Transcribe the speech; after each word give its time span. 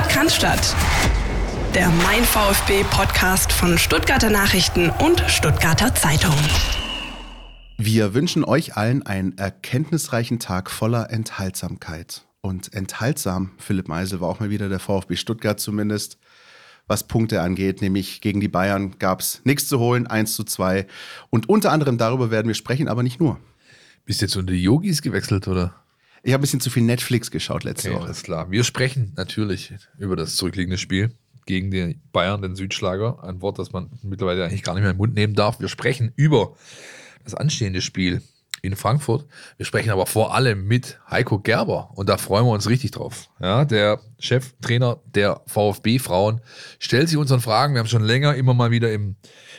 Sport 0.00 0.08
kann 0.08 0.28
Der 1.74 1.90
Mein 1.90 2.24
VfB 2.24 2.84
Podcast 2.84 3.52
von 3.52 3.76
Stuttgarter 3.76 4.30
Nachrichten 4.30 4.88
und 4.88 5.20
Stuttgarter 5.26 5.94
Zeitung. 5.94 6.34
Wir 7.76 8.14
wünschen 8.14 8.44
euch 8.44 8.76
allen 8.76 9.04
einen 9.04 9.36
erkenntnisreichen 9.36 10.38
Tag 10.38 10.70
voller 10.70 11.10
Enthaltsamkeit. 11.10 12.22
Und 12.40 12.72
enthaltsam, 12.72 13.50
Philipp 13.58 13.88
Meisel, 13.88 14.20
war 14.20 14.30
auch 14.30 14.40
mal 14.40 14.48
wieder 14.48 14.70
der 14.70 14.78
VfB 14.78 15.16
Stuttgart 15.16 15.60
zumindest, 15.60 16.16
was 16.86 17.06
Punkte 17.06 17.42
angeht. 17.42 17.82
Nämlich 17.82 18.22
gegen 18.22 18.40
die 18.40 18.48
Bayern 18.48 18.98
gab 18.98 19.20
es 19.20 19.42
nichts 19.44 19.68
zu 19.68 19.80
holen, 19.80 20.06
1 20.06 20.34
zu 20.34 20.44
2. 20.44 20.86
Und 21.28 21.48
unter 21.48 21.72
anderem 21.72 21.98
darüber 21.98 22.30
werden 22.30 22.48
wir 22.48 22.54
sprechen, 22.54 22.88
aber 22.88 23.02
nicht 23.02 23.20
nur. 23.20 23.38
Bist 24.06 24.22
du 24.22 24.26
jetzt 24.26 24.36
unter 24.36 24.52
die 24.52 24.62
Yogis 24.62 25.02
gewechselt, 25.02 25.46
oder? 25.46 25.74
Ich 26.22 26.32
habe 26.32 26.40
ein 26.40 26.42
bisschen 26.42 26.60
zu 26.60 26.70
viel 26.70 26.82
Netflix 26.82 27.30
geschaut 27.30 27.64
letzte 27.64 27.88
okay, 27.88 27.96
Woche. 27.96 28.06
Alles 28.06 28.22
klar. 28.22 28.50
Wir 28.50 28.64
sprechen 28.64 29.12
natürlich 29.16 29.72
über 29.98 30.16
das 30.16 30.36
zurückliegende 30.36 30.78
Spiel 30.78 31.14
gegen 31.46 31.70
die 31.70 31.98
Bayern, 32.12 32.42
den 32.42 32.56
Südschlager. 32.56 33.22
Ein 33.24 33.40
Wort, 33.40 33.58
das 33.58 33.72
man 33.72 33.90
mittlerweile 34.02 34.44
eigentlich 34.44 34.62
gar 34.62 34.74
nicht 34.74 34.82
mehr 34.82 34.92
im 34.92 34.98
Mund 34.98 35.14
nehmen 35.14 35.34
darf. 35.34 35.60
Wir 35.60 35.68
sprechen 35.68 36.12
über 36.16 36.56
das 37.24 37.34
anstehende 37.34 37.80
Spiel 37.80 38.22
in 38.62 38.76
Frankfurt. 38.76 39.26
Wir 39.56 39.64
sprechen 39.64 39.90
aber 39.90 40.06
vor 40.06 40.34
allem 40.34 40.66
mit 40.66 40.98
Heiko 41.10 41.38
Gerber 41.38 41.90
und 41.94 42.08
da 42.08 42.18
freuen 42.18 42.44
wir 42.44 42.52
uns 42.52 42.68
richtig 42.68 42.90
drauf. 42.90 43.30
Ja, 43.40 43.64
der 43.64 44.00
Cheftrainer 44.18 45.00
der 45.06 45.40
VfB 45.46 45.98
Frauen 45.98 46.42
stellt 46.78 47.08
sich 47.08 47.16
unseren 47.16 47.40
Fragen. 47.40 47.74
Wir 47.74 47.80
haben 47.80 47.88
schon 47.88 48.04
länger 48.04 48.34
immer 48.34 48.52
mal 48.52 48.70
wieder 48.70 48.92
im 48.92 49.16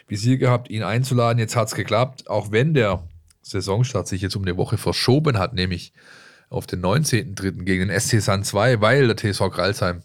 Visier 0.08 0.38
gehabt, 0.38 0.70
ihn 0.70 0.84
einzuladen. 0.84 1.40
Jetzt 1.40 1.56
hat 1.56 1.70
es 1.70 1.76
geklappt, 1.76 2.30
auch 2.30 2.52
wenn 2.52 2.76
der 2.76 3.04
Saisonstart 3.42 4.08
sich 4.08 4.22
jetzt 4.22 4.36
um 4.36 4.44
eine 4.44 4.58
Woche 4.58 4.78
verschoben 4.78 5.40
hat, 5.40 5.54
nämlich 5.54 5.94
auf 6.52 6.68
den 6.68 6.82
19.03. 6.82 7.64
gegen 7.64 7.88
den 7.88 8.00
SC 8.00 8.22
San 8.22 8.44
2, 8.44 8.82
weil 8.82 9.08
der 9.08 9.18
TSV 9.18 9.50
Kralsheim 9.50 10.04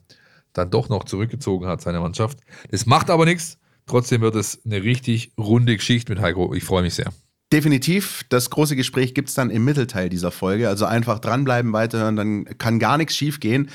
dann 0.53 0.71
doch 0.71 0.89
noch 0.89 1.05
zurückgezogen 1.05 1.67
hat, 1.67 1.83
seine 1.83 2.01
Mannschaft. 2.01 2.39
Das 2.71 2.87
macht 2.87 3.11
aber 3.11 3.27
nichts. 3.27 3.59
Trotzdem 3.87 4.21
wird 4.21 4.37
es 4.37 4.61
eine 4.65 4.83
richtig 4.83 5.33
runde 5.39 5.77
Geschichte 5.77 6.13
mit 6.13 6.23
Heiko. 6.23 6.55
Ich 6.55 6.65
freue 6.65 6.83
mich 6.83 6.95
sehr. 6.95 7.13
Definitiv. 7.53 8.25
Das 8.29 8.51
große 8.51 8.75
Gespräch 8.75 9.15
gibt 9.15 9.29
es 9.29 9.35
dann 9.35 9.51
im 9.51 9.65
Mittelteil 9.65 10.09
dieser 10.09 10.33
Folge. 10.33 10.69
Also 10.69 10.85
einfach 10.85 11.21
dranbleiben, 11.21 11.73
weiterhören, 11.73 12.17
dann 12.17 12.45
kann 12.59 12.81
gar 12.81 12.97
nichts 12.97 13.15
schief 13.15 13.39
gehen. 13.39 13.71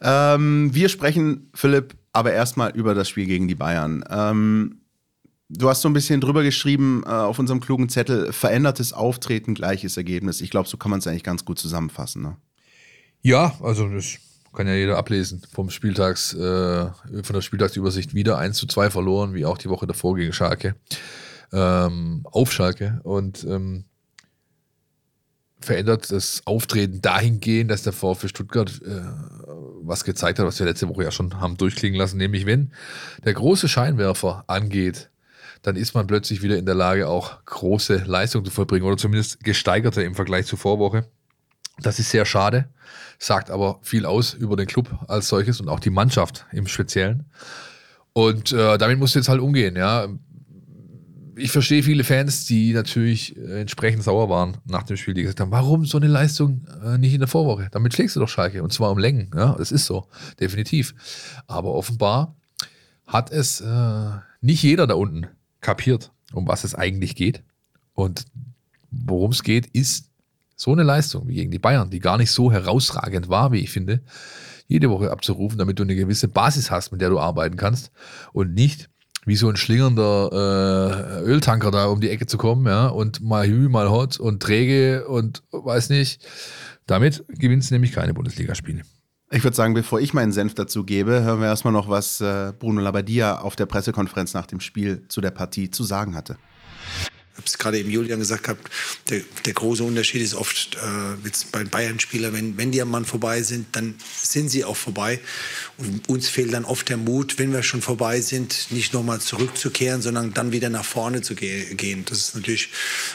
Ähm, 0.00 0.70
wir 0.72 0.88
sprechen, 0.88 1.50
Philipp, 1.54 1.94
aber 2.12 2.32
erstmal 2.32 2.70
über 2.70 2.94
das 2.94 3.08
Spiel 3.08 3.26
gegen 3.26 3.46
die 3.46 3.54
Bayern. 3.54 4.04
Ähm, 4.08 4.79
Du 5.52 5.68
hast 5.68 5.80
so 5.80 5.88
ein 5.88 5.92
bisschen 5.92 6.20
drüber 6.20 6.44
geschrieben 6.44 7.02
äh, 7.04 7.08
auf 7.08 7.40
unserem 7.40 7.60
klugen 7.60 7.88
Zettel, 7.88 8.32
verändertes 8.32 8.92
Auftreten, 8.92 9.54
gleiches 9.54 9.96
Ergebnis. 9.96 10.40
Ich 10.40 10.50
glaube, 10.50 10.68
so 10.68 10.76
kann 10.76 10.90
man 10.90 11.00
es 11.00 11.08
eigentlich 11.08 11.24
ganz 11.24 11.44
gut 11.44 11.58
zusammenfassen. 11.58 12.22
Ne? 12.22 12.36
Ja, 13.20 13.54
also 13.60 13.88
das 13.88 14.18
kann 14.52 14.68
ja 14.68 14.74
jeder 14.74 14.96
ablesen. 14.96 15.42
Vom 15.52 15.70
Spieltags, 15.70 16.34
äh, 16.34 16.86
von 17.22 17.34
der 17.34 17.40
Spieltagsübersicht 17.40 18.14
wieder 18.14 18.38
1 18.38 18.56
zu 18.56 18.68
2 18.68 18.90
verloren, 18.90 19.34
wie 19.34 19.44
auch 19.44 19.58
die 19.58 19.68
Woche 19.68 19.88
davor 19.88 20.14
gegen 20.14 20.32
Schalke. 20.32 20.76
Ähm, 21.52 22.24
auf 22.30 22.52
Schalke. 22.52 23.00
Und 23.02 23.42
ähm, 23.42 23.86
verändert 25.60 26.12
das 26.12 26.42
Auftreten 26.44 27.02
dahingehend, 27.02 27.72
dass 27.72 27.82
der 27.82 27.92
VfB 27.92 28.28
Stuttgart 28.28 28.80
äh, 28.84 29.02
was 29.82 30.04
gezeigt 30.04 30.38
hat, 30.38 30.46
was 30.46 30.58
wir 30.58 30.66
letzte 30.66 30.88
Woche 30.88 31.02
ja 31.04 31.10
schon 31.10 31.40
haben 31.40 31.56
durchklingen 31.56 31.98
lassen, 31.98 32.18
nämlich 32.18 32.46
wenn 32.46 32.72
der 33.24 33.34
große 33.34 33.68
Scheinwerfer 33.68 34.44
angeht, 34.46 35.09
dann 35.62 35.76
ist 35.76 35.94
man 35.94 36.06
plötzlich 36.06 36.42
wieder 36.42 36.56
in 36.56 36.66
der 36.66 36.74
Lage, 36.74 37.08
auch 37.08 37.44
große 37.44 38.04
Leistungen 38.06 38.44
zu 38.44 38.50
vollbringen 38.50 38.86
oder 38.86 38.96
zumindest 38.96 39.44
gesteigerte 39.44 40.02
im 40.02 40.14
Vergleich 40.14 40.46
zur 40.46 40.58
Vorwoche. 40.58 41.06
Das 41.82 41.98
ist 41.98 42.10
sehr 42.10 42.24
schade, 42.24 42.68
sagt 43.18 43.50
aber 43.50 43.78
viel 43.82 44.06
aus 44.06 44.34
über 44.34 44.56
den 44.56 44.66
Club 44.66 44.88
als 45.08 45.28
solches 45.28 45.60
und 45.60 45.68
auch 45.68 45.80
die 45.80 45.90
Mannschaft 45.90 46.46
im 46.52 46.66
Speziellen. 46.66 47.26
Und 48.12 48.52
äh, 48.52 48.76
damit 48.76 48.98
musst 48.98 49.14
du 49.14 49.18
jetzt 49.18 49.28
halt 49.28 49.40
umgehen, 49.40 49.76
ja. 49.76 50.08
Ich 51.36 51.52
verstehe 51.52 51.82
viele 51.82 52.04
Fans, 52.04 52.44
die 52.44 52.74
natürlich 52.74 53.34
äh, 53.36 53.60
entsprechend 53.62 54.02
sauer 54.02 54.28
waren 54.28 54.58
nach 54.66 54.82
dem 54.82 54.98
Spiel, 54.98 55.14
die 55.14 55.22
gesagt 55.22 55.40
haben, 55.40 55.52
warum 55.52 55.86
so 55.86 55.96
eine 55.96 56.08
Leistung 56.08 56.66
äh, 56.84 56.98
nicht 56.98 57.14
in 57.14 57.20
der 57.20 57.28
Vorwoche? 57.28 57.68
Damit 57.70 57.94
schlägst 57.94 58.16
du 58.16 58.20
doch 58.20 58.28
Schalke 58.28 58.62
und 58.62 58.72
zwar 58.72 58.90
um 58.90 58.98
Längen, 58.98 59.30
ja, 59.34 59.54
das 59.56 59.72
ist 59.72 59.86
so, 59.86 60.06
definitiv. 60.38 60.94
Aber 61.46 61.72
offenbar 61.72 62.36
hat 63.06 63.30
es 63.30 63.62
äh, 63.62 64.10
nicht 64.42 64.62
jeder 64.62 64.86
da 64.86 64.94
unten 64.94 65.28
kapiert, 65.60 66.12
um 66.32 66.46
was 66.46 66.64
es 66.64 66.74
eigentlich 66.74 67.14
geht. 67.14 67.42
Und 67.94 68.24
worum 68.90 69.32
es 69.32 69.42
geht, 69.42 69.66
ist 69.66 70.10
so 70.56 70.72
eine 70.72 70.82
Leistung 70.82 71.28
wie 71.28 71.34
gegen 71.34 71.50
die 71.50 71.58
Bayern, 71.58 71.90
die 71.90 72.00
gar 72.00 72.18
nicht 72.18 72.30
so 72.30 72.52
herausragend 72.52 73.28
war, 73.28 73.52
wie 73.52 73.60
ich 73.60 73.70
finde, 73.70 74.02
jede 74.68 74.90
Woche 74.90 75.10
abzurufen, 75.10 75.58
damit 75.58 75.78
du 75.78 75.82
eine 75.82 75.96
gewisse 75.96 76.28
Basis 76.28 76.70
hast, 76.70 76.92
mit 76.92 77.00
der 77.00 77.10
du 77.10 77.18
arbeiten 77.18 77.56
kannst 77.56 77.90
und 78.32 78.54
nicht 78.54 78.88
wie 79.26 79.36
so 79.36 79.48
ein 79.48 79.56
schlingernder 79.56 81.20
äh, 81.22 81.28
Öltanker 81.28 81.70
da 81.70 81.86
um 81.86 82.00
die 82.00 82.10
Ecke 82.10 82.26
zu 82.26 82.38
kommen, 82.38 82.66
ja, 82.66 82.88
und 82.88 83.20
mal 83.20 83.46
hü, 83.46 83.68
mal 83.68 83.90
hot 83.90 84.18
und 84.18 84.42
träge 84.42 85.06
und 85.08 85.42
weiß 85.50 85.90
nicht. 85.90 86.26
Damit 86.86 87.24
gewinnst 87.28 87.70
du 87.70 87.74
nämlich 87.74 87.92
keine 87.92 88.14
Bundesligaspiele. 88.14 88.82
Ich 89.32 89.44
würde 89.44 89.56
sagen, 89.56 89.74
bevor 89.74 90.00
ich 90.00 90.12
meinen 90.12 90.32
Senf 90.32 90.54
dazu 90.54 90.82
gebe, 90.82 91.22
hören 91.22 91.40
wir 91.40 91.46
erstmal 91.46 91.72
noch, 91.72 91.88
was 91.88 92.20
äh, 92.20 92.52
Bruno 92.58 92.80
Labbadia 92.80 93.38
auf 93.38 93.54
der 93.54 93.66
Pressekonferenz 93.66 94.34
nach 94.34 94.46
dem 94.46 94.58
Spiel 94.58 95.04
zu 95.06 95.20
der 95.20 95.30
Partie 95.30 95.70
zu 95.70 95.84
sagen 95.84 96.16
hatte. 96.16 96.36
Ich 97.32 97.36
habe 97.36 97.46
es 97.46 97.56
gerade 97.56 97.78
eben 97.78 97.90
Julian 97.90 98.18
gesagt 98.18 98.42
gehabt, 98.42 98.68
der, 99.08 99.20
der, 99.46 99.52
große 99.52 99.84
Unterschied 99.84 100.20
ist 100.20 100.34
oft 100.34 100.74
äh, 100.74 101.24
jetzt 101.24 101.52
bei 101.52 101.62
Bayern-Spielern, 101.62 102.32
wenn, 102.32 102.56
wenn 102.56 102.72
die 102.72 102.82
am 102.82 102.90
Mann 102.90 103.04
vorbei 103.04 103.42
sind, 103.42 103.68
dann 103.76 103.94
sind 104.20 104.50
sie 104.50 104.64
auch 104.64 104.76
vorbei. 104.76 105.20
Und 105.78 106.08
uns 106.08 106.28
fehlt 106.28 106.52
dann 106.52 106.64
oft 106.64 106.88
der 106.88 106.96
Mut, 106.96 107.38
wenn 107.38 107.52
wir 107.52 107.62
schon 107.62 107.82
vorbei 107.82 108.20
sind, 108.20 108.66
nicht 108.70 108.92
nochmal 108.92 109.20
zurückzukehren, 109.20 110.02
sondern 110.02 110.34
dann 110.34 110.50
wieder 110.50 110.70
nach 110.70 110.84
vorne 110.84 111.22
zu 111.22 111.36
ge 111.36 111.72
gehen. 111.76 112.04
Das 112.04 112.18
ist 112.18 112.34
natürlich 112.34 112.70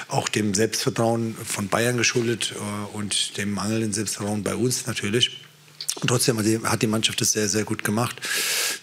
auch 0.07 0.29
dem 0.29 0.53
Selbstvertrauen 0.53 1.35
von 1.43 1.67
Bayern 1.67 1.97
geschuldet 1.97 2.53
äh, 2.55 2.95
und 2.95 3.35
dem 3.35 3.51
mangelnden 3.51 3.91
Selbstvertrauen 3.91 4.43
bei 4.43 4.55
uns 4.55 4.87
natürlich. 4.87 5.44
Und 6.01 6.07
trotzdem 6.07 6.38
hat 6.63 6.81
die 6.81 6.88
Mannschaft 6.88 7.22
das 7.22 7.31
sehr, 7.31 7.47
sehr 7.47 7.63
gut 7.63 7.83
gemacht. 7.83 8.19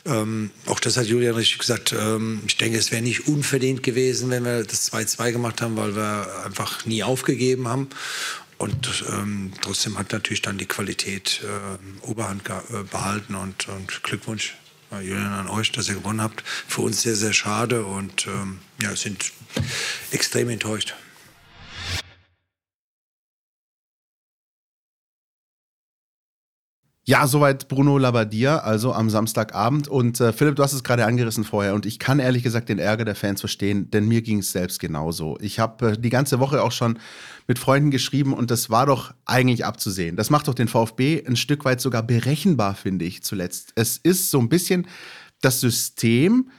Ähm, 0.06 0.50
auch 0.66 0.80
das 0.80 0.96
hat 0.96 1.06
Julian 1.06 1.34
richtig 1.34 1.58
gesagt. 1.58 1.92
Ähm, 1.92 2.40
ich 2.46 2.56
denke, 2.56 2.78
es 2.78 2.90
wäre 2.90 3.02
nicht 3.02 3.28
unverdient 3.28 3.82
gewesen, 3.82 4.30
wenn 4.30 4.44
wir 4.44 4.64
das 4.64 4.90
2-2 4.90 5.32
gemacht 5.32 5.60
haben, 5.60 5.76
weil 5.76 5.94
wir 5.94 6.44
einfach 6.44 6.86
nie 6.86 7.02
aufgegeben 7.02 7.68
haben. 7.68 7.88
Und 8.56 9.04
ähm, 9.10 9.52
trotzdem 9.60 9.98
hat 9.98 10.12
natürlich 10.12 10.40
dann 10.40 10.56
die 10.56 10.66
Qualität 10.66 11.42
äh, 11.42 12.06
Oberhand 12.06 12.48
äh, 12.48 12.84
behalten. 12.90 13.34
Und, 13.34 13.68
und 13.68 14.02
Glückwunsch, 14.04 14.54
äh, 14.90 15.00
Julian, 15.04 15.32
an 15.32 15.48
euch, 15.48 15.70
dass 15.72 15.88
ihr 15.88 15.96
gewonnen 15.96 16.22
habt. 16.22 16.42
Für 16.68 16.82
uns 16.82 17.02
sehr, 17.02 17.16
sehr 17.16 17.32
schade 17.34 17.84
und 17.84 18.26
ähm, 18.26 18.60
ja, 18.80 18.96
sind 18.96 19.32
extrem 20.12 20.48
enttäuscht. 20.48 20.94
Ja, 27.04 27.26
soweit 27.26 27.66
Bruno 27.66 27.98
Labbadia, 27.98 28.58
also 28.58 28.92
am 28.92 29.10
Samstagabend. 29.10 29.88
Und 29.88 30.20
äh, 30.20 30.32
Philipp, 30.32 30.54
du 30.54 30.62
hast 30.62 30.72
es 30.72 30.84
gerade 30.84 31.04
angerissen 31.04 31.42
vorher. 31.42 31.74
Und 31.74 31.84
ich 31.84 31.98
kann 31.98 32.20
ehrlich 32.20 32.44
gesagt 32.44 32.68
den 32.68 32.78
Ärger 32.78 33.04
der 33.04 33.16
Fans 33.16 33.40
verstehen, 33.40 33.90
denn 33.90 34.06
mir 34.06 34.22
ging 34.22 34.38
es 34.38 34.52
selbst 34.52 34.78
genauso. 34.78 35.36
Ich 35.40 35.58
habe 35.58 35.90
äh, 35.90 35.98
die 35.98 36.10
ganze 36.10 36.38
Woche 36.38 36.62
auch 36.62 36.70
schon 36.70 37.00
mit 37.48 37.58
Freunden 37.58 37.90
geschrieben 37.90 38.32
und 38.32 38.52
das 38.52 38.70
war 38.70 38.86
doch 38.86 39.14
eigentlich 39.24 39.64
abzusehen. 39.64 40.14
Das 40.14 40.30
macht 40.30 40.46
doch 40.46 40.54
den 40.54 40.68
VfB 40.68 41.24
ein 41.26 41.34
Stück 41.34 41.64
weit 41.64 41.80
sogar 41.80 42.04
berechenbar, 42.04 42.76
finde 42.76 43.04
ich 43.04 43.24
zuletzt. 43.24 43.72
Es 43.74 43.96
ist 43.96 44.30
so 44.30 44.38
ein 44.38 44.48
bisschen 44.48 44.86
das 45.40 45.58
System, 45.60 46.50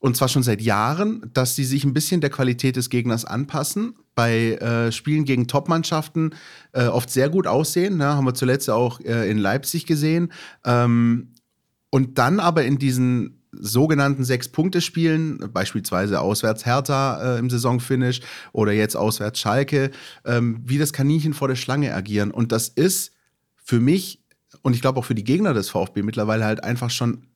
und 0.00 0.16
zwar 0.16 0.28
schon 0.28 0.42
seit 0.42 0.60
Jahren, 0.60 1.30
dass 1.32 1.54
sie 1.54 1.64
sich 1.64 1.84
ein 1.84 1.94
bisschen 1.94 2.20
der 2.20 2.30
Qualität 2.30 2.74
des 2.74 2.90
Gegners 2.90 3.24
anpassen. 3.24 3.94
Bei 4.14 4.52
äh, 4.52 4.92
Spielen 4.92 5.24
gegen 5.24 5.48
Top-Mannschaften 5.48 6.34
äh, 6.72 6.86
oft 6.86 7.10
sehr 7.10 7.28
gut 7.28 7.46
aussehen. 7.46 7.96
Ne? 7.96 8.06
Haben 8.06 8.26
wir 8.26 8.34
zuletzt 8.34 8.70
auch 8.70 9.00
äh, 9.00 9.30
in 9.30 9.38
Leipzig 9.38 9.86
gesehen. 9.86 10.32
Ähm, 10.64 11.32
und 11.90 12.18
dann 12.18 12.40
aber 12.40 12.64
in 12.64 12.78
diesen 12.78 13.40
sogenannten 13.52 14.24
Sechs-Punkte-Spielen, 14.24 15.50
beispielsweise 15.52 16.20
auswärts 16.20 16.66
Hertha 16.66 17.36
äh, 17.36 17.38
im 17.38 17.50
Saisonfinish 17.50 18.20
oder 18.52 18.72
jetzt 18.72 18.96
auswärts 18.96 19.38
Schalke, 19.38 19.90
ähm, 20.24 20.60
wie 20.64 20.78
das 20.78 20.92
Kaninchen 20.92 21.34
vor 21.34 21.48
der 21.48 21.54
Schlange 21.54 21.94
agieren. 21.94 22.30
Und 22.30 22.50
das 22.52 22.68
ist 22.68 23.12
für 23.56 23.80
mich 23.80 24.24
und 24.62 24.74
ich 24.74 24.80
glaube 24.80 24.98
auch 24.98 25.04
für 25.04 25.14
die 25.14 25.24
Gegner 25.24 25.54
des 25.54 25.68
VfB 25.68 26.02
mittlerweile 26.02 26.44
halt 26.44 26.64
einfach 26.64 26.90
schon 26.90 27.26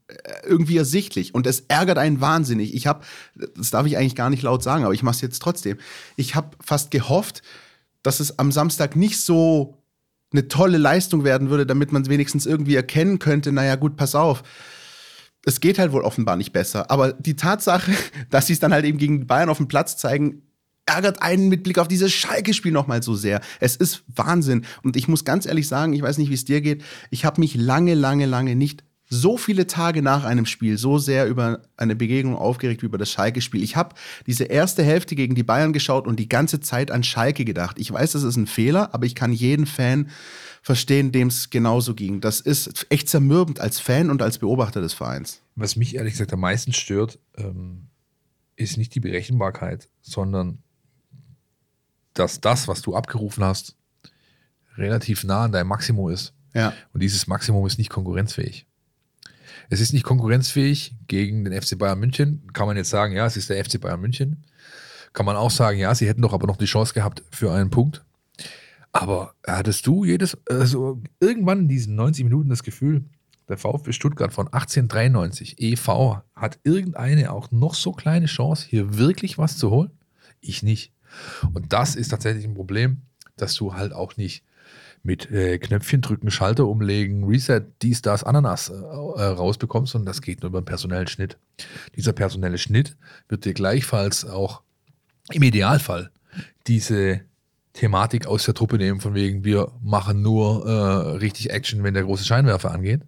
irgendwie 0.47 0.79
ersichtlich 0.79 1.35
und 1.35 1.47
es 1.47 1.61
ärgert 1.69 1.99
einen 1.99 2.21
wahnsinnig. 2.21 2.75
Ich 2.75 2.87
habe, 2.87 3.05
das 3.57 3.71
darf 3.71 3.87
ich 3.87 3.97
eigentlich 3.97 4.15
gar 4.15 4.31
nicht 4.31 4.43
laut 4.43 4.63
sagen, 4.63 4.85
aber 4.85 4.95
ich 4.95 5.03
mache 5.03 5.17
es 5.17 5.21
jetzt 5.21 5.41
trotzdem. 5.41 5.77
Ich 6.17 6.35
habe 6.35 6.57
fast 6.65 6.91
gehofft, 6.91 7.43
dass 8.03 8.21
es 8.21 8.39
am 8.39 8.51
Samstag 8.51 8.97
nicht 8.97 9.21
so 9.21 9.83
eine 10.33 10.49
tolle 10.49 10.79
Leistung 10.79 11.25
werden 11.25 11.51
würde, 11.51 11.67
damit 11.67 11.93
man 11.93 12.07
wenigstens 12.07 12.47
irgendwie 12.47 12.75
erkennen 12.75 13.19
könnte, 13.19 13.53
naja 13.53 13.77
gut, 13.77 13.97
pass 13.97 14.15
auf. 14.15 14.43
Es 15.45 15.61
geht 15.61 15.79
halt 15.79 15.93
wohl 15.93 16.03
offenbar 16.03 16.37
nicht 16.37 16.53
besser. 16.53 16.91
Aber 16.91 17.13
die 17.13 17.37
Tatsache, 17.37 17.93
dass 18.31 18.47
sie 18.47 18.53
es 18.55 18.61
dann 18.61 18.73
halt 18.73 18.85
eben 18.85 18.99
gegen 18.99 19.27
Bayern 19.27 19.49
auf 19.49 19.59
dem 19.59 19.69
Platz 19.69 19.97
zeigen, 19.97 20.43
ärgert 20.87 21.21
einen 21.21 21.49
mit 21.49 21.65
Blick 21.65 21.79
auf 21.79 21.89
dieses 21.89 22.13
Schalke-Spiel 22.13 22.73
nochmal 22.73 23.03
so 23.03 23.15
sehr. 23.15 23.43
Es 23.61 23.77
ist 23.77 24.05
Wahnsinn. 24.09 24.65
Und 24.83 24.97
ich 24.97 25.07
muss 25.07 25.25
ganz 25.25 25.45
ehrlich 25.45 25.69
sagen, 25.69 25.93
ich 25.93 26.01
weiß 26.01 26.17
nicht, 26.17 26.31
wie 26.31 26.35
es 26.35 26.47
dir 26.47 26.63
geht, 26.63 26.83
ich 27.11 27.27
habe 27.27 27.41
mich 27.41 27.55
lange, 27.55 27.95
lange, 27.95 28.25
lange 28.25 28.57
nicht 28.57 28.85
so 29.09 29.39
viele 29.39 29.67
Tage 29.67 30.03
nach 30.03 30.25
einem 30.25 30.47
Spiel 30.47 30.77
so 30.77 30.99
sehr 30.99 31.27
über 31.27 31.63
eine 31.77 31.97
Begegnung 31.97 32.37
aufgeregt 32.37 32.83
wie 32.83 32.87
über 32.87 32.99
das 32.99 33.11
Schalke-Spiel. 33.11 33.63
Ich 33.63 33.77
habe 33.77 33.95
diese 34.27 34.45
erste 34.45 34.83
Hälfte 34.83 35.15
gegen 35.15 35.35
die 35.35 35.43
Bayern 35.43 35.73
geschaut 35.73 36.07
und 36.07 36.19
die 36.19 36.29
ganze 36.29 36.61
Zeit 36.61 36.91
an 36.91 37.03
Schalke 37.03 37.45
gedacht. 37.45 37.79
Ich 37.79 37.91
weiß, 37.91 38.13
das 38.13 38.23
ist 38.23 38.37
ein 38.37 38.47
Fehler, 38.47 38.95
aber 38.95 39.07
ich 39.07 39.15
kann 39.15 39.33
jeden 39.33 39.67
Fan 39.67 40.11
verstehen, 40.63 41.13
dem 41.13 41.29
es 41.29 41.49
genauso 41.51 41.95
ging. 41.95 42.21
Das 42.21 42.41
ist 42.41 42.87
echt 42.91 43.09
zermürbend 43.09 43.61
als 43.61 43.81
Fan 43.81 44.11
und 44.11 44.21
als 44.21 44.39
Beobachter 44.39 44.81
des 44.81 44.93
Vereins. 44.93 45.41
Was 45.55 45.77
mich 45.77 45.95
ehrlich 45.95 46.13
gesagt 46.13 46.33
am 46.33 46.41
meisten 46.41 46.73
stört, 46.73 47.19
ähm, 47.37 47.89
ist 48.57 48.77
nicht 48.77 48.95
die 48.95 49.01
Berechenbarkeit, 49.01 49.89
sondern 50.03 50.59
dass 52.13 52.41
das, 52.41 52.69
was 52.69 52.83
du 52.83 52.95
abgerufen 52.95 53.45
hast, 53.45 53.77
relativ 54.77 55.25
nah 55.25 55.45
an 55.45 55.53
deinem 55.53 55.69
Maximum 55.69 56.11
ist. 56.11 56.35
Ja. 56.55 56.73
Und 56.93 57.03
dieses 57.03 57.27
Maximum 57.27 57.67
ist 57.67 57.79
nicht 57.79 57.91
konkurrenzfähig. 57.91 58.68
Es 59.71 59.81
ist 59.81 59.93
nicht 59.93 60.05
konkurrenzfähig 60.05 60.95
gegen 61.09 61.45
den 61.45 61.61
FC 61.61 61.77
Bayern 61.79 61.99
München. 61.99 62.49
Kann 62.53 62.67
man 62.67 62.77
jetzt 62.77 62.91
sagen, 62.91 63.15
ja, 63.15 63.27
es 63.27 63.37
ist 63.37 63.51
der 63.51 63.63
FC 63.63 63.81
Bayern 63.81 64.01
München. 64.01 64.45
Kann 65.13 65.27
man 65.27 65.37
auch 65.37 65.51
sagen, 65.51 65.79
ja, 65.79 65.95
sie 65.95 66.09
hätten 66.09 66.23
doch 66.23 66.33
aber 66.33 66.47
noch 66.47 66.57
die 66.57 66.65
Chance 66.65 66.95
gehabt 66.95 67.23
für 67.31 67.53
einen 67.53 67.71
Punkt. 67.71 68.05
Aber 68.93 69.35
hattest 69.47 69.87
du 69.87 70.05
jedes, 70.05 70.37
also 70.49 71.03
irgendwann 71.21 71.61
in 71.61 71.69
diesen 71.69 71.95
90 71.95 72.25
Minuten 72.25 72.49
das 72.49 72.63
Gefühl, 72.63 73.05
der 73.49 73.59
VfB 73.59 73.93
Stuttgart 73.93 74.33
von 74.33 74.47
1893 74.47 75.57
e.V. 75.59 76.23
hat 76.35 76.59
irgendeine 76.65 77.33
auch 77.33 77.51
noch 77.51 77.75
so 77.75 77.93
kleine 77.93 78.27
Chance, 78.27 78.67
hier 78.69 78.99
wirklich 78.99 79.39
was 79.39 79.57
zu 79.57 79.71
holen? 79.71 79.91
Ich 80.41 80.63
nicht. 80.63 80.93
Und 81.55 81.73
das 81.73 81.97
ist 81.97 82.09
tatsächlich 82.09 82.45
ein 82.45 82.55
Problem, 82.55 83.03
dass 83.37 83.55
du 83.55 83.75
halt 83.75 83.93
auch 83.93 84.17
nicht 84.17 84.45
mit 85.03 85.31
äh, 85.31 85.59
Knöpfchen 85.59 86.01
drücken, 86.01 86.31
Schalter 86.31 86.67
umlegen, 86.67 87.25
Reset, 87.25 87.63
dies, 87.83 88.03
das, 88.03 88.25
Ananas 88.25 88.69
äh, 88.69 88.75
äh, 88.75 89.25
rausbekommst, 89.25 89.93
sondern 89.93 90.07
das 90.07 90.23
geht 90.23 90.43
nur 90.43 90.49
über 90.49 90.59
einen 90.59 90.67
personellen 90.67 91.07
Schnitt. 91.07 91.39
Dieser 91.97 92.13
personelle 92.13 92.59
Schnitt 92.59 92.97
wird 93.29 93.45
dir 93.45 93.55
gleichfalls 93.55 94.25
auch 94.25 94.63
im 95.31 95.43
Idealfall 95.43 96.11
diese 96.67 97.23
Thematik 97.73 98.27
aus 98.27 98.45
der 98.45 98.55
Truppe 98.55 98.77
nehmen, 98.77 99.01
von 99.01 99.15
wegen, 99.15 99.45
wir 99.45 99.73
machen 99.83 100.23
nur 100.23 100.67
äh, 100.67 101.17
richtig 101.19 101.51
Action, 101.51 101.85
wenn 101.85 101.95
der 101.95 102.05
große 102.05 102.25
Scheinwerfer 102.25 102.73
angeht. 102.73 103.03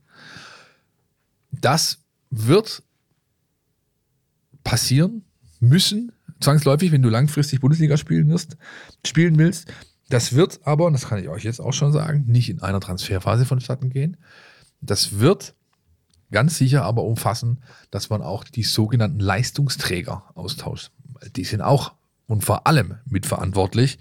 Das 1.51 1.99
wird 2.31 2.83
passieren 4.63 5.25
müssen, 5.59 6.13
zwangsläufig, 6.41 6.93
wenn 6.93 7.03
du 7.03 7.09
langfristig 7.09 7.61
Bundesliga 7.61 7.97
spielen 7.97 8.29
wirst, 8.29 8.57
spielen 9.05 9.39
willst. 9.39 9.73
Das 10.11 10.35
wird 10.35 10.61
aber, 10.65 10.87
und 10.87 10.93
das 10.93 11.09
kann 11.09 11.21
ich 11.21 11.29
euch 11.29 11.45
jetzt 11.45 11.61
auch 11.61 11.73
schon 11.73 11.93
sagen, 11.93 12.25
nicht 12.27 12.51
in 12.51 12.61
einer 12.61 12.81
Transferphase 12.81 13.47
vonstatten 13.47 13.91
gehen. 13.91 14.17
Das 14.81 15.21
wird 15.21 15.55
ganz 16.33 16.59
sicher 16.59 16.85
aber 16.85 17.05
umfassen, 17.05 17.63
dass 17.93 18.11
man 18.11 18.21
auch 18.21 18.43
die 18.43 18.65
sogenannten 18.65 19.21
Leistungsträger 19.21 20.25
austauscht. 20.35 20.91
Die 21.37 21.45
sind 21.45 21.61
auch 21.61 21.93
und 22.27 22.45
vor 22.45 22.67
allem 22.67 22.97
mitverantwortlich 23.07 23.99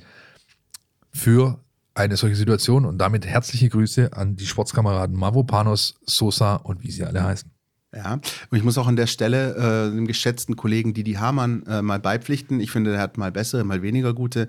für 1.11 1.63
eine 1.94 2.17
solche 2.17 2.35
Situation 2.35 2.85
und 2.85 2.97
damit 2.97 3.27
herzliche 3.27 3.69
Grüße 3.69 4.13
an 4.13 4.35
die 4.35 4.47
Sportskameraden 4.47 5.15
Mavropanos, 5.15 6.00
Sosa 6.06 6.56
und 6.56 6.83
wie 6.83 6.91
sie 6.91 7.06
alle 7.06 7.23
heißen. 7.23 7.51
Ja, 7.95 8.13
und 8.13 8.57
ich 8.57 8.63
muss 8.63 8.77
auch 8.77 8.88
an 8.88 8.95
der 8.95 9.07
Stelle 9.07 9.56
äh, 9.89 9.95
dem 9.95 10.06
geschätzten 10.06 10.56
Kollegen 10.56 10.94
Didi 10.94 11.13
Hamann 11.13 11.63
äh, 11.63 11.81
mal 11.81 12.00
beipflichten. 12.00 12.59
Ich 12.59 12.69
finde, 12.69 12.94
er 12.94 13.01
hat 13.01 13.18
mal 13.18 13.31
bessere, 13.31 13.63
mal 13.63 13.81
weniger 13.81 14.13
gute 14.13 14.47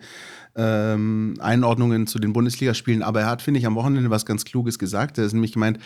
ähm, 0.57 1.37
Einordnungen 1.41 2.07
zu 2.07 2.19
den 2.19 2.35
Bundesligaspielen, 2.35 3.03
aber 3.03 3.23
er 3.23 3.27
hat, 3.29 3.41
finde 3.41 3.59
ich, 3.59 3.67
am 3.67 3.77
Wochenende 3.77 4.11
was 4.11 4.27
ganz 4.27 4.45
Kluges 4.45 4.79
gesagt. 4.79 5.17
Er 5.17 5.25
ist 5.25 5.33
nämlich 5.33 5.53
gemeint, 5.53 5.79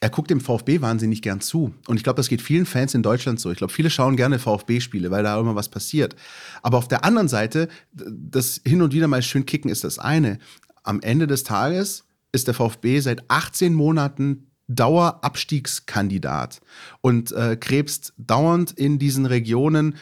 er 0.00 0.08
guckt 0.08 0.30
dem 0.30 0.40
VfB 0.40 0.80
wahnsinnig 0.80 1.20
gern 1.20 1.40
zu. 1.40 1.74
Und 1.86 1.96
ich 1.96 2.02
glaube, 2.02 2.16
das 2.16 2.28
geht 2.28 2.40
vielen 2.40 2.66
Fans 2.66 2.94
in 2.94 3.02
Deutschland 3.02 3.40
so. 3.40 3.50
Ich 3.50 3.58
glaube, 3.58 3.72
viele 3.72 3.90
schauen 3.90 4.16
gerne 4.16 4.38
VfB-Spiele, 4.38 5.10
weil 5.10 5.22
da 5.22 5.38
immer 5.38 5.54
was 5.54 5.68
passiert. 5.68 6.16
Aber 6.62 6.78
auf 6.78 6.88
der 6.88 7.04
anderen 7.04 7.28
Seite, 7.28 7.68
das 7.92 8.60
hin 8.66 8.80
und 8.80 8.94
wieder 8.94 9.08
mal 9.08 9.22
schön 9.22 9.44
kicken 9.44 9.70
ist 9.70 9.84
das 9.84 9.98
eine. 9.98 10.38
Am 10.82 11.00
Ende 11.00 11.26
des 11.26 11.44
Tages 11.44 12.04
ist 12.32 12.46
der 12.46 12.54
VfB 12.54 13.00
seit 13.00 13.30
18 13.30 13.74
Monaten 13.74 14.45
Dauerabstiegskandidat 14.68 16.60
und 17.00 17.32
äh, 17.32 17.56
krebst 17.56 18.14
dauernd 18.18 18.72
in 18.72 18.98
diesen 18.98 19.26
Regionen 19.26 19.96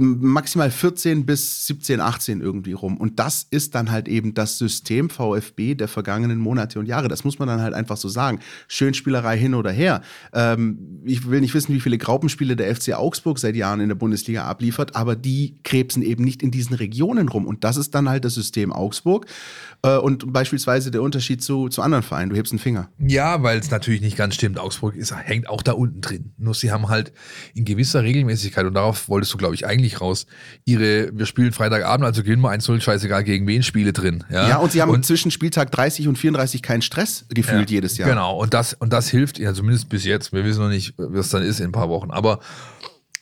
maximal 0.00 0.70
14 0.70 1.26
bis 1.26 1.66
17, 1.66 2.00
18 2.00 2.40
irgendwie 2.40 2.72
rum. 2.72 2.96
Und 2.96 3.18
das 3.18 3.46
ist 3.50 3.74
dann 3.74 3.90
halt 3.90 4.06
eben 4.06 4.32
das 4.32 4.56
System 4.56 5.10
VfB 5.10 5.74
der 5.74 5.88
vergangenen 5.88 6.38
Monate 6.38 6.78
und 6.78 6.86
Jahre. 6.86 7.08
Das 7.08 7.24
muss 7.24 7.40
man 7.40 7.48
dann 7.48 7.60
halt 7.60 7.74
einfach 7.74 7.96
so 7.96 8.08
sagen. 8.08 8.38
Schönspielerei 8.68 9.36
hin 9.36 9.54
oder 9.54 9.72
her. 9.72 10.02
Ähm, 10.32 11.02
ich 11.04 11.28
will 11.28 11.40
nicht 11.40 11.52
wissen, 11.52 11.74
wie 11.74 11.80
viele 11.80 11.98
Graupenspiele 11.98 12.54
der 12.54 12.74
FC 12.74 12.94
Augsburg 12.94 13.40
seit 13.40 13.56
Jahren 13.56 13.80
in 13.80 13.88
der 13.88 13.96
Bundesliga 13.96 14.44
abliefert, 14.44 14.94
aber 14.94 15.16
die 15.16 15.58
krebsen 15.64 16.02
eben 16.02 16.22
nicht 16.22 16.44
in 16.44 16.52
diesen 16.52 16.76
Regionen 16.76 17.28
rum. 17.28 17.44
Und 17.44 17.64
das 17.64 17.76
ist 17.76 17.92
dann 17.92 18.08
halt 18.08 18.24
das 18.24 18.34
System 18.34 18.72
Augsburg. 18.72 19.26
Äh, 19.82 19.96
und 19.96 20.32
beispielsweise 20.32 20.92
der 20.92 21.02
Unterschied 21.02 21.42
zu, 21.42 21.68
zu 21.68 21.82
anderen 21.82 22.04
Vereinen. 22.04 22.30
Du 22.30 22.36
hebst 22.36 22.52
einen 22.52 22.60
Finger. 22.60 22.88
Ja, 22.98 23.42
weil 23.42 23.58
es 23.58 23.72
natürlich 23.72 24.00
nicht 24.00 24.16
ganz 24.16 24.36
stimmt. 24.36 24.60
Augsburg 24.60 24.94
ist, 24.94 25.12
hängt 25.12 25.48
auch 25.48 25.62
da 25.62 25.72
unten 25.72 26.00
drin. 26.02 26.34
Nur 26.36 26.54
sie 26.54 26.70
haben 26.70 26.88
halt 26.88 27.12
in 27.54 27.64
gewisser 27.64 28.04
Regelmäßigkeit, 28.04 28.64
und 28.64 28.74
darauf 28.74 29.08
wolltest 29.08 29.34
du, 29.34 29.38
glaube 29.38 29.56
ich, 29.56 29.66
eigentlich 29.66 29.87
nicht 29.88 30.00
raus. 30.00 30.26
Ihre, 30.64 31.10
wir 31.12 31.26
spielen 31.26 31.52
Freitagabend, 31.52 32.04
also 32.04 32.22
gewinnen 32.22 32.42
wir 32.42 32.50
1-0, 32.50 32.80
scheißegal 32.80 33.24
gegen 33.24 33.46
wen 33.46 33.62
Spiele 33.62 33.92
drin. 33.92 34.24
Ja, 34.30 34.48
ja 34.48 34.56
und 34.58 34.72
sie 34.72 34.82
haben 34.82 34.90
und, 34.90 35.04
zwischen 35.04 35.30
Spieltag 35.30 35.70
30 35.72 36.08
und 36.08 36.16
34 36.16 36.62
keinen 36.62 36.82
Stress 36.82 37.24
gefühlt 37.30 37.70
ja, 37.70 37.76
jedes 37.76 37.98
Jahr. 37.98 38.08
Genau, 38.08 38.36
und 38.36 38.54
das, 38.54 38.74
und 38.74 38.92
das 38.92 39.08
hilft, 39.08 39.38
ja, 39.38 39.54
zumindest 39.54 39.88
bis 39.88 40.04
jetzt. 40.04 40.32
Wir 40.32 40.44
wissen 40.44 40.60
noch 40.60 40.68
nicht, 40.68 40.94
was 40.96 41.30
dann 41.30 41.42
ist 41.42 41.60
in 41.60 41.66
ein 41.66 41.72
paar 41.72 41.88
Wochen. 41.88 42.10
Aber 42.10 42.40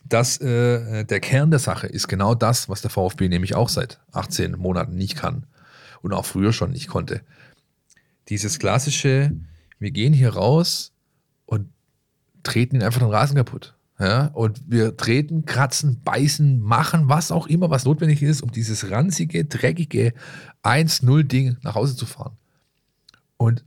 das, 0.04 0.40
äh, 0.40 1.04
der 1.04 1.20
Kern 1.20 1.50
der 1.50 1.60
Sache 1.60 1.86
ist 1.86 2.08
genau 2.08 2.34
das, 2.34 2.68
was 2.68 2.82
der 2.82 2.90
VfB 2.90 3.28
nämlich 3.28 3.54
auch 3.54 3.68
seit 3.68 4.00
18 4.12 4.52
Monaten 4.52 4.96
nicht 4.96 5.16
kann 5.16 5.46
und 6.02 6.12
auch 6.12 6.24
früher 6.24 6.52
schon 6.52 6.70
nicht 6.70 6.88
konnte. 6.88 7.22
Dieses 8.28 8.58
klassische, 8.58 9.32
wir 9.78 9.90
gehen 9.90 10.12
hier 10.12 10.34
raus 10.34 10.92
und 11.44 11.68
treten 12.42 12.76
ihn 12.76 12.82
einfach 12.82 13.00
den 13.00 13.10
Rasen 13.10 13.36
kaputt. 13.36 13.75
Ja, 13.98 14.26
und 14.26 14.60
wir 14.66 14.96
treten, 14.96 15.46
kratzen, 15.46 16.02
beißen, 16.04 16.60
machen, 16.60 17.08
was 17.08 17.30
auch 17.30 17.46
immer, 17.46 17.70
was 17.70 17.86
notwendig 17.86 18.22
ist, 18.22 18.42
um 18.42 18.52
dieses 18.52 18.90
ranzige, 18.90 19.46
dreckige 19.46 20.12
1-0-Ding 20.62 21.56
nach 21.62 21.76
Hause 21.76 21.96
zu 21.96 22.04
fahren. 22.04 22.36
Und 23.38 23.64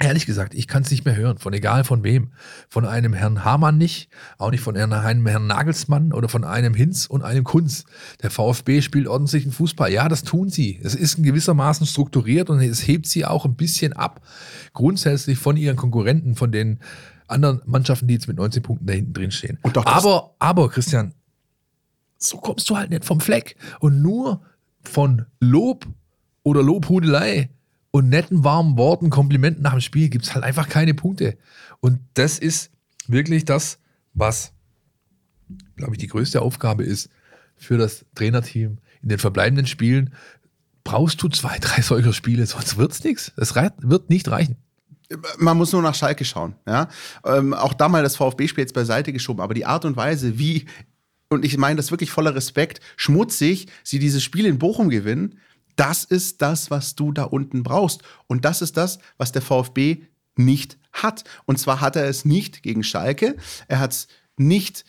ehrlich 0.00 0.26
gesagt, 0.26 0.54
ich 0.54 0.66
kann 0.66 0.82
es 0.82 0.90
nicht 0.90 1.04
mehr 1.04 1.14
hören, 1.14 1.38
von 1.38 1.52
egal 1.52 1.84
von 1.84 2.02
wem. 2.02 2.32
Von 2.68 2.86
einem 2.86 3.12
Herrn 3.12 3.44
Hamann 3.44 3.78
nicht, 3.78 4.08
auch 4.38 4.50
nicht 4.50 4.62
von 4.62 4.76
einem 4.76 5.26
Herrn 5.26 5.46
Nagelsmann 5.46 6.12
oder 6.12 6.28
von 6.28 6.44
einem 6.44 6.74
Hinz 6.74 7.06
und 7.06 7.22
einem 7.22 7.44
Kunz. 7.44 7.84
Der 8.22 8.30
VfB 8.30 8.80
spielt 8.80 9.06
ordentlichen 9.06 9.52
Fußball. 9.52 9.92
Ja, 9.92 10.08
das 10.08 10.24
tun 10.24 10.48
sie. 10.48 10.80
Es 10.82 10.94
ist 10.94 11.18
in 11.18 11.24
gewissermaßen 11.24 11.86
strukturiert 11.86 12.50
und 12.50 12.60
es 12.60 12.86
hebt 12.86 13.06
sie 13.06 13.24
auch 13.24 13.44
ein 13.44 13.54
bisschen 13.54 13.92
ab, 13.92 14.22
grundsätzlich 14.72 15.38
von 15.38 15.56
ihren 15.56 15.76
Konkurrenten, 15.76 16.34
von 16.34 16.50
den 16.50 16.80
anderen 17.30 17.62
Mannschaften, 17.66 18.06
die 18.06 18.14
jetzt 18.14 18.28
mit 18.28 18.36
19 18.36 18.62
Punkten 18.62 18.86
da 18.86 18.92
hinten 18.92 19.12
drin 19.12 19.30
stehen. 19.30 19.58
aber, 19.86 20.34
aber, 20.38 20.68
Christian, 20.68 21.14
so 22.18 22.38
kommst 22.38 22.68
du 22.68 22.76
halt 22.76 22.90
nicht 22.90 23.04
vom 23.04 23.20
Fleck. 23.20 23.56
Und 23.80 24.02
nur 24.02 24.42
von 24.82 25.26
Lob 25.40 25.86
oder 26.42 26.62
Lobhudelei 26.62 27.50
und 27.90 28.08
netten, 28.08 28.44
warmen 28.44 28.76
Worten, 28.76 29.10
Komplimenten 29.10 29.62
nach 29.62 29.72
dem 29.72 29.80
Spiel 29.80 30.08
gibt 30.08 30.24
es 30.24 30.34
halt 30.34 30.44
einfach 30.44 30.68
keine 30.68 30.94
Punkte. 30.94 31.36
Und 31.80 32.00
das 32.14 32.38
ist 32.38 32.70
wirklich 33.06 33.44
das, 33.44 33.78
was, 34.14 34.52
glaube 35.76 35.94
ich, 35.94 35.98
die 35.98 36.06
größte 36.06 36.42
Aufgabe 36.42 36.84
ist 36.84 37.10
für 37.56 37.78
das 37.78 38.04
Trainerteam 38.14 38.78
in 39.02 39.08
den 39.08 39.18
verbleibenden 39.18 39.66
Spielen. 39.66 40.12
Brauchst 40.84 41.22
du 41.22 41.28
zwei, 41.28 41.58
drei 41.58 41.82
solcher 41.82 42.12
Spiele, 42.12 42.46
sonst 42.46 42.76
wird 42.76 42.92
es 42.92 43.04
nichts. 43.04 43.32
Es 43.36 43.54
wird 43.54 44.10
nicht 44.10 44.30
reichen. 44.30 44.56
Man 45.38 45.56
muss 45.56 45.72
nur 45.72 45.82
nach 45.82 45.94
Schalke 45.94 46.24
schauen. 46.24 46.54
Ja? 46.66 46.88
Ähm, 47.24 47.52
auch 47.54 47.74
da 47.74 47.88
mal 47.88 48.02
das 48.02 48.16
VfB-Spiel 48.16 48.62
jetzt 48.62 48.74
beiseite 48.74 49.12
geschoben, 49.12 49.40
aber 49.40 49.54
die 49.54 49.66
Art 49.66 49.84
und 49.84 49.96
Weise, 49.96 50.38
wie, 50.38 50.66
und 51.28 51.44
ich 51.44 51.56
meine 51.58 51.76
das 51.76 51.90
wirklich 51.90 52.10
voller 52.10 52.34
Respekt, 52.34 52.80
schmutzig 52.96 53.66
sie 53.82 53.98
dieses 53.98 54.22
Spiel 54.22 54.46
in 54.46 54.58
Bochum 54.58 54.88
gewinnen, 54.88 55.38
das 55.76 56.04
ist 56.04 56.42
das, 56.42 56.70
was 56.70 56.94
du 56.94 57.12
da 57.12 57.24
unten 57.24 57.62
brauchst. 57.62 58.02
Und 58.26 58.44
das 58.44 58.62
ist 58.62 58.76
das, 58.76 58.98
was 59.16 59.32
der 59.32 59.42
VfB 59.42 60.02
nicht 60.36 60.78
hat. 60.92 61.24
Und 61.46 61.58
zwar 61.58 61.80
hat 61.80 61.96
er 61.96 62.04
es 62.04 62.24
nicht 62.24 62.62
gegen 62.62 62.82
Schalke, 62.82 63.36
er 63.68 63.78
hat 63.78 63.92
es 63.92 64.08
nicht 64.36 64.84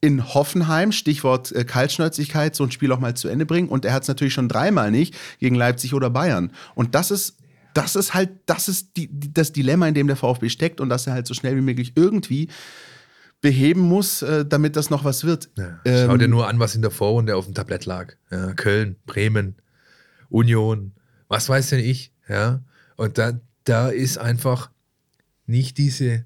in 0.00 0.34
Hoffenheim, 0.34 0.92
Stichwort 0.92 1.50
äh, 1.52 1.64
Kaltschnäuzigkeit, 1.64 2.54
so 2.54 2.64
ein 2.64 2.70
Spiel 2.70 2.92
auch 2.92 2.98
mal 2.98 3.14
zu 3.14 3.28
Ende 3.28 3.46
bringen. 3.46 3.68
Und 3.68 3.86
er 3.86 3.94
hat 3.94 4.02
es 4.02 4.08
natürlich 4.08 4.34
schon 4.34 4.48
dreimal 4.48 4.90
nicht 4.90 5.16
gegen 5.38 5.54
Leipzig 5.54 5.94
oder 5.94 6.10
Bayern. 6.10 6.52
Und 6.74 6.94
das 6.94 7.10
ist 7.10 7.38
das 7.74 7.96
ist 7.96 8.14
halt, 8.14 8.30
das 8.46 8.68
ist 8.68 8.96
die, 8.96 9.08
das 9.10 9.52
Dilemma, 9.52 9.86
in 9.88 9.94
dem 9.94 10.06
der 10.06 10.16
VfB 10.16 10.48
steckt 10.48 10.80
und 10.80 10.88
dass 10.88 11.06
er 11.06 11.12
halt 11.12 11.26
so 11.26 11.34
schnell 11.34 11.56
wie 11.56 11.60
möglich 11.60 11.92
irgendwie 11.96 12.48
beheben 13.40 13.80
muss, 13.82 14.22
äh, 14.22 14.46
damit 14.46 14.76
das 14.76 14.88
noch 14.88 15.04
was 15.04 15.24
wird. 15.24 15.50
Ja, 15.56 15.80
ähm, 15.84 16.06
schau 16.08 16.16
dir 16.16 16.28
nur 16.28 16.48
an, 16.48 16.58
was 16.58 16.74
in 16.74 16.82
der 16.82 16.90
Vorrunde 16.90 17.36
auf 17.36 17.44
dem 17.44 17.54
Tablett 17.54 17.84
lag. 17.84 18.14
Ja, 18.30 18.54
Köln, 18.54 18.96
Bremen, 19.04 19.56
Union, 20.30 20.92
was 21.28 21.48
weiß 21.48 21.70
denn 21.70 21.80
ich. 21.80 22.12
Ja? 22.28 22.62
Und 22.96 23.18
da, 23.18 23.38
da 23.64 23.88
ist 23.88 24.16
einfach 24.18 24.70
nicht 25.46 25.76
diese 25.76 26.24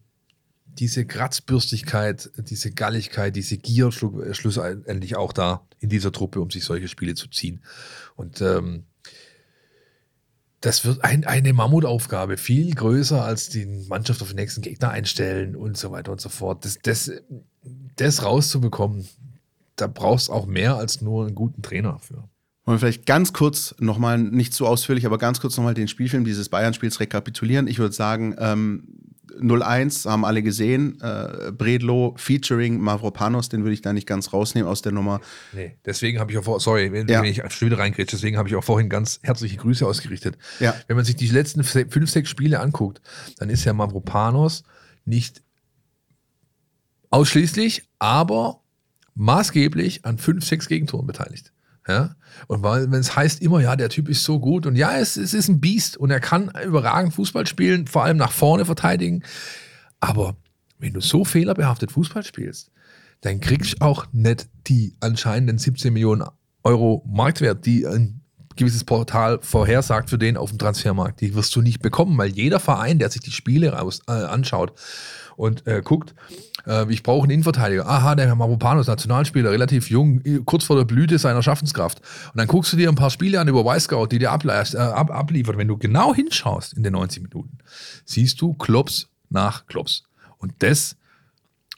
diese 0.81 1.05
Kratzbürstigkeit, 1.07 2.31
diese 2.37 2.71
Galligkeit, 2.71 3.35
diese 3.35 3.57
Gier 3.57 3.89
schlu- 3.89 4.33
schlussendlich 4.33 5.17
auch 5.17 5.33
da 5.33 5.67
in 5.81 5.89
dieser 5.89 6.13
Truppe, 6.13 6.41
um 6.41 6.53
sich 6.53 6.65
solche 6.65 6.87
Spiele 6.87 7.17
zu 7.17 7.27
ziehen. 7.27 7.65
Und 8.15 8.41
ähm, 8.41 8.85
das 10.61 10.85
wird 10.85 11.05
ein, 11.05 11.25
eine 11.25 11.53
Mammutaufgabe, 11.53 12.37
viel 12.37 12.75
größer 12.75 13.25
als 13.25 13.49
die 13.49 13.67
Mannschaft 13.89 14.23
auf 14.23 14.29
den 14.29 14.37
nächsten 14.37 14.61
Gegner 14.61 14.91
einstellen 14.91 15.55
und 15.55 15.77
so 15.77 15.93
weiter 15.93 16.13
und 16.13 16.21
so 16.21 16.29
fort. 16.29 16.65
Das, 16.65 16.79
das, 16.83 17.13
das 17.97 18.25
rauszubekommen, 18.25 19.09
da 19.77 19.87
brauchst 19.87 20.29
du 20.29 20.33
auch 20.33 20.47
mehr 20.47 20.77
als 20.77 21.01
nur 21.01 21.27
einen 21.27 21.37
guten 21.37 21.63
Trainer 21.63 21.99
für. 22.01 22.15
Wollen 22.65 22.77
wir 22.77 22.79
vielleicht 22.81 23.07
ganz 23.07 23.33
kurz 23.33 23.75
nochmal, 23.79 24.19
nicht 24.19 24.53
zu 24.53 24.67
ausführlich, 24.67 25.07
aber 25.07 25.17
ganz 25.17 25.41
kurz 25.41 25.57
nochmal 25.57 25.75
den 25.75 25.89
Spielfilm 25.89 26.25
dieses 26.25 26.49
Bayern-Spiels 26.49 27.01
rekapitulieren. 27.01 27.67
Ich 27.67 27.79
würde 27.79 27.95
sagen, 27.95 28.35
ähm, 28.39 28.89
0-1 29.41 30.09
haben 30.09 30.25
alle 30.25 30.43
gesehen. 30.43 31.01
Äh, 31.01 31.53
Bredlo 31.53 32.15
featuring 32.17 32.81
Mavropanos, 32.81 33.49
den 33.49 33.63
würde 33.63 33.75
ich 33.75 33.83
da 33.83 33.93
nicht 33.93 34.07
ganz 34.07 34.33
rausnehmen 34.33 34.69
aus 34.69 34.83
der 34.83 34.93
Nummer. 34.93 35.21
Nee, 35.53 35.77
deswegen 35.85 36.19
habe 36.19 36.33
ich 36.33 36.39
auch 36.39 36.45
vor, 36.45 36.61
sorry, 36.61 36.93
wenn, 36.93 37.09
Ja. 37.09 37.23
wenn 37.23 37.31
ich 37.31 37.43
schon 37.53 37.67
wieder 37.71 37.79
reingrätsche, 37.79 38.17
deswegen 38.17 38.37
habe 38.37 38.49
ich 38.49 38.57
auch 38.57 38.65
vorhin 38.65 38.89
ganz 38.89 39.21
herzliche 39.23 39.57
Grüße 39.57 39.87
ausgerichtet. 39.87 40.39
Ja. 40.61 40.75
Wenn 40.87 40.97
man 40.97 41.05
sich 41.05 41.17
die 41.17 41.29
letzten 41.29 41.63
fünf, 41.65 42.11
sechs 42.11 42.29
Spiele 42.31 42.61
anguckt, 42.61 43.01
dann 43.39 43.51
ist 43.51 43.65
ja 43.65 43.73
Mavropanos 43.73 44.65
nicht 45.05 45.43
ausschließlich, 47.11 47.89
aber 47.99 48.61
maßgeblich 49.15 50.05
an 50.05 50.19
fünf, 50.19 50.45
sechs 50.45 50.69
Gegentoren 50.69 51.07
beteiligt. 51.07 51.53
Ja? 51.89 52.15
Und 52.47 52.63
wenn 52.63 52.93
es 52.93 53.17
heißt 53.17 53.43
immer, 53.43 53.61
ja, 53.61 53.75
der 53.75 53.89
Typ 53.89 54.09
ist 54.09 54.23
so 54.23 54.39
gut 54.39 54.67
und 54.67 54.77
ja, 54.77 54.97
es, 54.99 55.17
es 55.17 55.35
ist 55.35 55.49
ein 55.49 55.61
Biest 55.61 55.97
und 55.97 56.11
er 56.11 56.21
kann 56.21 56.53
überragend 56.65 57.15
Fußball 57.15 57.47
spielen, 57.47 57.87
vor 57.87 58.05
allem 58.05 58.19
nach 58.19 58.33
vorne 58.33 58.65
verteidigen. 58.65 59.23
Aber 59.99 60.37
wenn 60.79 60.93
du 60.93 61.01
so 61.01 61.25
fehlerbehaftet 61.25 61.91
Fußball 61.91 62.23
spielst, 62.23 62.71
dann 63.23 63.41
kriegst 63.41 63.75
du 63.75 63.85
auch 63.85 64.07
nicht 64.13 64.49
die 64.69 64.95
anscheinenden 65.01 65.59
17 65.59 65.93
Millionen 65.93 66.29
Euro 66.63 67.03
Marktwert, 67.07 67.67
die 67.67 67.87
ein 67.87 68.18
gewisses 68.59 68.85
Portal 68.85 69.39
vorhersagt 69.41 70.11
für 70.11 70.19
den 70.19 70.37
auf 70.37 70.51
dem 70.51 70.59
Transfermarkt. 70.59 71.21
Die 71.21 71.35
wirst 71.35 71.57
du 71.57 71.63
nicht 71.63 71.81
bekommen, 71.81 72.19
weil 72.19 72.29
jeder 72.29 72.61
Verein, 72.61 72.99
der 72.99 73.11
sich 73.11 73.23
die 73.23 73.31
Spiele 73.31 73.73
raus, 73.73 74.03
äh, 74.07 74.13
anschaut 74.13 74.73
und 75.37 75.67
äh, 75.67 75.81
guckt, 75.83 76.15
äh, 76.67 76.93
ich 76.93 77.03
brauche 77.03 77.23
einen 77.23 77.31
Innenverteidiger. 77.31 77.89
Aha, 77.89 78.15
der 78.15 78.27
Herr 78.27 78.35
Maropanos, 78.35 78.87
Nationalspieler, 78.87 79.51
relativ 79.51 79.89
jung, 79.89 80.21
äh, 80.25 80.41
kurz 80.45 80.65
vor 80.65 80.77
der 80.77 80.85
Blüte 80.85 81.19
seiner 81.19 81.43
Schaffenskraft. 81.43 82.01
Und 82.33 82.39
dann 82.39 82.47
guckst 82.47 82.73
du 82.73 82.77
dir 82.77 82.89
ein 82.89 82.95
paar 82.97 83.11
Spiele 83.11 83.41
an 83.41 83.49
über 83.49 83.65
Weißgau, 83.65 84.07
die 84.07 84.19
dir 84.19 84.31
ableist, 84.31 84.75
äh, 84.75 84.79
ab, 84.79 85.11
abliefert. 85.11 85.57
Wenn 85.57 85.69
du 85.69 85.79
genau 85.79 86.15
hinschaust 86.15 86.75
in 86.75 86.83
den 86.83 86.93
90 86.93 87.23
Minuten, 87.23 87.59
siehst 88.05 88.41
du 88.41 88.55
Klops 88.55 89.09
nach 89.31 89.67
Klops. 89.67 90.05
Und 90.39 90.53
das 90.59 90.97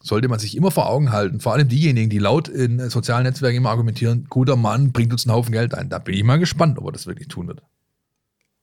sollte 0.02 0.28
man 0.28 0.38
sich 0.38 0.56
immer 0.56 0.70
vor 0.70 0.88
Augen 0.88 1.12
halten. 1.12 1.40
Vor 1.40 1.52
allem 1.52 1.68
diejenigen, 1.68 2.10
die 2.10 2.18
laut 2.18 2.48
in 2.48 2.88
sozialen 2.88 3.24
Netzwerken 3.24 3.58
immer 3.58 3.70
argumentieren, 3.70 4.26
guter 4.28 4.56
Mann 4.56 4.92
bringt 4.92 5.12
uns 5.12 5.26
einen 5.26 5.34
Haufen 5.34 5.52
Geld 5.52 5.74
ein. 5.74 5.88
Da 5.88 5.98
bin 5.98 6.14
ich 6.14 6.24
mal 6.24 6.38
gespannt, 6.38 6.78
ob 6.78 6.86
er 6.86 6.92
das 6.92 7.06
wirklich 7.06 7.28
tun 7.28 7.48
wird. 7.48 7.62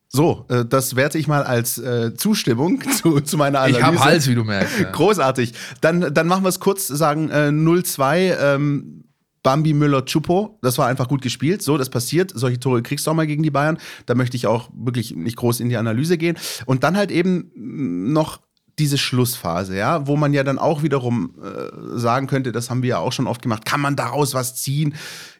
So, 0.10 0.46
äh, 0.50 0.66
das 0.66 0.96
werte 0.96 1.18
ich 1.18 1.28
mal 1.28 1.44
als 1.44 1.78
äh, 1.78 2.14
Zustimmung 2.16 2.82
zu, 2.98 3.20
zu 3.22 3.38
meiner 3.38 3.60
Analyse. 3.60 3.80
Ich 3.80 3.86
habe 3.86 4.00
Hals, 4.00 4.28
wie 4.28 4.36
du 4.36 4.44
merkst. 4.44 4.80
Ja. 4.80 4.92
Großartig. 4.92 5.54
Dann, 5.82 6.14
dann 6.14 6.28
machen 6.28 6.44
wir 6.44 6.50
es 6.50 6.60
kurz, 6.60 6.88
sagen 6.88 7.30
äh, 7.30 7.50
0-2. 7.50 8.38
Ähm, 8.40 9.04
Bambi 9.44 9.74
Müller-Chupo, 9.74 10.60
das 10.62 10.78
war 10.78 10.88
einfach 10.88 11.08
gut 11.08 11.22
gespielt. 11.22 11.62
So, 11.62 11.78
das 11.78 11.90
passiert. 11.90 12.34
Solche 12.36 12.60
Tore 12.60 12.82
kriegst 12.82 13.08
du 13.08 13.12
auch 13.12 13.16
mal 13.16 13.28
gegen 13.28 13.44
die 13.44 13.52
Bayern. 13.52 13.78
Da 14.06 14.14
möchte 14.14 14.36
ich 14.36 14.46
auch 14.46 14.70
wirklich 14.76 15.16
nicht 15.16 15.38
groß 15.38 15.62
in 15.62 15.70
die 15.70 15.78
Analyse 15.78 16.18
gehen. 16.18 16.38
Und 16.66 16.84
dann 16.84 16.98
halt 16.98 17.12
eben 17.12 17.52
noch 17.56 18.42
diese 18.80 18.98
Schlussphase, 18.98 19.76
ja, 19.76 20.06
wo 20.06 20.16
man 20.16 20.34
ja 20.34 20.44
dann 20.44 20.60
auch 20.60 20.84
wiederum 20.84 21.34
äh, 21.42 21.98
sagen 21.98 22.28
könnte, 22.28 22.52
das 22.52 22.70
haben 22.70 22.84
wir 22.84 22.90
ja 22.90 22.98
auch 23.00 23.12
schon 23.12 23.28
oft 23.28 23.42
gemacht, 23.42 23.66
kann 23.66 23.82
man 23.82 23.96
daraus 23.96 24.34
was 24.34 24.56
ziehen? 24.56 24.94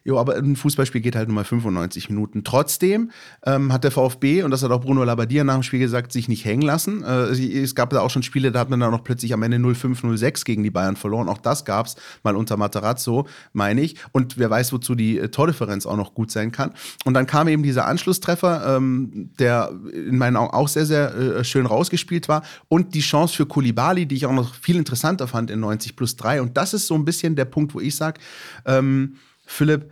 Jo, 0.08 0.18
aber 0.18 0.36
ein 0.36 0.56
Fußballspiel 0.56 1.02
geht 1.02 1.16
halt 1.16 1.28
nur 1.28 1.34
mal 1.34 1.44
95 1.44 2.08
Minuten. 2.08 2.42
Trotzdem 2.42 3.10
ähm, 3.44 3.74
hat 3.74 3.84
der 3.84 3.90
VfB, 3.90 4.42
und 4.42 4.50
das 4.50 4.62
hat 4.62 4.70
auch 4.70 4.80
Bruno 4.80 5.04
Labbadia 5.04 5.44
nach 5.44 5.52
dem 5.52 5.62
Spiel 5.62 5.80
gesagt, 5.80 6.12
sich 6.12 6.28
nicht 6.28 6.46
hängen 6.46 6.62
lassen. 6.62 7.02
Äh, 7.02 7.24
es 7.60 7.74
gab 7.74 7.90
da 7.90 8.00
auch 8.00 8.08
schon 8.08 8.22
Spiele, 8.22 8.50
da 8.50 8.60
hat 8.60 8.70
man 8.70 8.80
dann 8.80 8.90
noch 8.90 9.04
plötzlich 9.04 9.34
am 9.34 9.42
Ende 9.42 9.58
0-5, 9.58 10.00
0-6 10.00 10.46
gegen 10.46 10.62
die 10.62 10.70
Bayern 10.70 10.96
verloren. 10.96 11.28
Auch 11.28 11.36
das 11.36 11.66
gab 11.66 11.88
es 11.88 11.96
mal 12.22 12.36
unter 12.36 12.56
Materazzo, 12.56 13.28
meine 13.52 13.82
ich. 13.82 13.96
Und 14.12 14.38
wer 14.38 14.48
weiß, 14.48 14.72
wozu 14.72 14.94
die 14.94 15.18
äh, 15.18 15.28
Tordifferenz 15.28 15.84
auch 15.84 15.98
noch 15.98 16.14
gut 16.14 16.30
sein 16.30 16.52
kann. 16.52 16.72
Und 17.04 17.12
dann 17.12 17.26
kam 17.26 17.46
eben 17.46 17.62
dieser 17.62 17.84
Anschlusstreffer, 17.84 18.76
ähm, 18.78 19.28
der 19.38 19.70
in 19.92 20.16
meinen 20.16 20.36
Augen 20.36 20.54
auch 20.54 20.68
sehr, 20.68 20.86
sehr 20.86 21.14
äh, 21.14 21.44
schön 21.44 21.66
rausgespielt 21.66 22.30
war. 22.30 22.44
Und 22.68 22.94
die 22.94 23.00
Chance 23.00 23.36
für 23.36 23.44
Kulibali, 23.44 24.06
die 24.06 24.14
ich 24.14 24.24
auch 24.24 24.32
noch 24.32 24.54
viel 24.54 24.76
interessanter 24.76 25.28
fand 25.28 25.50
in 25.50 25.60
90 25.60 25.96
plus 25.96 26.16
3. 26.16 26.40
Und 26.40 26.56
das 26.56 26.72
ist 26.72 26.86
so 26.86 26.94
ein 26.94 27.04
bisschen 27.04 27.36
der 27.36 27.44
Punkt, 27.44 27.74
wo 27.74 27.80
ich 27.80 27.94
sage, 27.94 28.18
ähm, 28.64 29.16
Philipp, 29.44 29.90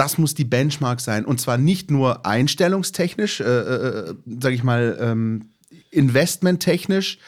das 0.00 0.16
muss 0.16 0.34
die 0.34 0.46
Benchmark 0.46 0.98
sein. 0.98 1.26
Und 1.26 1.42
zwar 1.42 1.58
nicht 1.58 1.90
nur 1.90 2.24
einstellungstechnisch, 2.24 3.42
äh, 3.42 3.44
äh, 3.44 4.14
sage 4.40 4.54
ich 4.54 4.64
mal, 4.64 4.96
ähm, 4.98 5.50
investmenttechnisch, 5.90 7.18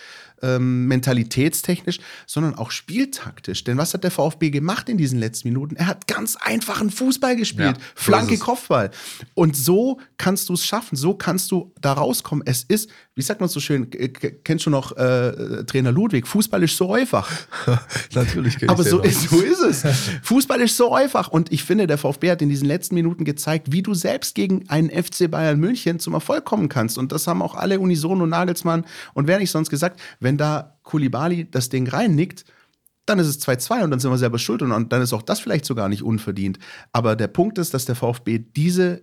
ähm, 0.43 0.87
mentalitätstechnisch, 0.87 2.01
sondern 2.27 2.55
auch 2.55 2.71
spieltaktisch. 2.71 3.65
Denn 3.65 3.79
was 3.79 3.95
hat 3.95 4.05
der 4.05 4.11
VfB 4.11 4.51
gemacht 4.51 4.89
in 4.89 4.99
diesen 4.99 5.19
letzten 5.19 5.49
Minuten? 5.49 5.77
Er 5.77 5.87
hat 5.87 6.07
ganz 6.07 6.37
einfachen 6.37 6.91
Fußball 6.91 7.37
gespielt. 7.37 7.77
Ja, 7.77 7.85
Flanke. 7.95 8.39
Kopfball. 8.39 8.91
Und 9.35 9.57
so 9.57 10.01
kannst 10.19 10.49
du 10.49 10.55
es 10.55 10.65
schaffen. 10.65 10.97
So 10.97 11.15
kannst 11.15 11.51
du 11.51 11.73
da 11.81 11.93
rauskommen. 11.93 12.43
Es 12.47 12.65
ist, 12.65 12.91
wie 13.15 13.23
sagt 13.23 13.41
man 13.41 13.49
so 13.49 13.61
schön, 13.61 13.89
kennst 14.45 14.67
du 14.67 14.71
noch 14.71 14.97
äh, 14.97 15.65
Trainer 15.65 15.93
Ludwig? 15.93 16.27
Fußball 16.27 16.63
ist 16.63 16.77
so 16.77 16.93
einfach. 16.93 17.31
Natürlich 18.15 18.59
kenn 18.59 18.69
Aber 18.69 18.83
so 18.83 19.01
ist, 19.01 19.31
so 19.31 19.41
ist 19.41 19.61
es. 19.61 19.85
Fußball 20.23 20.61
ist 20.61 20.77
so 20.77 20.93
einfach. 20.93 21.29
Und 21.29 21.53
ich 21.53 21.65
finde, 21.65 21.87
der 21.87 21.99
VfB 21.99 22.31
hat 22.31 22.43
in 22.43 22.49
diesen 22.49 22.67
letzten 22.67 22.95
Minuten 22.95 23.25
gezeigt, 23.25 23.73
wie 23.73 23.83
du 23.83 23.95
selbst 23.95 24.35
gegen 24.35 24.69
einen 24.69 24.91
FC 24.91 25.31
Bayern 25.31 25.61
München 25.61 25.99
zum 25.99 26.15
Erfolg 26.15 26.45
kommen 26.45 26.69
kannst. 26.69 26.99
Und 26.99 27.13
das 27.13 27.27
haben 27.27 27.43
auch 27.43 27.55
alle 27.55 27.81
Unisono, 27.81 28.27
Nagelsmann 28.27 28.85
und 29.15 29.27
wer 29.27 29.39
nicht 29.39 29.51
sonst 29.51 29.71
gesagt, 29.71 30.01
wenn 30.21 30.32
da 30.39 30.79
Kulibali 30.83 31.51
das 31.51 31.69
Ding 31.69 31.89
reinnickt, 31.89 32.45
dann 33.07 33.19
ist 33.19 33.27
es 33.27 33.41
2-2 33.41 33.85
und 33.85 33.91
dann 33.91 34.01
sind 34.01 34.11
wir 34.11 34.19
selber 34.19 34.39
schuld 34.39 34.63
und, 34.63 34.93
dann 34.93 35.03
ist 35.03 35.13
auch 35.13 35.23
das 35.23 35.41
vielleicht 35.41 35.65
sogar 35.65 35.89
nicht 35.89 36.03
unverdient. 36.03 36.59
Aber 36.93 37.17
der 37.17 37.29
Punkt 37.29 37.59
ist, 37.59 37.75
dass 37.75 37.85
der 37.85 37.97
VfB 37.97 38.39
diese 38.39 39.03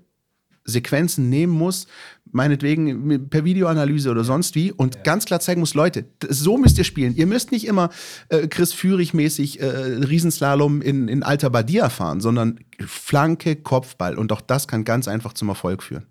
Sequenzen 0.65 1.29
nehmen 1.29 1.53
muss, 1.53 1.87
meinetwegen 2.31 3.29
per 3.29 3.43
Videoanalyse 3.43 4.11
oder 4.11 4.23
sonst 4.23 4.55
wie 4.55 4.71
und 4.71 5.03
ganz 5.03 5.25
klar 5.25 5.39
zeigen 5.39 5.59
muss, 5.59 5.73
Leute, 5.73 6.05
so 6.27 6.57
müsst 6.57 6.77
ihr 6.77 6.83
spielen. 6.83 7.15
Ihr 7.15 7.25
müsst 7.25 7.51
nicht 7.51 7.65
immer 7.65 7.89
äh, 8.29 8.47
Chris 8.47 8.73
Führig-mäßig 8.73 9.59
äh, 9.59 9.65
Riesenslalom 9.65 10.81
in, 10.81 11.07
in 11.07 11.23
Alter 11.23 11.49
Badia 11.49 11.89
fahren, 11.89 12.21
sondern 12.21 12.59
Flanke, 12.79 13.55
Kopfball 13.55 14.17
und 14.17 14.31
auch 14.31 14.41
das 14.41 14.67
kann 14.67 14.83
ganz 14.83 15.07
einfach 15.07 15.33
zum 15.33 15.49
Erfolg 15.49 15.81
führen. 15.81 16.05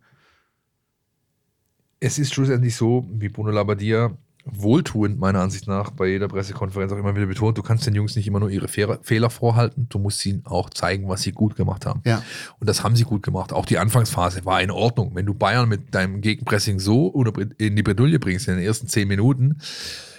Es 2.01 2.19
ist 2.19 2.35
schlussendlich 2.35 2.77
so, 2.77 3.09
wie 3.13 3.29
Bruno 3.29 3.51
Labbadia 3.51 4.17
wohltuend 4.53 5.19
meiner 5.19 5.41
Ansicht 5.41 5.67
nach 5.67 5.91
bei 5.91 6.07
jeder 6.07 6.29
Pressekonferenz 6.29 6.93
auch 6.93 6.97
immer 6.97 7.15
wieder 7.15 7.27
betont, 7.27 7.59
du 7.59 7.63
kannst 7.63 7.87
den 7.87 7.95
Jungs 7.95 8.17
nicht 8.17 8.27
immer 8.27 8.41
nur 8.41 8.51
ihre 8.51 8.69
Fehler, 8.69 9.31
vorhalten, 9.31 9.87
du 9.89 9.99
musst 9.99 10.25
ihnen 10.25 10.45
auch 10.47 10.71
zeigen, 10.71 11.09
was 11.09 11.23
sie 11.23 11.33
gut 11.33 11.57
gemacht 11.57 11.87
haben. 11.87 12.03
Ja. 12.05 12.23
Und 12.59 12.69
das 12.69 12.83
haben 12.83 12.97
sie 12.97 13.05
gut 13.05 13.23
gemacht. 13.23 13.53
Auch 13.53 13.67
die 13.67 13.79
Anfangsphase 13.79 14.45
war 14.45 14.63
in 14.63 14.71
Ordnung. 14.71 15.15
Wenn 15.15 15.27
du 15.27 15.35
Bayern 15.35 15.69
mit 15.69 15.95
deinem 15.95 16.21
Gegenpressing 16.21 16.79
so 16.79 17.13
in 17.59 17.77
die 17.77 17.83
Bredouille 17.83 18.19
bringst 18.19 18.49
in 18.49 18.57
den 18.57 18.65
ersten 18.65 18.89
zehn 18.89 19.09
Minuten, 19.09 19.59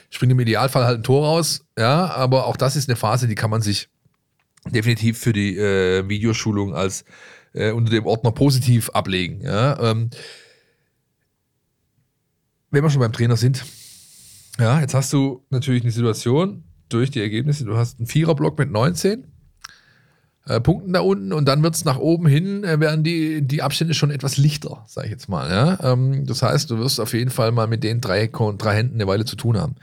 springt 0.09 0.31
im 0.31 0.39
Idealfall 0.39 0.85
halt 0.85 0.99
ein 0.99 1.03
Tor 1.03 1.25
raus. 1.25 1.65
Ja, 1.77 2.07
aber 2.07 2.45
auch 2.45 2.57
das 2.57 2.75
ist 2.75 2.89
eine 2.89 2.95
Phase, 2.95 3.27
die 3.27 3.35
kann 3.35 3.49
man 3.49 3.61
sich 3.61 3.89
definitiv 4.65 5.17
für 5.17 5.33
die 5.33 5.57
äh, 5.57 6.07
Videoschulung 6.07 6.75
als 6.75 7.05
äh, 7.53 7.71
unter 7.71 7.91
dem 7.91 8.05
Ordner 8.05 8.31
positiv 8.31 8.89
ablegen. 8.89 9.41
Ja, 9.41 9.79
ähm, 9.91 10.09
wenn 12.71 12.83
wir 12.83 12.89
schon 12.89 12.99
beim 12.99 13.13
Trainer 13.13 13.37
sind, 13.37 13.65
ja, 14.59 14.79
jetzt 14.81 14.93
hast 14.93 15.11
du 15.13 15.45
natürlich 15.49 15.83
eine 15.83 15.91
Situation 15.91 16.63
durch 16.89 17.11
die 17.11 17.21
Ergebnisse, 17.21 17.65
du 17.65 17.77
hast 17.77 17.99
einen 17.99 18.07
Viererblock 18.07 18.57
mit 18.57 18.71
19 18.71 19.25
äh, 20.45 20.59
Punkten 20.59 20.93
da 20.93 21.01
unten 21.01 21.31
und 21.31 21.45
dann 21.45 21.61
wird 21.63 21.75
es 21.75 21.85
nach 21.85 21.97
oben 21.97 22.27
hin, 22.27 22.63
äh, 22.63 22.79
werden 22.79 23.03
die, 23.03 23.41
die 23.41 23.61
Abstände 23.61 23.93
schon 23.93 24.11
etwas 24.11 24.37
lichter, 24.37 24.83
sage 24.87 25.07
ich 25.07 25.11
jetzt 25.11 25.29
mal. 25.29 25.49
Ja? 25.49 25.93
Ähm, 25.93 26.25
das 26.25 26.41
heißt, 26.41 26.71
du 26.71 26.79
wirst 26.79 26.99
auf 26.99 27.13
jeden 27.13 27.29
Fall 27.29 27.51
mal 27.51 27.67
mit 27.67 27.83
den 27.83 28.01
drei, 28.01 28.27
drei 28.27 28.75
Händen 28.75 28.95
eine 28.95 29.07
Weile 29.07 29.25
zu 29.25 29.35
tun 29.35 29.57
haben. 29.57 29.75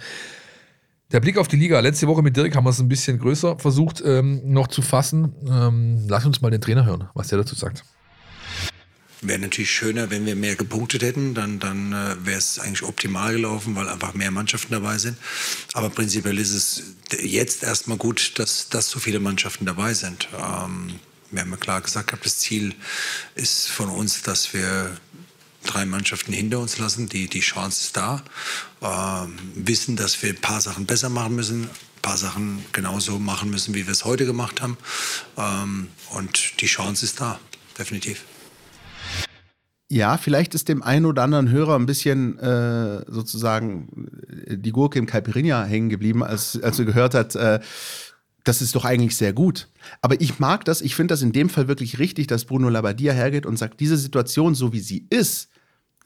Der 1.13 1.21
Blick 1.21 1.39
auf 1.39 1.47
die 1.47 1.57
Liga. 1.57 1.79
Letzte 1.79 2.09
Woche 2.09 2.23
mit 2.23 2.37
Dirk 2.37 2.57
haben 2.57 2.65
wir 2.65 2.71
es 2.71 2.81
ein 2.81 2.89
bisschen 2.89 3.21
größer 3.21 3.61
versucht 3.61 4.03
ähm, 4.05 4.43
noch 4.45 4.67
zu 4.67 4.83
fassen. 4.83 5.33
Ähm, 5.49 6.05
lass 6.09 6.27
uns 6.27 6.41
mal 6.41 6.51
den 6.51 6.61
Trainer 6.61 6.85
hören, 6.85 7.05
was 7.15 7.29
der 7.29 7.39
dazu 7.39 7.55
sagt. 7.55 7.85
Wäre 9.23 9.39
natürlich 9.39 9.71
schöner, 9.71 10.11
wenn 10.11 10.27
wir 10.27 10.37
mehr 10.37 10.57
gepunktet 10.57 11.03
hätten, 11.03 11.35
dann, 11.35 11.59
dann 11.59 11.93
äh, 11.93 12.27
wäre 12.27 12.39
es 12.39 12.59
eigentlich 12.59 12.83
optimal 12.83 13.33
gelaufen, 13.33 13.75
weil 13.75 13.89
einfach 13.89 14.13
mehr 14.15 14.31
Mannschaften 14.31 14.73
dabei 14.73 14.99
sind. 14.99 15.17
Aber 15.73 15.89
prinzipiell 15.89 16.39
ist 16.39 16.53
es 16.53 16.83
jetzt 17.19 17.63
erstmal 17.63 17.97
gut, 17.97 18.39
dass, 18.39 18.69
dass 18.69 18.91
so 18.91 18.99
viele 18.99 19.19
Mannschaften 19.19 19.65
dabei 19.65 19.95
sind. 19.95 20.29
Ähm, 20.35 21.01
wir 21.31 21.41
haben 21.41 21.51
ja 21.51 21.57
klar 21.57 21.81
gesagt, 21.81 22.15
das 22.25 22.39
Ziel 22.39 22.75
ist 23.35 23.69
von 23.69 23.89
uns, 23.89 24.23
dass 24.23 24.53
wir 24.53 24.97
drei 25.65 25.85
Mannschaften 25.85 26.33
hinter 26.33 26.61
uns 26.61 26.79
lassen. 26.79 27.09
Die, 27.09 27.29
die 27.29 27.41
Chance 27.41 27.87
ist 27.87 27.97
da. 27.97 28.23
Ähm, 28.83 29.39
wissen, 29.55 29.97
dass 29.97 30.23
wir 30.23 30.31
ein 30.31 30.41
paar 30.41 30.61
Sachen 30.61 30.87
besser 30.87 31.09
machen 31.09 31.35
müssen, 31.35 31.65
ein 31.65 32.03
paar 32.03 32.17
Sachen 32.17 32.65
genauso 32.73 33.19
machen 33.19 33.51
müssen, 33.51 33.75
wie 33.75 33.87
wir 33.87 33.93
es 33.93 34.05
heute 34.05 34.27
gemacht 34.27 34.61
haben. 34.61 34.77
Ähm, 35.37 35.89
und 36.11 36.61
die 36.61 36.67
Chance 36.67 37.05
ist 37.05 37.21
da, 37.21 37.41
definitiv. 37.79 38.23
Ja, 39.89 40.17
vielleicht 40.17 40.55
ist 40.55 40.69
dem 40.69 40.83
einen 40.83 41.07
oder 41.07 41.23
anderen 41.23 41.51
Hörer 41.51 41.77
ein 41.77 41.87
bisschen 41.87 42.39
äh, 42.39 43.05
sozusagen 43.07 44.09
äh, 44.47 44.59
die 44.59 44.73
Gurke 44.73 44.99
im 44.99 45.07
Caipirinha 45.07 45.65
hängen 45.65 45.89
geblieben, 45.89 46.25
als, 46.25 46.61
als 46.61 46.79
er 46.79 46.85
gehört 46.87 47.15
hat, 47.15 47.37
äh, 47.37 47.61
das 48.43 48.63
ist 48.63 48.75
doch 48.75 48.85
eigentlich 48.85 49.17
sehr 49.17 49.33
gut. 49.33 49.69
Aber 50.03 50.21
ich 50.21 50.39
mag 50.39 50.65
das, 50.65 50.81
ich 50.81 50.95
finde 50.95 51.13
das 51.13 51.23
in 51.23 51.33
dem 51.33 51.49
Fall 51.49 51.69
wirklich 51.69 51.99
richtig, 51.99 52.27
dass 52.29 52.45
Bruno 52.45 52.69
Labbadia 52.69 53.13
hergeht 53.13 53.47
und 53.47 53.59
sagt, 53.59 53.81
diese 53.81 53.97
Situation, 53.97 54.55
so 54.55 54.73
wie 54.73 54.81
sie 54.81 55.07
ist, 55.11 55.51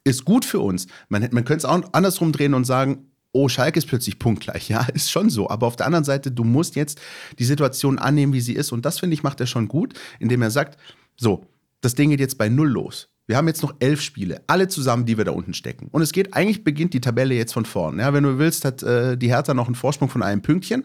ist 0.05 0.25
gut 0.25 0.45
für 0.45 0.61
uns. 0.61 0.87
Man, 1.09 1.29
man 1.33 1.45
könnte 1.45 1.59
es 1.59 1.65
auch 1.67 1.83
andersrum 1.93 2.33
drehen 2.33 2.55
und 2.55 2.65
sagen, 2.65 3.11
oh, 3.33 3.49
Schalke 3.49 3.79
ist 3.79 3.87
plötzlich 3.87 4.19
punktgleich. 4.19 4.69
Ja, 4.69 4.87
ist 4.95 5.11
schon 5.11 5.31
so. 5.31 5.51
Aber 5.51 5.67
auf 5.67 5.77
der 5.77 5.87
anderen 5.87 6.05
Seite, 6.05 6.31
du 6.31 6.45
musst 6.45 6.77
jetzt 6.77 7.01
die 7.39 7.45
Situation 7.45 7.99
annehmen, 7.99 8.33
wie 8.33 8.41
sie 8.41 8.55
ist. 8.55 8.73
Und 8.73 8.85
das, 8.87 8.99
finde 8.99 9.15
ich, 9.15 9.23
macht 9.23 9.41
er 9.41 9.47
schon 9.47 9.69
gut, 9.69 9.95
indem 10.19 10.43
er 10.43 10.51
sagt, 10.51 10.79
so, 11.17 11.47
das 11.83 11.95
Ding 11.95 12.11
geht 12.11 12.21
jetzt 12.21 12.39
bei 12.39 12.49
Null 12.49 12.71
los. 12.71 13.10
Wir 13.31 13.37
haben 13.37 13.47
jetzt 13.47 13.63
noch 13.63 13.77
elf 13.79 14.01
Spiele, 14.01 14.43
alle 14.49 14.67
zusammen, 14.67 15.07
die 15.07 15.17
wir 15.17 15.25
da 15.25 15.31
unten 15.31 15.55
stecken. 15.55 15.87
Und 15.93 16.03
es 16.03 16.11
geht, 16.11 16.35
eigentlich 16.35 16.65
beginnt 16.65 16.95
die 16.95 17.01
Tabelle 17.01 17.37
jetzt 17.37 17.53
von 17.53 17.65
vorn. 17.65 18.01
Ja, 18.01 18.13
wenn 18.13 18.25
du 18.25 18.39
willst, 18.41 18.65
hat 18.65 18.83
äh, 18.83 19.17
die 19.17 19.29
Hertha 19.29 19.55
noch 19.55 19.67
einen 19.67 19.77
Vorsprung 19.77 20.09
von 20.09 20.25
einem 20.25 20.43
Pünktchen. 20.43 20.85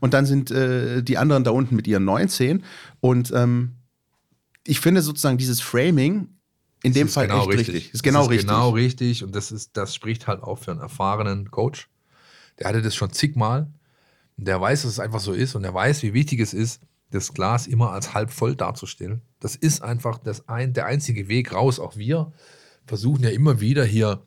Und 0.00 0.14
dann 0.14 0.24
sind 0.24 0.50
äh, 0.50 1.02
die 1.02 1.18
anderen 1.18 1.44
da 1.44 1.50
unten 1.50 1.76
mit 1.76 1.86
ihren 1.86 2.06
19. 2.06 2.64
Und 3.00 3.30
ähm, 3.36 3.72
ich 4.66 4.80
finde 4.80 5.02
sozusagen 5.02 5.36
dieses 5.36 5.60
Framing 5.60 6.28
in 6.82 6.94
dem 6.94 7.08
Fall 7.08 7.26
genau 7.26 7.40
echt 7.40 7.58
richtig. 7.58 7.74
richtig. 7.74 7.92
Ist 7.92 8.02
genau 8.02 8.20
das 8.20 8.28
ist 8.28 8.32
richtig. 8.32 8.48
Genau 8.48 8.70
richtig. 8.70 9.24
Und 9.24 9.36
das, 9.36 9.52
ist, 9.52 9.76
das 9.76 9.94
spricht 9.94 10.26
halt 10.26 10.42
auch 10.42 10.60
für 10.60 10.70
einen 10.70 10.80
erfahrenen 10.80 11.50
Coach. 11.50 11.90
Der 12.58 12.68
hatte 12.68 12.80
das 12.80 12.94
schon 12.94 13.12
zigmal. 13.12 13.70
Der 14.38 14.58
weiß, 14.58 14.80
dass 14.80 14.92
es 14.92 14.98
einfach 14.98 15.20
so 15.20 15.34
ist. 15.34 15.54
Und 15.56 15.64
er 15.64 15.74
weiß, 15.74 16.02
wie 16.04 16.14
wichtig 16.14 16.40
es 16.40 16.54
ist, 16.54 16.80
das 17.12 17.32
Glas 17.34 17.66
immer 17.66 17.92
als 17.92 18.14
halb 18.14 18.30
voll 18.30 18.56
darzustellen. 18.56 19.22
Das 19.40 19.56
ist 19.56 19.82
einfach 19.82 20.18
das 20.18 20.48
ein, 20.48 20.72
der 20.72 20.86
einzige 20.86 21.28
Weg 21.28 21.52
raus. 21.52 21.78
Auch 21.78 21.96
wir 21.96 22.32
versuchen 22.86 23.22
ja 23.22 23.30
immer 23.30 23.60
wieder 23.60 23.84
hier, 23.84 24.22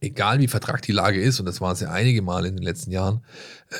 egal 0.00 0.40
wie 0.40 0.48
vertragt 0.48 0.86
die 0.88 0.92
Lage 0.92 1.20
ist, 1.20 1.38
und 1.40 1.46
das 1.46 1.60
war 1.60 1.72
es 1.72 1.80
ja 1.80 1.90
einige 1.90 2.22
Mal 2.22 2.46
in 2.46 2.56
den 2.56 2.64
letzten 2.64 2.90
Jahren, 2.90 3.22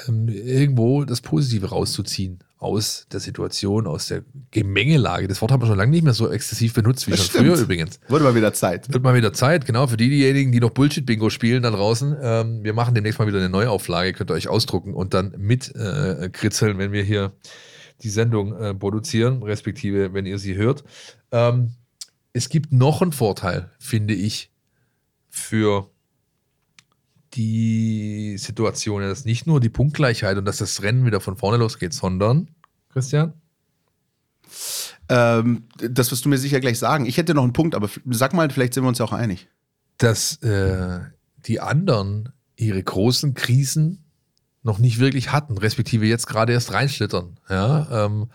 ähm, 0.06 0.28
irgendwo 0.28 1.04
das 1.04 1.20
Positive 1.20 1.66
rauszuziehen 1.70 2.38
aus 2.58 3.06
der 3.10 3.20
Situation, 3.20 3.86
aus 3.86 4.08
der 4.08 4.22
Gemengelage. 4.50 5.26
Das 5.28 5.40
Wort 5.40 5.50
haben 5.50 5.62
wir 5.62 5.66
schon 5.66 5.78
lange 5.78 5.92
nicht 5.92 6.04
mehr 6.04 6.12
so 6.12 6.30
exzessiv 6.30 6.74
benutzt 6.74 7.06
wie 7.06 7.12
Das 7.12 7.20
schon 7.26 7.40
früher 7.40 7.52
stimmt. 7.54 7.70
übrigens. 7.70 8.00
Wurde 8.08 8.22
mal 8.24 8.34
wieder 8.34 8.52
Zeit. 8.52 8.92
Wird 8.92 9.02
mal 9.02 9.14
wieder 9.14 9.32
Zeit, 9.32 9.64
genau, 9.64 9.86
für 9.86 9.96
diejenigen, 9.96 10.52
die 10.52 10.60
noch 10.60 10.68
Bullshit-Bingo 10.70 11.30
spielen 11.30 11.62
da 11.62 11.70
draußen. 11.70 12.14
Ähm, 12.20 12.62
wir 12.62 12.74
machen 12.74 12.94
demnächst 12.94 13.18
mal 13.18 13.26
wieder 13.26 13.38
eine 13.38 13.48
Neuauflage, 13.48 14.12
könnt 14.12 14.30
ihr 14.30 14.34
euch 14.34 14.48
ausdrucken 14.48 14.92
und 14.92 15.14
dann 15.14 15.34
mit 15.38 15.74
äh, 15.74 16.28
kritzeln, 16.30 16.76
wenn 16.76 16.92
wir 16.92 17.02
hier 17.02 17.32
die 18.02 18.10
Sendung 18.10 18.56
äh, 18.56 18.74
produzieren, 18.74 19.42
respektive 19.42 20.12
wenn 20.14 20.26
ihr 20.26 20.38
sie 20.38 20.56
hört. 20.56 20.84
Ähm, 21.32 21.74
es 22.32 22.48
gibt 22.48 22.72
noch 22.72 23.02
einen 23.02 23.12
Vorteil, 23.12 23.70
finde 23.78 24.14
ich, 24.14 24.50
für 25.28 25.90
die 27.34 28.36
Situation, 28.38 29.02
dass 29.02 29.24
nicht 29.24 29.46
nur 29.46 29.60
die 29.60 29.68
Punktgleichheit 29.68 30.36
und 30.36 30.44
dass 30.44 30.58
das 30.58 30.82
Rennen 30.82 31.06
wieder 31.06 31.20
von 31.20 31.36
vorne 31.36 31.58
losgeht, 31.58 31.92
sondern, 31.92 32.48
Christian? 32.88 33.34
Ähm, 35.08 35.64
das 35.76 36.10
wirst 36.10 36.24
du 36.24 36.28
mir 36.28 36.38
sicher 36.38 36.60
gleich 36.60 36.78
sagen. 36.78 37.06
Ich 37.06 37.16
hätte 37.16 37.34
noch 37.34 37.44
einen 37.44 37.52
Punkt, 37.52 37.74
aber 37.74 37.88
sag 38.10 38.32
mal, 38.32 38.50
vielleicht 38.50 38.74
sind 38.74 38.84
wir 38.84 38.88
uns 38.88 38.98
ja 38.98 39.04
auch 39.04 39.12
einig. 39.12 39.48
dass 40.00 40.36
äh, 40.42 41.00
die 41.46 41.60
anderen 41.60 42.32
ihre 42.56 42.82
großen 42.82 43.34
Krisen 43.34 44.04
noch 44.62 44.78
nicht 44.78 44.98
wirklich 44.98 45.32
hatten, 45.32 45.56
respektive 45.56 46.06
jetzt 46.06 46.26
gerade 46.26 46.52
erst 46.52 46.72
reinschlittern. 46.72 47.38
Ja, 47.48 48.04
ähm, 48.06 48.28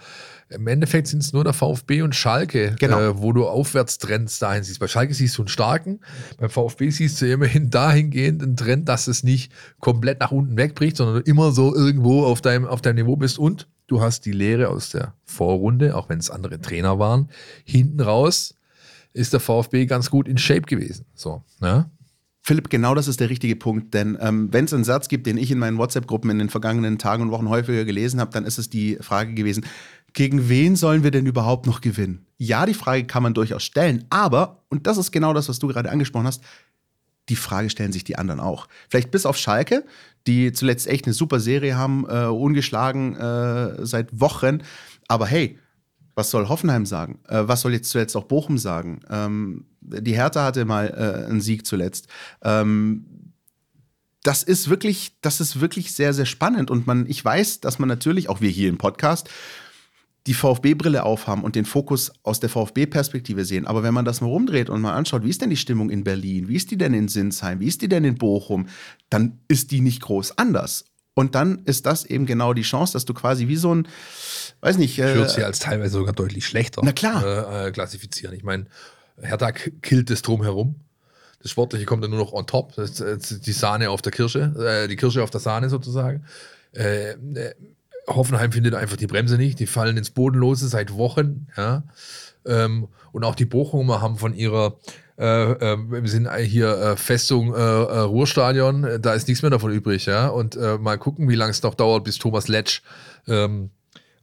Im 0.49 0.67
Endeffekt 0.67 1.07
sind 1.07 1.23
es 1.23 1.33
nur 1.33 1.43
der 1.43 1.53
VfB 1.53 2.03
und 2.03 2.15
Schalke, 2.15 2.75
Genau. 2.79 2.99
äh, 2.99 3.19
wo 3.19 3.33
du 3.33 3.47
Aufwärtstrends 3.47 4.37
dahin 4.39 4.63
siehst. 4.63 4.79
Bei 4.79 4.87
Schalke 4.87 5.13
siehst 5.13 5.37
du 5.37 5.41
einen 5.41 5.47
starken, 5.49 5.99
beim 6.37 6.49
VfB 6.51 6.89
siehst 6.91 7.19
du 7.21 7.31
immerhin 7.31 7.69
dahingehend 7.71 8.43
einen 8.43 8.55
Trend, 8.55 8.87
dass 8.87 9.07
es 9.07 9.23
nicht 9.23 9.51
komplett 9.79 10.19
nach 10.19 10.31
unten 10.31 10.55
wegbricht, 10.55 10.97
sondern 10.97 11.15
du 11.17 11.21
immer 11.29 11.51
so 11.51 11.75
irgendwo 11.75 12.25
auf 12.25 12.41
deinem, 12.41 12.65
auf 12.65 12.81
deinem 12.81 12.97
Niveau 12.97 13.15
bist 13.15 13.39
und 13.39 13.67
du 13.87 14.01
hast 14.01 14.25
die 14.25 14.31
Lehre 14.31 14.69
aus 14.69 14.89
der 14.89 15.13
Vorrunde, 15.25 15.95
auch 15.95 16.09
wenn 16.09 16.19
es 16.19 16.29
andere 16.29 16.59
Trainer 16.61 16.99
waren, 16.99 17.29
hinten 17.63 18.01
raus 18.01 18.55
ist 19.13 19.31
der 19.33 19.39
VfB 19.39 19.85
ganz 19.85 20.09
gut 20.11 20.27
in 20.27 20.37
Shape 20.37 20.61
gewesen. 20.63 21.05
So, 21.15 21.41
ne? 21.61 21.89
Philipp, 22.47 22.69
genau 22.69 22.93
das 22.93 23.07
ist 23.07 23.19
der 23.19 23.31
richtige 23.31 23.55
Punkt, 23.55 23.95
denn 23.95 24.19
ähm, 24.21 24.49
wenn 24.53 24.65
es 24.65 24.73
einen 24.73 24.83
Satz 24.83 25.07
gibt, 25.07 25.25
den 25.25 25.35
ich 25.35 25.49
in 25.49 25.57
meinen 25.57 25.79
WhatsApp-Gruppen 25.79 26.29
in 26.29 26.37
den 26.37 26.51
vergangenen 26.51 26.99
Tagen 26.99 27.23
und 27.23 27.31
Wochen 27.31 27.49
häufiger 27.49 27.85
gelesen 27.85 28.19
habe, 28.19 28.29
dann 28.29 28.45
ist 28.45 28.59
es 28.59 28.69
die 28.69 28.99
Frage 29.01 29.33
gewesen, 29.33 29.65
gegen 30.13 30.47
wen 30.47 30.75
sollen 30.75 31.01
wir 31.01 31.09
denn 31.09 31.25
überhaupt 31.25 31.65
noch 31.65 31.81
gewinnen? 31.81 32.27
Ja, 32.37 32.67
die 32.67 32.75
Frage 32.75 33.05
kann 33.05 33.23
man 33.23 33.33
durchaus 33.33 33.63
stellen, 33.63 34.05
aber, 34.11 34.61
und 34.69 34.85
das 34.85 34.99
ist 34.99 35.11
genau 35.11 35.33
das, 35.33 35.49
was 35.49 35.57
du 35.57 35.67
gerade 35.67 35.89
angesprochen 35.89 36.27
hast, 36.27 36.43
die 37.29 37.35
Frage 37.35 37.71
stellen 37.71 37.91
sich 37.91 38.03
die 38.03 38.15
anderen 38.15 38.39
auch. 38.39 38.67
Vielleicht 38.89 39.09
bis 39.09 39.25
auf 39.25 39.37
Schalke, 39.37 39.83
die 40.27 40.51
zuletzt 40.51 40.85
echt 40.85 41.05
eine 41.05 41.15
super 41.15 41.39
Serie 41.39 41.75
haben, 41.75 42.05
äh, 42.07 42.25
ungeschlagen 42.25 43.15
äh, 43.15 43.83
seit 43.83 44.19
Wochen. 44.19 44.59
Aber 45.07 45.25
hey, 45.25 45.57
was 46.13 46.29
soll 46.29 46.47
Hoffenheim 46.47 46.85
sagen? 46.85 47.17
Äh, 47.27 47.47
was 47.47 47.61
soll 47.61 47.73
jetzt 47.73 47.89
zuletzt 47.89 48.15
auch 48.15 48.25
Bochum 48.25 48.59
sagen? 48.59 48.99
Ähm, 49.09 49.65
die 49.87 50.15
Hertha 50.15 50.43
hatte 50.43 50.65
mal 50.65 50.87
äh, 50.87 51.29
einen 51.29 51.41
Sieg 51.41 51.65
zuletzt. 51.65 52.07
Ähm, 52.43 53.05
das 54.23 54.41
ist 54.41 54.69
wirklich, 54.69 55.17
das 55.21 55.39
ist 55.39 55.61
wirklich 55.61 55.93
sehr, 55.93 56.13
sehr 56.13 56.25
spannend. 56.25 56.71
Und 56.71 56.87
man, 56.87 57.05
ich 57.07 57.23
weiß, 57.23 57.59
dass 57.59 57.77
man 57.77 57.87
natürlich, 57.87 58.27
auch 58.27 58.41
wir 58.41 58.49
hier 58.49 58.69
im 58.69 58.77
Podcast, 58.77 59.29
die 60.27 60.33
VfB-Brille 60.33 61.03
aufhaben 61.03 61.43
und 61.43 61.55
den 61.55 61.65
Fokus 61.65 62.11
aus 62.23 62.39
der 62.39 62.49
VfB-Perspektive 62.49 63.45
sehen. 63.45 63.67
Aber 63.67 63.83
wenn 63.83 63.93
man 63.93 64.05
das 64.05 64.21
mal 64.21 64.27
rumdreht 64.27 64.69
und 64.69 64.81
mal 64.81 64.95
anschaut, 64.95 65.23
wie 65.23 65.29
ist 65.29 65.41
denn 65.41 65.51
die 65.51 65.57
Stimmung 65.57 65.91
in 65.91 66.03
Berlin, 66.03 66.47
wie 66.47 66.55
ist 66.55 66.71
die 66.71 66.77
denn 66.77 66.95
in 66.95 67.07
Sinsheim, 67.07 67.59
wie 67.59 67.67
ist 67.67 67.83
die 67.83 67.87
denn 67.87 68.03
in 68.03 68.15
Bochum, 68.15 68.67
dann 69.11 69.39
ist 69.47 69.69
die 69.69 69.81
nicht 69.81 70.01
groß 70.01 70.39
anders. 70.39 70.85
Und 71.13 71.35
dann 71.35 71.61
ist 71.65 71.85
das 71.85 72.03
eben 72.03 72.25
genau 72.25 72.53
die 72.53 72.63
Chance, 72.63 72.93
dass 72.93 73.05
du 73.05 73.13
quasi 73.13 73.47
wie 73.47 73.55
so 73.55 73.73
ein, 73.73 73.87
weiß 74.61 74.77
nicht, 74.77 74.97
Ich 74.97 75.05
würde 75.05 75.25
äh, 75.25 75.29
sie 75.29 75.43
als 75.43 75.59
teilweise 75.59 75.91
sogar 75.91 76.13
deutlich 76.13 76.45
schlechter 76.45 76.81
Na 76.83 76.91
klar. 76.91 77.23
Äh, 77.23 77.67
äh, 77.67 77.71
klassifizieren. 77.71 78.35
Ich 78.35 78.43
meine, 78.43 78.65
Hertha 79.21 79.51
killt 79.51 80.09
das 80.09 80.21
drumherum. 80.21 80.75
Das 81.41 81.51
Sportliche 81.51 81.85
kommt 81.85 82.03
dann 82.03 82.11
nur 82.11 82.19
noch 82.19 82.33
on 82.33 82.47
top. 82.47 82.75
Das 82.75 82.99
ist 82.99 83.45
die 83.45 83.51
Sahne 83.51 83.89
auf 83.89 84.01
der 84.01 84.11
Kirsche, 84.11 84.53
äh, 84.57 84.87
die 84.87 84.95
Kirsche 84.95 85.23
auf 85.23 85.29
der 85.29 85.41
Sahne 85.41 85.69
sozusagen. 85.69 86.25
Äh, 86.73 87.11
äh, 87.11 87.53
Hoffenheim 88.07 88.51
findet 88.51 88.75
einfach 88.75 88.97
die 88.97 89.07
Bremse 89.07 89.37
nicht. 89.37 89.59
Die 89.59 89.67
fallen 89.67 89.97
ins 89.97 90.11
Bodenlose 90.11 90.67
seit 90.67 90.93
Wochen. 90.93 91.47
Ja. 91.55 91.83
Ähm, 92.45 92.87
und 93.11 93.23
auch 93.23 93.35
die 93.35 93.45
Bochumer 93.45 94.01
haben 94.01 94.17
von 94.17 94.33
ihrer 94.33 94.77
äh, 95.17 95.51
äh, 95.51 95.77
wir 95.77 96.09
sind 96.09 96.29
hier 96.35 96.77
äh, 96.77 96.97
Festung 96.97 97.53
äh, 97.53 97.57
äh, 97.57 97.99
Ruhrstadion, 97.99 98.83
äh, 98.83 98.99
da 98.99 99.13
ist 99.13 99.29
nichts 99.29 99.41
mehr 99.43 99.51
davon 99.51 99.71
übrig, 99.71 100.05
ja. 100.07 100.27
Und 100.27 100.57
äh, 100.57 100.77
mal 100.77 100.97
gucken, 100.97 101.29
wie 101.29 101.35
lange 101.35 101.51
es 101.51 101.63
noch 101.63 101.75
dauert, 101.75 102.03
bis 102.03 102.17
Thomas 102.17 102.49
Letsch 102.49 102.81
ähm, 103.27 103.69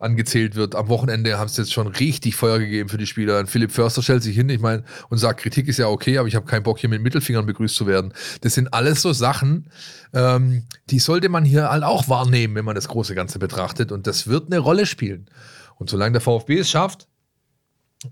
angezählt 0.03 0.55
wird. 0.57 0.75
Am 0.75 0.89
Wochenende 0.89 1.39
haben 1.39 1.49
sie 1.49 1.63
jetzt 1.63 1.73
schon 1.73 1.87
richtig 1.87 2.37
Feuer 2.37 2.59
gegeben 2.59 2.89
für 2.89 2.99
die 2.99 3.07
Spieler. 3.07 3.39
Und 3.39 3.49
Philipp 3.49 3.73
Förster 3.73 4.03
stellt 4.03 4.23
sich 4.23 4.37
hin, 4.37 4.49
ich 4.49 4.61
meine, 4.61 4.85
und 5.09 5.19
sagt, 5.19 5.41
Kritik 5.41 5.69
ist 5.69 5.79
ja 5.79 5.87
okay, 5.89 6.19
aber 6.19 6.29
ich 6.29 6.35
habe 6.35 6.47
keinen 6.47 6.63
Bock, 6.63 6.79
hier 6.79 6.91
mit 6.91 7.03
Mittelfingern 7.03 7.47
begrüßt 7.47 7.75
zu 7.75 7.87
werden. 7.87 8.13
Das 8.41 8.55
sind 8.55 8.75
alles 8.75 9.03
so 9.03 9.13
Sachen, 9.13 9.71
ähm, 10.13 10.65
die 10.91 10.99
sollte 10.99 11.29
man 11.29 11.45
hier 11.45 11.71
halt 11.71 11.85
auch 11.85 12.09
wahrnehmen, 12.09 12.55
wenn 12.55 12.65
man 12.65 12.75
das 12.75 12.89
große 12.89 13.15
Ganze 13.15 13.39
betrachtet. 13.39 13.93
Und 13.93 14.07
das 14.07 14.27
wird 14.27 14.47
eine 14.47 14.59
Rolle 14.59 14.87
spielen. 14.87 15.27
Und 15.77 15.89
solange 15.89 16.13
der 16.13 16.21
VfB 16.21 16.59
es 16.59 16.71
schafft, 16.71 17.09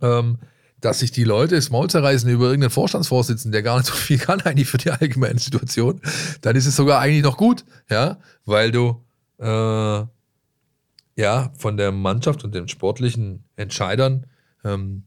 ähm, 0.00 0.38
dass 0.80 1.00
sich 1.00 1.12
die 1.12 1.24
Leute 1.24 1.56
das 1.56 1.70
Maul 1.70 1.90
zerreißen 1.90 2.30
über 2.30 2.46
irgendeinen 2.46 2.70
Vorstandsvorsitzenden, 2.70 3.52
der 3.52 3.62
gar 3.62 3.78
nicht 3.78 3.86
so 3.86 3.94
viel 3.94 4.18
kann 4.18 4.40
eigentlich 4.42 4.68
für 4.68 4.78
die 4.78 4.90
allgemeine 4.90 5.38
Situation, 5.38 6.00
dann 6.40 6.56
ist 6.56 6.66
es 6.66 6.76
sogar 6.76 7.00
eigentlich 7.00 7.22
noch 7.22 7.36
gut, 7.36 7.64
ja, 7.90 8.18
weil 8.44 8.72
du 8.72 9.04
äh, 9.38 10.06
ja 11.16 11.52
von 11.56 11.76
der 11.76 11.92
Mannschaft 11.92 12.44
und 12.44 12.54
den 12.54 12.68
sportlichen 12.68 13.44
Entscheidern 13.56 14.26
ähm, 14.64 15.04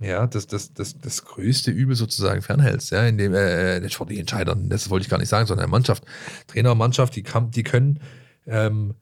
ja, 0.00 0.26
das, 0.26 0.46
das, 0.46 0.72
das, 0.72 0.98
das 0.98 1.24
größte 1.26 1.70
Übel 1.70 1.94
sozusagen 1.94 2.40
fernhältst, 2.40 2.90
ja, 2.90 3.06
in 3.06 3.18
dem, 3.18 3.34
äh, 3.34 3.80
den 3.80 3.90
sportlichen 3.90 4.22
Entscheidern, 4.22 4.70
das 4.70 4.88
wollte 4.88 5.04
ich 5.04 5.10
gar 5.10 5.18
nicht 5.18 5.28
sagen, 5.28 5.46
sondern 5.46 5.66
der 5.66 5.70
Mannschaft, 5.70 6.04
Trainer 6.46 6.74
Mannschaft, 6.74 7.14
die, 7.16 7.22
kann, 7.22 7.50
die 7.50 7.62
können, 7.62 8.00
ähm, 8.46 8.94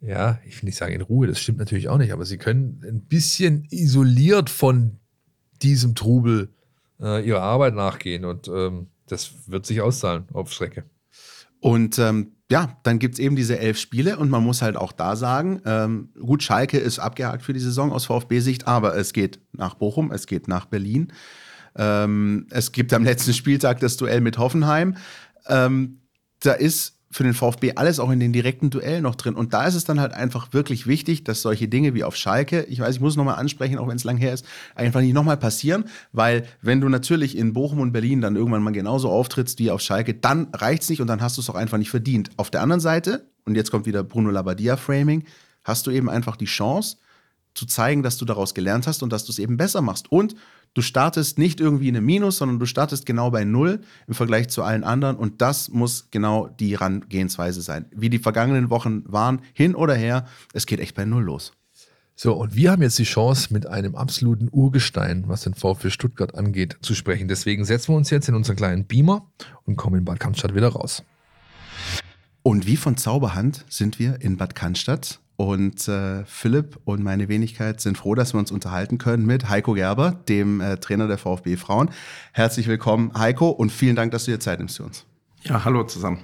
ja, 0.00 0.40
ich 0.44 0.60
will 0.60 0.66
nicht 0.66 0.76
sagen 0.76 0.92
in 0.92 1.02
Ruhe, 1.02 1.28
das 1.28 1.38
stimmt 1.38 1.58
natürlich 1.58 1.88
auch 1.88 1.98
nicht, 1.98 2.12
aber 2.12 2.24
sie 2.24 2.36
können 2.36 2.82
ein 2.84 3.02
bisschen 3.02 3.64
isoliert 3.70 4.50
von 4.50 4.98
diesem 5.62 5.94
Trubel 5.94 6.52
äh, 7.00 7.24
ihrer 7.24 7.42
Arbeit 7.42 7.74
nachgehen 7.74 8.24
und 8.24 8.48
ähm, 8.48 8.88
das 9.06 9.32
wird 9.46 9.66
sich 9.66 9.80
auszahlen 9.80 10.24
auf 10.32 10.52
Strecke. 10.52 10.84
Und 11.60 11.98
ähm, 11.98 12.32
ja, 12.50 12.76
dann 12.82 12.98
gibt 12.98 13.14
es 13.14 13.20
eben 13.20 13.36
diese 13.36 13.58
elf 13.58 13.78
Spiele 13.78 14.18
und 14.18 14.28
man 14.28 14.42
muss 14.42 14.60
halt 14.60 14.76
auch 14.76 14.90
da 14.90 15.14
sagen, 15.14 15.62
ähm, 15.64 16.10
gut, 16.20 16.42
Schalke 16.42 16.78
ist 16.78 16.98
abgehakt 16.98 17.42
für 17.42 17.52
die 17.52 17.60
Saison 17.60 17.92
aus 17.92 18.06
VfB-Sicht, 18.06 18.66
aber 18.66 18.96
es 18.96 19.12
geht 19.12 19.38
nach 19.52 19.74
Bochum, 19.74 20.10
es 20.10 20.26
geht 20.26 20.48
nach 20.48 20.66
Berlin. 20.66 21.12
Ähm, 21.76 22.48
es 22.50 22.72
gibt 22.72 22.92
am 22.92 23.04
letzten 23.04 23.34
Spieltag 23.34 23.78
das 23.78 23.96
Duell 23.96 24.20
mit 24.20 24.38
Hoffenheim. 24.38 24.96
Ähm, 25.46 26.00
da 26.40 26.52
ist 26.52 26.99
für 27.12 27.24
den 27.24 27.34
VfB 27.34 27.72
alles 27.74 27.98
auch 27.98 28.10
in 28.10 28.20
den 28.20 28.32
direkten 28.32 28.70
Duellen 28.70 29.02
noch 29.02 29.16
drin. 29.16 29.34
Und 29.34 29.52
da 29.52 29.66
ist 29.66 29.74
es 29.74 29.84
dann 29.84 29.98
halt 29.98 30.12
einfach 30.12 30.52
wirklich 30.52 30.86
wichtig, 30.86 31.24
dass 31.24 31.42
solche 31.42 31.66
Dinge 31.66 31.92
wie 31.94 32.04
auf 32.04 32.14
Schalke, 32.14 32.62
ich 32.68 32.78
weiß, 32.78 32.94
ich 32.94 33.00
muss 33.00 33.14
es 33.14 33.16
nochmal 33.16 33.34
ansprechen, 33.34 33.78
auch 33.78 33.88
wenn 33.88 33.96
es 33.96 34.04
lang 34.04 34.16
her 34.16 34.32
ist, 34.32 34.44
einfach 34.76 35.00
nicht 35.00 35.12
nochmal 35.12 35.36
passieren, 35.36 35.84
weil 36.12 36.46
wenn 36.62 36.80
du 36.80 36.88
natürlich 36.88 37.36
in 37.36 37.52
Bochum 37.52 37.80
und 37.80 37.92
Berlin 37.92 38.20
dann 38.20 38.36
irgendwann 38.36 38.62
mal 38.62 38.70
genauso 38.70 39.10
auftrittst 39.10 39.58
wie 39.58 39.72
auf 39.72 39.80
Schalke, 39.80 40.14
dann 40.14 40.48
reicht 40.52 40.82
es 40.84 40.90
nicht 40.90 41.00
und 41.00 41.08
dann 41.08 41.20
hast 41.20 41.36
du 41.36 41.40
es 41.40 41.50
auch 41.50 41.56
einfach 41.56 41.78
nicht 41.78 41.90
verdient. 41.90 42.30
Auf 42.36 42.50
der 42.50 42.62
anderen 42.62 42.80
Seite, 42.80 43.26
und 43.44 43.56
jetzt 43.56 43.72
kommt 43.72 43.86
wieder 43.86 44.04
Bruno 44.04 44.30
Labbadia-Framing, 44.30 45.24
hast 45.64 45.88
du 45.88 45.90
eben 45.90 46.08
einfach 46.08 46.36
die 46.36 46.44
Chance 46.44 46.98
zu 47.54 47.66
zeigen, 47.66 48.02
dass 48.02 48.16
du 48.16 48.24
daraus 48.24 48.54
gelernt 48.54 48.86
hast 48.86 49.02
und 49.02 49.12
dass 49.12 49.24
du 49.24 49.32
es 49.32 49.38
eben 49.38 49.56
besser 49.56 49.82
machst. 49.82 50.10
Und 50.10 50.36
Du 50.72 50.82
startest 50.82 51.36
nicht 51.36 51.60
irgendwie 51.60 51.88
in 51.88 51.96
einem 51.96 52.06
Minus, 52.06 52.36
sondern 52.36 52.60
du 52.60 52.66
startest 52.66 53.04
genau 53.04 53.32
bei 53.32 53.44
Null 53.44 53.80
im 54.06 54.14
Vergleich 54.14 54.48
zu 54.48 54.62
allen 54.62 54.84
anderen. 54.84 55.16
Und 55.16 55.42
das 55.42 55.68
muss 55.68 56.10
genau 56.12 56.46
die 56.46 56.72
Herangehensweise 56.72 57.60
sein. 57.60 57.86
Wie 57.90 58.08
die 58.08 58.20
vergangenen 58.20 58.70
Wochen 58.70 59.02
waren, 59.06 59.40
hin 59.52 59.74
oder 59.74 59.94
her, 59.94 60.26
es 60.52 60.66
geht 60.66 60.78
echt 60.78 60.94
bei 60.94 61.04
Null 61.04 61.24
los. 61.24 61.52
So, 62.14 62.34
und 62.34 62.54
wir 62.54 62.70
haben 62.70 62.82
jetzt 62.82 62.98
die 62.98 63.04
Chance, 63.04 63.52
mit 63.52 63.66
einem 63.66 63.96
absoluten 63.96 64.48
Urgestein, 64.52 65.24
was 65.26 65.42
den 65.42 65.54
VfB 65.54 65.90
Stuttgart 65.90 66.36
angeht, 66.36 66.76
zu 66.82 66.94
sprechen. 66.94 67.26
Deswegen 67.26 67.64
setzen 67.64 67.92
wir 67.92 67.96
uns 67.96 68.10
jetzt 68.10 68.28
in 68.28 68.34
unseren 68.34 68.56
kleinen 68.56 68.84
Beamer 68.84 69.26
und 69.64 69.76
kommen 69.76 69.98
in 69.98 70.04
Bad 70.04 70.20
Cannstatt 70.20 70.54
wieder 70.54 70.68
raus. 70.68 71.02
Und 72.42 72.66
wie 72.66 72.76
von 72.76 72.96
Zauberhand 72.96 73.64
sind 73.68 73.98
wir 73.98 74.20
in 74.20 74.36
Bad 74.36 74.54
Cannstatt 74.54 75.20
und 75.40 75.88
äh, 75.88 76.22
Philipp 76.26 76.78
und 76.84 77.02
meine 77.02 77.28
Wenigkeit 77.28 77.80
sind 77.80 77.96
froh, 77.96 78.14
dass 78.14 78.34
wir 78.34 78.38
uns 78.38 78.50
unterhalten 78.50 78.98
können 78.98 79.24
mit 79.24 79.48
Heiko 79.48 79.72
Gerber, 79.72 80.12
dem 80.28 80.60
äh, 80.60 80.76
Trainer 80.76 81.08
der 81.08 81.16
VfB 81.16 81.56
Frauen. 81.56 81.88
Herzlich 82.34 82.66
willkommen, 82.66 83.12
Heiko, 83.16 83.48
und 83.48 83.72
vielen 83.72 83.96
Dank, 83.96 84.12
dass 84.12 84.26
du 84.26 84.32
dir 84.32 84.38
Zeit 84.38 84.58
nimmst 84.58 84.76
für 84.76 84.82
uns. 84.82 85.06
Ja, 85.44 85.64
hallo 85.64 85.84
zusammen. 85.84 86.18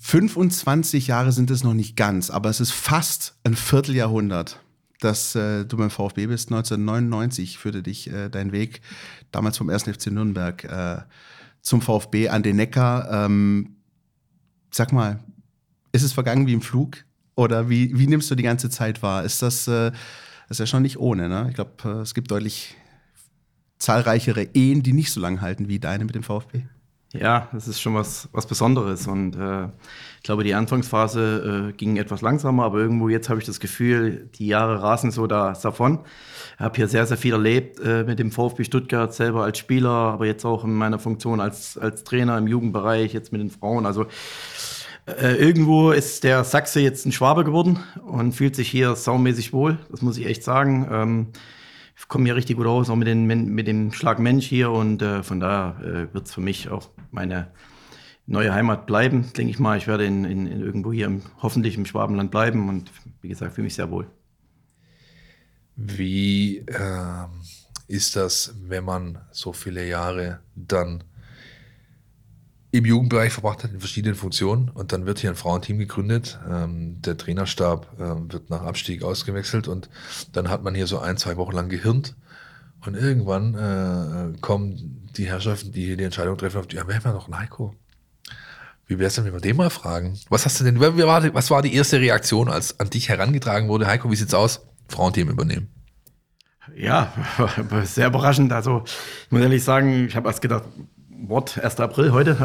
25 0.00 1.06
Jahre 1.06 1.30
sind 1.30 1.52
es 1.52 1.62
noch 1.62 1.74
nicht 1.74 1.96
ganz, 1.96 2.30
aber 2.30 2.50
es 2.50 2.58
ist 2.58 2.72
fast 2.72 3.38
ein 3.44 3.54
Vierteljahrhundert, 3.54 4.58
dass 4.98 5.36
äh, 5.36 5.64
du 5.64 5.76
beim 5.76 5.90
VfB 5.90 6.26
bist. 6.26 6.50
1999 6.50 7.58
führte 7.58 7.84
dich 7.84 8.10
äh, 8.10 8.28
dein 8.28 8.50
Weg 8.50 8.80
damals 9.30 9.56
vom 9.56 9.70
1. 9.70 9.84
FC 9.84 10.08
Nürnberg 10.08 10.64
äh, 10.64 11.02
zum 11.60 11.80
VfB 11.80 12.28
an 12.28 12.42
den 12.42 12.56
Neckar. 12.56 13.08
Ähm, 13.26 13.76
sag 14.72 14.92
mal, 14.92 15.20
ist 15.92 16.02
es 16.02 16.12
vergangen 16.12 16.48
wie 16.48 16.54
im 16.54 16.60
Flug? 16.60 17.04
Oder 17.38 17.70
wie, 17.70 17.96
wie 17.96 18.08
nimmst 18.08 18.28
du 18.32 18.34
die 18.34 18.42
ganze 18.42 18.68
Zeit 18.68 19.00
wahr? 19.00 19.22
Ist 19.22 19.42
das, 19.42 19.68
äh, 19.68 19.92
ist 20.48 20.58
ja 20.58 20.66
schon 20.66 20.82
nicht 20.82 20.98
ohne, 20.98 21.28
ne? 21.28 21.46
Ich 21.48 21.54
glaube, 21.54 21.70
äh, 21.84 22.00
es 22.00 22.12
gibt 22.12 22.32
deutlich 22.32 22.74
zahlreichere 23.78 24.42
Ehen, 24.54 24.82
die 24.82 24.92
nicht 24.92 25.12
so 25.12 25.20
lange 25.20 25.40
halten 25.40 25.68
wie 25.68 25.78
deine 25.78 26.04
mit 26.04 26.16
dem 26.16 26.24
VfB. 26.24 26.62
Ja, 27.12 27.48
das 27.52 27.68
ist 27.68 27.80
schon 27.80 27.94
was, 27.94 28.28
was 28.32 28.48
Besonderes. 28.48 29.06
Und 29.06 29.36
äh, 29.36 29.66
ich 30.16 30.24
glaube, 30.24 30.42
die 30.42 30.52
Anfangsphase 30.52 31.68
äh, 31.70 31.72
ging 31.74 31.96
etwas 31.96 32.22
langsamer, 32.22 32.64
aber 32.64 32.78
irgendwo 32.78 33.08
jetzt 33.08 33.28
habe 33.28 33.38
ich 33.38 33.46
das 33.46 33.60
Gefühl, 33.60 34.28
die 34.34 34.48
Jahre 34.48 34.82
rasen 34.82 35.12
so 35.12 35.28
da 35.28 35.52
davon. 35.52 36.00
Ich 36.56 36.60
habe 36.60 36.74
hier 36.74 36.88
sehr, 36.88 37.06
sehr 37.06 37.16
viel 37.16 37.34
erlebt 37.34 37.78
äh, 37.78 38.02
mit 38.02 38.18
dem 38.18 38.32
VfB 38.32 38.64
Stuttgart, 38.64 39.14
selber 39.14 39.44
als 39.44 39.58
Spieler, 39.58 39.90
aber 39.90 40.26
jetzt 40.26 40.44
auch 40.44 40.64
in 40.64 40.74
meiner 40.74 40.98
Funktion 40.98 41.40
als, 41.40 41.78
als 41.78 42.02
Trainer 42.02 42.36
im 42.36 42.48
Jugendbereich, 42.48 43.12
jetzt 43.12 43.30
mit 43.30 43.40
den 43.40 43.50
Frauen. 43.50 43.86
Also 43.86 44.06
äh, 45.18 45.36
irgendwo 45.36 45.90
ist 45.90 46.24
der 46.24 46.44
Sachse 46.44 46.80
jetzt 46.80 47.06
ein 47.06 47.12
Schwabe 47.12 47.44
geworden 47.44 47.78
und 48.06 48.32
fühlt 48.32 48.56
sich 48.56 48.68
hier 48.68 48.94
saumäßig 48.94 49.52
wohl. 49.52 49.78
Das 49.90 50.02
muss 50.02 50.18
ich 50.18 50.26
echt 50.26 50.44
sagen. 50.44 50.88
Ähm, 50.90 51.26
ich 51.96 52.08
komme 52.08 52.26
hier 52.26 52.36
richtig 52.36 52.56
gut 52.56 52.66
aus, 52.66 52.90
auch 52.90 52.96
mit, 52.96 53.08
den, 53.08 53.26
mit 53.26 53.66
dem 53.66 53.92
Schlag 53.92 54.18
Mensch 54.18 54.46
hier. 54.46 54.70
Und 54.70 55.02
äh, 55.02 55.22
von 55.22 55.40
daher 55.40 55.80
äh, 55.82 56.14
wird 56.14 56.26
es 56.26 56.34
für 56.34 56.40
mich 56.40 56.68
auch 56.68 56.90
meine 57.10 57.48
neue 58.26 58.52
Heimat 58.52 58.86
bleiben, 58.86 59.32
denke 59.36 59.50
ich 59.50 59.58
mal. 59.58 59.78
Ich 59.78 59.86
werde 59.86 60.04
in, 60.04 60.24
in, 60.24 60.46
in 60.46 60.60
irgendwo 60.60 60.92
hier 60.92 61.06
im, 61.06 61.22
hoffentlich 61.42 61.76
im 61.76 61.86
Schwabenland 61.86 62.30
bleiben 62.30 62.68
und 62.68 62.90
wie 63.22 63.28
gesagt, 63.28 63.54
fühle 63.54 63.64
mich 63.64 63.74
sehr 63.74 63.90
wohl. 63.90 64.06
Wie 65.74 66.58
äh, 66.58 67.26
ist 67.88 68.16
das, 68.16 68.54
wenn 68.66 68.84
man 68.84 69.18
so 69.32 69.52
viele 69.52 69.86
Jahre 69.86 70.40
dann 70.54 71.04
im 72.70 72.84
Jugendbereich 72.84 73.32
verbracht 73.32 73.64
hat, 73.64 73.72
in 73.72 73.80
verschiedenen 73.80 74.14
Funktionen. 74.14 74.68
Und 74.68 74.92
dann 74.92 75.06
wird 75.06 75.18
hier 75.18 75.30
ein 75.30 75.36
Frauenteam 75.36 75.78
gegründet. 75.78 76.38
Ähm, 76.48 77.00
der 77.00 77.16
Trainerstab 77.16 77.98
äh, 77.98 78.32
wird 78.32 78.50
nach 78.50 78.62
Abstieg 78.62 79.02
ausgewechselt 79.02 79.68
und 79.68 79.88
dann 80.32 80.50
hat 80.50 80.62
man 80.62 80.74
hier 80.74 80.86
so 80.86 80.98
ein, 80.98 81.16
zwei 81.16 81.36
Wochen 81.36 81.52
lang 81.52 81.68
gehirnt. 81.68 82.14
Und 82.84 82.94
irgendwann 82.94 83.54
äh, 83.54 84.38
kommen 84.40 85.08
die 85.16 85.26
Herrschaften, 85.26 85.72
die 85.72 85.86
hier 85.86 85.96
die 85.96 86.04
Entscheidung 86.04 86.36
treffen, 86.36 86.58
auf 86.58 86.66
die, 86.66 86.76
ja, 86.76 86.86
wir 86.86 86.94
haben 86.94 87.02
ja 87.04 87.12
noch 87.12 87.26
einen 87.26 87.38
Heiko. 87.38 87.74
Wie 88.86 88.98
wäre 88.98 89.08
es 89.08 89.14
denn, 89.14 89.24
wenn 89.24 89.32
wir 89.32 89.40
den 89.40 89.56
mal 89.56 89.70
fragen? 89.70 90.18
Was 90.28 90.46
hast 90.46 90.60
du 90.60 90.64
denn, 90.64 90.80
was 90.80 91.50
war 91.50 91.62
die 91.62 91.74
erste 91.74 92.00
Reaktion, 92.00 92.48
als 92.48 92.78
an 92.80 92.88
dich 92.88 93.08
herangetragen 93.08 93.68
wurde? 93.68 93.86
Heiko, 93.86 94.10
wie 94.10 94.16
sieht's 94.16 94.32
aus? 94.32 94.66
Frauenteam 94.88 95.28
übernehmen. 95.28 95.68
Ja, 96.74 97.12
sehr 97.84 98.06
überraschend. 98.06 98.52
Also, 98.52 98.84
ich 98.86 99.32
muss 99.32 99.42
ehrlich 99.42 99.64
sagen, 99.64 100.06
ich 100.06 100.16
habe 100.16 100.28
erst 100.28 100.40
gedacht, 100.40 100.64
Wort 101.26 101.62
1. 101.62 101.80
April 101.80 102.12
heute. 102.12 102.36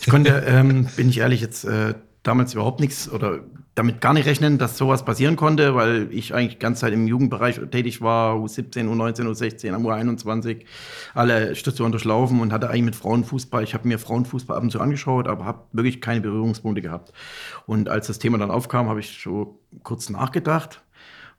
ich 0.00 0.08
konnte, 0.08 0.44
ähm, 0.46 0.88
bin 0.96 1.08
ich 1.08 1.18
ehrlich, 1.18 1.40
jetzt 1.40 1.64
äh, 1.64 1.94
damals 2.22 2.54
überhaupt 2.54 2.80
nichts 2.80 3.10
oder 3.10 3.40
damit 3.74 4.00
gar 4.00 4.12
nicht 4.12 4.26
rechnen, 4.26 4.58
dass 4.58 4.76
sowas 4.76 5.04
passieren 5.04 5.36
konnte, 5.36 5.74
weil 5.74 6.08
ich 6.10 6.34
eigentlich 6.34 6.54
die 6.54 6.58
ganze 6.58 6.82
Zeit 6.82 6.92
im 6.92 7.06
Jugendbereich 7.06 7.58
tätig 7.70 8.02
war, 8.02 8.36
U17, 8.36 8.86
U19, 8.86 9.22
U16, 9.28 9.72
U21, 9.74 10.64
alle 11.14 11.54
Stationen 11.54 11.92
durchlaufen 11.92 12.40
und 12.40 12.52
hatte 12.52 12.68
eigentlich 12.68 12.82
mit 12.82 12.96
Frauenfußball, 12.96 13.62
ich 13.62 13.72
habe 13.72 13.88
mir 13.88 13.98
Frauenfußball 13.98 14.56
ab 14.56 14.62
und 14.62 14.70
zu 14.70 14.80
angeschaut, 14.80 15.26
aber 15.26 15.46
habe 15.46 15.60
wirklich 15.72 16.02
keine 16.02 16.20
Berührungspunkte 16.20 16.82
gehabt. 16.82 17.12
Und 17.66 17.88
als 17.88 18.08
das 18.08 18.18
Thema 18.18 18.36
dann 18.36 18.50
aufkam, 18.50 18.88
habe 18.88 19.00
ich 19.00 19.20
so 19.22 19.60
kurz 19.84 20.10
nachgedacht 20.10 20.82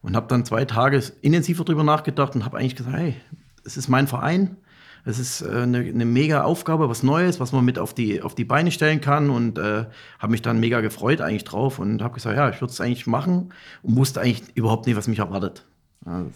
und 0.02 0.16
habe 0.16 0.28
dann 0.28 0.44
zwei 0.44 0.66
Tage 0.66 1.04
intensiver 1.22 1.66
drüber 1.66 1.84
nachgedacht 1.84 2.36
und 2.36 2.46
habe 2.46 2.58
eigentlich 2.58 2.76
gesagt, 2.76 2.98
hey, 2.98 3.16
es 3.64 3.78
ist 3.78 3.90
mein 3.90 4.08
Verein, 4.08 4.58
es 5.06 5.20
ist 5.20 5.42
äh, 5.42 5.62
eine, 5.64 5.80
eine, 5.80 6.06
mega 6.06 6.44
Aufgabe, 6.44 6.90
was 6.90 7.04
Neues, 7.04 7.40
was 7.40 7.52
man 7.52 7.66
mit 7.66 7.78
auf 7.78 7.94
die, 7.94 8.22
auf 8.22 8.36
die 8.36 8.46
Beine 8.46 8.72
stellen 8.72 9.02
kann 9.02 9.30
und 9.30 9.58
äh, 9.58 9.86
habe 10.20 10.32
mich 10.32 10.42
dann 10.42 10.60
mega 10.60 10.82
gefreut 10.82 11.22
eigentlich 11.22 11.44
drauf 11.44 11.80
und 11.80 12.02
habe 12.02 12.14
gesagt, 12.14 12.38
ja, 12.38 12.50
ich 12.50 12.62
würde 12.62 12.72
es 12.72 12.82
eigentlich 12.82 13.08
machen 13.08 13.54
und 13.82 13.96
wusste 13.98 14.22
eigentlich 14.22 14.44
überhaupt 14.56 14.88
nicht, 14.88 14.96
was 14.96 15.08
mich 15.08 15.20
erwartet. 15.20 15.66
Also. 16.06 16.32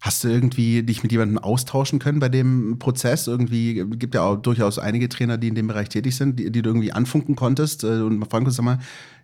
Hast 0.00 0.24
du 0.24 0.28
irgendwie 0.28 0.82
dich 0.82 1.02
mit 1.02 1.10
jemandem 1.10 1.38
austauschen 1.38 1.98
können 1.98 2.20
bei 2.20 2.28
dem 2.28 2.78
Prozess? 2.78 3.26
Irgendwie 3.26 3.84
gibt 3.96 4.14
ja 4.14 4.22
auch 4.22 4.36
durchaus 4.36 4.78
einige 4.78 5.08
Trainer, 5.08 5.36
die 5.36 5.48
in 5.48 5.54
dem 5.54 5.66
Bereich 5.66 5.88
tätig 5.88 6.14
sind, 6.16 6.38
die, 6.38 6.50
die 6.50 6.62
du 6.62 6.70
irgendwie 6.70 6.92
anfunken 6.92 7.34
konntest 7.34 7.82
äh, 7.82 8.00
und 8.00 8.24
fragen 8.30 8.48
sag 8.50 8.64
mal, 8.64 8.78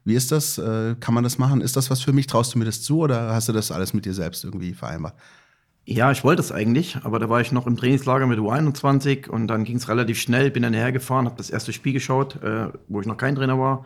wie 0.05 0.14
ist 0.14 0.33
das? 0.33 0.59
Äh, 0.59 0.96
kann 0.98 1.14
man 1.14 1.24
das 1.24 1.38
machen? 1.38 1.61
Ist 1.61 1.76
das 1.76 1.90
was 1.90 2.02
für 2.02 2.12
mich? 2.12 2.26
Traust 2.26 2.55
du 2.55 2.59
mir 2.59 2.64
das 2.64 2.83
zu 2.83 2.98
oder 2.98 3.33
hast 3.33 3.48
du 3.48 3.52
das 3.52 3.70
alles 3.70 3.94
mit 3.94 4.05
dir 4.05 4.14
selbst 4.14 4.44
irgendwie 4.44 4.74
vereinbart? 4.74 5.14
Ja, 5.85 6.12
ich 6.12 6.23
wollte 6.23 6.40
es 6.40 6.53
eigentlich, 6.53 6.97
aber 7.03 7.18
da 7.18 7.29
war 7.29 7.40
ich 7.40 7.51
noch 7.51 7.66
im 7.66 7.77
Trainingslager 7.77 8.29
mit 8.29 8.38
U21 8.38 9.29
und 9.29 9.49
dann 9.49 9.64
ging 9.64 9.79
es 9.79 9.88
relativ 9.88 10.21
schnell, 10.21 10.49
bin 10.53 10.62
dann 10.62 10.75
hergefahren, 10.75 11.27
habe 11.27 11.37
das 11.37 11.51
erste 11.51 11.73
Spiel 11.73 11.92
geschaut, 11.92 12.40
äh, 12.40 12.68
wo 12.87 13.01
ich 13.01 13.07
noch 13.09 13.16
kein 13.16 13.35
Trainer 13.35 13.59
war. 13.59 13.83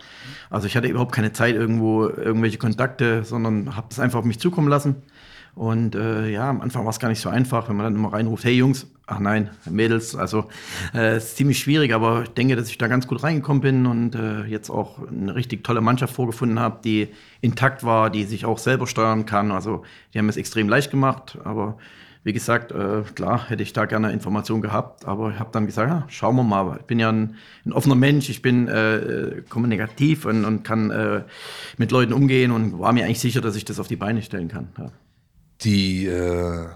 Also 0.51 0.67
ich 0.67 0.77
hatte 0.77 0.89
überhaupt 0.89 1.13
keine 1.13 1.33
Zeit 1.33 1.55
irgendwo, 1.55 2.07
irgendwelche 2.07 2.59
Kontakte, 2.59 3.25
sondern 3.25 3.77
habe 3.77 3.87
das 3.89 3.99
einfach 3.99 4.19
auf 4.19 4.27
mich 4.27 4.39
zukommen 4.39 4.69
lassen. 4.69 4.97
Und 5.57 5.95
äh, 5.95 6.29
ja, 6.29 6.51
am 6.51 6.61
Anfang 6.61 6.85
war 6.85 6.91
es 6.91 6.99
gar 6.99 7.09
nicht 7.09 7.23
so 7.23 7.31
einfach, 7.31 7.71
wenn 7.71 7.77
man 7.77 7.85
dann 7.85 7.95
immer 7.95 8.13
reinruft, 8.13 8.45
hey 8.45 8.53
Jungs, 8.53 8.87
ach 9.07 9.21
nein, 9.21 9.49
Mädels, 9.65 10.15
also 10.15 10.45
äh, 10.95 11.17
ist 11.17 11.39
ziemlich 11.39 11.59
schwierig, 11.59 11.95
aber 11.95 12.25
ich 12.25 12.29
denke, 12.29 12.57
dass 12.57 12.69
ich 12.69 12.77
da 12.77 12.89
ganz 12.89 13.07
gut 13.07 13.23
reingekommen 13.23 13.63
bin 13.63 13.87
und 13.87 14.15
äh, 14.15 14.45
jetzt 14.45 14.69
auch 14.69 14.99
eine 15.09 15.35
richtig 15.35 15.65
tolle 15.65 15.81
Mannschaft 15.81 16.15
vorgefunden 16.15 16.61
habe, 16.61 16.81
die 16.85 17.09
intakt 17.41 17.85
war, 17.85 18.11
die 18.11 18.25
sich 18.25 18.45
auch 18.45 18.59
selber 18.59 18.87
steuern 18.87 19.25
kann. 19.25 19.51
Also 19.51 19.83
die 20.13 20.19
haben 20.19 20.29
es 20.29 20.37
extrem 20.37 20.69
leicht 20.69 20.91
gemacht, 20.91 21.39
aber 21.43 21.79
wie 22.23 22.35
gesagt, 22.35 22.73
äh, 22.73 23.05
klar 23.15 23.49
hätte 23.49 23.63
ich 23.63 23.73
da 23.73 23.87
gerne 23.87 24.13
Informationen 24.13 24.61
gehabt, 24.61 25.07
aber 25.07 25.31
ich 25.31 25.39
habe 25.39 25.53
dann 25.53 25.65
gesagt, 25.65 25.89
ja, 25.89 26.05
schauen 26.09 26.37
wir 26.37 26.43
mal. 26.43 26.77
Ich 26.81 26.85
bin 26.85 26.99
ja 26.99 27.09
ein, 27.09 27.37
ein 27.65 27.73
offener 27.73 27.95
Mensch, 27.95 28.29
ich 28.29 28.43
bin 28.43 28.69
äh, 28.69 29.43
kommunikativ 29.49 30.27
und, 30.27 30.45
und 30.45 30.65
kann 30.65 30.91
äh, 30.91 31.23
mit 31.79 31.93
Leuten 31.93 32.13
umgehen 32.13 32.51
und 32.51 32.79
war 32.79 32.93
mir 32.93 33.07
eigentlich 33.07 33.21
sicher, 33.21 33.41
dass 33.41 33.57
ich 33.57 33.65
das 33.65 33.81
auf 33.81 33.89
die 33.89 33.97
Beine 33.97 34.21
stellen 34.21 34.49
kann. 34.49 34.69
Ja 34.77 34.91
die 35.63 36.07
äh, 36.07 36.67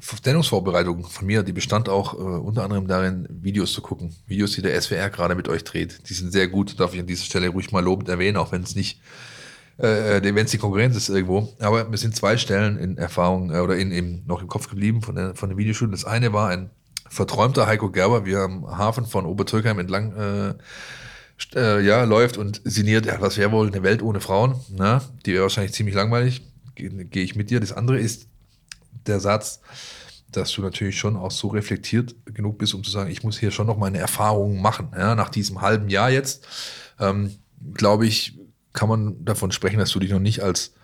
Sendungsvorbereitung 0.00 1.04
von 1.04 1.26
mir, 1.26 1.42
die 1.42 1.52
bestand 1.52 1.88
auch 1.88 2.14
äh, 2.14 2.16
unter 2.16 2.64
anderem 2.64 2.86
darin, 2.86 3.26
Videos 3.30 3.72
zu 3.72 3.82
gucken. 3.82 4.14
Videos, 4.26 4.52
die 4.52 4.62
der 4.62 4.80
SWR 4.80 5.10
gerade 5.10 5.34
mit 5.34 5.48
euch 5.48 5.64
dreht. 5.64 6.08
Die 6.08 6.14
sind 6.14 6.32
sehr 6.32 6.48
gut, 6.48 6.78
darf 6.80 6.94
ich 6.94 7.00
an 7.00 7.06
dieser 7.06 7.24
Stelle 7.24 7.48
ruhig 7.48 7.72
mal 7.72 7.84
lobend 7.84 8.08
erwähnen, 8.08 8.36
auch 8.36 8.52
wenn 8.52 8.62
es 8.62 8.74
nicht, 8.74 9.00
äh, 9.78 10.18
äh 10.18 10.22
wenn 10.22 10.44
es 10.44 10.50
die 10.50 10.58
Konkurrenz 10.58 10.96
ist 10.96 11.08
irgendwo. 11.08 11.54
Aber 11.58 11.84
mir 11.84 11.98
sind 11.98 12.16
zwei 12.16 12.36
Stellen 12.36 12.78
in 12.78 12.98
Erfahrung 12.98 13.52
äh, 13.52 13.58
oder 13.58 13.76
in, 13.76 13.92
in, 13.92 14.24
noch 14.26 14.40
im 14.40 14.48
Kopf 14.48 14.68
geblieben 14.68 15.02
von, 15.02 15.14
der, 15.14 15.34
von 15.34 15.48
den 15.48 15.58
Videostunden. 15.58 15.92
Das 15.92 16.04
eine 16.04 16.32
war 16.32 16.48
ein 16.48 16.70
verträumter 17.08 17.66
Heiko 17.66 17.90
Gerber, 17.90 18.24
wie 18.24 18.32
er 18.32 18.44
am 18.44 18.78
Hafen 18.78 19.04
von 19.04 19.26
Obertürkheim 19.26 19.78
entlang 19.78 20.12
äh, 20.16 20.54
äh, 21.54 21.84
ja, 21.84 22.04
läuft 22.04 22.36
und 22.36 22.60
sinniert, 22.64 23.06
ja, 23.06 23.20
was 23.20 23.36
wäre 23.38 23.50
wohl 23.50 23.66
eine 23.66 23.82
Welt 23.82 24.02
ohne 24.02 24.20
Frauen? 24.20 24.56
Na, 24.70 25.02
die 25.24 25.32
wäre 25.32 25.42
wahrscheinlich 25.42 25.72
ziemlich 25.72 25.94
langweilig 25.94 26.42
gehe 26.88 27.22
ich 27.22 27.36
mit 27.36 27.50
dir. 27.50 27.60
Das 27.60 27.72
andere 27.72 27.98
ist 27.98 28.28
der 29.06 29.20
Satz, 29.20 29.60
dass 30.30 30.52
du 30.52 30.62
natürlich 30.62 30.98
schon 30.98 31.16
auch 31.16 31.30
so 31.30 31.48
reflektiert 31.48 32.14
genug 32.26 32.58
bist, 32.58 32.74
um 32.74 32.84
zu 32.84 32.90
sagen, 32.90 33.10
ich 33.10 33.22
muss 33.22 33.38
hier 33.38 33.50
schon 33.50 33.66
noch 33.66 33.76
meine 33.76 33.98
Erfahrungen 33.98 34.62
machen. 34.62 34.90
Ja, 34.96 35.14
nach 35.14 35.28
diesem 35.28 35.60
halben 35.60 35.88
Jahr 35.88 36.10
jetzt. 36.10 36.46
Ähm, 36.98 37.36
glaube 37.74 38.06
ich, 38.06 38.38
kann 38.72 38.88
man 38.88 39.24
davon 39.24 39.52
sprechen, 39.52 39.78
dass 39.78 39.90
du 39.90 39.98
dich 39.98 40.10
noch 40.10 40.20
nicht 40.20 40.42
als 40.42 40.74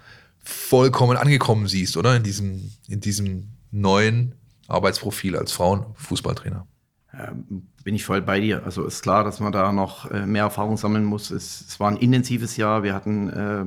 vollkommen 0.43 1.17
angekommen 1.17 1.69
siehst, 1.69 1.97
oder? 1.97 2.17
In 2.17 2.23
diesem, 2.23 2.71
in 2.89 3.01
diesem 3.01 3.49
neuen 3.71 4.35
Arbeitsprofil 4.69 5.37
als 5.37 5.53
Frauenfußballtrainer. 5.53 6.67
Ähm, 7.15 7.69
bin 7.85 7.95
ich 7.95 8.05
voll 8.05 8.23
bei 8.23 8.41
dir. 8.41 8.65
Also 8.65 8.85
ist 8.85 9.03
klar, 9.03 9.25
dass 9.25 9.41
man 9.41 9.53
da 9.53 9.73
noch 9.73 10.11
äh, 10.11 10.27
mehr 10.27 10.45
Erfahrung 10.45 10.77
sammeln 10.77 11.05
muss. 11.05 11.31
Es, 11.31 11.65
es, 11.69 11.81
war 11.81 11.89
ein 11.91 11.97
intensives 11.97 12.57
Jahr. 12.57 12.83
Wir 12.83 12.95
hatten 12.95 13.29
äh, 13.29 13.65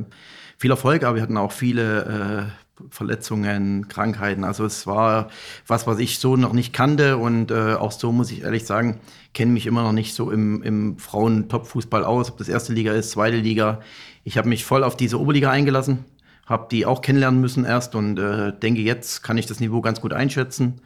viel 0.59 0.71
Erfolg, 0.71 1.03
aber 1.03 1.15
wir 1.15 1.23
hatten 1.23 1.37
auch 1.37 1.53
viele 1.53 2.51
äh, 2.51 2.83
Verletzungen, 2.89 3.87
Krankheiten. 3.87 4.43
Also 4.43 4.65
es 4.65 4.85
war 4.85 5.29
was, 5.65 5.87
was 5.87 5.99
ich 5.99 6.19
so 6.19 6.35
noch 6.35 6.51
nicht 6.51 6.73
kannte 6.73 7.17
und 7.17 7.49
äh, 7.49 7.75
auch 7.75 7.93
so 7.93 8.11
muss 8.11 8.29
ich 8.29 8.43
ehrlich 8.43 8.65
sagen, 8.65 8.99
kenne 9.33 9.53
mich 9.53 9.65
immer 9.65 9.83
noch 9.83 9.93
nicht 9.93 10.13
so 10.13 10.31
im, 10.31 10.61
im 10.61 10.97
Frauen-Top-Fußball 10.97 12.03
aus, 12.03 12.29
ob 12.29 12.37
das 12.37 12.49
erste 12.49 12.73
Liga 12.73 12.91
ist, 12.91 13.11
zweite 13.11 13.37
Liga. 13.37 13.79
Ich 14.25 14.37
habe 14.37 14.49
mich 14.49 14.65
voll 14.65 14.83
auf 14.83 14.97
diese 14.97 15.19
Oberliga 15.19 15.49
eingelassen, 15.49 16.03
habe 16.45 16.67
die 16.69 16.85
auch 16.85 17.01
kennenlernen 17.01 17.39
müssen 17.39 17.63
erst 17.63 17.95
und 17.95 18.19
äh, 18.19 18.51
denke, 18.51 18.81
jetzt 18.81 19.23
kann 19.23 19.37
ich 19.37 19.45
das 19.45 19.61
Niveau 19.61 19.79
ganz 19.79 20.01
gut 20.01 20.11
einschätzen. 20.11 20.81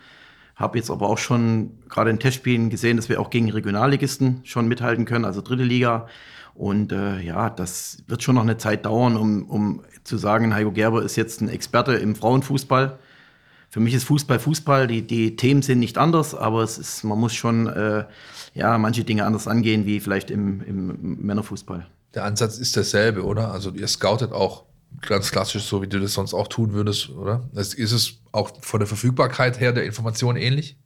Habe 0.55 0.77
jetzt 0.77 0.91
aber 0.91 1.09
auch 1.09 1.17
schon 1.17 1.71
gerade 1.89 2.12
in 2.12 2.19
Testspielen 2.19 2.69
gesehen, 2.69 2.97
dass 2.97 3.09
wir 3.09 3.19
auch 3.19 3.31
gegen 3.31 3.49
Regionalligisten 3.49 4.41
schon 4.43 4.67
mithalten 4.67 5.05
können, 5.05 5.25
also 5.25 5.41
dritte 5.41 5.63
Liga. 5.63 6.07
Und 6.56 6.92
äh, 6.92 7.20
ja, 7.20 7.50
das 7.50 7.98
wird 8.08 8.24
schon 8.24 8.36
noch 8.36 8.44
eine 8.44 8.58
Zeit 8.58 8.86
dauern, 8.86 9.18
um, 9.18 9.44
um 9.50 9.82
zu 10.04 10.18
sagen, 10.18 10.54
Heiko 10.54 10.72
Gerber 10.72 11.02
ist 11.04 11.16
jetzt 11.16 11.42
ein 11.42 11.50
Experte 11.50 11.94
im 11.94 12.16
Frauenfußball. 12.16 13.00
Für 13.70 13.80
mich 13.80 13.96
ist 13.96 14.04
Fußball 14.04 14.39
Fußball, 14.39 14.86
die, 14.86 15.02
die 15.02 15.36
Themen 15.36 15.63
sind 15.63 15.80
nicht 15.80 15.98
anders, 15.98 16.36
aber 16.36 16.62
es 16.62 16.78
ist, 16.78 17.04
man 17.04 17.20
muss 17.20 17.34
schon 17.34 17.66
äh, 17.68 18.06
ja, 18.54 18.78
manche 18.78 19.04
Dinge 19.04 19.26
anders 19.26 19.48
angehen 19.48 19.88
wie 19.88 20.00
vielleicht 20.00 20.30
im, 20.30 20.62
im 20.62 21.26
Männerfußball. 21.26 21.88
Der 22.13 22.26
Ansatz 22.26 22.60
ist 22.60 22.76
derselbe, 22.76 23.26
oder? 23.26 23.52
Also 23.52 23.72
ihr 23.72 23.88
scoutet 23.88 24.32
auch 24.32 24.66
ganz 25.02 25.32
klassisch, 25.32 25.63
so 25.63 25.82
wie 25.82 25.88
du 25.88 26.00
das 26.00 26.13
sonst 26.13 26.36
auch 26.36 26.48
tun 26.48 26.74
würdest, 26.74 27.10
oder? 27.10 27.50
Ist 27.54 27.80
es 27.80 28.20
auch 28.32 28.52
von 28.62 28.80
der 28.80 28.88
Verfügbarkeit 28.88 29.60
her 29.60 29.72
der 29.74 29.86
Information 29.86 30.36
ähnlich? 30.36 30.78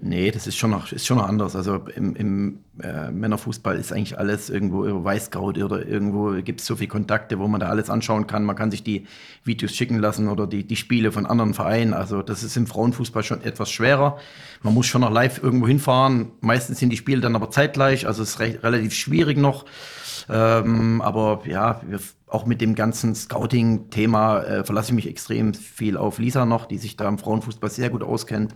Nee, 0.00 0.32
das 0.32 0.48
ist 0.48 0.56
schon 0.56 0.70
noch, 0.70 0.90
ist 0.90 1.06
schon 1.06 1.18
noch 1.18 1.28
anders. 1.28 1.54
Also 1.54 1.76
im, 1.94 2.16
im 2.16 2.58
äh, 2.82 3.12
Männerfußball 3.12 3.76
ist 3.76 3.92
eigentlich 3.92 4.18
alles 4.18 4.50
irgendwo 4.50 4.82
Weißscout 5.04 5.62
oder 5.62 5.86
irgendwo 5.86 6.32
gibt 6.42 6.60
es 6.60 6.66
so 6.66 6.74
viele 6.74 6.88
Kontakte, 6.88 7.38
wo 7.38 7.46
man 7.46 7.60
da 7.60 7.68
alles 7.68 7.90
anschauen 7.90 8.26
kann. 8.26 8.44
Man 8.44 8.56
kann 8.56 8.72
sich 8.72 8.82
die 8.82 9.06
Videos 9.44 9.72
schicken 9.72 10.00
lassen 10.00 10.28
oder 10.28 10.48
die, 10.48 10.64
die 10.64 10.74
Spiele 10.74 11.12
von 11.12 11.26
anderen 11.26 11.54
Vereinen. 11.54 11.94
Also 11.94 12.22
das 12.22 12.42
ist 12.42 12.56
im 12.56 12.66
Frauenfußball 12.66 13.22
schon 13.22 13.42
etwas 13.42 13.70
schwerer. 13.70 14.18
Man 14.62 14.74
muss 14.74 14.86
schon 14.86 15.02
noch 15.02 15.12
live 15.12 15.40
irgendwo 15.40 15.68
hinfahren. 15.68 16.32
Meistens 16.40 16.80
sind 16.80 16.90
die 16.90 16.96
Spiele 16.96 17.20
dann 17.20 17.36
aber 17.36 17.50
zeitgleich, 17.50 18.08
also 18.08 18.24
es 18.24 18.30
ist 18.30 18.40
recht, 18.40 18.64
relativ 18.64 18.94
schwierig 18.94 19.38
noch. 19.38 19.64
Ähm, 20.28 21.02
aber 21.02 21.42
ja, 21.46 21.80
wir, 21.86 22.00
auch 22.26 22.46
mit 22.46 22.60
dem 22.60 22.74
ganzen 22.74 23.14
Scouting-Thema 23.14 24.42
äh, 24.42 24.64
verlasse 24.64 24.90
ich 24.90 24.94
mich 24.96 25.08
extrem 25.08 25.54
viel 25.54 25.96
auf 25.96 26.18
Lisa 26.18 26.44
noch, 26.44 26.66
die 26.66 26.78
sich 26.78 26.96
da 26.96 27.08
im 27.08 27.18
Frauenfußball 27.18 27.70
sehr 27.70 27.90
gut 27.90 28.02
auskennt. 28.02 28.54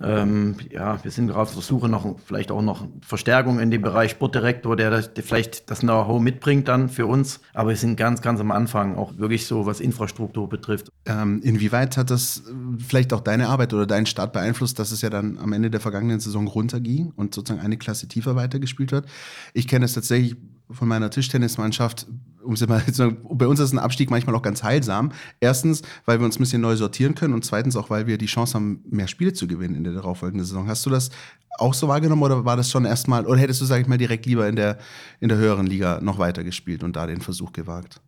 Ähm, 0.00 0.54
ja, 0.70 1.02
wir 1.02 1.10
sind 1.10 1.26
gerade 1.26 1.40
auf 1.40 1.54
der 1.54 1.62
Suche 1.62 1.88
nach 1.88 2.06
vielleicht 2.24 2.52
auch 2.52 2.62
noch 2.62 2.86
Verstärkung 3.00 3.58
in 3.58 3.70
dem 3.70 3.82
Bereich 3.82 4.12
Sportdirektor, 4.12 4.76
der, 4.76 4.90
das, 4.90 5.12
der 5.12 5.24
vielleicht 5.24 5.70
das 5.70 5.80
Know-how 5.80 6.20
mitbringt 6.20 6.68
dann 6.68 6.88
für 6.88 7.06
uns. 7.06 7.40
Aber 7.52 7.70
wir 7.70 7.76
sind 7.76 7.96
ganz, 7.96 8.22
ganz 8.22 8.40
am 8.40 8.52
Anfang, 8.52 8.96
auch 8.96 9.18
wirklich 9.18 9.46
so, 9.46 9.66
was 9.66 9.80
Infrastruktur 9.80 10.48
betrifft. 10.48 10.88
Ähm, 11.04 11.40
inwieweit 11.42 11.96
hat 11.96 12.10
das 12.10 12.44
äh, 12.46 12.52
vielleicht 12.78 13.12
auch 13.12 13.20
deine 13.20 13.48
Arbeit 13.48 13.74
oder 13.74 13.86
deinen 13.86 14.06
Start 14.06 14.32
beeinflusst, 14.32 14.78
dass 14.78 14.92
es 14.92 15.02
ja 15.02 15.10
dann 15.10 15.38
am 15.38 15.52
Ende 15.52 15.70
der 15.70 15.80
vergangenen 15.80 16.20
Saison 16.20 16.46
runterging 16.46 17.12
und 17.16 17.34
sozusagen 17.34 17.64
eine 17.64 17.76
Klasse 17.76 18.06
tiefer 18.06 18.36
weitergespielt 18.36 18.92
wird? 18.92 19.06
Ich 19.52 19.66
kenne 19.66 19.84
es 19.84 19.94
tatsächlich 19.94 20.36
von 20.70 20.86
meiner 20.86 21.10
Tischtennismannschaft 21.10 22.06
um 22.42 22.54
es 22.54 22.66
mal 22.66 22.84
zu 22.86 22.92
sagen, 22.92 23.18
bei 23.30 23.46
uns 23.46 23.60
ist 23.60 23.72
ein 23.72 23.78
Abstieg 23.78 24.10
manchmal 24.10 24.34
auch 24.34 24.42
ganz 24.42 24.62
heilsam. 24.62 25.12
Erstens, 25.40 25.82
weil 26.04 26.18
wir 26.18 26.26
uns 26.26 26.36
ein 26.36 26.40
bisschen 26.40 26.62
neu 26.62 26.76
sortieren 26.76 27.14
können 27.14 27.34
und 27.34 27.44
zweitens 27.44 27.76
auch, 27.76 27.90
weil 27.90 28.06
wir 28.06 28.18
die 28.18 28.26
Chance 28.26 28.54
haben, 28.54 28.80
mehr 28.88 29.08
Spiele 29.08 29.32
zu 29.32 29.46
gewinnen 29.46 29.74
in 29.74 29.84
der 29.84 29.92
darauffolgenden 29.92 30.46
Saison. 30.46 30.68
Hast 30.68 30.84
du 30.86 30.90
das 30.90 31.10
auch 31.58 31.74
so 31.74 31.88
wahrgenommen 31.88 32.22
oder 32.22 32.44
war 32.44 32.56
das 32.56 32.70
schon 32.70 32.84
erstmal, 32.84 33.26
oder 33.26 33.40
hättest 33.40 33.60
du, 33.60 33.64
sag 33.64 33.80
ich 33.80 33.86
mal, 33.86 33.98
direkt 33.98 34.26
lieber 34.26 34.48
in 34.48 34.56
der, 34.56 34.78
in 35.20 35.28
der 35.28 35.38
höheren 35.38 35.66
Liga 35.66 36.00
noch 36.00 36.18
weiter 36.18 36.44
gespielt 36.44 36.82
und 36.82 36.96
da 36.96 37.06
den 37.06 37.20
Versuch 37.20 37.52
gewagt? 37.52 38.00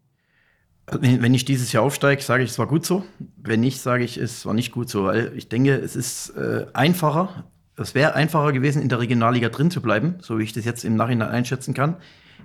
Wenn 0.92 1.34
ich 1.34 1.44
dieses 1.44 1.70
Jahr 1.70 1.84
aufsteige, 1.84 2.20
sage 2.20 2.42
ich, 2.42 2.50
es 2.50 2.58
war 2.58 2.66
gut 2.66 2.84
so. 2.84 3.04
Wenn 3.36 3.60
nicht, 3.60 3.80
sage 3.80 4.02
ich, 4.02 4.16
es 4.16 4.44
war 4.44 4.54
nicht 4.54 4.72
gut 4.72 4.88
so, 4.88 5.04
weil 5.04 5.32
ich 5.36 5.48
denke, 5.48 5.76
es 5.76 5.94
ist 5.94 6.30
äh, 6.30 6.66
einfacher, 6.72 7.44
es 7.76 7.94
wäre 7.94 8.14
einfacher 8.14 8.52
gewesen, 8.52 8.82
in 8.82 8.88
der 8.88 8.98
Regionalliga 8.98 9.48
drin 9.50 9.70
zu 9.70 9.80
bleiben, 9.80 10.16
so 10.20 10.38
wie 10.38 10.42
ich 10.42 10.52
das 10.52 10.64
jetzt 10.64 10.84
im 10.84 10.96
Nachhinein 10.96 11.28
einschätzen 11.28 11.74
kann 11.74 11.96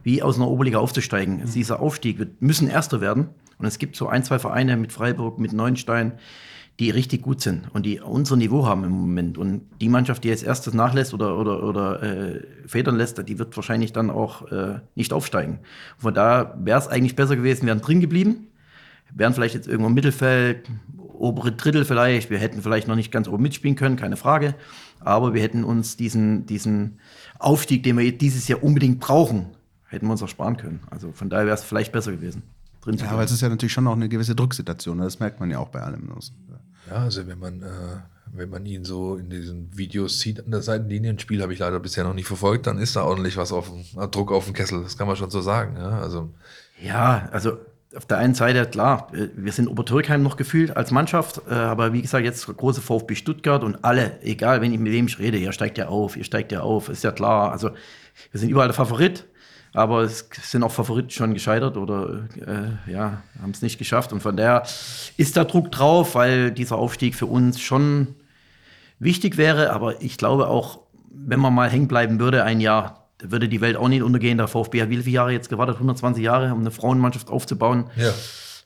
wie 0.05 0.21
aus 0.21 0.37
einer 0.37 0.47
Oberliga 0.47 0.77
aufzusteigen. 0.77 1.37
Mhm. 1.37 1.51
Dieser 1.51 1.81
Aufstieg, 1.81 2.19
wir 2.19 2.27
müssen 2.39 2.69
Erster 2.69 3.01
werden. 3.01 3.29
Und 3.57 3.65
es 3.65 3.79
gibt 3.79 3.95
so 3.95 4.07
ein, 4.07 4.23
zwei 4.23 4.37
Vereine 4.37 4.77
mit 4.77 4.93
Freiburg, 4.93 5.39
mit 5.39 5.51
Neuenstein, 5.51 6.13
die 6.79 6.89
richtig 6.89 7.21
gut 7.21 7.41
sind 7.41 7.73
und 7.73 7.85
die 7.85 8.01
unser 8.01 8.35
Niveau 8.35 8.65
haben 8.65 8.83
im 8.83 8.91
Moment. 8.91 9.37
Und 9.37 9.61
die 9.79 9.89
Mannschaft, 9.89 10.23
die 10.23 10.27
jetzt 10.27 10.43
erstes 10.43 10.73
nachlässt 10.73 11.13
oder, 11.13 11.37
oder, 11.39 11.63
oder 11.63 12.03
äh, 12.03 12.43
federn 12.67 12.97
lässt, 12.97 13.17
die 13.27 13.39
wird 13.39 13.55
wahrscheinlich 13.55 13.93
dann 13.93 14.09
auch 14.09 14.51
äh, 14.51 14.79
nicht 14.93 15.13
aufsteigen. 15.13 15.59
Von 15.97 16.13
da 16.13 16.55
wäre 16.61 16.77
es 16.77 16.87
eigentlich 16.87 17.15
besser 17.15 17.37
gewesen, 17.37 17.65
wären 17.65 17.81
drin 17.81 18.01
geblieben, 18.01 18.47
wären 19.13 19.33
vielleicht 19.33 19.55
jetzt 19.55 19.67
irgendwo 19.67 19.87
im 19.87 19.95
Mittelfeld, 19.95 20.69
obere 20.97 21.53
Drittel 21.53 21.85
vielleicht. 21.85 22.29
Wir 22.29 22.39
hätten 22.39 22.61
vielleicht 22.61 22.89
noch 22.89 22.95
nicht 22.95 23.11
ganz 23.11 23.29
oben 23.29 23.43
mitspielen 23.43 23.77
können, 23.77 23.95
keine 23.95 24.17
Frage. 24.17 24.53
Aber 24.99 25.33
wir 25.33 25.41
hätten 25.41 25.63
uns 25.63 25.95
diesen, 25.95 26.45
diesen 26.45 26.99
Aufstieg, 27.39 27.83
den 27.83 27.97
wir 27.97 28.17
dieses 28.17 28.49
Jahr 28.49 28.61
unbedingt 28.61 28.99
brauchen, 28.99 29.54
hätten 29.95 30.07
wir 30.07 30.11
uns 30.11 30.23
auch 30.23 30.29
sparen 30.29 30.57
können. 30.57 30.81
Also 30.91 31.11
von 31.11 31.29
daher 31.29 31.45
wäre 31.45 31.55
es 31.55 31.63
vielleicht 31.63 31.91
besser 31.91 32.11
gewesen. 32.11 32.43
Drin 32.81 32.97
ja, 32.97 33.09
aber 33.09 33.23
es 33.23 33.31
ist 33.31 33.41
ja 33.41 33.49
natürlich 33.49 33.73
schon 33.73 33.87
auch 33.87 33.93
eine 33.93 34.09
gewisse 34.09 34.35
Drucksituation. 34.35 34.97
Ne? 34.97 35.03
Das 35.05 35.19
merkt 35.19 35.39
man 35.39 35.49
ja 35.49 35.57
auch 35.57 35.69
bei 35.69 35.81
allem. 35.81 36.07
Ja, 36.89 36.97
also 36.97 37.25
wenn 37.25 37.39
man, 37.39 37.63
äh, 37.63 37.67
wenn 38.31 38.49
man 38.49 38.65
ihn 38.65 38.85
so 38.85 39.15
in 39.15 39.29
diesen 39.29 39.75
Videos 39.75 40.19
sieht 40.19 40.45
an 40.45 40.51
der 40.51 40.61
Seitenlinie, 40.61 41.11
ein 41.11 41.19
Spiel 41.19 41.41
habe 41.41 41.53
ich 41.53 41.59
leider 41.59 41.79
bisher 41.79 42.03
noch 42.03 42.13
nicht 42.13 42.27
verfolgt, 42.27 42.67
dann 42.67 42.77
ist 42.77 42.95
da 42.95 43.03
ordentlich 43.03 43.37
was 43.37 43.51
auf 43.51 43.69
dem, 43.69 44.01
äh, 44.01 44.07
Druck 44.07 44.31
auf 44.31 44.45
dem 44.45 44.53
Kessel. 44.53 44.83
Das 44.83 44.97
kann 44.97 45.07
man 45.07 45.15
schon 45.15 45.31
so 45.31 45.41
sagen. 45.41 45.77
Ja, 45.77 45.99
also, 45.99 46.29
ja, 46.79 47.27
also 47.31 47.57
auf 47.95 48.05
der 48.05 48.17
einen 48.17 48.35
Seite, 48.35 48.65
klar, 48.65 49.07
äh, 49.13 49.29
wir 49.35 49.51
sind 49.51 49.67
Obertürkheim 49.67 50.21
noch 50.21 50.37
gefühlt 50.37 50.75
als 50.75 50.91
Mannschaft, 50.91 51.41
äh, 51.49 51.53
aber 51.53 51.93
wie 51.93 52.01
gesagt, 52.01 52.25
jetzt 52.25 52.45
große 52.45 52.81
VfB 52.81 53.15
Stuttgart 53.15 53.63
und 53.63 53.83
alle, 53.83 54.21
egal 54.21 54.61
wenn 54.61 54.73
ich 54.73 54.79
mit 54.79 54.91
wem 54.91 55.07
ich 55.07 55.17
rede, 55.17 55.37
ihr 55.37 55.53
steigt 55.53 55.77
ja 55.77 55.87
auf, 55.87 56.17
ihr 56.17 56.23
steigt 56.23 56.51
ja 56.51 56.61
auf, 56.61 56.89
ist 56.89 57.03
ja 57.03 57.11
klar. 57.11 57.51
Also 57.51 57.71
wir 58.31 58.39
sind 58.39 58.49
überall 58.49 58.67
der 58.67 58.75
Favorit. 58.75 59.25
Aber 59.75 60.03
es 60.03 60.29
sind 60.41 60.63
auch 60.63 60.71
Favoriten 60.71 61.09
schon 61.09 61.33
gescheitert 61.33 61.75
oder 61.75 62.29
äh, 62.37 62.91
ja, 62.91 63.21
haben 63.41 63.51
es 63.51 63.61
nicht 63.61 63.77
geschafft. 63.77 64.13
Und 64.13 64.21
von 64.21 64.37
daher 64.37 64.63
ist 65.17 65.35
da 65.35 65.43
Druck 65.43 65.69
drauf, 65.69 66.15
weil 66.15 66.51
dieser 66.51 66.77
Aufstieg 66.77 67.13
für 67.13 67.25
uns 67.25 67.59
schon 67.59 68.15
wichtig 68.99 69.35
wäre. 69.35 69.73
Aber 69.73 70.01
ich 70.01 70.17
glaube 70.17 70.47
auch, 70.47 70.79
wenn 71.11 71.41
man 71.41 71.53
mal 71.53 71.69
hängen 71.69 71.89
bleiben 71.89 72.21
würde, 72.21 72.45
ein 72.45 72.61
Jahr, 72.61 73.09
würde 73.21 73.49
die 73.49 73.59
Welt 73.59 73.75
auch 73.75 73.89
nicht 73.89 74.01
untergehen. 74.01 74.37
Der 74.37 74.47
VfB 74.47 74.81
hat 74.81 74.89
wie 74.89 74.97
viele 74.97 75.13
Jahre 75.13 75.33
jetzt 75.33 75.49
gewartet? 75.49 75.75
120 75.75 76.23
Jahre, 76.23 76.53
um 76.53 76.61
eine 76.61 76.71
Frauenmannschaft 76.71 77.29
aufzubauen. 77.29 77.89
Ja. 77.97 78.13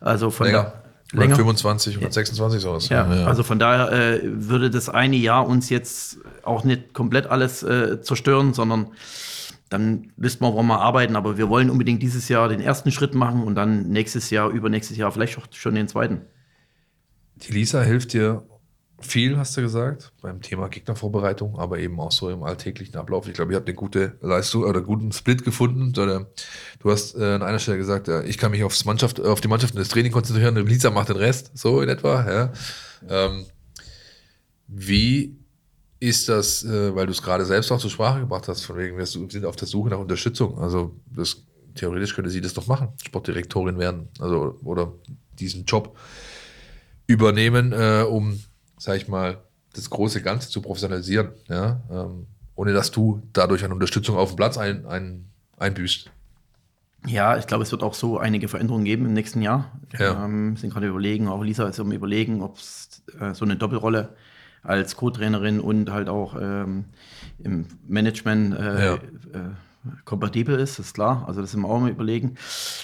Also 0.02 0.30
von 0.30 0.45
länger. 0.45 0.74
Da, 1.12 1.22
länger. 1.22 1.38
25, 1.38 1.95
126 1.95 2.62
sowas. 2.62 2.89
Ja, 2.89 3.12
ja, 3.12 3.26
also 3.26 3.41
von 3.41 3.58
daher 3.58 3.91
äh, 3.91 4.19
würde 4.24 4.69
das 4.69 4.89
eine 4.89 5.15
Jahr 5.15 5.48
uns 5.48 5.72
jetzt 5.72 6.19
auch 6.43 6.63
nicht 6.63 6.93
komplett 6.93 7.26
alles 7.26 7.63
äh, 7.63 8.00
zerstören, 8.04 8.54
sondern 8.54 8.89
dann 9.69 10.12
müssten 10.17 10.43
wir, 10.43 10.51
woran 10.53 10.67
wir 10.67 10.82
arbeiten. 10.82 11.15
Aber 11.15 11.38
wir 11.38 11.47
wollen 11.49 11.69
unbedingt 11.69 12.01
dieses 12.01 12.27
Jahr 12.27 12.49
den 12.49 12.60
ersten 12.60 12.91
Schritt 12.91 13.13
machen 13.13 13.43
und 13.43 13.55
dann 13.55 13.89
nächstes 13.89 14.29
Jahr, 14.29 14.49
übernächstes 14.49 14.97
Jahr 14.97 15.12
vielleicht 15.12 15.38
auch 15.38 15.47
schon 15.51 15.75
den 15.75 15.88
zweiten. 15.88 16.21
Die 17.36 17.53
Lisa 17.53 17.82
hilft 17.82 18.13
dir 18.13 18.43
viel, 19.01 19.38
hast 19.38 19.55
du 19.55 19.62
gesagt, 19.62 20.12
beim 20.21 20.41
Thema 20.41 20.67
Gegnervorbereitung, 20.67 21.58
aber 21.58 21.79
eben 21.79 21.99
auch 22.01 22.12
so 22.12 22.29
im 22.29 22.43
alltäglichen 22.43 22.97
Ablauf. 22.97 23.29
Ich 23.29 23.34
glaube, 23.34 23.53
ihr 23.53 23.55
habt 23.55 23.67
eine 23.67 23.75
gute 23.75 24.17
Leistung 24.19 24.63
oder 24.63 24.82
guten 24.82 25.13
Split 25.13 25.45
gefunden. 25.45 25.93
Du 25.93 26.91
hast 26.91 27.15
äh, 27.15 27.23
an 27.23 27.41
einer 27.41 27.60
Stelle 27.60 27.77
gesagt, 27.77 28.10
ich 28.10 28.38
kann 28.38 28.51
mich 28.51 28.63
aufs 28.63 28.84
Mannschaft, 28.84 29.21
auf 29.21 29.39
die 29.39 29.47
Mannschaft 29.47 29.73
und 29.73 29.79
das 29.79 29.88
Training 29.88 30.12
konzentrieren, 30.12 30.58
und 30.58 30.67
Lisa 30.67 30.89
macht 30.89 31.08
den 31.08 31.15
Rest, 31.15 31.58
so 31.58 31.79
in 31.82 31.88
etwa. 31.88 32.29
Ja. 32.29 32.53
Ähm, 33.08 33.45
wie 34.67 35.38
ist 35.99 36.29
das, 36.29 36.63
äh, 36.63 36.95
weil 36.95 37.05
du 37.05 37.12
es 37.12 37.21
gerade 37.21 37.45
selbst 37.45 37.71
auch 37.71 37.79
zur 37.79 37.89
Sprache 37.89 38.21
gebracht 38.21 38.47
hast, 38.47 38.63
von 38.63 38.77
wegen, 38.77 38.97
wir 38.97 39.05
sind 39.05 39.45
auf 39.45 39.55
der 39.55 39.67
Suche 39.67 39.89
nach 39.89 39.99
Unterstützung. 39.99 40.57
Also 40.59 40.95
das, 41.13 41.43
theoretisch 41.75 42.15
könnte 42.15 42.29
sie 42.29 42.41
das 42.41 42.53
doch 42.53 42.67
machen, 42.67 42.89
Sportdirektorin 43.03 43.77
werden, 43.77 44.07
also 44.19 44.57
oder 44.63 44.93
diesen 45.39 45.65
Job 45.65 45.97
übernehmen, 47.07 47.73
äh, 47.73 48.03
um, 48.07 48.39
sag 48.77 48.97
ich 48.97 49.07
mal, 49.07 49.43
das 49.73 49.89
große 49.89 50.21
Ganze 50.21 50.49
zu 50.49 50.62
professionalisieren, 50.62 51.31
ja, 51.47 51.81
ähm, 51.91 52.27
ohne 52.55 52.73
dass 52.73 52.91
du 52.91 53.21
dadurch 53.33 53.63
eine 53.63 53.73
Unterstützung 53.73 54.17
auf 54.17 54.31
dem 54.31 54.35
Platz 54.35 54.57
ein, 54.57 54.85
ein, 54.85 55.29
einbüßt. 55.57 56.12
Ja, 57.07 57.38
ich 57.38 57.47
glaube, 57.47 57.63
es 57.63 57.71
wird 57.71 57.81
auch 57.81 57.93
so 57.93 58.17
einige 58.17 58.49
Veränderungen 58.49 58.83
geben 58.83 59.05
im 59.05 59.13
nächsten 59.13 59.41
Jahr. 59.41 59.71
Ja. 59.97 60.25
Ähm, 60.25 60.57
sind 60.57 60.73
gerade 60.73 60.88
überlegen, 60.88 61.29
auch 61.29 61.41
Lisa 61.41 61.67
ist 61.67 61.79
am 61.79 61.93
überlegen, 61.93 62.41
ob 62.41 62.57
es 62.57 63.03
äh, 63.19 63.33
so 63.33 63.45
eine 63.45 63.55
Doppelrolle 63.55 64.15
als 64.63 64.95
Co-Trainerin 64.95 65.60
und 65.60 65.91
halt 65.91 66.10
auch 66.10 66.36
ähm, 66.39 66.86
im 67.43 67.65
Management 67.88 68.58
äh, 68.58 68.86
ja. 68.86 68.93
äh, 68.95 69.00
kompatibel 70.04 70.60
ist, 70.60 70.78
ist 70.78 70.93
klar. 70.93 71.24
Also 71.28 71.41
das 71.41 71.52
sind 71.52 71.62
wir 71.62 71.69
auch 71.69 71.80
mal 71.80 71.89
überlegen. 71.89 72.36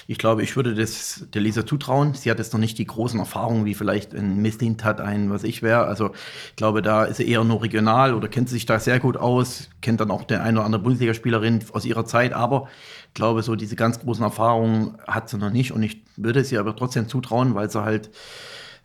Ich 0.06 0.18
glaube, 0.18 0.42
ich 0.42 0.56
würde 0.56 0.74
das 0.74 1.26
der 1.34 1.42
Lisa 1.42 1.66
zutrauen. 1.66 2.14
Sie 2.14 2.30
hat 2.30 2.38
jetzt 2.38 2.52
noch 2.52 2.60
nicht 2.60 2.78
die 2.78 2.86
großen 2.86 3.20
Erfahrungen, 3.20 3.64
wie 3.66 3.74
vielleicht 3.74 4.14
ein 4.14 4.40
Misslint 4.40 4.82
hat, 4.82 5.00
ein 5.00 5.30
was 5.30 5.44
ich 5.44 5.62
wäre. 5.62 5.84
Also 5.84 6.12
ich 6.50 6.56
glaube, 6.56 6.80
da 6.80 7.04
ist 7.04 7.18
sie 7.18 7.28
eher 7.28 7.44
nur 7.44 7.62
regional 7.62 8.14
oder 8.14 8.28
kennt 8.28 8.48
sich 8.48 8.64
da 8.64 8.80
sehr 8.80 8.98
gut 8.98 9.16
aus, 9.16 9.68
kennt 9.82 10.00
dann 10.00 10.10
auch 10.10 10.24
der 10.24 10.42
eine 10.42 10.58
oder 10.58 10.66
andere 10.66 10.82
Bundesligaspielerin 10.82 11.64
aus 11.72 11.84
ihrer 11.84 12.06
Zeit. 12.06 12.32
Aber 12.32 12.68
ich 13.08 13.14
glaube, 13.14 13.42
so 13.42 13.56
diese 13.56 13.76
ganz 13.76 14.00
großen 14.00 14.24
Erfahrungen 14.24 14.96
hat 15.06 15.28
sie 15.28 15.38
noch 15.38 15.50
nicht. 15.50 15.72
Und 15.72 15.82
ich 15.82 16.02
würde 16.16 16.44
sie 16.44 16.56
aber 16.56 16.74
trotzdem 16.74 17.08
zutrauen, 17.08 17.54
weil 17.54 17.70
sie 17.70 17.82
halt 17.82 18.10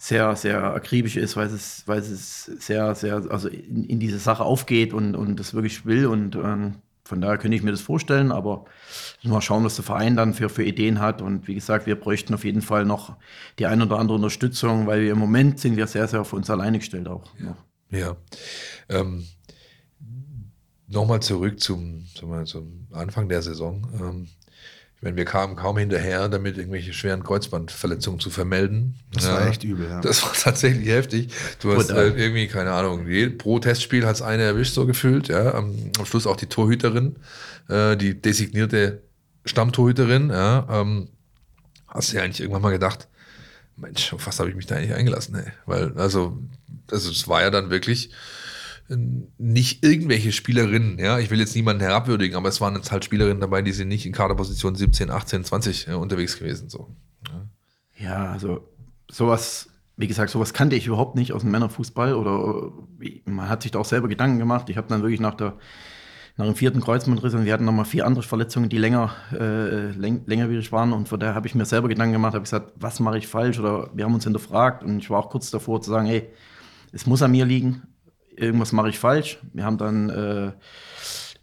sehr, 0.01 0.35
sehr 0.35 0.63
akribisch 0.73 1.15
ist, 1.15 1.37
weil 1.37 1.45
es, 1.45 1.83
weil 1.85 1.99
es 1.99 2.45
sehr, 2.45 2.95
sehr, 2.95 3.23
also 3.29 3.47
in, 3.47 3.83
in 3.83 3.99
diese 3.99 4.17
Sache 4.17 4.43
aufgeht 4.43 4.93
und, 4.93 5.15
und 5.15 5.39
das 5.39 5.53
wirklich 5.53 5.85
will. 5.85 6.07
Und 6.07 6.35
ähm, 6.35 6.77
von 7.03 7.21
daher 7.21 7.37
könnte 7.37 7.55
ich 7.55 7.61
mir 7.61 7.69
das 7.69 7.81
vorstellen, 7.81 8.31
aber 8.31 8.65
mal 9.21 9.41
schauen, 9.41 9.63
was 9.63 9.75
der 9.75 9.85
Verein 9.85 10.15
dann 10.15 10.33
für, 10.33 10.49
für 10.49 10.63
Ideen 10.63 10.99
hat. 10.99 11.21
Und 11.21 11.47
wie 11.47 11.53
gesagt, 11.53 11.85
wir 11.85 11.95
bräuchten 11.95 12.33
auf 12.33 12.43
jeden 12.43 12.63
Fall 12.63 12.83
noch 12.83 13.15
die 13.59 13.67
ein 13.67 13.79
oder 13.79 13.99
andere 13.99 14.15
Unterstützung, 14.15 14.87
weil 14.87 15.03
wir 15.03 15.11
im 15.11 15.19
Moment 15.19 15.59
sind 15.59 15.77
wir 15.77 15.85
sehr, 15.85 16.07
sehr 16.07 16.21
auf 16.21 16.33
uns 16.33 16.49
alleine 16.49 16.79
gestellt 16.79 17.07
auch. 17.07 17.29
Ja. 17.39 17.55
ja. 17.95 18.17
Ähm, 18.89 19.27
Nochmal 20.87 21.21
zurück 21.21 21.59
zum, 21.61 22.05
zum 22.13 22.87
Anfang 22.91 23.29
der 23.29 23.43
Saison. 23.43 23.87
Ähm, 23.93 24.27
wenn 25.01 25.17
wir 25.17 25.25
kamen 25.25 25.55
kaum 25.55 25.77
hinterher, 25.79 26.29
damit 26.29 26.57
irgendwelche 26.57 26.93
schweren 26.93 27.23
Kreuzbandverletzungen 27.23 28.19
zu 28.19 28.29
vermelden. 28.29 28.99
Das 29.11 29.25
ja, 29.25 29.33
war 29.33 29.47
echt 29.47 29.63
übel, 29.63 29.89
ja. 29.89 29.99
Das 29.99 30.21
war 30.23 30.33
tatsächlich 30.39 30.87
heftig. 30.87 31.33
Du 31.59 31.75
hast 31.75 31.89
äh, 31.89 32.09
irgendwie, 32.09 32.47
keine 32.47 32.71
Ahnung, 32.71 33.07
pro 33.39 33.57
Testspiel 33.57 34.05
hat 34.05 34.15
es 34.15 34.21
eine 34.21 34.43
erwischt, 34.43 34.75
so 34.75 34.85
gefühlt. 34.85 35.27
Ja. 35.27 35.55
Am, 35.55 35.75
am 35.97 36.05
Schluss 36.05 36.27
auch 36.27 36.37
die 36.37 36.45
Torhüterin, 36.45 37.15
äh, 37.67 37.97
die 37.97 38.21
designierte 38.21 39.01
Stammtorhüterin. 39.43 40.29
Ja. 40.29 40.67
Ähm, 40.69 41.09
hast 41.87 42.11
du 42.11 42.17
ja 42.17 42.23
eigentlich 42.23 42.41
irgendwann 42.41 42.61
mal 42.61 42.69
gedacht, 42.69 43.07
Mensch, 43.77 44.13
auf 44.13 44.27
was 44.27 44.39
habe 44.39 44.49
ich 44.49 44.55
mich 44.55 44.67
da 44.67 44.75
eigentlich 44.75 44.93
eingelassen? 44.93 45.33
Ey? 45.33 45.51
Weil, 45.65 45.97
also, 45.97 46.37
also 46.91 47.09
es 47.09 47.27
war 47.27 47.41
ja 47.41 47.49
dann 47.49 47.71
wirklich 47.71 48.11
nicht 48.87 49.83
irgendwelche 49.83 50.31
Spielerinnen, 50.31 50.99
ja, 50.99 51.19
ich 51.19 51.29
will 51.31 51.39
jetzt 51.39 51.55
niemanden 51.55 51.81
herabwürdigen, 51.81 52.35
aber 52.35 52.49
es 52.49 52.59
waren 52.59 52.75
jetzt 52.75 52.91
halt 52.91 53.05
Spielerinnen 53.05 53.39
dabei, 53.39 53.61
die 53.61 53.71
sind 53.71 53.87
nicht 53.87 54.05
in 54.05 54.11
Kaderposition 54.11 54.75
17, 54.75 55.09
18, 55.09 55.43
20 55.43 55.87
äh, 55.87 55.93
unterwegs 55.93 56.37
gewesen. 56.37 56.69
So. 56.69 56.89
Ja. 57.27 58.05
ja, 58.05 58.31
also 58.31 58.67
sowas, 59.09 59.69
wie 59.95 60.07
gesagt, 60.07 60.31
sowas 60.31 60.53
kannte 60.53 60.75
ich 60.75 60.87
überhaupt 60.87 61.15
nicht 61.15 61.31
aus 61.31 61.41
dem 61.41 61.51
Männerfußball 61.51 62.13
oder 62.13 62.71
man 63.25 63.49
hat 63.49 63.63
sich 63.63 63.71
da 63.71 63.79
auch 63.79 63.85
selber 63.85 64.07
Gedanken 64.07 64.39
gemacht. 64.39 64.69
Ich 64.69 64.77
habe 64.77 64.87
dann 64.87 65.01
wirklich 65.01 65.21
nach 65.21 65.35
der 65.35 65.57
nach 66.37 66.45
dem 66.45 66.55
vierten 66.55 66.79
Kreuzbandriss 66.79 67.33
und 67.33 67.45
wir 67.45 67.53
hatten 67.53 67.65
nochmal 67.65 67.85
vier 67.85 68.05
andere 68.05 68.23
Verletzungen, 68.23 68.69
die 68.69 68.77
länger, 68.77 69.11
äh, 69.33 69.91
läng, 69.91 70.23
längerwierig 70.25 70.71
waren. 70.71 70.93
Und 70.93 71.09
von 71.09 71.19
daher 71.19 71.35
habe 71.35 71.45
ich 71.45 71.55
mir 71.55 71.65
selber 71.65 71.89
Gedanken 71.89 72.13
gemacht, 72.13 72.33
habe 72.33 72.43
gesagt, 72.43 72.71
was 72.77 72.99
mache 72.99 73.17
ich 73.17 73.27
falsch? 73.27 73.59
Oder 73.59 73.89
wir 73.93 74.05
haben 74.05 74.13
uns 74.13 74.23
hinterfragt 74.23 74.81
und 74.83 74.99
ich 74.99 75.09
war 75.09 75.19
auch 75.19 75.29
kurz 75.29 75.51
davor 75.51 75.81
zu 75.81 75.91
sagen, 75.91 76.07
hey, 76.07 76.29
es 76.93 77.05
muss 77.05 77.21
an 77.21 77.31
mir 77.31 77.45
liegen 77.45 77.83
irgendwas 78.35 78.71
mache 78.71 78.89
ich 78.89 78.99
falsch. 78.99 79.39
Wir 79.53 79.65
haben 79.65 79.77
dann 79.77 80.09
äh, 80.09 80.51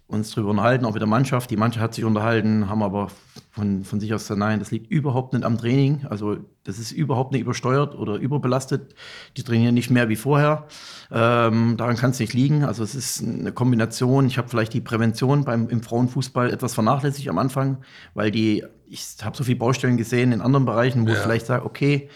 uns 0.09 0.31
darüber 0.31 0.51
unterhalten, 0.51 0.87
auch 0.87 0.92
mit 0.92 1.03
der 1.03 1.09
Mannschaft. 1.09 1.51
Die 1.51 1.57
Mannschaft 1.57 1.83
hat 1.83 1.94
sich 1.94 2.05
unterhalten, 2.05 2.70
haben 2.70 2.83
aber 2.83 3.09
von, 3.51 3.85
von 3.85 4.01
sich 4.01 4.14
aus 4.14 4.22
gesagt, 4.22 4.40
nein, 4.40 4.59
das 4.59 4.70
liegt 4.70 4.90
überhaupt 4.90 5.35
nicht 5.35 5.44
am 5.44 5.59
Training. 5.59 6.07
Also 6.09 6.38
das 6.64 6.79
ist 6.79 6.92
überhaupt 6.92 7.33
nicht 7.33 7.42
übersteuert 7.42 7.94
oder 7.94 8.14
überbelastet. 8.14 8.94
Die 9.37 9.42
trainieren 9.42 9.74
nicht 9.74 9.90
mehr 9.90 10.09
wie 10.09 10.16
vorher. 10.16 10.66
Ähm, 11.11 11.77
daran 11.77 11.96
kann 11.96 12.11
es 12.11 12.20
nicht 12.20 12.33
liegen. 12.33 12.64
Also 12.64 12.83
es 12.83 12.94
ist 12.94 13.22
eine 13.22 13.53
Kombination. 13.53 14.27
Ich 14.27 14.38
habe 14.38 14.48
vielleicht 14.48 14.72
die 14.72 14.81
Prävention 14.81 15.44
beim, 15.44 15.68
im 15.68 15.83
Frauenfußball 15.83 16.51
etwas 16.51 16.72
vernachlässigt 16.72 17.29
am 17.29 17.37
Anfang, 17.37 17.79
weil 18.14 18.31
die, 18.31 18.64
ich 18.87 19.16
habe 19.22 19.37
so 19.37 19.44
viele 19.44 19.59
Baustellen 19.59 19.98
gesehen 19.98 20.33
in 20.33 20.40
anderen 20.40 20.64
Bereichen, 20.64 21.05
wo 21.05 21.11
ja. 21.11 21.16
ich 21.16 21.20
vielleicht 21.20 21.46
sage, 21.46 21.66
okay, 21.66 22.09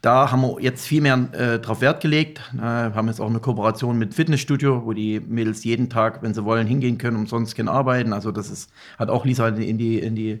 da 0.00 0.30
haben 0.30 0.42
wir 0.42 0.60
jetzt 0.60 0.86
viel 0.86 1.00
mehr 1.00 1.28
äh, 1.32 1.58
drauf 1.58 1.80
Wert 1.80 2.00
gelegt. 2.00 2.40
Äh, 2.56 2.60
haben 2.60 3.08
jetzt 3.08 3.20
auch 3.20 3.28
eine 3.28 3.40
Kooperation 3.40 3.98
mit 3.98 4.14
Fitnessstudio, 4.14 4.84
wo 4.84 4.92
die 4.92 5.18
Mädels 5.18 5.64
jeden 5.64 5.90
Tag, 5.90 6.22
wenn 6.22 6.34
sie 6.34 6.44
wollen, 6.44 6.66
hingehen 6.68 6.98
können, 6.98 7.16
umsonst 7.16 7.56
können 7.56 7.68
arbeiten. 7.68 8.12
Also 8.12 8.30
das 8.30 8.48
ist, 8.48 8.70
hat 8.96 9.10
auch 9.10 9.24
Lisa 9.24 9.48
in 9.48 9.78
die, 9.78 9.98
in 9.98 10.14
die, 10.14 10.40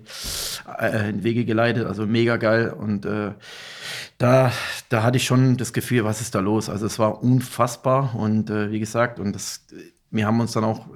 äh, 0.78 1.10
in 1.10 1.24
Wege 1.24 1.44
geleitet. 1.44 1.86
Also 1.86 2.06
mega 2.06 2.36
geil. 2.36 2.72
Und 2.72 3.04
äh, 3.04 3.32
da, 4.18 4.52
da 4.90 5.02
hatte 5.02 5.16
ich 5.16 5.24
schon 5.24 5.56
das 5.56 5.72
Gefühl, 5.72 6.04
was 6.04 6.20
ist 6.20 6.36
da 6.36 6.40
los? 6.40 6.70
Also 6.70 6.86
es 6.86 7.00
war 7.00 7.22
unfassbar. 7.22 8.14
Und 8.14 8.50
äh, 8.50 8.70
wie 8.70 8.78
gesagt, 8.78 9.18
und 9.18 9.34
das, 9.34 9.66
wir 10.10 10.26
haben 10.26 10.40
uns 10.40 10.52
dann 10.52 10.64
auch, 10.64 10.86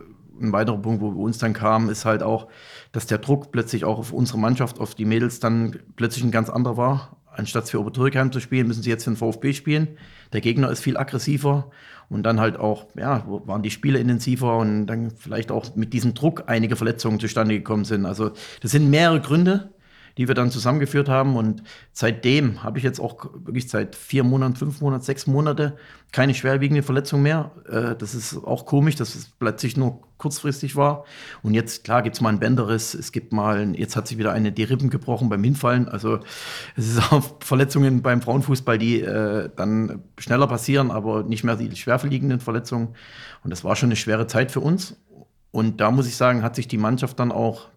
ein 0.40 0.52
weiterer 0.52 0.78
Punkt, 0.78 1.02
wo 1.02 1.10
wir 1.10 1.20
uns 1.20 1.38
dann 1.38 1.52
kamen, 1.52 1.88
ist 1.88 2.04
halt 2.04 2.22
auch, 2.22 2.48
dass 2.90 3.06
der 3.06 3.18
Druck 3.18 3.52
plötzlich 3.52 3.84
auch 3.84 3.98
auf 3.98 4.12
unsere 4.12 4.38
Mannschaft, 4.38 4.80
auf 4.80 4.94
die 4.94 5.04
Mädels 5.04 5.38
dann 5.38 5.78
plötzlich 5.94 6.24
ein 6.24 6.32
ganz 6.32 6.50
anderer 6.50 6.76
war 6.76 7.21
anstatt 7.34 7.68
für 7.68 7.80
Obertürkheim 7.80 8.32
zu 8.32 8.40
spielen, 8.40 8.66
müssen 8.66 8.82
sie 8.82 8.90
jetzt 8.90 9.04
für 9.04 9.10
den 9.10 9.16
VfB 9.16 9.52
spielen. 9.52 9.88
Der 10.32 10.40
Gegner 10.40 10.70
ist 10.70 10.80
viel 10.80 10.96
aggressiver 10.96 11.70
und 12.08 12.24
dann 12.24 12.40
halt 12.40 12.56
auch, 12.58 12.86
ja, 12.96 13.24
waren 13.26 13.62
die 13.62 13.70
Spiele 13.70 13.98
intensiver 13.98 14.58
und 14.58 14.86
dann 14.86 15.10
vielleicht 15.10 15.50
auch 15.50 15.74
mit 15.76 15.92
diesem 15.92 16.14
Druck 16.14 16.44
einige 16.46 16.76
Verletzungen 16.76 17.20
zustande 17.20 17.56
gekommen 17.56 17.84
sind. 17.84 18.06
Also 18.06 18.30
das 18.60 18.70
sind 18.70 18.90
mehrere 18.90 19.20
Gründe, 19.20 19.70
die 20.18 20.28
wir 20.28 20.34
dann 20.34 20.50
zusammengeführt 20.50 21.08
haben. 21.08 21.36
Und 21.36 21.62
seitdem 21.92 22.62
habe 22.62 22.78
ich 22.78 22.84
jetzt 22.84 23.00
auch 23.00 23.24
wirklich 23.32 23.68
seit 23.68 23.96
vier 23.96 24.24
Monaten, 24.24 24.56
fünf 24.56 24.80
Monaten, 24.80 25.02
sechs 25.02 25.26
Monate 25.26 25.76
keine 26.12 26.34
schwerwiegende 26.34 26.82
Verletzung 26.82 27.22
mehr. 27.22 27.50
Äh, 27.68 27.96
das 27.96 28.14
ist 28.14 28.36
auch 28.36 28.66
komisch, 28.66 28.96
dass 28.96 29.14
es 29.14 29.30
plötzlich 29.38 29.76
nur 29.76 30.02
kurzfristig 30.18 30.76
war. 30.76 31.04
Und 31.42 31.54
jetzt, 31.54 31.84
klar, 31.84 32.02
gibt 32.02 32.14
es 32.14 32.20
mal 32.20 32.28
einen 32.28 32.38
Bänderriss, 32.38 32.94
es 32.94 33.10
gibt 33.10 33.32
mal, 33.32 33.74
jetzt 33.74 33.96
hat 33.96 34.06
sich 34.06 34.18
wieder 34.18 34.32
eine 34.32 34.52
die 34.52 34.62
Rippen 34.62 34.90
gebrochen 34.90 35.30
beim 35.30 35.42
Hinfallen. 35.42 35.88
Also 35.88 36.20
es 36.76 36.88
ist 36.88 36.98
auch 37.12 37.24
Verletzungen 37.40 38.02
beim 38.02 38.22
Frauenfußball, 38.22 38.78
die 38.78 39.00
äh, 39.00 39.48
dann 39.56 40.02
schneller 40.18 40.46
passieren, 40.46 40.90
aber 40.90 41.24
nicht 41.24 41.44
mehr 41.44 41.56
die 41.56 41.74
schwerverliegenden 41.74 42.40
Verletzungen. 42.40 42.94
Und 43.42 43.50
das 43.50 43.64
war 43.64 43.74
schon 43.74 43.88
eine 43.88 43.96
schwere 43.96 44.26
Zeit 44.26 44.52
für 44.52 44.60
uns. 44.60 44.96
Und 45.50 45.80
da 45.80 45.90
muss 45.90 46.06
ich 46.06 46.16
sagen, 46.16 46.42
hat 46.42 46.56
sich 46.56 46.68
die 46.68 46.78
Mannschaft 46.78 47.18
dann 47.18 47.32
auch 47.32 47.68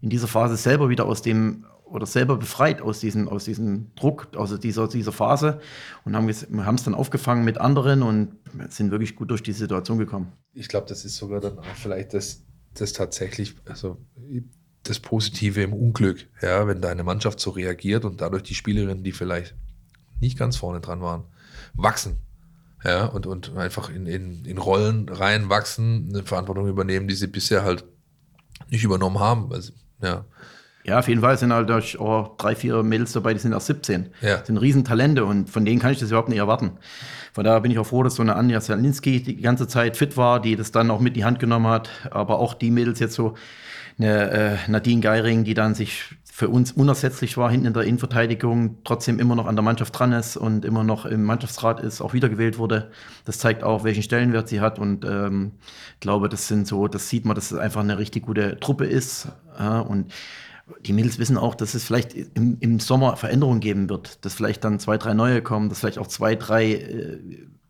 in 0.00 0.08
dieser 0.08 0.28
Phase 0.28 0.56
selber 0.56 0.88
wieder 0.88 1.04
aus 1.06 1.22
dem 1.22 1.64
oder 1.92 2.06
selber 2.06 2.36
befreit 2.36 2.80
aus 2.80 3.00
diesem, 3.00 3.28
aus 3.28 3.44
diesem 3.44 3.94
Druck, 3.94 4.28
aus 4.34 4.58
dieser, 4.58 4.88
dieser 4.88 5.12
Phase 5.12 5.60
und 6.04 6.16
haben 6.16 6.28
es 6.28 6.46
dann 6.84 6.94
aufgefangen 6.94 7.44
mit 7.44 7.58
anderen 7.58 8.02
und 8.02 8.36
sind 8.68 8.90
wirklich 8.90 9.14
gut 9.14 9.30
durch 9.30 9.42
die 9.42 9.52
Situation 9.52 9.98
gekommen. 9.98 10.32
Ich 10.54 10.68
glaube, 10.68 10.86
das 10.88 11.04
ist 11.04 11.16
sogar 11.16 11.40
dann 11.40 11.58
auch 11.58 11.76
vielleicht 11.76 12.14
das, 12.14 12.42
das 12.74 12.92
tatsächlich, 12.92 13.56
also 13.66 13.98
das 14.82 14.98
Positive 14.98 15.62
im 15.62 15.72
Unglück, 15.72 16.28
ja, 16.40 16.66
wenn 16.66 16.80
deine 16.80 17.04
Mannschaft 17.04 17.38
so 17.38 17.50
reagiert 17.50 18.04
und 18.04 18.20
dadurch 18.20 18.42
die 18.42 18.54
Spielerinnen, 18.54 19.04
die 19.04 19.12
vielleicht 19.12 19.54
nicht 20.20 20.38
ganz 20.38 20.56
vorne 20.56 20.80
dran 20.80 21.00
waren, 21.00 21.24
wachsen. 21.74 22.16
Ja, 22.84 23.04
und, 23.04 23.28
und 23.28 23.56
einfach 23.56 23.90
in, 23.90 24.06
in, 24.06 24.44
in 24.44 24.58
Rollen 24.58 25.08
reinwachsen, 25.08 26.08
eine 26.08 26.24
Verantwortung 26.24 26.66
übernehmen, 26.66 27.06
die 27.06 27.14
sie 27.14 27.28
bisher 27.28 27.62
halt 27.62 27.84
nicht 28.70 28.82
übernommen 28.82 29.20
haben. 29.20 29.52
Also, 29.52 29.72
ja. 30.02 30.24
Ja, 30.84 30.98
auf 30.98 31.08
jeden 31.08 31.20
Fall 31.20 31.38
sind 31.38 31.52
halt 31.52 31.70
auch 32.00 32.36
drei, 32.36 32.56
vier 32.56 32.82
Mädels 32.82 33.12
dabei, 33.12 33.34
die 33.34 33.40
sind 33.40 33.52
erst 33.52 33.66
17. 33.66 34.10
Ja. 34.20 34.38
Das 34.38 34.46
sind 34.46 34.56
Riesentalente 34.56 35.24
und 35.24 35.48
von 35.48 35.64
denen 35.64 35.80
kann 35.80 35.92
ich 35.92 36.00
das 36.00 36.08
überhaupt 36.08 36.28
nicht 36.28 36.38
erwarten. 36.38 36.72
Von 37.32 37.44
daher 37.44 37.60
bin 37.60 37.70
ich 37.70 37.78
auch 37.78 37.86
froh, 37.86 38.02
dass 38.02 38.16
so 38.16 38.22
eine 38.22 38.34
Anja 38.34 38.60
Salinski 38.60 39.22
die 39.22 39.40
ganze 39.40 39.68
Zeit 39.68 39.96
fit 39.96 40.16
war, 40.16 40.40
die 40.40 40.56
das 40.56 40.72
dann 40.72 40.90
auch 40.90 41.00
mit 41.00 41.12
in 41.12 41.14
die 41.14 41.24
Hand 41.24 41.38
genommen 41.38 41.68
hat. 41.68 41.88
Aber 42.10 42.38
auch 42.40 42.54
die 42.54 42.70
Mädels 42.70 42.98
jetzt 42.98 43.14
so, 43.14 43.34
eine 43.98 44.30
äh, 44.30 44.56
Nadine 44.68 45.00
Geiring, 45.00 45.44
die 45.44 45.54
dann 45.54 45.74
sich 45.74 46.16
für 46.24 46.48
uns 46.48 46.72
unersetzlich 46.72 47.36
war 47.36 47.50
hinten 47.50 47.66
in 47.66 47.74
der 47.74 47.82
Innenverteidigung, 47.82 48.78
trotzdem 48.84 49.18
immer 49.18 49.36
noch 49.36 49.46
an 49.46 49.54
der 49.54 49.62
Mannschaft 49.62 49.98
dran 49.98 50.12
ist 50.12 50.36
und 50.36 50.64
immer 50.64 50.82
noch 50.82 51.04
im 51.04 51.24
Mannschaftsrat 51.24 51.80
ist, 51.80 52.00
auch 52.00 52.14
wiedergewählt 52.14 52.56
wurde. 52.56 52.90
Das 53.26 53.38
zeigt 53.38 53.62
auch, 53.62 53.84
welchen 53.84 54.02
Stellenwert 54.02 54.48
sie 54.48 54.60
hat 54.60 54.78
und 54.78 55.04
ähm, 55.04 55.52
glaube, 56.00 56.30
das 56.30 56.48
sind 56.48 56.66
so, 56.66 56.88
das 56.88 57.10
sieht 57.10 57.26
man, 57.26 57.34
dass 57.34 57.52
es 57.52 57.58
einfach 57.58 57.82
eine 57.82 57.98
richtig 57.98 58.24
gute 58.24 58.58
Truppe 58.60 58.86
ist. 58.86 59.28
Ja, 59.58 59.80
und 59.80 60.12
die 60.84 60.92
Mädels 60.92 61.18
wissen 61.18 61.36
auch, 61.36 61.54
dass 61.54 61.74
es 61.74 61.84
vielleicht 61.84 62.14
im, 62.14 62.56
im, 62.60 62.80
Sommer 62.80 63.16
Veränderungen 63.16 63.60
geben 63.60 63.88
wird, 63.88 64.24
dass 64.24 64.34
vielleicht 64.34 64.64
dann 64.64 64.78
zwei, 64.78 64.98
drei 64.98 65.14
neue 65.14 65.42
kommen, 65.42 65.68
dass 65.68 65.80
vielleicht 65.80 65.98
auch 65.98 66.06
zwei, 66.06 66.34
drei 66.34 66.72
äh, 66.72 67.18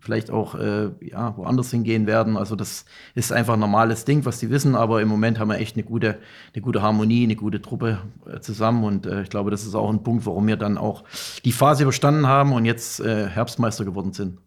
vielleicht 0.03 0.31
auch 0.31 0.57
äh, 0.57 0.91
ja, 1.01 1.37
woanders 1.37 1.71
hingehen 1.71 2.07
werden. 2.07 2.37
Also 2.37 2.57
das 2.57 2.85
ist 3.15 3.33
einfach 3.33 3.55
ein 3.55 3.61
normales 3.61 4.05
Ding, 4.05 4.25
was 4.25 4.41
sie 4.41 4.51
wissen, 4.51 4.75
aber 4.75 5.01
im 5.01 5.09
Moment 5.09 5.39
haben 5.39 5.49
wir 5.49 5.59
echt 5.59 5.77
eine 5.77 5.85
gute, 5.85 6.19
eine 6.53 6.63
gute 6.63 6.83
Harmonie, 6.83 7.23
eine 7.23 7.37
gute 7.37 7.63
Truppe 7.63 7.99
äh, 8.27 8.41
zusammen 8.41 8.85
und 8.85 9.07
äh, 9.07 9.23
ich 9.23 9.31
glaube, 9.31 9.51
das 9.51 9.65
ist 9.65 9.75
auch 9.75 9.89
ein 9.89 10.03
Punkt, 10.03 10.27
warum 10.27 10.47
wir 10.49 10.57
dann 10.57 10.77
auch 10.77 11.05
die 11.45 11.53
Phase 11.53 11.85
überstanden 11.85 12.27
haben 12.27 12.53
und 12.53 12.65
jetzt 12.65 13.01
äh, 13.01 13.29
Herbstmeister 13.29 13.85
geworden 13.85 14.13
sind. 14.13 14.39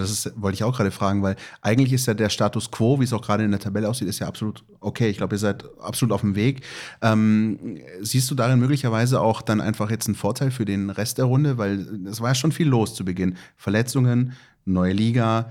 Das 0.00 0.32
wollte 0.36 0.54
ich 0.54 0.64
auch 0.64 0.76
gerade 0.76 0.90
fragen, 0.90 1.22
weil 1.22 1.36
eigentlich 1.62 1.92
ist 1.92 2.06
ja 2.06 2.14
der 2.14 2.28
Status 2.28 2.70
quo, 2.70 3.00
wie 3.00 3.04
es 3.04 3.12
auch 3.12 3.22
gerade 3.22 3.44
in 3.44 3.50
der 3.50 3.60
Tabelle 3.60 3.88
aussieht, 3.88 4.08
ist 4.08 4.18
ja 4.18 4.26
absolut 4.26 4.64
okay. 4.80 5.08
Ich 5.08 5.18
glaube, 5.18 5.34
ihr 5.34 5.38
seid 5.38 5.64
absolut 5.80 6.12
auf 6.12 6.20
dem 6.20 6.34
Weg. 6.34 6.62
Ähm, 7.02 7.78
siehst 8.00 8.30
du 8.30 8.34
darin 8.34 8.58
möglicherweise 8.58 9.20
auch 9.20 9.42
dann 9.42 9.60
einfach 9.60 9.90
jetzt 9.90 10.06
einen 10.06 10.16
Vorteil 10.16 10.50
für 10.50 10.64
den 10.64 10.90
Rest 10.90 11.18
der 11.18 11.26
Runde? 11.26 11.58
Weil 11.58 12.06
es 12.06 12.20
war 12.20 12.30
ja 12.30 12.34
schon 12.34 12.52
viel 12.52 12.68
los 12.68 12.94
zu 12.94 13.04
Beginn. 13.04 13.36
Verletzungen, 13.56 14.32
neue 14.64 14.92
Liga, 14.92 15.50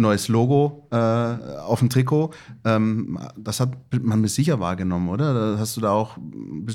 neues 0.00 0.28
Logo 0.28 0.88
äh, 0.90 0.96
auf 0.96 1.78
dem 1.78 1.90
Trikot. 1.90 2.30
Ähm, 2.64 3.18
das 3.36 3.60
hat 3.60 3.76
man 4.00 4.20
mit 4.20 4.30
sicher 4.30 4.58
wahrgenommen, 4.58 5.08
oder? 5.08 5.34
Da 5.34 5.58
hast 5.58 5.76
du 5.76 5.80
da 5.80 5.90
auch 5.90 6.16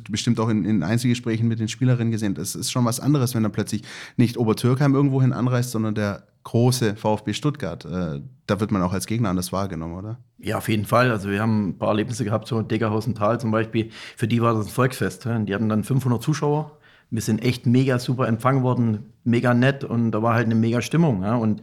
bestimmt 0.09 0.39
auch 0.39 0.49
in, 0.49 0.63
in 0.63 0.84
Einzelgesprächen 0.84 1.47
mit 1.47 1.59
den 1.59 1.68
Spielerinnen 1.68 2.11
gesehen. 2.11 2.36
Das 2.36 2.55
ist 2.55 2.72
schon 2.72 2.86
was 2.86 2.99
anderes, 2.99 3.36
wenn 3.36 3.43
dann 3.43 3.51
plötzlich 3.51 3.84
nicht 4.16 4.38
Obertürkheim 4.38 4.95
irgendwohin 4.95 5.34
anreist, 5.34 5.72
sondern 5.72 5.95
der 5.95 6.28
große 6.45 6.95
VfB 6.95 7.33
Stuttgart. 7.33 7.83
Äh, 7.83 8.21
da 8.47 8.59
wird 8.59 8.71
man 8.71 8.81
auch 8.81 8.93
als 8.93 9.07
Gegner 9.07 9.29
anders 9.29 9.51
wahrgenommen, 9.51 9.97
oder? 9.97 10.19
Ja, 10.37 10.57
auf 10.57 10.69
jeden 10.69 10.85
Fall. 10.85 11.11
Also 11.11 11.29
wir 11.29 11.41
haben 11.41 11.69
ein 11.69 11.77
paar 11.77 11.89
Erlebnisse 11.89 12.23
gehabt, 12.23 12.47
so 12.47 12.61
Deggerhausen 12.61 13.15
Tal 13.15 13.39
zum 13.39 13.51
Beispiel. 13.51 13.89
Für 14.15 14.27
die 14.27 14.41
war 14.41 14.53
das 14.53 14.67
ein 14.67 14.71
Volksfest. 14.71 15.25
Die 15.25 15.53
hatten 15.53 15.69
dann 15.69 15.83
500 15.83 16.21
Zuschauer 16.21 16.71
wir 17.11 17.21
sind 17.21 17.43
echt 17.43 17.65
mega 17.65 17.99
super 17.99 18.27
empfangen 18.27 18.63
worden, 18.63 19.13
mega 19.23 19.53
nett 19.53 19.83
und 19.83 20.11
da 20.11 20.21
war 20.21 20.33
halt 20.33 20.45
eine 20.45 20.55
mega 20.55 20.81
Stimmung. 20.81 21.23
Ja. 21.23 21.35
Und 21.35 21.61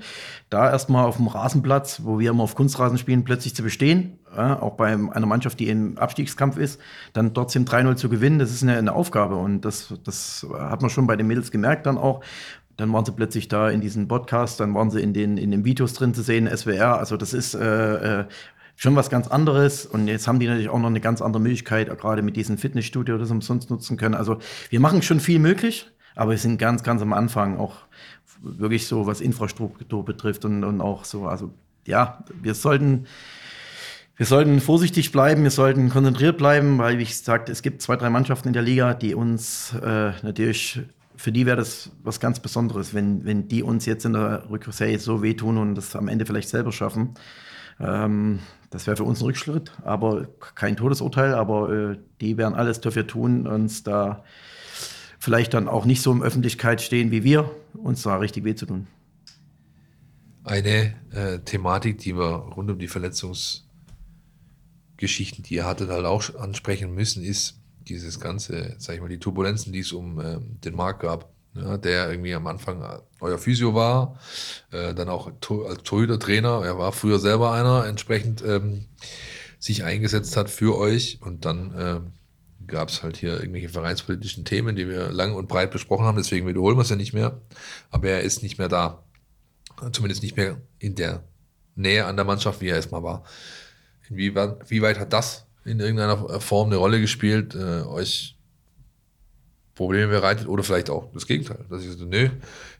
da 0.50 0.70
erstmal 0.70 1.04
auf 1.04 1.16
dem 1.16 1.26
Rasenplatz, 1.26 2.02
wo 2.04 2.18
wir 2.18 2.30
immer 2.30 2.44
auf 2.44 2.54
Kunstrasen 2.54 2.98
spielen, 2.98 3.24
plötzlich 3.24 3.54
zu 3.54 3.62
bestehen, 3.62 4.18
ja, 4.34 4.60
auch 4.60 4.74
bei 4.74 4.92
einer 4.92 5.26
Mannschaft, 5.26 5.60
die 5.60 5.68
im 5.68 5.98
Abstiegskampf 5.98 6.56
ist, 6.56 6.80
dann 7.12 7.34
trotzdem 7.34 7.64
3-0 7.64 7.96
zu 7.96 8.08
gewinnen, 8.08 8.38
das 8.38 8.50
ist 8.50 8.62
eine, 8.62 8.76
eine 8.76 8.92
Aufgabe. 8.92 9.36
Und 9.36 9.62
das, 9.64 9.94
das 10.04 10.46
hat 10.58 10.80
man 10.80 10.90
schon 10.90 11.06
bei 11.06 11.16
den 11.16 11.26
Mädels 11.26 11.50
gemerkt 11.50 11.86
dann 11.86 11.98
auch. 11.98 12.22
Dann 12.76 12.92
waren 12.92 13.04
sie 13.04 13.12
plötzlich 13.12 13.48
da 13.48 13.70
in 13.70 13.80
diesem 13.80 14.08
Podcast, 14.08 14.60
dann 14.60 14.74
waren 14.74 14.90
sie 14.90 15.00
in 15.00 15.12
den, 15.12 15.36
in 15.36 15.50
den 15.50 15.64
Videos 15.64 15.92
drin 15.94 16.14
zu 16.14 16.22
sehen, 16.22 16.48
SWR. 16.48 16.98
Also 16.98 17.16
das 17.16 17.32
ist 17.34 17.54
äh, 17.54 18.20
äh 18.20 18.24
schon 18.76 18.96
was 18.96 19.10
ganz 19.10 19.28
anderes. 19.28 19.86
Und 19.86 20.08
jetzt 20.08 20.26
haben 20.26 20.40
die 20.40 20.46
natürlich 20.46 20.68
auch 20.68 20.78
noch 20.78 20.88
eine 20.88 21.00
ganz 21.00 21.22
andere 21.22 21.40
Möglichkeit, 21.40 21.88
gerade 22.00 22.22
mit 22.22 22.36
diesem 22.36 22.58
Fitnessstudio 22.58 23.18
das 23.18 23.30
umsonst 23.30 23.70
nutzen 23.70 23.96
können. 23.96 24.14
Also 24.14 24.38
wir 24.70 24.80
machen 24.80 25.02
schon 25.02 25.20
viel 25.20 25.38
möglich, 25.38 25.90
aber 26.16 26.32
wir 26.32 26.38
sind 26.38 26.58
ganz, 26.58 26.82
ganz 26.82 27.02
am 27.02 27.12
Anfang 27.12 27.58
auch 27.58 27.76
wirklich 28.40 28.86
so, 28.86 29.06
was 29.06 29.20
Infrastruktur 29.20 30.04
betrifft 30.04 30.44
und, 30.44 30.64
und 30.64 30.80
auch 30.80 31.04
so, 31.04 31.26
also 31.26 31.52
ja, 31.86 32.24
wir 32.40 32.54
sollten, 32.54 33.06
wir 34.16 34.26
sollten 34.26 34.60
vorsichtig 34.60 35.12
bleiben, 35.12 35.42
wir 35.42 35.50
sollten 35.50 35.88
konzentriert 35.88 36.38
bleiben, 36.38 36.78
weil, 36.78 36.98
wie 36.98 37.04
gesagt, 37.04 37.48
es 37.48 37.62
gibt 37.62 37.82
zwei, 37.82 37.96
drei 37.96 38.10
Mannschaften 38.10 38.48
in 38.48 38.54
der 38.54 38.62
Liga, 38.62 38.94
die 38.94 39.14
uns 39.14 39.74
äh, 39.74 40.12
natürlich, 40.22 40.80
für 41.22 41.30
die 41.30 41.46
wäre 41.46 41.56
das 41.56 41.92
was 42.02 42.18
ganz 42.18 42.40
Besonderes, 42.40 42.94
wenn, 42.94 43.24
wenn 43.24 43.46
die 43.46 43.62
uns 43.62 43.86
jetzt 43.86 44.04
in 44.04 44.14
der 44.14 44.50
Rückserie 44.50 44.98
so 44.98 45.22
wehtun 45.22 45.56
und 45.56 45.76
das 45.76 45.94
am 45.94 46.08
Ende 46.08 46.26
vielleicht 46.26 46.48
selber 46.48 46.72
schaffen. 46.72 47.14
Ähm, 47.78 48.40
das 48.70 48.88
wäre 48.88 48.96
für 48.96 49.04
uns 49.04 49.20
ein 49.20 49.26
Rückschritt, 49.26 49.70
aber 49.84 50.26
kein 50.56 50.76
Todesurteil. 50.76 51.34
Aber 51.34 51.70
äh, 51.70 51.96
die 52.20 52.38
werden 52.38 52.54
alles 52.54 52.80
dafür 52.80 53.06
tun, 53.06 53.46
uns 53.46 53.84
da 53.84 54.24
vielleicht 55.20 55.54
dann 55.54 55.68
auch 55.68 55.84
nicht 55.84 56.02
so 56.02 56.10
in 56.10 56.24
Öffentlichkeit 56.24 56.82
stehen 56.82 57.12
wie 57.12 57.22
wir, 57.22 57.48
uns 57.74 58.02
da 58.02 58.16
richtig 58.16 58.42
weh 58.42 58.56
zu 58.56 58.66
tun. 58.66 58.88
Eine 60.42 60.96
äh, 61.12 61.38
Thematik, 61.38 61.98
die 61.98 62.16
wir 62.16 62.34
rund 62.34 62.68
um 62.68 62.80
die 62.80 62.88
Verletzungsgeschichten, 62.88 65.44
die 65.44 65.54
ihr 65.54 65.66
hattet, 65.66 65.88
halt 65.88 66.04
auch 66.04 66.34
ansprechen 66.34 66.92
müssen, 66.92 67.22
ist 67.22 67.61
dieses 67.88 68.20
ganze, 68.20 68.74
sag 68.78 68.94
ich 68.94 69.00
mal, 69.00 69.08
die 69.08 69.18
Turbulenzen, 69.18 69.72
die 69.72 69.80
es 69.80 69.92
um 69.92 70.20
äh, 70.20 70.38
den 70.40 70.74
Markt 70.74 71.00
gab 71.00 71.32
ja, 71.54 71.76
der 71.76 72.10
irgendwie 72.10 72.34
am 72.34 72.46
Anfang 72.46 73.02
euer 73.20 73.38
Physio 73.38 73.74
war, 73.74 74.18
äh, 74.70 74.94
dann 74.94 75.08
auch 75.08 75.26
als 75.66 75.82
Torhüter-Trainer, 75.82 76.62
er 76.64 76.78
war 76.78 76.92
früher 76.92 77.18
selber 77.18 77.52
einer, 77.52 77.86
entsprechend 77.86 78.42
ähm, 78.42 78.86
sich 79.58 79.84
eingesetzt 79.84 80.36
hat 80.36 80.50
für 80.50 80.78
euch. 80.78 81.18
Und 81.20 81.44
dann 81.44 81.74
äh, 81.74 82.00
gab 82.66 82.88
es 82.88 83.02
halt 83.02 83.16
hier 83.16 83.38
irgendwelche 83.38 83.68
vereinspolitischen 83.68 84.44
Themen, 84.44 84.76
die 84.76 84.88
wir 84.88 85.10
lang 85.12 85.34
und 85.34 85.48
breit 85.48 85.70
besprochen 85.70 86.06
haben, 86.06 86.16
deswegen 86.16 86.46
wiederholen 86.46 86.76
wir 86.76 86.82
es 86.82 86.90
ja 86.90 86.96
nicht 86.96 87.12
mehr, 87.12 87.40
aber 87.90 88.08
er 88.08 88.22
ist 88.22 88.42
nicht 88.42 88.58
mehr 88.58 88.68
da, 88.68 89.04
zumindest 89.92 90.22
nicht 90.22 90.36
mehr 90.36 90.60
in 90.78 90.94
der 90.94 91.24
Nähe 91.74 92.06
an 92.06 92.16
der 92.16 92.24
Mannschaft, 92.24 92.60
wie 92.60 92.68
er 92.68 92.78
es 92.78 92.90
mal 92.90 93.02
war. 93.02 93.24
Inwieweit, 94.08 94.70
wie 94.70 94.82
weit 94.82 94.98
hat 94.98 95.12
das 95.12 95.46
in 95.64 95.80
irgendeiner 95.80 96.40
Form 96.40 96.68
eine 96.68 96.76
Rolle 96.76 97.00
gespielt, 97.00 97.54
äh, 97.54 97.82
euch 97.82 98.36
Probleme 99.74 100.08
bereitet 100.08 100.48
oder 100.48 100.62
vielleicht 100.62 100.90
auch 100.90 101.10
das 101.12 101.26
Gegenteil. 101.26 101.64
Dass 101.70 101.84
ich 101.84 101.92
so, 101.92 102.04
nö, 102.04 102.28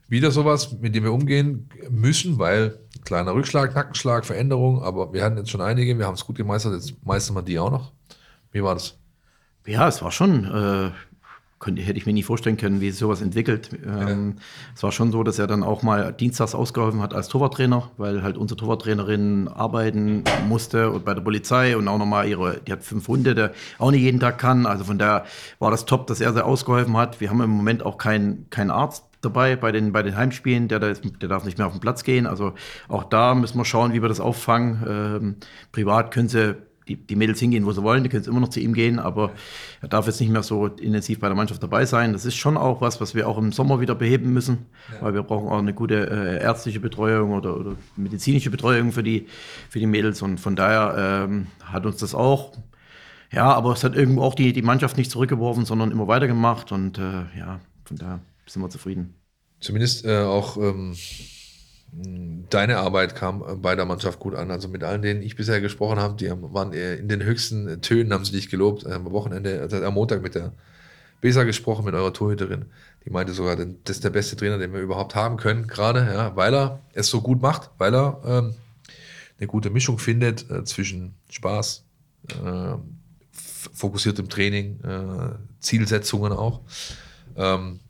wieder 0.08 0.30
sowas, 0.30 0.72
mit 0.80 0.94
dem 0.94 1.04
wir 1.04 1.12
umgehen 1.12 1.68
müssen, 1.90 2.38
weil 2.38 2.78
kleiner 3.04 3.34
Rückschlag, 3.34 3.74
Nackenschlag, 3.74 4.26
Veränderung, 4.26 4.82
aber 4.82 5.12
wir 5.12 5.24
hatten 5.24 5.38
jetzt 5.38 5.50
schon 5.50 5.62
einige, 5.62 5.98
wir 5.98 6.06
haben 6.06 6.14
es 6.14 6.26
gut 6.26 6.36
gemeistert, 6.36 6.74
jetzt 6.74 6.94
meistern 7.04 7.36
wir 7.36 7.42
die 7.42 7.58
auch 7.58 7.70
noch. 7.70 7.92
Wie 8.50 8.62
war 8.62 8.74
das? 8.74 8.98
Ja, 9.66 9.88
es 9.88 10.02
war 10.02 10.10
schon, 10.10 10.44
äh, 10.44 10.90
könnte, 11.62 11.80
hätte 11.80 11.98
ich 11.98 12.04
mir 12.04 12.12
nie 12.12 12.22
vorstellen 12.22 12.58
können, 12.58 12.82
wie 12.82 12.90
sich 12.90 12.98
sowas 12.98 13.22
entwickelt. 13.22 13.70
Ähm, 13.86 14.34
ja. 14.36 14.42
Es 14.74 14.82
war 14.82 14.92
schon 14.92 15.12
so, 15.12 15.22
dass 15.22 15.38
er 15.38 15.46
dann 15.46 15.62
auch 15.62 15.82
mal 15.82 16.12
dienstags 16.12 16.54
ausgeholfen 16.54 17.00
hat 17.00 17.14
als 17.14 17.28
Torwarttrainer, 17.28 17.90
weil 17.96 18.22
halt 18.22 18.36
unsere 18.36 18.58
Torwarttrainerin 18.58 19.48
arbeiten 19.48 20.24
musste 20.48 20.90
und 20.90 21.04
bei 21.04 21.14
der 21.14 21.22
Polizei 21.22 21.76
und 21.76 21.88
auch 21.88 21.98
nochmal 21.98 22.28
ihre, 22.28 22.60
die 22.60 22.72
hat 22.72 22.82
fünf 22.82 23.08
Hunde, 23.08 23.34
der 23.34 23.52
auch 23.78 23.90
nicht 23.90 24.02
jeden 24.02 24.20
Tag 24.20 24.38
kann. 24.38 24.66
Also 24.66 24.84
von 24.84 24.98
daher 24.98 25.24
war 25.58 25.70
das 25.70 25.86
top, 25.86 26.06
dass 26.08 26.20
er 26.20 26.32
sehr 26.34 26.44
ausgeholfen 26.44 26.96
hat. 26.96 27.20
Wir 27.20 27.30
haben 27.30 27.40
im 27.40 27.50
Moment 27.50 27.86
auch 27.86 27.96
keinen 27.96 28.50
kein 28.50 28.70
Arzt 28.70 29.04
dabei 29.22 29.54
bei 29.54 29.70
den, 29.70 29.92
bei 29.92 30.02
den 30.02 30.16
Heimspielen, 30.16 30.66
der, 30.66 30.80
der 30.80 31.28
darf 31.28 31.44
nicht 31.44 31.56
mehr 31.56 31.68
auf 31.68 31.72
den 31.72 31.80
Platz 31.80 32.02
gehen. 32.02 32.26
Also 32.26 32.54
auch 32.88 33.04
da 33.04 33.34
müssen 33.34 33.56
wir 33.56 33.64
schauen, 33.64 33.92
wie 33.92 34.02
wir 34.02 34.08
das 34.08 34.20
auffangen. 34.20 34.82
Ähm, 34.86 35.36
privat 35.70 36.10
können 36.10 36.28
sie 36.28 36.56
die, 36.88 36.96
die 36.96 37.16
Mädels 37.16 37.38
hingehen, 37.38 37.64
wo 37.64 37.72
sie 37.72 37.82
wollen, 37.82 38.02
die 38.02 38.08
können 38.08 38.24
immer 38.24 38.40
noch 38.40 38.48
zu 38.48 38.60
ihm 38.60 38.74
gehen, 38.74 38.98
aber 38.98 39.32
er 39.80 39.88
darf 39.88 40.06
jetzt 40.06 40.20
nicht 40.20 40.30
mehr 40.30 40.42
so 40.42 40.66
intensiv 40.66 41.20
bei 41.20 41.28
der 41.28 41.36
Mannschaft 41.36 41.62
dabei 41.62 41.84
sein. 41.84 42.12
Das 42.12 42.24
ist 42.24 42.36
schon 42.36 42.56
auch 42.56 42.80
was, 42.80 43.00
was 43.00 43.14
wir 43.14 43.28
auch 43.28 43.38
im 43.38 43.52
Sommer 43.52 43.80
wieder 43.80 43.94
beheben 43.94 44.32
müssen, 44.32 44.66
ja. 44.92 45.02
weil 45.02 45.14
wir 45.14 45.22
brauchen 45.22 45.48
auch 45.48 45.58
eine 45.58 45.74
gute 45.74 46.10
äh, 46.10 46.42
ärztliche 46.42 46.80
Betreuung 46.80 47.32
oder, 47.32 47.56
oder, 47.56 47.76
medizinische 47.96 48.50
Betreuung 48.50 48.92
für 48.92 49.02
die, 49.02 49.26
für 49.68 49.78
die 49.78 49.86
Mädels 49.86 50.22
und 50.22 50.38
von 50.38 50.56
daher 50.56 51.26
ähm, 51.28 51.46
hat 51.64 51.86
uns 51.86 51.98
das 51.98 52.14
auch, 52.14 52.52
ja, 53.30 53.52
aber 53.52 53.72
es 53.72 53.84
hat 53.84 53.96
irgendwo 53.96 54.22
auch 54.22 54.34
die, 54.34 54.52
die 54.52 54.62
Mannschaft 54.62 54.96
nicht 54.96 55.10
zurückgeworfen, 55.10 55.64
sondern 55.64 55.90
immer 55.90 56.08
weitergemacht 56.08 56.72
und 56.72 56.98
äh, 56.98 57.24
ja, 57.38 57.60
von 57.84 57.96
daher 57.96 58.20
sind 58.46 58.62
wir 58.62 58.70
zufrieden. 58.70 59.14
Zumindest 59.60 60.04
äh, 60.04 60.18
auch 60.18 60.56
ähm 60.56 60.94
deine 61.92 62.78
Arbeit 62.78 63.14
kam 63.14 63.60
bei 63.60 63.76
der 63.76 63.84
Mannschaft 63.84 64.18
gut 64.18 64.34
an. 64.34 64.50
Also 64.50 64.68
mit 64.68 64.82
allen, 64.82 65.02
denen 65.02 65.22
ich 65.22 65.36
bisher 65.36 65.60
gesprochen 65.60 65.98
habe, 65.98 66.16
die 66.16 66.30
waren 66.30 66.72
in 66.72 67.08
den 67.08 67.22
höchsten 67.22 67.82
Tönen, 67.82 68.12
haben 68.12 68.24
sie 68.24 68.32
dich 68.32 68.48
gelobt. 68.48 68.86
Am 68.86 69.10
Wochenende, 69.10 69.60
also 69.60 69.76
am 69.76 69.94
Montag 69.94 70.22
mit 70.22 70.34
der 70.34 70.52
Besa 71.20 71.44
gesprochen, 71.44 71.84
mit 71.84 71.94
eurer 71.94 72.12
Torhüterin. 72.12 72.66
Die 73.04 73.10
meinte 73.10 73.32
sogar, 73.32 73.56
das 73.56 73.96
ist 73.96 74.04
der 74.04 74.10
beste 74.10 74.36
Trainer, 74.36 74.58
den 74.58 74.72
wir 74.72 74.80
überhaupt 74.80 75.14
haben 75.14 75.36
können, 75.36 75.66
gerade, 75.66 76.00
ja, 76.00 76.36
weil 76.36 76.54
er 76.54 76.80
es 76.94 77.08
so 77.08 77.20
gut 77.20 77.42
macht, 77.42 77.70
weil 77.78 77.94
er 77.94 78.20
ähm, 78.24 78.54
eine 79.38 79.46
gute 79.46 79.70
Mischung 79.70 79.98
findet 79.98 80.50
äh, 80.50 80.64
zwischen 80.64 81.14
Spaß, 81.30 81.84
äh, 82.28 82.74
fokussiertem 83.30 84.28
Training, 84.28 84.80
äh, 84.82 85.34
Zielsetzungen 85.60 86.32
auch. 86.32 86.60
Ähm, 87.36 87.80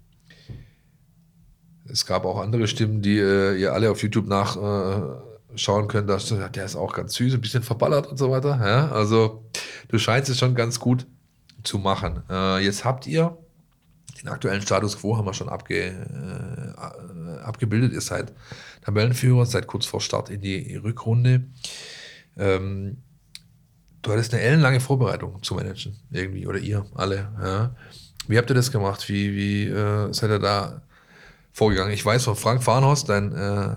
es 1.93 2.07
gab 2.07 2.24
auch 2.24 2.40
andere 2.40 2.66
Stimmen, 2.66 3.03
die 3.03 3.18
äh, 3.18 3.55
ihr 3.61 3.72
alle 3.72 3.90
auf 3.90 4.03
YouTube 4.03 4.26
nachschauen 4.26 5.84
äh, 5.84 5.88
könnt. 5.88 6.09
Da 6.09 6.16
der 6.16 6.64
ist 6.64 6.74
auch 6.76 6.95
ganz 6.95 7.14
süß, 7.14 7.34
ein 7.34 7.40
bisschen 7.40 7.62
verballert 7.62 8.07
und 8.07 8.16
so 8.16 8.30
weiter. 8.30 8.59
Ja? 8.64 8.90
Also 8.90 9.45
du 9.88 9.99
scheinst 9.99 10.30
es 10.30 10.38
schon 10.38 10.55
ganz 10.55 10.80
gut 10.80 11.07
zu 11.62 11.78
machen. 11.78 12.22
Äh, 12.30 12.64
jetzt 12.64 12.84
habt 12.84 13.07
ihr 13.07 13.36
den 14.22 14.28
aktuellen 14.28 14.62
Status 14.62 14.99
quo 14.99 15.16
haben 15.16 15.26
wir 15.26 15.34
schon 15.34 15.49
abge, 15.49 15.88
äh, 15.88 17.43
abgebildet. 17.43 17.93
Ihr 17.93 18.01
seid 18.01 18.32
Tabellenführer, 18.82 19.45
seid 19.47 19.66
kurz 19.66 19.84
vor 19.84 20.01
Start 20.01 20.30
in 20.30 20.40
die 20.40 20.76
Rückrunde. 20.76 21.45
Ähm, 22.36 22.99
du 24.01 24.12
hattest 24.12 24.32
eine 24.32 24.43
ellenlange 24.43 24.80
Vorbereitung 24.80 25.43
zu 25.43 25.55
managen, 25.55 25.99
irgendwie, 26.11 26.47
oder 26.47 26.59
ihr 26.59 26.86
alle. 26.95 27.28
Ja. 27.43 27.74
Wie 28.28 28.38
habt 28.38 28.49
ihr 28.51 28.55
das 28.55 28.70
gemacht? 28.70 29.09
Wie, 29.09 29.34
wie 29.34 29.66
äh, 29.66 30.12
seid 30.12 30.30
ihr 30.30 30.38
da 30.38 30.82
vorgegangen. 31.53 31.92
Ich 31.92 32.05
weiß 32.05 32.24
von 32.24 32.36
Frank 32.36 32.62
Farnhorst, 32.62 33.09
dein, 33.09 33.32
äh, 33.32 33.76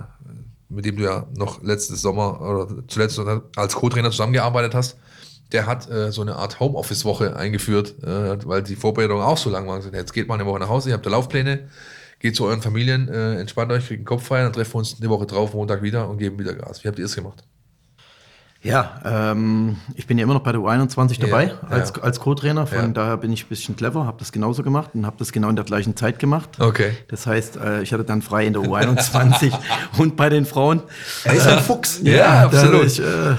mit 0.69 0.85
dem 0.85 0.97
du 0.97 1.03
ja 1.03 1.27
noch 1.35 1.61
letztes 1.61 2.01
Sommer 2.01 2.41
oder 2.41 2.67
zuletzt 2.87 3.19
als 3.55 3.75
Co-Trainer 3.75 4.11
zusammengearbeitet 4.11 4.73
hast, 4.73 4.97
der 5.51 5.67
hat 5.67 5.89
äh, 5.89 6.11
so 6.11 6.21
eine 6.21 6.35
Art 6.35 6.59
Homeoffice-Woche 6.59 7.35
eingeführt, 7.35 7.95
äh, 8.03 8.37
weil 8.47 8.63
die 8.63 8.75
Vorbereitungen 8.75 9.23
auch 9.23 9.37
so 9.37 9.49
lang 9.49 9.67
waren. 9.67 9.83
Jetzt 9.93 10.13
geht 10.13 10.27
mal 10.27 10.35
eine 10.35 10.45
Woche 10.45 10.59
nach 10.59 10.69
Hause, 10.69 10.89
ihr 10.89 10.95
habt 10.95 11.05
da 11.05 11.09
Laufpläne, 11.09 11.69
geht 12.19 12.35
zu 12.35 12.45
euren 12.45 12.61
Familien, 12.61 13.07
äh, 13.09 13.39
entspannt 13.39 13.71
euch, 13.71 13.85
kriegt 13.87 13.99
einen 13.99 14.05
Kopf 14.05 14.25
frei, 14.25 14.41
dann 14.41 14.53
treffen 14.53 14.73
wir 14.73 14.79
uns 14.79 14.97
eine 14.99 15.09
Woche 15.09 15.25
drauf, 15.25 15.53
Montag 15.53 15.81
wieder 15.83 16.09
und 16.09 16.17
geben 16.17 16.39
wieder 16.39 16.53
Gas. 16.53 16.83
Wie 16.83 16.87
habt 16.87 16.99
ihr 16.99 17.05
es 17.05 17.15
gemacht? 17.15 17.43
Ja, 18.65 18.99
ähm, 19.05 19.77
ich 19.95 20.07
bin 20.07 20.17
ja 20.17 20.23
immer 20.23 20.33
noch 20.33 20.41
bei 20.43 20.51
der 20.51 20.61
U21 20.61 21.19
dabei 21.19 21.45
ja, 21.45 21.67
als, 21.69 21.93
ja. 21.95 22.03
als 22.03 22.19
Co-Trainer. 22.19 22.65
Von 22.65 22.77
ja. 22.77 22.87
daher 22.87 23.17
bin 23.17 23.31
ich 23.31 23.45
ein 23.45 23.49
bisschen 23.49 23.75
clever, 23.75 24.05
habe 24.05 24.17
das 24.19 24.31
genauso 24.31 24.63
gemacht 24.63 24.91
und 24.93 25.05
habe 25.05 25.17
das 25.19 25.31
genau 25.31 25.49
in 25.49 25.55
der 25.55 25.65
gleichen 25.65 25.95
Zeit 25.95 26.19
gemacht. 26.19 26.59
Okay. 26.59 26.91
Das 27.07 27.27
heißt, 27.27 27.57
äh, 27.57 27.81
ich 27.83 27.93
hatte 27.93 28.03
dann 28.03 28.21
frei 28.21 28.47
in 28.47 28.53
der 28.53 28.63
U21 28.63 29.53
und 29.97 30.15
bei 30.15 30.29
den 30.29 30.45
Frauen. 30.45 30.81
Er 31.23 31.33
ist 31.33 31.47
ein 31.47 31.59
Fuchs. 31.59 32.01
Ja, 32.03 32.45
absolut. 32.45 32.73
Dadurch, 32.73 32.99
äh, 32.99 33.35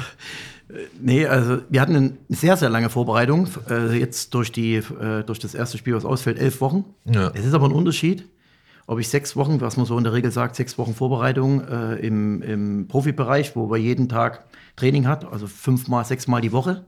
Nee, 1.01 1.27
also 1.27 1.59
wir 1.69 1.81
hatten 1.81 1.97
eine 1.97 2.13
sehr, 2.29 2.57
sehr 2.57 2.69
lange 2.69 2.91
Vorbereitung. 2.91 3.49
Äh, 3.71 3.99
jetzt 3.99 4.35
durch, 4.35 4.53
die, 4.53 4.77
äh, 4.77 5.23
durch 5.25 5.39
das 5.39 5.55
erste 5.55 5.79
Spiel, 5.79 5.95
was 5.95 6.05
ausfällt, 6.05 6.39
elf 6.39 6.61
Wochen. 6.61 6.85
Ja. 7.05 7.31
Es 7.35 7.45
ist 7.45 7.55
aber 7.55 7.67
ein 7.67 7.73
Unterschied, 7.73 8.29
ob 8.87 8.99
ich 8.99 9.09
sechs 9.09 9.37
Wochen, 9.37 9.61
was 9.61 9.77
man 9.77 9.87
so 9.87 9.97
in 9.97 10.05
der 10.05 10.13
Regel 10.13 10.31
sagt, 10.31 10.57
sechs 10.57 10.77
Wochen 10.77 10.95
Vorbereitung 10.95 11.67
äh, 11.67 11.95
im, 11.97 12.43
im 12.43 12.89
Profibereich, 12.89 13.57
wo 13.57 13.71
wir 13.71 13.79
jeden 13.79 14.09
Tag 14.09 14.45
Training 14.77 15.07
hat, 15.07 15.31
also 15.31 15.47
fünfmal, 15.47 16.05
sechsmal 16.05 16.41
die 16.41 16.53
Woche. 16.53 16.85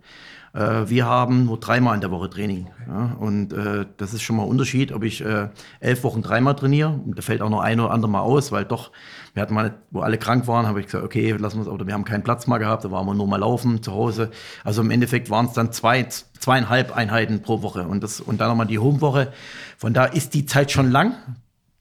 Äh, 0.54 0.88
wir 0.88 1.06
haben 1.06 1.44
nur 1.44 1.58
dreimal 1.58 1.94
in 1.94 2.00
der 2.00 2.10
Woche 2.10 2.30
Training. 2.30 2.68
Ja? 2.86 3.16
Und 3.18 3.52
äh, 3.52 3.86
das 3.96 4.14
ist 4.14 4.22
schon 4.22 4.36
mal 4.36 4.44
ein 4.44 4.48
Unterschied, 4.48 4.92
ob 4.92 5.02
ich 5.02 5.24
äh, 5.24 5.48
elf 5.80 6.04
Wochen 6.04 6.22
dreimal 6.22 6.54
trainiere. 6.54 6.88
Und 6.88 7.18
da 7.18 7.22
fällt 7.22 7.42
auch 7.42 7.50
noch 7.50 7.60
ein 7.60 7.80
oder 7.80 7.90
andere 7.90 8.10
Mal 8.10 8.20
aus, 8.20 8.52
weil 8.52 8.64
doch, 8.64 8.90
wir 9.34 9.42
hatten 9.42 9.54
mal, 9.54 9.74
wo 9.90 10.00
alle 10.00 10.18
krank 10.18 10.46
waren, 10.46 10.66
habe 10.66 10.80
ich 10.80 10.86
gesagt, 10.86 11.04
okay, 11.04 11.32
lassen 11.32 11.58
wir 11.58 11.62
es, 11.62 11.68
oder 11.68 11.86
wir 11.86 11.94
haben 11.94 12.04
keinen 12.04 12.24
Platz 12.24 12.46
mal 12.46 12.58
gehabt, 12.58 12.84
da 12.84 12.90
waren 12.90 13.06
wir 13.06 13.14
nur 13.14 13.26
mal 13.26 13.38
laufen 13.38 13.82
zu 13.82 13.92
Hause. 13.92 14.30
Also 14.64 14.82
im 14.82 14.90
Endeffekt 14.90 15.30
waren 15.30 15.46
es 15.46 15.52
dann 15.52 15.72
zwei, 15.72 16.04
zweieinhalb 16.04 16.96
Einheiten 16.96 17.42
pro 17.42 17.62
Woche. 17.62 17.86
Und, 17.86 18.02
das, 18.02 18.20
und 18.20 18.40
dann 18.40 18.48
nochmal 18.48 18.66
die 18.66 18.78
Homewoche. 18.78 19.32
Von 19.76 19.92
da 19.92 20.04
ist 20.04 20.34
die 20.34 20.46
Zeit 20.46 20.70
schon 20.70 20.90
lang 20.90 21.14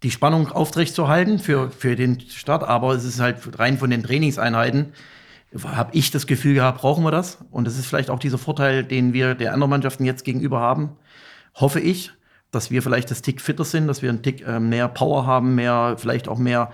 die 0.03 0.11
Spannung 0.11 0.51
aufrechtzuerhalten 0.51 1.39
für, 1.39 1.71
für 1.71 1.95
den 1.95 2.19
Start, 2.19 2.63
aber 2.63 2.93
es 2.93 3.03
ist 3.03 3.19
halt 3.19 3.57
rein 3.57 3.79
von 3.79 3.89
den 3.89 4.03
Trainingseinheiten 4.03 4.93
habe 5.63 5.91
ich 5.93 6.11
das 6.11 6.27
Gefühl 6.27 6.55
gehabt, 6.55 6.81
brauchen 6.81 7.03
wir 7.03 7.11
das? 7.11 7.39
Und 7.51 7.65
das 7.65 7.77
ist 7.77 7.85
vielleicht 7.85 8.09
auch 8.09 8.19
dieser 8.19 8.37
Vorteil, 8.37 8.83
den 8.83 9.13
wir 9.13 9.35
der 9.35 9.53
anderen 9.53 9.69
Mannschaften 9.69 10.05
jetzt 10.05 10.25
gegenüber 10.25 10.59
haben. 10.59 10.97
Hoffe 11.55 11.79
ich, 11.79 12.11
dass 12.51 12.71
wir 12.71 12.81
vielleicht 12.81 13.11
das 13.11 13.21
Tick 13.21 13.41
fitter 13.41 13.65
sind, 13.65 13.87
dass 13.87 14.01
wir 14.01 14.09
einen 14.09 14.23
Tick 14.23 14.45
äh, 14.45 14.59
mehr 14.59 14.87
Power 14.87 15.25
haben, 15.25 15.55
mehr, 15.55 15.95
vielleicht 15.97 16.29
auch 16.29 16.37
mehr 16.37 16.71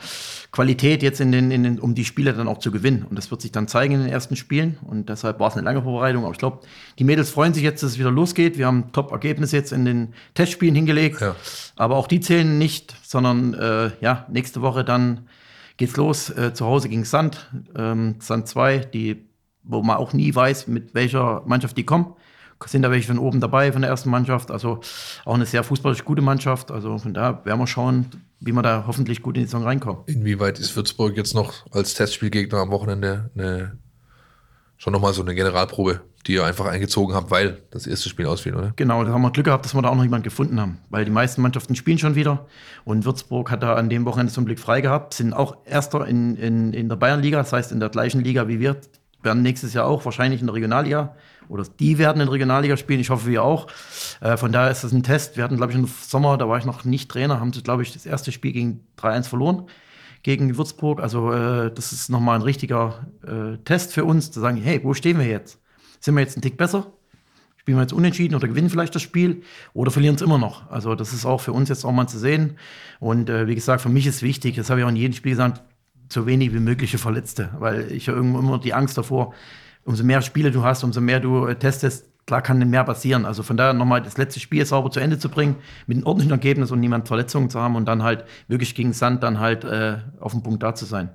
Qualität 0.51 1.01
jetzt 1.01 1.19
in 1.19 1.32
den, 1.32 1.49
in 1.49 1.63
den, 1.63 1.80
um 1.80 1.95
die 1.95 2.05
Spiele 2.05 2.34
dann 2.34 2.47
auch 2.47 2.59
zu 2.59 2.71
gewinnen. 2.71 3.05
Und 3.09 3.17
das 3.17 3.32
wird 3.32 3.41
sich 3.41 3.51
dann 3.51 3.67
zeigen 3.67 3.95
in 3.95 4.01
den 4.01 4.09
ersten 4.09 4.36
Spielen. 4.36 4.78
Und 4.84 5.09
deshalb 5.09 5.39
war 5.39 5.47
es 5.47 5.55
eine 5.55 5.63
lange 5.63 5.82
Vorbereitung. 5.82 6.24
Aber 6.24 6.32
ich 6.32 6.38
glaube, 6.38 6.59
die 6.99 7.03
Mädels 7.03 7.32
freuen 7.32 7.55
sich 7.55 7.63
jetzt, 7.63 7.82
dass 7.82 7.91
es 7.91 7.99
wieder 7.99 8.11
losgeht. 8.11 8.57
Wir 8.57 8.67
haben 8.67 8.91
Top-Ergebnisse 8.91 9.57
jetzt 9.57 9.71
in 9.71 9.84
den 9.84 10.13
Testspielen 10.36 10.76
hingelegt. 10.76 11.21
Ja. 11.21 11.36
Aber 11.76 11.95
auch 11.95 12.07
die 12.07 12.19
zählen 12.19 12.59
nicht, 12.59 12.95
sondern 13.01 13.55
äh, 13.55 13.89
ja, 13.99 14.28
nächste 14.30 14.61
Woche 14.61 14.84
dann 14.84 15.28
geht's 15.78 15.97
los. 15.97 16.30
Äh, 16.30 16.53
zu 16.53 16.65
Hause 16.65 16.89
gegen 16.89 17.05
Sand, 17.05 17.49
ähm, 17.76 18.15
Sand 18.19 18.47
2, 18.47 18.80
die, 18.80 19.26
wo 19.63 19.82
man 19.82 19.97
auch 19.97 20.13
nie 20.13 20.34
weiß, 20.34 20.67
mit 20.67 20.93
welcher 20.93 21.43
Mannschaft 21.45 21.78
die 21.78 21.86
kommen. 21.86 22.13
Sind 22.65 22.84
da 22.84 22.91
welche 22.91 23.07
von 23.07 23.19
oben 23.19 23.41
dabei, 23.41 23.74
von 23.74 23.82
der 23.82 23.91
ersten 23.91 24.09
Mannschaft. 24.09 24.49
Also 24.49 24.80
auch 25.26 25.34
eine 25.36 25.45
sehr 25.45 25.65
fußballisch 25.65 26.05
gute 26.05 26.21
Mannschaft. 26.21 26.71
Also 26.71 26.97
von 26.97 27.13
da 27.13 27.43
werden 27.43 27.59
wir 27.59 27.67
schauen, 27.67 28.05
wie 28.39 28.53
wir 28.53 28.61
da 28.61 28.86
hoffentlich 28.88 29.21
gut 29.21 29.36
in 29.36 29.41
die 29.41 29.47
Saison 29.47 29.63
reinkommen. 29.63 30.03
Inwieweit 30.05 30.59
ist 30.59 30.74
Würzburg 30.76 31.17
jetzt 31.17 31.34
noch 31.34 31.65
als 31.71 31.93
Testspielgegner 31.93 32.59
am 32.59 32.71
Wochenende 32.71 33.32
eine, 33.36 33.78
schon 34.84 34.91
nochmal 34.91 35.13
so 35.13 35.21
eine 35.21 35.34
Generalprobe? 35.34 36.01
die 36.25 36.36
ihr 36.36 36.45
einfach 36.45 36.67
eingezogen 36.67 37.13
habt, 37.15 37.31
weil 37.31 37.57
das 37.71 37.86
erste 37.86 38.07
Spiel 38.07 38.27
ausfiel, 38.27 38.55
oder? 38.55 38.71
Genau, 38.77 39.03
da 39.03 39.11
haben 39.11 39.23
wir 39.23 39.31
Glück 39.31 39.47
gehabt, 39.47 39.65
dass 39.65 39.75
wir 39.75 39.81
da 39.81 39.89
auch 39.89 39.95
noch 39.95 40.03
jemanden 40.03 40.23
gefunden 40.23 40.57
haben. 40.57 40.77
Weil 40.89 41.03
die 41.03 41.11
meisten 41.11 41.41
Mannschaften 41.41 41.75
spielen 41.75 41.97
schon 41.97 42.15
wieder. 42.15 42.45
Und 42.86 43.03
Würzburg 43.03 43.51
hat 43.51 43.61
da 43.61 43.75
an 43.75 43.89
dem 43.89 44.05
Wochenende 44.05 44.31
zum 44.31 44.45
Glück 44.45 44.57
frei 44.57 44.79
gehabt, 44.79 45.15
sind 45.15 45.34
auch 45.34 45.57
Erster 45.65 46.07
in, 46.07 46.38
in, 46.38 46.71
in 46.71 46.88
der 46.88 46.95
Bayernliga, 46.95 47.39
das 47.39 47.51
heißt 47.51 47.73
in 47.73 47.81
der 47.81 47.89
gleichen 47.89 48.21
Liga 48.21 48.47
wie 48.47 48.61
wir, 48.61 48.77
werden 49.21 49.43
nächstes 49.43 49.73
Jahr 49.73 49.86
auch 49.86 50.05
wahrscheinlich 50.05 50.39
in 50.39 50.47
der 50.47 50.55
Regionalliga. 50.55 51.13
Oder 51.49 51.65
die 51.77 51.97
werden 51.97 52.21
in 52.21 52.27
der 52.27 52.31
Regionalliga 52.31 52.77
spielen, 52.77 53.01
ich 53.01 53.09
hoffe, 53.09 53.27
wir 53.27 53.43
auch. 53.43 53.67
Äh, 54.21 54.38
von 54.38 54.53
daher 54.53 54.71
ist 54.71 54.86
das 54.86 54.93
ein 54.93 55.03
Test. 55.03 55.36
Wir 55.36 55.43
hatten, 55.43 55.57
glaube 55.57 55.73
ich, 55.73 55.77
im 55.77 55.88
Sommer, 55.88 56.38
da 56.38 56.47
war 56.47 56.57
ich 56.57 56.63
noch 56.63 56.86
nicht 56.86 57.11
Trainer, 57.11 57.41
haben 57.41 57.51
sie, 57.51 57.63
glaube 57.63 57.84
ich, 57.84 57.91
das 57.91 58.05
erste 58.05 58.31
Spiel 58.31 58.53
gegen 58.53 58.88
3-1 58.97 59.23
verloren 59.25 59.67
gegen 60.24 60.57
Würzburg. 60.57 61.01
Also 61.01 61.32
äh, 61.32 61.71
das 61.74 61.91
ist 61.91 62.09
nochmal 62.09 62.36
ein 62.36 62.41
richtiger 62.41 63.05
äh, 63.26 63.57
Test 63.63 63.93
für 63.93 64.05
uns, 64.05 64.32
zu 64.32 64.39
sagen, 64.39 64.57
hey, 64.57 64.80
wo 64.84 64.93
stehen 64.93 65.19
wir 65.19 65.28
jetzt? 65.28 65.59
Sind 65.99 66.15
wir 66.15 66.21
jetzt 66.21 66.36
einen 66.36 66.41
Tick 66.41 66.57
besser? 66.57 66.91
Spielen 67.57 67.78
wir 67.78 67.84
jetzt 67.84 67.93
unentschieden 67.93 68.36
oder 68.36 68.47
gewinnen 68.47 68.69
vielleicht 68.69 68.95
das 68.95 69.01
Spiel 69.01 69.43
oder 69.74 69.91
verlieren 69.91 70.15
es 70.15 70.21
immer 70.21 70.38
noch? 70.38 70.69
Also 70.69 70.95
das 70.95 71.13
ist 71.13 71.26
auch 71.26 71.39
für 71.39 71.53
uns 71.53 71.69
jetzt 71.69 71.86
auch 71.86 71.91
mal 71.91 72.07
zu 72.07 72.17
sehen. 72.17 72.57
Und 72.99 73.30
äh, 73.30 73.47
wie 73.47 73.55
gesagt, 73.55 73.82
für 73.82 73.89
mich 73.89 74.07
ist 74.07 74.21
wichtig, 74.21 74.55
das 74.55 74.69
habe 74.69 74.80
ich 74.80 74.86
auch 74.86 74.89
in 74.89 74.95
jedem 74.95 75.13
Spiel 75.13 75.34
gesagt, 75.34 75.61
so 76.11 76.26
wenig 76.26 76.53
wie 76.53 76.59
mögliche 76.59 76.97
Verletzte, 76.97 77.49
weil 77.59 77.91
ich 77.91 78.07
habe 78.07 78.17
irgendwo 78.17 78.39
immer 78.39 78.59
die 78.59 78.74
Angst 78.74 78.97
davor, 78.97 79.34
umso 79.86 80.03
mehr 80.03 80.21
Spiele 80.21 80.51
du 80.51 80.63
hast, 80.63 80.84
umso 80.84 81.01
mehr 81.01 81.19
du 81.19 81.45
äh, 81.47 81.55
testest, 81.55 82.09
klar 82.26 82.41
kann 82.41 82.59
mehr 82.59 82.84
passieren. 82.84 83.26
Also 83.26 83.43
von 83.43 83.57
daher 83.57 83.74
nochmal 83.74 84.01
das 84.01 84.17
letzte 84.17 84.39
Spiel 84.39 84.65
sauber 84.65 84.91
zu 84.91 84.99
Ende 84.99 85.19
zu 85.19 85.30
bringen, 85.30 85.57
mit 85.88 85.97
einem 85.97 86.05
ordentlichen 86.05 86.32
Ergebnis 86.32 86.71
und 86.71 86.80
niemand 86.80 87.07
Verletzungen 87.07 87.49
zu 87.49 87.59
haben 87.59 87.76
und 87.76 87.86
dann 87.86 88.03
halt 88.03 88.26
wirklich 88.47 88.76
gegen 88.76 88.93
Sand 88.93 89.24
dann 89.24 89.39
halt 89.39 89.63
äh, 89.63 89.97
auf 90.19 90.32
dem 90.32 90.43
Punkt 90.43 90.63
da 90.63 90.76
zu 90.76 90.86
sein. 90.86 91.09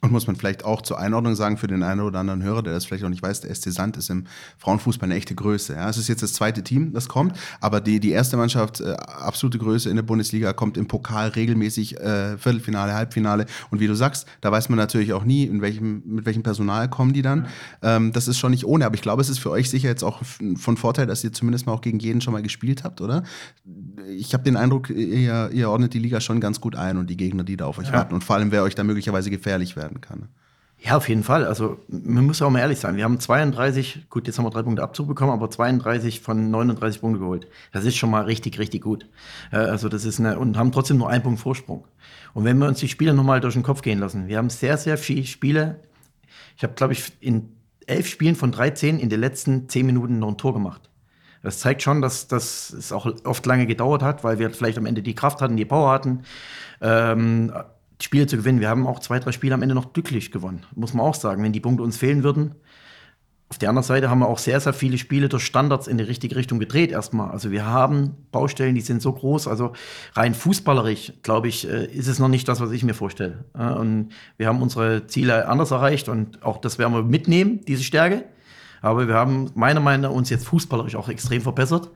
Und 0.00 0.12
muss 0.12 0.26
man 0.26 0.36
vielleicht 0.36 0.64
auch 0.64 0.82
zur 0.82 0.98
Einordnung 0.98 1.34
sagen 1.34 1.56
für 1.56 1.66
den 1.66 1.82
einen 1.82 2.00
oder 2.00 2.20
anderen 2.20 2.42
Hörer, 2.42 2.62
der 2.62 2.72
das 2.72 2.84
vielleicht 2.84 3.04
auch 3.04 3.08
nicht 3.08 3.22
weiß, 3.22 3.40
der 3.40 3.54
SC 3.54 3.70
Sand 3.70 3.96
ist 3.96 4.10
im 4.10 4.24
Frauenfußball 4.58 5.08
eine 5.08 5.16
echte 5.16 5.34
Größe. 5.34 5.74
Ja, 5.74 5.88
es 5.88 5.96
ist 5.96 6.08
jetzt 6.08 6.22
das 6.22 6.34
zweite 6.34 6.62
Team, 6.62 6.92
das 6.92 7.08
kommt, 7.08 7.36
aber 7.60 7.80
die, 7.80 8.00
die 8.00 8.10
erste 8.10 8.36
Mannschaft, 8.36 8.80
äh, 8.80 8.92
absolute 8.92 9.58
Größe 9.58 9.90
in 9.90 9.96
der 9.96 10.02
Bundesliga, 10.02 10.52
kommt 10.52 10.76
im 10.76 10.86
Pokal 10.86 11.28
regelmäßig 11.28 11.98
äh, 12.00 12.38
Viertelfinale, 12.38 12.94
Halbfinale. 12.94 13.46
Und 13.70 13.80
wie 13.80 13.86
du 13.86 13.94
sagst, 13.94 14.26
da 14.40 14.52
weiß 14.52 14.68
man 14.68 14.78
natürlich 14.78 15.12
auch 15.12 15.24
nie, 15.24 15.44
in 15.44 15.60
welchem, 15.62 16.02
mit 16.06 16.26
welchem 16.26 16.42
Personal 16.42 16.88
kommen 16.88 17.12
die 17.12 17.22
dann. 17.22 17.46
Ähm, 17.82 18.12
das 18.12 18.28
ist 18.28 18.38
schon 18.38 18.50
nicht 18.50 18.64
ohne, 18.64 18.86
aber 18.86 18.94
ich 18.94 19.02
glaube, 19.02 19.22
es 19.22 19.28
ist 19.28 19.38
für 19.38 19.50
euch 19.50 19.70
sicher 19.70 19.88
jetzt 19.88 20.04
auch 20.04 20.22
von 20.56 20.76
Vorteil, 20.76 21.06
dass 21.06 21.24
ihr 21.24 21.32
zumindest 21.32 21.66
mal 21.66 21.72
auch 21.72 21.80
gegen 21.80 21.98
jeden 21.98 22.20
schon 22.20 22.32
mal 22.32 22.42
gespielt 22.42 22.84
habt, 22.84 23.00
oder? 23.00 23.22
Ich 24.16 24.34
habe 24.34 24.44
den 24.44 24.56
Eindruck, 24.56 24.90
ihr, 24.90 25.50
ihr 25.52 25.70
ordnet 25.70 25.94
die 25.94 25.98
Liga 25.98 26.20
schon 26.20 26.40
ganz 26.40 26.60
gut 26.60 26.76
ein 26.76 26.96
und 26.96 27.08
die 27.08 27.16
Gegner, 27.16 27.44
die 27.44 27.56
da 27.56 27.66
auf 27.66 27.78
euch 27.78 27.88
ja. 27.88 27.94
warten. 27.94 28.14
Und 28.14 28.24
vor 28.24 28.36
allem, 28.36 28.50
wer 28.50 28.62
euch 28.62 28.74
da 28.74 28.84
möglicherweise 28.84 29.30
gefährlich 29.30 29.76
werden 29.76 30.00
kann. 30.00 30.28
Ja, 30.80 30.96
auf 30.96 31.08
jeden 31.08 31.24
Fall. 31.24 31.44
Also 31.44 31.78
man 31.88 32.24
muss 32.24 32.38
ja 32.38 32.46
auch 32.46 32.50
mal 32.50 32.60
ehrlich 32.60 32.78
sein. 32.78 32.96
Wir 32.96 33.02
haben 33.02 33.18
32, 33.18 34.06
gut, 34.08 34.28
jetzt 34.28 34.38
haben 34.38 34.44
wir 34.44 34.50
drei 34.50 34.62
Punkte 34.62 34.82
Abzug 34.82 35.08
bekommen, 35.08 35.32
aber 35.32 35.50
32 35.50 36.20
von 36.20 36.50
39 36.50 37.00
Punkte 37.00 37.18
geholt. 37.18 37.48
Das 37.72 37.84
ist 37.84 37.96
schon 37.96 38.10
mal 38.10 38.24
richtig, 38.24 38.58
richtig 38.60 38.82
gut. 38.82 39.06
Äh, 39.50 39.56
also 39.56 39.88
das 39.88 40.04
ist 40.04 40.20
eine, 40.20 40.38
und 40.38 40.56
haben 40.56 40.70
trotzdem 40.70 40.98
nur 40.98 41.10
einen 41.10 41.22
Punkt 41.22 41.40
Vorsprung. 41.40 41.84
Und 42.32 42.44
wenn 42.44 42.58
wir 42.58 42.68
uns 42.68 42.78
die 42.78 42.88
Spiele 42.88 43.12
nochmal 43.12 43.40
durch 43.40 43.54
den 43.54 43.64
Kopf 43.64 43.82
gehen 43.82 43.98
lassen, 43.98 44.28
wir 44.28 44.38
haben 44.38 44.50
sehr, 44.50 44.76
sehr 44.76 44.98
viele 44.98 45.26
Spiele. 45.26 45.80
Ich 46.56 46.62
habe, 46.62 46.74
glaube 46.74 46.92
ich, 46.92 47.12
in 47.20 47.48
elf 47.86 48.06
Spielen 48.06 48.36
von 48.36 48.52
13 48.52 49.00
in 49.00 49.08
den 49.08 49.20
letzten 49.20 49.68
zehn 49.68 49.84
Minuten 49.84 50.20
noch 50.20 50.28
ein 50.28 50.38
Tor 50.38 50.54
gemacht. 50.54 50.87
Das 51.42 51.58
zeigt 51.60 51.82
schon, 51.82 52.02
dass, 52.02 52.28
dass 52.28 52.70
es 52.70 52.92
auch 52.92 53.06
oft 53.24 53.46
lange 53.46 53.66
gedauert 53.66 54.02
hat, 54.02 54.24
weil 54.24 54.38
wir 54.38 54.50
vielleicht 54.50 54.78
am 54.78 54.86
Ende 54.86 55.02
die 55.02 55.14
Kraft 55.14 55.40
hatten, 55.40 55.56
die 55.56 55.64
Power 55.64 55.90
hatten. 55.92 56.22
Ähm, 56.80 57.52
Spiele 58.00 58.26
zu 58.26 58.36
gewinnen. 58.36 58.60
Wir 58.60 58.68
haben 58.68 58.86
auch 58.86 59.00
zwei, 59.00 59.18
drei 59.18 59.32
Spiele 59.32 59.54
am 59.54 59.62
Ende 59.62 59.74
noch 59.74 59.92
glücklich 59.92 60.30
gewonnen, 60.30 60.64
muss 60.74 60.94
man 60.94 61.04
auch 61.04 61.14
sagen. 61.14 61.42
Wenn 61.42 61.52
die 61.52 61.60
Punkte 61.60 61.82
uns 61.82 61.96
fehlen 61.96 62.22
würden. 62.22 62.54
Auf 63.50 63.56
der 63.56 63.70
anderen 63.70 63.84
Seite 63.84 64.10
haben 64.10 64.18
wir 64.18 64.28
auch 64.28 64.38
sehr, 64.38 64.60
sehr 64.60 64.74
viele 64.74 64.98
Spiele 64.98 65.30
durch 65.30 65.42
Standards 65.42 65.86
in 65.86 65.96
die 65.96 66.04
richtige 66.04 66.36
Richtung 66.36 66.58
gedreht 66.58 66.90
erstmal. 66.90 67.30
Also 67.30 67.50
wir 67.50 67.64
haben 67.64 68.14
Baustellen, 68.30 68.74
die 68.74 68.82
sind 68.82 69.00
so 69.00 69.10
groß. 69.10 69.48
Also 69.48 69.72
rein 70.12 70.34
fußballerisch, 70.34 71.14
glaube 71.22 71.48
ich, 71.48 71.66
äh, 71.66 71.86
ist 71.86 72.08
es 72.08 72.18
noch 72.18 72.28
nicht 72.28 72.46
das, 72.46 72.60
was 72.60 72.70
ich 72.72 72.84
mir 72.84 72.92
vorstelle. 72.92 73.46
Und 73.54 74.10
wir 74.36 74.48
haben 74.48 74.60
unsere 74.60 75.06
Ziele 75.06 75.48
anders 75.48 75.70
erreicht 75.70 76.10
und 76.10 76.42
auch 76.42 76.58
das 76.58 76.78
werden 76.78 76.92
wir 76.92 77.02
mitnehmen, 77.02 77.60
diese 77.66 77.84
Stärke. 77.84 78.24
Aber 78.80 79.08
wir 79.08 79.14
haben 79.14 79.50
meiner 79.54 79.80
Meinung 79.80 80.10
nach 80.10 80.16
uns 80.16 80.30
jetzt 80.30 80.46
fußballerisch 80.46 80.96
auch 80.96 81.08
extrem 81.08 81.42
verbessert. 81.42 81.90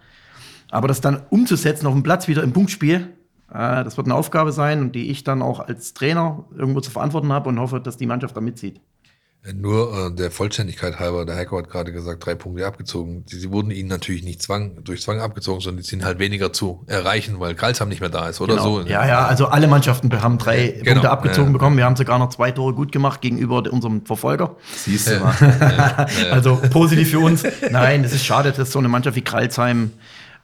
Aber 0.70 0.88
das 0.88 1.00
dann 1.00 1.22
umzusetzen 1.30 1.86
auf 1.86 1.92
dem 1.92 2.02
Platz 2.02 2.28
wieder 2.28 2.42
im 2.42 2.52
Punktspiel, 2.52 3.12
äh, 3.50 3.84
das 3.84 3.96
wird 3.96 4.06
eine 4.06 4.14
Aufgabe 4.14 4.52
sein, 4.52 4.92
die 4.92 5.10
ich 5.10 5.24
dann 5.24 5.42
auch 5.42 5.60
als 5.60 5.94
Trainer 5.94 6.44
irgendwo 6.56 6.80
zu 6.80 6.90
verantworten 6.90 7.32
habe 7.32 7.48
und 7.48 7.60
hoffe, 7.60 7.80
dass 7.80 7.96
die 7.96 8.06
Mannschaft 8.06 8.36
da 8.36 8.40
mitzieht. 8.40 8.80
Äh, 9.44 9.52
nur 9.54 10.06
äh, 10.06 10.14
der 10.14 10.30
Vollständigkeit 10.30 10.98
halber, 11.00 11.24
der 11.24 11.36
Heiko 11.36 11.58
hat 11.58 11.68
gerade 11.68 11.92
gesagt, 11.92 12.24
drei 12.24 12.34
Punkte 12.34 12.66
abgezogen. 12.66 13.24
Sie, 13.26 13.38
sie 13.38 13.50
wurden 13.50 13.70
ihnen 13.70 13.88
natürlich 13.88 14.22
nicht 14.22 14.40
Zwang, 14.40 14.84
durch 14.84 15.02
Zwang 15.02 15.20
abgezogen, 15.20 15.60
sondern 15.60 15.82
die 15.82 15.88
sind 15.88 16.04
halt 16.04 16.18
weniger 16.18 16.52
zu 16.52 16.84
erreichen, 16.86 17.40
weil 17.40 17.54
Karlsheim 17.54 17.88
nicht 17.88 18.00
mehr 18.00 18.10
da 18.10 18.28
ist, 18.28 18.40
oder 18.40 18.54
genau. 18.54 18.82
so. 18.82 18.88
Ja, 18.88 19.06
ja, 19.06 19.26
also 19.26 19.46
alle 19.46 19.66
Mannschaften 19.66 20.10
haben 20.22 20.38
drei 20.38 20.66
ja, 20.66 20.70
genau. 20.70 20.92
Punkte 20.92 21.10
abgezogen 21.10 21.48
ja, 21.48 21.52
bekommen. 21.52 21.76
Wir 21.76 21.84
haben 21.84 21.96
sogar 21.96 22.18
noch 22.18 22.28
zwei 22.28 22.52
Tore 22.52 22.74
gut 22.74 22.92
gemacht 22.92 23.20
gegenüber 23.20 23.62
unserem 23.70 24.06
Verfolger. 24.06 24.56
Siehst 24.76 25.10
du 25.10 25.18
mal. 25.18 25.34
also 26.30 26.60
positiv 26.70 27.10
für 27.10 27.20
uns. 27.20 27.44
Nein, 27.70 28.04
es 28.04 28.12
ist 28.12 28.24
schade, 28.24 28.52
dass 28.52 28.70
so 28.70 28.78
eine 28.78 28.88
Mannschaft 28.88 29.16
wie 29.16 29.22
Karlsheim 29.22 29.92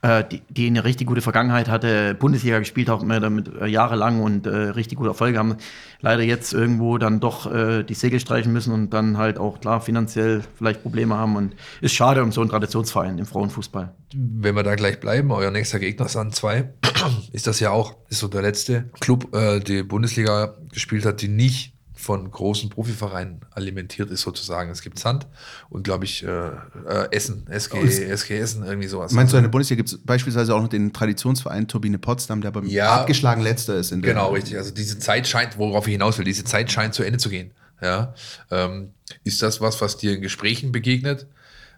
äh, 0.03 0.25
die, 0.25 0.43
die 0.49 0.67
eine 0.67 0.85
richtig 0.85 1.07
gute 1.07 1.21
Vergangenheit 1.21 1.69
hatte, 1.69 2.15
Bundesliga 2.15 2.59
gespielt 2.59 2.89
haben, 2.89 3.09
damit 3.09 3.51
äh, 3.61 3.67
jahrelang 3.67 4.21
und 4.21 4.47
äh, 4.47 4.51
richtig 4.51 4.99
gute 4.99 5.11
Erfolge 5.11 5.39
haben, 5.39 5.57
leider 6.01 6.23
jetzt 6.23 6.53
irgendwo 6.53 6.99
dann 6.99 7.21
doch 7.21 7.53
äh, 7.53 7.83
die 7.83 7.95
Segel 7.95 8.21
streichen 8.21 8.53
müssen 8.53 8.73
und 8.73 8.91
dann 8.91 9.19
halt 9.19 9.39
auch 9.39 9.61
klar 9.61 9.81
finanziell 9.81 10.43
vielleicht 10.57 10.83
Probleme 10.83 11.17
haben 11.17 11.37
und 11.37 11.55
ist 11.81 11.95
schade 11.95 12.23
um 12.23 12.33
so 12.33 12.41
einen 12.41 12.51
Traditionsverein 12.51 13.19
im 13.19 13.27
Frauenfußball. 13.27 13.93
Wenn 14.15 14.55
wir 14.55 14.63
da 14.63 14.75
gleich 14.75 15.01
bleiben, 15.01 15.33
euer 15.33 15.51
nächster 15.51 15.79
Gegner 15.79 16.09
Sand 16.09 16.35
2, 16.35 16.73
ist 17.33 17.47
das 17.47 17.61
ja 17.61 17.71
auch, 17.71 17.97
ist 18.09 18.21
so 18.21 18.29
der 18.29 18.43
letzte 18.43 18.91
Club, 19.01 19.35
äh, 19.35 19.61
die 19.61 19.83
Bundesliga 19.83 20.55
gespielt 20.73 21.05
hat, 21.05 21.23
die 21.23 21.29
nicht 21.29 21.75
von 21.99 22.31
großen 22.31 22.71
Profivereinen 22.71 23.41
alimentiert 23.51 24.11
ist 24.11 24.21
sozusagen. 24.21 24.71
Es 24.71 24.83
gibt 24.83 24.99
Sand 24.99 25.27
und 25.69 25.83
glaube 25.83 26.05
ich 26.05 26.23
äh, 26.23 26.29
äh, 26.29 27.09
Essen, 27.11 27.47
SG, 27.49 27.81
SG 27.81 28.39
Essen, 28.39 28.65
irgendwie 28.65 28.87
sowas. 28.87 29.13
Meinst 29.13 29.33
du, 29.33 29.37
in 29.37 29.43
der 29.43 29.51
Bundesliga 29.51 29.79
gibt 29.79 29.89
es 29.93 29.99
beispielsweise 29.99 30.55
auch 30.55 30.63
noch 30.63 30.69
den 30.69 30.93
Traditionsverein 30.93 31.67
Turbine 31.67 31.99
Potsdam, 31.99 32.41
der 32.41 32.53
beim 32.53 32.67
ja, 32.67 33.01
abgeschlagen 33.01 33.43
letzter 33.43 33.75
ist. 33.75 33.91
In 33.91 34.01
der 34.01 34.15
genau, 34.15 34.31
richtig. 34.31 34.57
Also 34.57 34.73
diese 34.73 35.01
Zeit 35.01 35.27
scheint, 35.27 35.59
worauf 35.59 35.89
ich 35.89 35.93
hinaus 35.93 36.19
will, 36.19 36.25
diese 36.25 36.45
Zeit 36.45 36.71
scheint 36.71 36.95
zu 36.95 37.03
Ende 37.03 37.19
zu 37.19 37.31
gehen. 37.31 37.51
Ja, 37.83 38.15
ähm, 38.51 38.93
ist 39.25 39.43
das 39.43 39.61
was, 39.61 39.81
was 39.81 39.97
dir 39.97 40.15
in 40.15 40.21
Gesprächen 40.21 40.71
begegnet? 40.71 41.27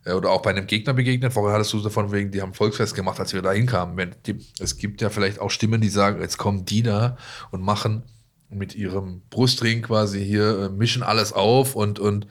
äh, 0.04 0.12
oder 0.12 0.30
auch 0.30 0.42
bei 0.42 0.50
einem 0.50 0.66
Gegner 0.66 0.92
begegnet. 0.92 1.32
Vorher 1.32 1.54
hattest 1.54 1.72
du 1.72 1.80
davon 1.80 2.12
wegen, 2.12 2.30
die 2.30 2.42
haben 2.42 2.54
Volksfest 2.54 2.94
gemacht, 2.94 3.20
als 3.20 3.32
wir 3.32 3.42
da 3.42 3.52
hinkamen. 3.52 4.14
Es 4.58 4.76
gibt 4.76 5.00
ja 5.00 5.10
vielleicht 5.10 5.40
auch 5.40 5.50
Stimmen, 5.50 5.80
die 5.80 5.88
sagen, 5.88 6.20
jetzt 6.20 6.38
kommen 6.38 6.64
die 6.64 6.82
da 6.82 7.16
und 7.50 7.62
machen 7.62 8.04
mit 8.50 8.74
ihrem 8.74 9.22
Brustring 9.30 9.82
quasi 9.82 10.24
hier, 10.24 10.58
äh, 10.58 10.68
mischen 10.68 11.02
alles 11.02 11.32
auf 11.32 11.76
und, 11.76 11.98
und 11.98 12.26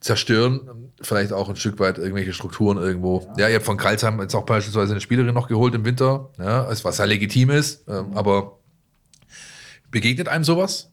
zerstören 0.00 0.90
vielleicht 1.00 1.32
auch 1.32 1.48
ein 1.48 1.56
Stück 1.56 1.78
weit 1.80 1.98
irgendwelche 1.98 2.32
Strukturen 2.32 2.78
irgendwo. 2.78 3.32
Ja, 3.36 3.48
ihr 3.48 3.56
habt 3.56 3.66
von 3.66 3.76
Kreilsheim 3.76 4.20
jetzt 4.20 4.34
auch 4.34 4.46
beispielsweise 4.46 4.92
eine 4.92 5.00
Spielerin 5.00 5.34
noch 5.34 5.48
geholt 5.48 5.74
im 5.74 5.84
Winter, 5.84 6.30
ja, 6.38 6.68
was 6.68 6.98
ja 6.98 7.04
legitim 7.04 7.50
ist, 7.50 7.84
ähm, 7.88 8.12
aber 8.14 8.58
begegnet 9.90 10.28
einem 10.28 10.44
sowas? 10.44 10.90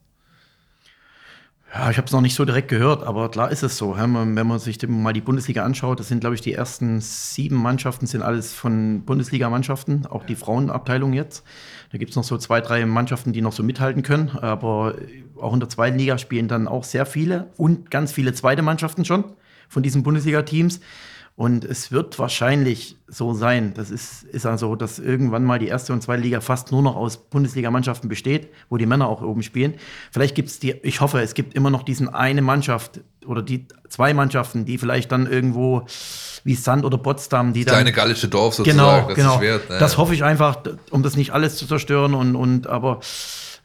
Ja, 1.72 1.90
ich 1.90 1.98
habe 1.98 2.06
es 2.06 2.12
noch 2.12 2.20
nicht 2.22 2.34
so 2.34 2.44
direkt 2.44 2.68
gehört, 2.68 3.02
aber 3.02 3.30
klar 3.30 3.50
ist 3.50 3.62
es 3.62 3.76
so. 3.76 3.96
Wenn 3.98 4.46
man 4.46 4.58
sich 4.58 4.78
mal 4.88 5.12
die 5.12 5.20
Bundesliga 5.20 5.62
anschaut, 5.62 6.00
das 6.00 6.08
sind, 6.08 6.20
glaube 6.20 6.34
ich, 6.34 6.40
die 6.40 6.54
ersten 6.54 7.00
sieben 7.00 7.56
Mannschaften 7.56 8.06
sind 8.06 8.22
alles 8.22 8.54
von 8.54 9.04
Bundesliga-Mannschaften, 9.04 10.06
auch 10.06 10.24
die 10.24 10.36
Frauenabteilung 10.36 11.12
jetzt. 11.12 11.44
Da 11.96 11.98
gibt 11.98 12.10
es 12.10 12.16
noch 12.16 12.24
so 12.24 12.36
zwei, 12.36 12.60
drei 12.60 12.84
Mannschaften, 12.84 13.32
die 13.32 13.40
noch 13.40 13.54
so 13.54 13.62
mithalten 13.62 14.02
können, 14.02 14.28
aber 14.28 14.96
auch 15.40 15.54
in 15.54 15.60
der 15.60 15.70
zweiten 15.70 15.98
Liga 15.98 16.18
spielen 16.18 16.46
dann 16.46 16.68
auch 16.68 16.84
sehr 16.84 17.06
viele 17.06 17.48
und 17.56 17.90
ganz 17.90 18.12
viele 18.12 18.34
zweite 18.34 18.60
Mannschaften 18.60 19.06
schon 19.06 19.24
von 19.66 19.82
diesen 19.82 20.02
Bundesliga-Teams. 20.02 20.80
Und 21.36 21.66
es 21.66 21.92
wird 21.92 22.18
wahrscheinlich 22.18 22.96
so 23.08 23.34
sein, 23.34 23.74
das 23.74 23.90
ist, 23.90 24.22
ist 24.22 24.46
also, 24.46 24.74
dass 24.74 24.98
irgendwann 24.98 25.44
mal 25.44 25.58
die 25.58 25.68
erste 25.68 25.92
und 25.92 26.02
zweite 26.02 26.22
Liga 26.22 26.40
fast 26.40 26.72
nur 26.72 26.80
noch 26.80 26.96
aus 26.96 27.18
Bundesligamannschaften 27.28 28.08
besteht, 28.08 28.48
wo 28.70 28.78
die 28.78 28.86
Männer 28.86 29.06
auch 29.06 29.20
oben 29.20 29.42
spielen. 29.42 29.74
Vielleicht 30.10 30.34
gibt 30.34 30.48
es 30.48 30.60
die, 30.60 30.70
ich 30.82 31.02
hoffe, 31.02 31.20
es 31.20 31.34
gibt 31.34 31.52
immer 31.52 31.68
noch 31.68 31.82
diesen 31.82 32.08
eine 32.08 32.40
Mannschaft 32.40 33.00
oder 33.26 33.42
die 33.42 33.66
zwei 33.90 34.14
Mannschaften, 34.14 34.64
die 34.64 34.78
vielleicht 34.78 35.12
dann 35.12 35.30
irgendwo 35.30 35.84
wie 36.44 36.54
Sand 36.54 36.86
oder 36.86 36.96
Potsdam, 36.96 37.52
die 37.52 37.66
das 37.66 37.74
dann. 37.74 37.82
Kleine 37.82 37.94
gallische 37.94 38.28
Dorf 38.28 38.54
sozusagen, 38.54 38.78
genau, 38.78 39.08
das 39.08 39.16
genau. 39.16 39.40
wert. 39.42 39.68
Ne? 39.68 39.76
Das 39.78 39.98
hoffe 39.98 40.14
ich 40.14 40.24
einfach, 40.24 40.60
um 40.90 41.02
das 41.02 41.16
nicht 41.16 41.32
alles 41.32 41.56
zu 41.56 41.66
zerstören 41.66 42.14
und, 42.14 42.34
und 42.34 42.66
aber 42.66 43.00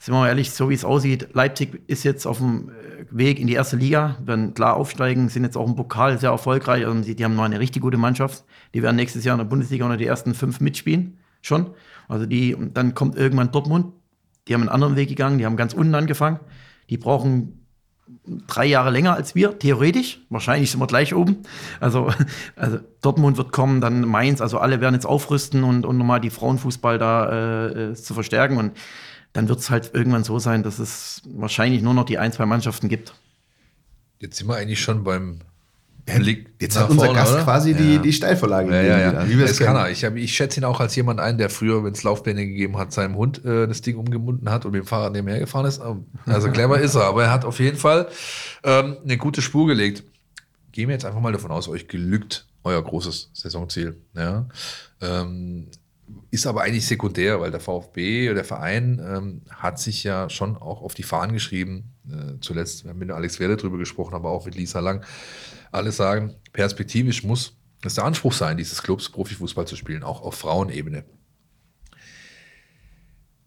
sind 0.02 0.16
wir 0.16 0.20
mal 0.20 0.28
ehrlich, 0.28 0.52
so 0.52 0.70
wie 0.70 0.74
es 0.74 0.84
aussieht, 0.84 1.30
Leipzig 1.34 1.84
ist 1.88 2.04
jetzt 2.04 2.26
auf 2.26 2.40
dem 2.40 2.72
Weg 3.10 3.40
in 3.40 3.48
die 3.48 3.54
erste 3.54 3.78
Liga, 3.78 4.18
werden 4.24 4.54
klar 4.54 4.76
aufsteigen, 4.76 5.30
sind 5.30 5.44
jetzt 5.44 5.58
auch 5.58 5.68
im 5.68 5.76
Pokal 5.76 6.20
sehr 6.20 6.30
erfolgreich. 6.30 6.86
Also 6.86 7.02
die, 7.02 7.16
die 7.16 7.24
haben 7.24 7.36
noch 7.36 7.44
eine 7.44 7.60
richtig 7.60 7.82
gute 7.82 7.98
Mannschaft. 7.98 8.44
Die 8.74 8.84
werden 8.84 8.96
nächstes 8.96 9.24
Jahr 9.24 9.36
in 9.36 9.40
der 9.40 9.46
Bundesliga 9.46 9.86
unter 9.86 9.98
die 9.98 10.06
ersten 10.06 10.34
fünf 10.34 10.60
mitspielen. 10.60 11.18
Schon. 11.42 11.72
Also 12.08 12.26
die, 12.26 12.54
und 12.54 12.78
dann 12.78 12.94
kommt 12.94 13.16
irgendwann 13.16 13.52
Dortmund. 13.52 13.94
Die 14.48 14.54
haben 14.54 14.62
einen 14.62 14.70
anderen 14.70 14.96
Weg 14.96 15.10
gegangen, 15.10 15.38
die 15.38 15.46
haben 15.46 15.56
ganz 15.56 15.74
unten 15.74 15.96
angefangen. 15.96 16.40
Die 16.90 16.98
brauchen 16.98 17.62
drei 18.48 18.66
Jahre 18.66 18.92
länger 18.92 19.14
als 19.14 19.36
wir, 19.36 19.58
theoretisch. 19.58 20.20
Wahrscheinlich 20.30 20.72
sind 20.72 20.80
wir 20.80 20.88
gleich 20.88 21.16
oben. 21.16 21.38
Also, 21.80 22.12
also 22.56 22.80
Dortmund 23.02 23.38
wird 23.38 23.52
kommen, 23.52 23.82
dann 23.82 24.02
Mainz, 24.02 24.42
also 24.42 24.60
alle 24.60 24.82
werden 24.82 24.96
jetzt 24.96 25.06
aufrüsten 25.06 25.64
und, 25.64 25.86
und 25.86 25.98
nochmal 25.98 26.20
die 26.20 26.30
Frauenfußball 26.30 26.98
da 26.98 27.70
äh, 27.70 27.94
zu 27.94 28.14
verstärken. 28.14 28.58
Und 28.58 28.74
dann 29.34 29.48
wird 29.48 29.60
es 29.60 29.70
halt 29.70 29.92
irgendwann 29.94 30.24
so 30.24 30.40
sein, 30.40 30.64
dass 30.64 30.80
es 30.80 31.22
wahrscheinlich 31.26 31.82
nur 31.82 31.94
noch 31.94 32.06
die 32.06 32.18
ein, 32.18 32.32
zwei 32.32 32.46
Mannschaften 32.46 32.90
gibt. 32.90 33.14
Jetzt 34.20 34.38
sind 34.38 34.48
wir 34.48 34.56
eigentlich 34.56 34.82
schon 34.82 35.04
beim 35.04 35.42
Blick. 36.06 36.50
Jetzt 36.60 36.78
hat 36.78 36.90
unser 36.90 37.06
vorne, 37.06 37.20
Gast 37.20 37.34
oder? 37.34 37.44
quasi 37.44 37.74
die, 37.74 38.00
die 38.00 38.14
Steilvorlage 38.14 38.74
Ja, 38.74 38.82
ja, 38.82 39.00
ja. 39.00 39.30
wie 39.30 39.38
wir 39.38 39.46
es 39.46 39.58
das 39.58 39.66
kann 39.66 39.76
er. 39.76 39.90
Ich, 39.90 40.04
hab, 40.04 40.16
ich 40.16 40.36
schätze 40.36 40.60
ihn 40.60 40.64
auch 40.64 40.80
als 40.80 40.96
jemand 40.96 41.20
ein, 41.20 41.38
der 41.38 41.50
früher, 41.50 41.84
wenn 41.84 41.94
es 41.94 42.04
Laufpläne 42.04 42.46
gegeben 42.46 42.78
hat, 42.78 42.92
seinem 42.92 43.16
Hund 43.16 43.44
äh, 43.46 43.68
das 43.68 43.82
Ding 43.82 43.98
umgebunden 43.98 44.50
hat 44.50 44.66
und 44.66 44.72
mit 44.72 44.84
dem 44.84 44.88
Fahrrad 44.88 45.14
nebenher 45.14 45.40
gefahren 45.40 45.66
ist. 45.66 45.82
Also 46.26 46.50
clever 46.52 46.80
ist 46.80 46.96
er, 46.96 47.04
aber 47.04 47.24
er 47.24 47.32
hat 47.32 47.46
auf 47.46 47.60
jeden 47.60 47.78
Fall 47.78 48.08
ähm, 48.64 48.98
eine 49.04 49.18
gute 49.18 49.42
Spur 49.42 49.68
gelegt. 49.68 50.04
Gehen 50.72 50.88
wir 50.88 50.94
jetzt 50.94 51.06
einfach 51.06 51.22
mal 51.22 51.34
davon 51.34 51.52
aus, 51.52 51.68
euch 51.68 51.88
gelügt 51.88 52.48
euer 52.64 52.82
großes 52.82 53.32
Saisonziel. 53.34 53.98
Ja? 54.16 54.48
Ähm, 55.02 55.68
ist 56.32 56.48
aber 56.48 56.62
eigentlich 56.62 56.86
sekundär, 56.86 57.42
weil 57.42 57.52
der 57.52 57.60
VfB 57.60 58.28
oder 58.28 58.36
der 58.36 58.46
Verein 58.46 59.02
ähm, 59.04 59.42
hat 59.50 59.80
sich 59.80 60.04
ja 60.04 60.30
schon 60.30 60.58
auch 60.58 60.82
auf 60.82 60.94
die 60.94 61.04
Fahnen 61.04 61.34
geschrieben. 61.34 61.94
Äh, 62.10 62.40
zuletzt, 62.42 62.84
wir 62.84 62.92
haben 62.92 63.00
mit 63.00 63.12
Alex 63.12 63.40
Werde 63.40 63.58
drüber 63.58 63.78
gesprochen, 63.78 64.14
aber 64.14 64.30
auch 64.30 64.46
mit 64.46 64.56
Lisa 64.56 64.80
Lang. 64.80 65.04
Alle 65.72 65.92
sagen, 65.92 66.36
perspektivisch 66.54 67.24
muss 67.24 67.58
es 67.84 67.96
der 67.96 68.06
Anspruch 68.06 68.34
sein, 68.34 68.58
dieses 68.58 68.82
Clubs 68.84 69.10
Profifußball 69.10 69.68
zu 69.68 69.76
spielen, 69.76 70.04
auch 70.04 70.22
auf 70.22 70.36
Frauenebene. 70.36 71.04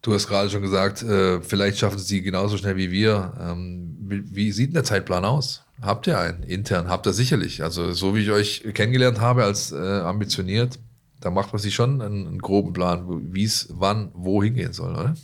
Du 0.01 0.13
hast 0.13 0.27
gerade 0.27 0.51
schon 0.51 0.61
gesagt, 0.61 1.01
äh, 1.01 1.41
vielleicht 1.41 1.79
schaffen 1.79 1.97
sie 1.97 2.21
genauso 2.21 2.57
schnell 2.57 2.77
wie 2.77 2.91
wir. 2.91 3.33
Ähm, 3.41 3.97
wie, 4.01 4.35
wie 4.35 4.51
sieht 4.51 4.67
denn 4.67 4.75
der 4.75 4.83
Zeitplan 4.83 5.25
aus? 5.25 5.65
Habt 5.81 6.05
ihr 6.05 6.19
einen 6.19 6.43
intern? 6.43 6.89
Habt 6.89 7.07
ihr 7.07 7.13
sicherlich. 7.13 7.63
Also 7.63 7.91
so 7.91 8.15
wie 8.15 8.21
ich 8.21 8.29
euch 8.29 8.63
kennengelernt 8.75 9.19
habe 9.19 9.43
als 9.43 9.71
äh, 9.71 9.75
ambitioniert, 9.75 10.79
da 11.25 11.31
macht 11.31 11.51
man 11.51 11.59
sich 11.59 11.73
schon 11.73 12.01
einen, 12.03 12.27
einen 12.27 12.39
groben 12.39 12.71
Plan, 12.71 13.33
wie 13.33 13.43
es 13.43 13.67
wann, 13.71 14.11
wo 14.13 14.43
hingehen 14.43 14.73
soll, 14.73 14.91
oder? 14.91 15.15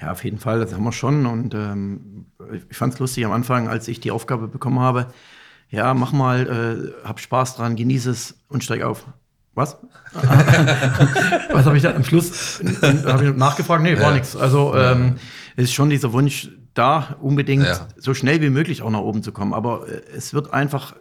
Ja, 0.00 0.12
auf 0.12 0.24
jeden 0.24 0.38
Fall, 0.38 0.58
das 0.60 0.72
haben 0.74 0.84
wir 0.84 0.92
schon. 0.92 1.26
Und 1.26 1.54
ähm, 1.54 2.26
ich 2.70 2.76
fand 2.76 2.94
es 2.94 2.98
lustig 2.98 3.24
am 3.26 3.32
Anfang, 3.32 3.68
als 3.68 3.88
ich 3.88 4.00
die 4.00 4.10
Aufgabe 4.10 4.48
bekommen 4.48 4.80
habe, 4.80 5.08
ja, 5.68 5.92
mach 5.94 6.12
mal, 6.12 6.94
äh, 7.04 7.06
hab 7.06 7.20
Spaß 7.20 7.56
dran, 7.56 7.76
genieße 7.76 8.10
es 8.10 8.38
und 8.48 8.64
steig 8.64 8.82
auf. 8.82 9.06
Was? 9.54 9.78
Was 11.52 11.64
habe 11.66 11.76
ich 11.76 11.82
da 11.82 11.94
am 11.94 12.04
Schluss 12.04 12.60
hab 12.82 13.22
ich 13.22 13.34
nachgefragt? 13.34 13.82
Nee, 13.82 13.96
war 13.96 14.02
Ja. 14.10 14.12
nichts. 14.14 14.36
Also 14.36 14.74
ähm, 14.76 15.16
es 15.56 15.64
ist 15.64 15.72
schon 15.74 15.90
dieser 15.90 16.12
Wunsch 16.12 16.50
da, 16.74 17.16
unbedingt 17.20 17.64
Ja. 17.64 17.88
so 17.96 18.12
schnell 18.14 18.40
wie 18.42 18.50
möglich 18.50 18.82
auch 18.82 18.90
nach 18.90 19.00
oben 19.00 19.22
zu 19.22 19.32
kommen. 19.32 19.54
Aber 19.54 19.88
äh, 19.88 20.02
es 20.16 20.34
wird 20.34 20.52
einfach 20.52 20.94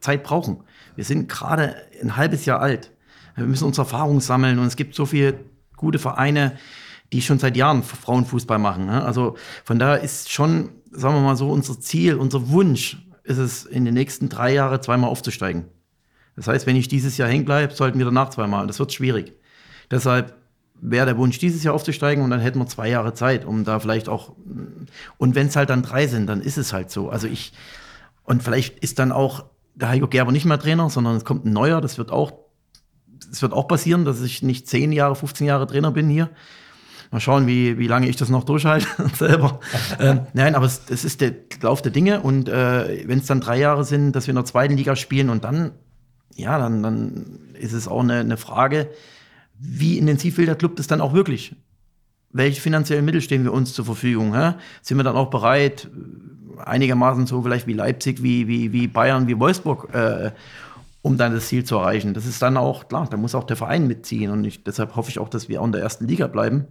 Zeit 0.00 0.22
brauchen. 0.24 0.62
Wir 0.96 1.04
sind 1.04 1.28
gerade 1.28 1.76
ein 2.02 2.16
halbes 2.16 2.46
Jahr 2.46 2.60
alt. 2.60 2.90
Wir 3.40 3.48
müssen 3.48 3.64
unsere 3.64 3.86
Erfahrung 3.86 4.20
sammeln 4.20 4.58
und 4.58 4.66
es 4.66 4.76
gibt 4.76 4.94
so 4.94 5.06
viele 5.06 5.40
gute 5.76 5.98
Vereine, 5.98 6.58
die 7.12 7.22
schon 7.22 7.38
seit 7.38 7.56
Jahren 7.56 7.82
Frauenfußball 7.82 8.58
machen. 8.58 8.86
Ne? 8.86 9.04
Also 9.04 9.36
von 9.64 9.78
daher 9.78 10.00
ist 10.00 10.30
schon, 10.30 10.70
sagen 10.90 11.14
wir 11.14 11.20
mal 11.20 11.36
so, 11.36 11.50
unser 11.50 11.80
Ziel, 11.80 12.14
unser 12.14 12.50
Wunsch 12.50 12.98
ist 13.24 13.38
es, 13.38 13.64
in 13.64 13.84
den 13.84 13.94
nächsten 13.94 14.28
drei 14.28 14.54
Jahren 14.54 14.80
zweimal 14.82 15.10
aufzusteigen. 15.10 15.64
Das 16.36 16.46
heißt, 16.46 16.66
wenn 16.66 16.76
ich 16.76 16.88
dieses 16.88 17.16
Jahr 17.16 17.28
hängen 17.28 17.44
bleibe, 17.44 17.74
sollten 17.74 17.98
wir 17.98 18.06
danach 18.06 18.30
zweimal. 18.30 18.66
Das 18.66 18.78
wird 18.78 18.92
schwierig. 18.92 19.32
Deshalb 19.90 20.34
wäre 20.80 21.06
der 21.06 21.16
Wunsch, 21.18 21.38
dieses 21.38 21.62
Jahr 21.62 21.74
aufzusteigen 21.74 22.24
und 22.24 22.30
dann 22.30 22.40
hätten 22.40 22.58
wir 22.58 22.66
zwei 22.66 22.88
Jahre 22.88 23.14
Zeit, 23.14 23.44
um 23.44 23.64
da 23.64 23.78
vielleicht 23.80 24.08
auch. 24.08 24.32
Und 25.18 25.34
wenn 25.34 25.48
es 25.48 25.56
halt 25.56 25.70
dann 25.70 25.82
drei 25.82 26.06
sind, 26.06 26.26
dann 26.26 26.40
ist 26.40 26.58
es 26.58 26.72
halt 26.72 26.90
so. 26.90 27.10
Also 27.10 27.26
ich. 27.26 27.52
Und 28.24 28.42
vielleicht 28.42 28.78
ist 28.78 28.98
dann 28.98 29.12
auch 29.12 29.44
der 29.74 29.88
Heiko 29.88 30.06
Gerber 30.06 30.32
nicht 30.32 30.44
mehr 30.44 30.58
Trainer, 30.58 30.88
sondern 30.90 31.16
es 31.16 31.24
kommt 31.24 31.44
ein 31.44 31.52
neuer. 31.52 31.80
Das 31.80 31.98
wird 31.98 32.10
auch, 32.10 32.32
das 33.28 33.42
wird 33.42 33.52
auch 33.52 33.68
passieren, 33.68 34.04
dass 34.04 34.20
ich 34.22 34.42
nicht 34.42 34.68
zehn 34.68 34.92
Jahre, 34.92 35.14
15 35.16 35.46
Jahre 35.46 35.66
Trainer 35.66 35.90
bin 35.90 36.08
hier. 36.08 36.30
Mal 37.10 37.20
schauen, 37.20 37.48
wie, 37.48 37.76
wie 37.76 37.88
lange 37.88 38.08
ich 38.08 38.16
das 38.16 38.28
noch 38.28 38.44
durchhalte 38.44 38.86
selber. 39.18 39.58
ähm, 39.98 40.20
nein, 40.32 40.54
aber 40.54 40.66
es, 40.66 40.82
es 40.90 41.04
ist 41.04 41.20
der 41.20 41.34
Lauf 41.60 41.82
der 41.82 41.90
Dinge. 41.90 42.20
Und 42.20 42.48
äh, 42.48 43.08
wenn 43.08 43.18
es 43.18 43.26
dann 43.26 43.40
drei 43.40 43.58
Jahre 43.58 43.84
sind, 43.84 44.12
dass 44.12 44.26
wir 44.26 44.32
in 44.32 44.36
der 44.36 44.44
zweiten 44.44 44.76
Liga 44.76 44.94
spielen 44.94 45.28
und 45.28 45.42
dann, 45.42 45.72
ja, 46.36 46.56
dann, 46.58 46.82
dann 46.82 47.54
ist 47.54 47.72
es 47.72 47.88
auch 47.88 48.00
eine, 48.00 48.20
eine 48.20 48.36
Frage, 48.36 48.90
wie 49.58 49.98
intensiv 49.98 50.38
will 50.38 50.46
der 50.46 50.54
Club 50.54 50.76
das 50.76 50.86
dann 50.86 51.00
auch 51.00 51.12
wirklich? 51.12 51.56
Welche 52.32 52.60
finanziellen 52.60 53.04
Mittel 53.04 53.20
stehen 53.20 53.42
wir 53.42 53.52
uns 53.52 53.72
zur 53.72 53.84
Verfügung? 53.84 54.34
Hä? 54.34 54.54
Sind 54.80 54.96
wir 54.96 55.04
dann 55.04 55.16
auch 55.16 55.30
bereit, 55.30 55.90
einigermaßen 56.64 57.26
so 57.26 57.42
vielleicht 57.42 57.66
wie 57.66 57.72
Leipzig, 57.72 58.22
wie, 58.22 58.46
wie, 58.46 58.72
wie 58.72 58.86
Bayern, 58.86 59.26
wie 59.26 59.38
Wolfsburg, 59.38 59.92
äh, 59.92 60.30
um 61.02 61.16
dann 61.16 61.32
das 61.32 61.48
Ziel 61.48 61.64
zu 61.64 61.76
erreichen? 61.76 62.14
Das 62.14 62.26
ist 62.26 62.42
dann 62.42 62.56
auch, 62.56 62.88
klar, 62.88 63.08
da 63.10 63.16
muss 63.16 63.34
auch 63.34 63.44
der 63.44 63.56
Verein 63.56 63.86
mitziehen. 63.86 64.30
Und 64.30 64.44
ich, 64.44 64.64
deshalb 64.64 64.96
hoffe 64.96 65.10
ich 65.10 65.18
auch, 65.18 65.28
dass 65.28 65.48
wir 65.48 65.60
auch 65.60 65.66
in 65.66 65.72
der 65.72 65.82
ersten 65.82 66.06
Liga 66.06 66.26
bleiben. 66.26 66.66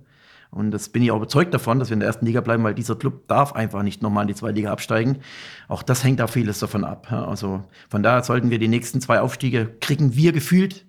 Und 0.52 0.72
das 0.72 0.90
bin 0.90 1.04
ich 1.04 1.12
auch 1.12 1.18
überzeugt 1.18 1.54
davon, 1.54 1.78
dass 1.78 1.90
wir 1.90 1.94
in 1.94 2.00
der 2.00 2.08
ersten 2.08 2.26
Liga 2.26 2.42
bleiben, 2.42 2.64
weil 2.64 2.74
dieser 2.74 2.96
Club 2.96 3.28
darf 3.28 3.54
einfach 3.54 3.84
nicht 3.84 4.02
nochmal 4.02 4.24
in 4.24 4.30
die 4.30 4.36
zweite 4.36 4.56
Liga 4.56 4.72
absteigen. 4.72 5.20
Auch 5.68 5.84
das 5.84 6.04
hängt 6.04 6.20
da 6.20 6.28
vieles 6.28 6.60
davon 6.60 6.84
ab. 6.84 7.12
Also 7.12 7.64
von 7.88 8.02
daher 8.02 8.24
sollten 8.24 8.50
wir 8.50 8.58
die 8.58 8.68
nächsten 8.68 9.00
zwei 9.00 9.22
Aufstiege 9.22 9.76
kriegen 9.80 10.16
wir 10.16 10.32
gefühlt 10.32 10.86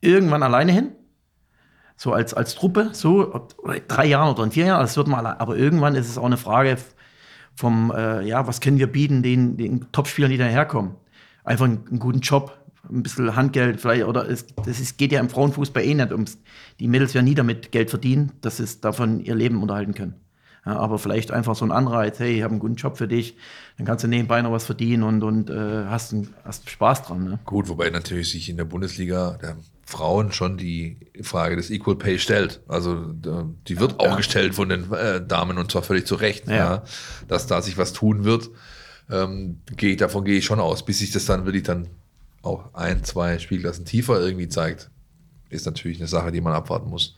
irgendwann 0.00 0.42
alleine 0.42 0.72
hin. 0.72 0.92
So 1.96 2.12
als, 2.12 2.34
als 2.34 2.54
Truppe, 2.54 2.90
so, 2.92 3.48
drei 3.88 4.06
Jahren 4.06 4.34
oder 4.34 4.44
in 4.44 4.50
vier 4.50 4.66
Jahren, 4.66 4.82
das 4.82 4.96
wird 4.96 5.08
mal, 5.08 5.26
aber 5.26 5.56
irgendwann 5.56 5.94
ist 5.94 6.10
es 6.10 6.18
auch 6.18 6.26
eine 6.26 6.36
Frage 6.36 6.76
vom, 7.54 7.90
äh, 7.90 8.22
ja, 8.26 8.46
was 8.46 8.60
können 8.60 8.78
wir 8.78 8.86
bieten 8.86 9.22
den, 9.22 9.56
den 9.56 9.90
Topspielern, 9.92 10.30
die 10.30 10.36
daherkommen? 10.36 10.96
Einfach 11.46 11.64
einen, 11.64 11.86
einen 11.88 11.98
guten 11.98 12.20
Job, 12.20 12.58
ein 12.90 13.02
bisschen 13.02 13.34
Handgeld, 13.34 13.80
vielleicht, 13.80 14.04
oder 14.04 14.28
es, 14.28 14.46
das 14.64 14.78
ist, 14.80 14.98
geht 14.98 15.12
ja 15.12 15.20
im 15.20 15.30
Frauenfußball 15.30 15.82
eh 15.82 15.94
nicht 15.94 16.12
ums, 16.12 16.38
die 16.78 16.88
Mädels 16.88 17.14
werden 17.14 17.24
nie 17.24 17.34
damit 17.34 17.72
Geld 17.72 17.88
verdienen, 17.90 18.32
dass 18.42 18.58
sie 18.58 18.66
davon 18.80 19.20
ihr 19.20 19.34
Leben 19.34 19.62
unterhalten 19.62 19.94
können. 19.94 20.14
Ja, 20.64 20.76
aber 20.78 20.98
vielleicht 20.98 21.30
einfach 21.30 21.54
so 21.54 21.64
ein 21.64 21.70
Anreiz, 21.70 22.18
hey, 22.18 22.36
ich 22.36 22.42
habe 22.42 22.50
einen 22.50 22.58
guten 22.58 22.74
Job 22.74 22.98
für 22.98 23.06
dich, 23.06 23.36
dann 23.76 23.86
kannst 23.86 24.02
du 24.02 24.08
nebenbei 24.08 24.42
noch 24.42 24.50
was 24.50 24.66
verdienen 24.66 25.04
und, 25.04 25.22
und 25.22 25.48
äh, 25.48 25.84
hast, 25.86 26.12
einen, 26.12 26.34
hast 26.44 26.68
Spaß 26.68 27.04
dran. 27.04 27.22
Ne? 27.24 27.38
Gut, 27.44 27.68
wobei 27.68 27.88
natürlich 27.90 28.32
sich 28.32 28.48
in 28.48 28.56
der 28.56 28.64
Bundesliga 28.64 29.38
der 29.40 29.56
Frauen 29.84 30.32
schon 30.32 30.56
die 30.56 30.98
Frage 31.22 31.54
des 31.54 31.70
Equal 31.70 31.94
Pay 31.94 32.18
stellt. 32.18 32.60
Also 32.66 32.96
die 33.68 33.78
wird 33.78 34.00
auch 34.00 34.16
gestellt 34.16 34.56
von 34.56 34.68
den 34.68 34.92
äh, 34.92 35.24
Damen 35.24 35.58
und 35.58 35.70
zwar 35.70 35.84
völlig 35.84 36.06
zu 36.06 36.16
Recht, 36.16 36.48
Ja. 36.48 36.56
ja. 36.56 36.82
dass 37.28 37.46
da 37.46 37.62
sich 37.62 37.78
was 37.78 37.92
tun 37.92 38.24
wird. 38.24 38.50
Ähm, 39.10 39.60
gehe 39.76 39.92
ich, 39.92 39.96
davon 39.96 40.24
gehe 40.24 40.38
ich 40.38 40.44
schon 40.44 40.60
aus, 40.60 40.84
bis 40.84 40.98
sich 40.98 41.12
das 41.12 41.26
dann 41.26 41.44
wirklich 41.44 41.62
dann 41.62 41.88
auch 42.42 42.74
ein, 42.74 43.04
zwei 43.04 43.38
Spielklassen 43.38 43.84
tiefer 43.84 44.20
irgendwie 44.20 44.48
zeigt, 44.48 44.90
ist 45.50 45.66
natürlich 45.66 45.98
eine 45.98 46.08
Sache, 46.08 46.32
die 46.32 46.40
man 46.40 46.52
abwarten 46.52 46.90
muss. 46.90 47.16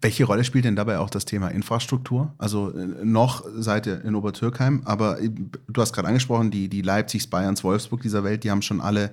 Welche 0.00 0.24
Rolle 0.24 0.44
spielt 0.44 0.64
denn 0.64 0.76
dabei 0.76 0.98
auch 0.98 1.10
das 1.10 1.24
Thema 1.24 1.48
Infrastruktur? 1.48 2.32
Also 2.38 2.70
äh, 2.70 2.86
noch 3.04 3.44
seid 3.56 3.86
ihr 3.86 4.04
in 4.04 4.14
Obertürkheim, 4.14 4.82
aber 4.84 5.20
äh, 5.20 5.30
du 5.30 5.80
hast 5.80 5.92
gerade 5.92 6.08
angesprochen, 6.08 6.50
die, 6.50 6.68
die 6.68 6.82
Leipzigs, 6.82 7.26
Bayerns, 7.26 7.64
Wolfsburg 7.64 8.02
dieser 8.02 8.22
Welt, 8.22 8.44
die 8.44 8.50
haben 8.50 8.62
schon 8.62 8.80
alle 8.80 9.12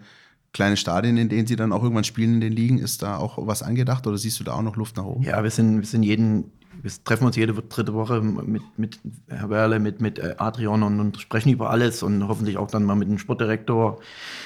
kleine 0.54 0.78
Stadien, 0.78 1.18
in 1.18 1.28
denen 1.28 1.48
sie 1.48 1.56
dann 1.56 1.74
auch 1.74 1.84
irgendwann 1.84 2.04
spielen 2.04 2.36
in 2.36 2.42
den 2.42 2.54
Ligen. 2.54 2.78
Ist 2.78 3.02
da 3.02 3.18
auch 3.18 3.38
was 3.46 3.62
angedacht 3.62 4.08
oder 4.08 4.18
siehst 4.18 4.40
du 4.40 4.44
da 4.44 4.54
auch 4.54 4.62
noch 4.62 4.78
Luft 4.78 4.96
nach 4.96 5.04
oben? 5.04 5.24
Ja, 5.24 5.44
wir 5.44 5.50
sind, 5.50 5.80
wir 5.80 5.88
sind 5.88 6.04
jeden, 6.04 6.52
wir 6.82 6.92
treffen 7.04 7.26
uns 7.26 7.36
jede 7.36 7.54
dritte 7.54 7.94
Woche 7.94 8.22
mit, 8.22 8.64
mit 8.78 9.00
Herr 9.28 9.50
Werle, 9.50 9.80
mit, 9.80 10.02
mit 10.02 10.20
äh, 10.20 10.36
Adrian 10.38 10.84
und, 10.84 11.00
und 11.00 11.20
sprechen 11.20 11.50
über 11.50 11.70
alles 11.70 12.04
und 12.04 12.28
hoffentlich 12.28 12.58
auch 12.58 12.68
dann 12.68 12.84
mal 12.84 12.96
mit 12.96 13.10
dem 13.10 13.18
Sportdirektor. 13.18 14.00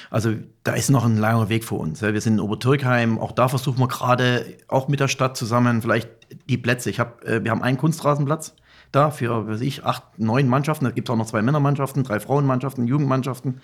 Also 0.09 0.33
da 0.63 0.73
ist 0.73 0.89
noch 0.89 1.05
ein 1.05 1.17
langer 1.17 1.49
Weg 1.49 1.63
vor 1.63 1.79
uns. 1.79 2.01
Wir 2.01 2.21
sind 2.21 2.33
in 2.33 2.39
Obertürkheim, 2.39 3.19
auch 3.19 3.31
da 3.31 3.47
versuchen 3.47 3.79
wir 3.79 3.87
gerade, 3.87 4.45
auch 4.67 4.87
mit 4.87 4.99
der 4.99 5.07
Stadt 5.07 5.37
zusammen, 5.37 5.81
vielleicht 5.81 6.09
die 6.49 6.57
Plätze. 6.57 6.89
Ich 6.89 6.99
hab, 6.99 7.23
äh, 7.25 7.43
wir 7.43 7.51
haben 7.51 7.61
einen 7.61 7.77
Kunstrasenplatz 7.77 8.55
da 8.91 9.11
für, 9.11 9.47
weiß 9.47 9.61
ich, 9.61 9.85
acht, 9.85 10.03
neun 10.17 10.47
Mannschaften. 10.47 10.85
Da 10.85 10.91
gibt 10.91 11.09
es 11.09 11.13
auch 11.13 11.17
noch 11.17 11.27
zwei 11.27 11.41
Männermannschaften, 11.41 12.03
drei 12.03 12.19
Frauenmannschaften, 12.19 12.87
Jugendmannschaften. 12.87 13.61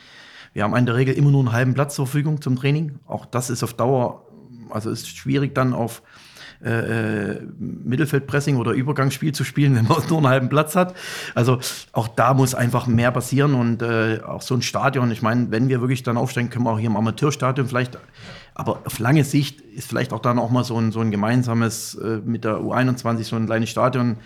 Wir 0.54 0.64
haben 0.64 0.76
in 0.76 0.86
der 0.86 0.96
Regel 0.96 1.16
immer 1.16 1.32
nur 1.32 1.42
einen 1.42 1.52
halben 1.52 1.74
Platz 1.74 1.96
zur 1.96 2.08
Verfügung 2.08 2.42
zum 2.42 2.56
Training. 2.56 3.00
Auch 3.08 3.26
das 3.26 3.50
ist 3.50 3.64
auf 3.64 3.74
Dauer, 3.74 4.26
also 4.70 4.90
ist 4.90 5.08
schwierig 5.08 5.56
dann 5.56 5.74
auf 5.74 6.02
äh, 6.64 7.34
äh, 7.34 7.42
Mittelfeldpressing 7.60 8.58
oder 8.58 8.72
Übergangsspiel 8.72 9.34
zu 9.34 9.44
spielen, 9.44 9.76
wenn 9.78 9.88
man 9.88 10.08
nur 10.08 10.18
einen 10.18 10.28
halben 10.28 10.50
Platz 10.50 10.76
hat. 10.76 10.96
Also 11.34 11.60
auch 11.92 12.08
da 12.08 12.34
muss 12.34 12.56
einfach 12.56 12.88
mehr 12.88 13.12
passieren 13.12 13.54
und 13.54 13.82
äh, 13.82 14.22
auch 14.26 14.42
so 14.42 14.56
ein 14.56 14.62
Stadion. 14.62 15.12
Ich 15.12 15.22
meine, 15.22 15.52
wenn 15.52 15.70
wir 15.70 15.82
wirklich 15.82 16.04
dann 16.04 16.18
aufsteigen, 16.18 16.50
können 16.50 16.66
wir 16.66 16.72
auch 16.72 16.80
hier 16.80 16.90
im 16.90 16.98
Amateurstadion 16.98 17.68
vielleicht. 17.68 17.98
Aber 18.54 18.82
auf 18.86 19.00
lange 19.00 19.24
Sicht 19.24 19.62
ist 19.62 19.90
vielleicht 19.90 20.14
auch 20.14 20.22
dann 20.22 20.40
auch 20.40 20.50
mal 20.50 20.64
so 20.64 20.80
ein, 20.80 20.92
so 20.92 21.02
ein 21.02 21.12
gemeinsames 21.12 21.96
äh, 21.96 22.22
mit 22.24 22.46
der 22.46 22.58
U21 22.58 23.24
so 23.24 23.36
ein 23.36 23.48
kleines 23.48 23.70
Stadion 23.70 24.18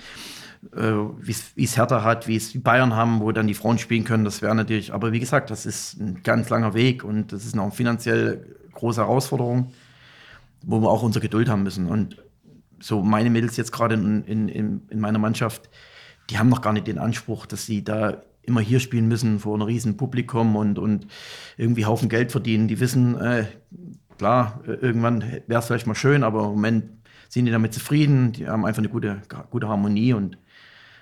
äh, 0.75 0.91
wie 1.21 1.63
es 1.63 1.77
Hertha 1.77 2.03
hat, 2.03 2.27
wie 2.27 2.35
es 2.35 2.61
Bayern 2.61 2.95
haben, 2.95 3.21
wo 3.21 3.31
dann 3.31 3.47
die 3.47 3.53
Frauen 3.53 3.77
spielen 3.77 4.03
können. 4.03 4.25
Das 4.25 4.41
wäre 4.41 4.53
natürlich, 4.53 4.93
aber 4.93 5.11
wie 5.11 5.19
gesagt, 5.19 5.49
das 5.49 5.65
ist 5.65 5.99
ein 5.99 6.21
ganz 6.23 6.49
langer 6.49 6.73
Weg 6.73 7.03
und 7.03 7.31
das 7.31 7.45
ist 7.45 7.55
noch 7.55 7.63
eine 7.63 7.71
finanziell 7.71 8.45
große 8.73 9.01
Herausforderung, 9.01 9.71
wo 10.63 10.81
wir 10.81 10.89
auch 10.89 11.03
unsere 11.03 11.23
Geduld 11.23 11.49
haben 11.49 11.63
müssen. 11.63 11.87
Und 11.87 12.21
so 12.79 13.03
meine 13.03 13.29
Mädels 13.29 13.57
jetzt 13.57 13.71
gerade 13.71 13.95
in, 13.95 14.23
in, 14.25 14.81
in 14.87 14.99
meiner 14.99 15.19
Mannschaft, 15.19 15.69
die 16.29 16.37
haben 16.37 16.49
noch 16.49 16.61
gar 16.61 16.73
nicht 16.73 16.87
den 16.87 16.99
Anspruch, 16.99 17.45
dass 17.45 17.65
sie 17.65 17.83
da 17.83 18.21
immer 18.41 18.61
hier 18.61 18.79
spielen 18.79 19.07
müssen 19.07 19.39
vor 19.39 19.53
einem 19.53 19.63
riesen 19.63 19.97
Publikum 19.97 20.55
und, 20.55 20.79
und 20.79 21.07
irgendwie 21.57 21.85
Haufen 21.85 22.09
Geld 22.09 22.31
verdienen. 22.31 22.67
Die 22.67 22.79
wissen, 22.79 23.19
äh, 23.19 23.45
klar, 24.17 24.61
irgendwann 24.65 25.21
wäre 25.47 25.59
es 25.59 25.65
vielleicht 25.65 25.87
mal 25.87 25.95
schön, 25.95 26.23
aber 26.23 26.45
im 26.45 26.51
Moment 26.51 26.85
sind 27.29 27.45
die 27.45 27.51
damit 27.51 27.73
zufrieden. 27.73 28.31
Die 28.31 28.47
haben 28.47 28.65
einfach 28.65 28.79
eine 28.79 28.89
gute, 28.89 29.21
gute 29.49 29.67
Harmonie 29.67 30.13
und 30.13 30.37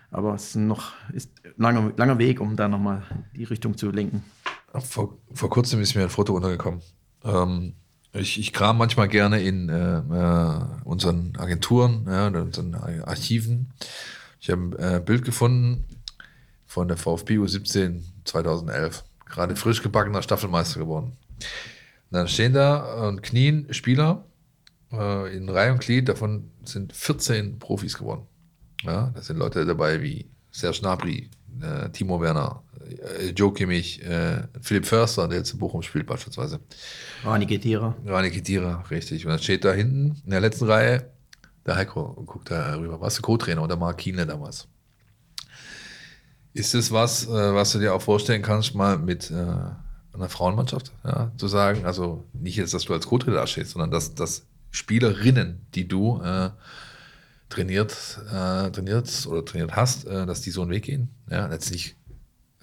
aber 0.10 0.36
es 0.36 0.49
ist 0.49 0.55
noch 0.55 0.93
ist 1.14 1.32
ein 1.43 1.53
langer, 1.58 1.91
langer 1.97 2.18
Weg, 2.18 2.39
um 2.39 2.55
da 2.55 2.68
nochmal 2.68 3.03
die 3.36 3.43
Richtung 3.43 3.76
zu 3.78 3.91
lenken. 3.91 4.24
Vor, 4.74 5.18
vor 5.34 5.49
kurzem 5.49 5.82
ist 5.82 5.95
mir 5.95 6.03
ein 6.03 6.10
Foto 6.10 6.34
untergekommen. 6.34 6.82
Ähm, 7.24 7.74
ich, 8.18 8.39
ich 8.39 8.53
kram 8.53 8.78
manchmal 8.78 9.07
gerne 9.07 9.41
in 9.41 9.70
äh, 9.70 9.99
äh, 9.99 10.61
unseren 10.84 11.36
Agenturen, 11.38 12.05
ja, 12.07 12.28
in 12.28 12.36
unseren 12.36 12.76
Archiven. 12.76 13.72
Ich 14.39 14.49
habe 14.49 14.78
ein 14.78 14.95
äh, 14.95 14.99
Bild 14.99 15.26
gefunden 15.26 15.86
von 16.65 16.88
der 16.88 16.97
VfB 16.97 17.38
U17 17.38 18.01
2011. 18.26 19.03
Gerade 19.26 19.55
frisch 19.55 19.82
gebackener 19.82 20.22
Staffelmeister 20.22 20.80
geworden. 20.80 21.18
Und 22.09 22.15
dann 22.18 22.28
stehen 22.28 22.53
da 22.53 23.07
und 23.07 23.24
knien 23.24 23.74
Spieler 23.74 24.26
äh, 24.91 25.36
in 25.36 25.49
Reihe 25.49 25.74
und 25.74 25.80
Glied. 25.80 26.07
Davon 26.07 26.51
sind 26.63 26.93
14 26.93 27.59
Profis 27.59 27.97
geworden. 27.97 28.28
Ja, 28.84 29.11
da 29.13 29.22
sind 29.22 29.38
Leute 29.38 29.65
dabei 29.65 30.01
wie 30.01 30.30
Serge 30.51 30.80
Gnabry, 30.82 31.30
äh, 31.61 31.89
Timo 31.89 32.22
Werner, 32.22 32.63
äh, 32.66 32.66
Joe 33.35 33.53
Kimmich, 33.53 34.03
äh, 34.03 34.43
Philipp 34.61 34.85
Förster, 34.85 35.27
der 35.27 35.39
jetzt 35.39 35.53
in 35.53 35.59
Bochum 35.59 35.81
spielt 35.81 36.05
beispielsweise. 36.05 36.59
Rani 37.23 37.45
Kedira. 37.45 37.95
Rani 38.05 38.31
Kedira, 38.31 38.83
richtig. 38.89 39.25
Und 39.25 39.31
dann 39.31 39.39
steht 39.39 39.65
da 39.65 39.73
hinten 39.73 40.21
in 40.23 40.31
der 40.31 40.41
letzten 40.41 40.65
Reihe 40.65 41.11
der 41.65 41.75
Heiko 41.75 42.01
und 42.01 42.25
guckt 42.25 42.49
da 42.51 42.75
rüber. 42.75 42.99
Warst 43.01 43.17
du 43.17 43.21
Co-Trainer 43.21 43.61
oder 43.61 43.75
Mark 43.75 43.97
Kienle 43.97 44.25
damals? 44.25 44.67
Ist 46.53 46.73
das 46.73 46.91
was, 46.91 47.27
äh, 47.27 47.53
was 47.53 47.71
du 47.73 47.79
dir 47.79 47.93
auch 47.93 48.01
vorstellen 48.01 48.41
kannst, 48.41 48.73
mal 48.73 48.97
mit 48.97 49.29
äh, 49.29 49.33
einer 49.35 50.29
Frauenmannschaft 50.29 50.91
ja, 51.03 51.31
zu 51.38 51.47
sagen? 51.47 51.85
Also 51.85 52.23
nicht 52.33 52.55
jetzt, 52.55 52.73
dass 52.73 52.85
du 52.85 52.93
als 52.93 53.05
Co-Trainer 53.05 53.38
da 53.38 53.47
stehst, 53.47 53.71
sondern 53.71 53.91
dass, 53.91 54.15
dass 54.15 54.45
Spielerinnen, 54.71 55.65
die 55.75 55.88
du 55.88 56.21
äh, 56.21 56.49
trainiert, 57.49 58.19
äh, 58.29 58.71
trainiert 58.71 59.27
oder 59.27 59.45
trainiert 59.45 59.75
hast, 59.75 60.05
äh, 60.05 60.25
dass 60.25 60.41
die 60.41 60.51
so 60.51 60.61
einen 60.61 60.71
Weg 60.71 60.83
gehen. 60.83 61.09
Ja, 61.29 61.47
letztlich, 61.47 61.95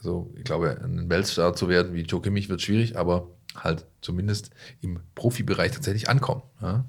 so, 0.04 0.30
ich 0.36 0.44
glaube, 0.44 0.78
ein 0.84 1.08
Weltstar 1.08 1.54
zu 1.54 1.68
werden 1.68 1.94
wie 1.94 2.02
Joe 2.02 2.20
Kimmich 2.20 2.48
wird 2.48 2.62
schwierig, 2.62 2.96
aber 2.96 3.28
halt 3.56 3.86
zumindest 4.02 4.50
im 4.82 5.00
Profibereich 5.14 5.72
tatsächlich 5.72 6.08
ankommen. 6.08 6.42
Ja? 6.60 6.84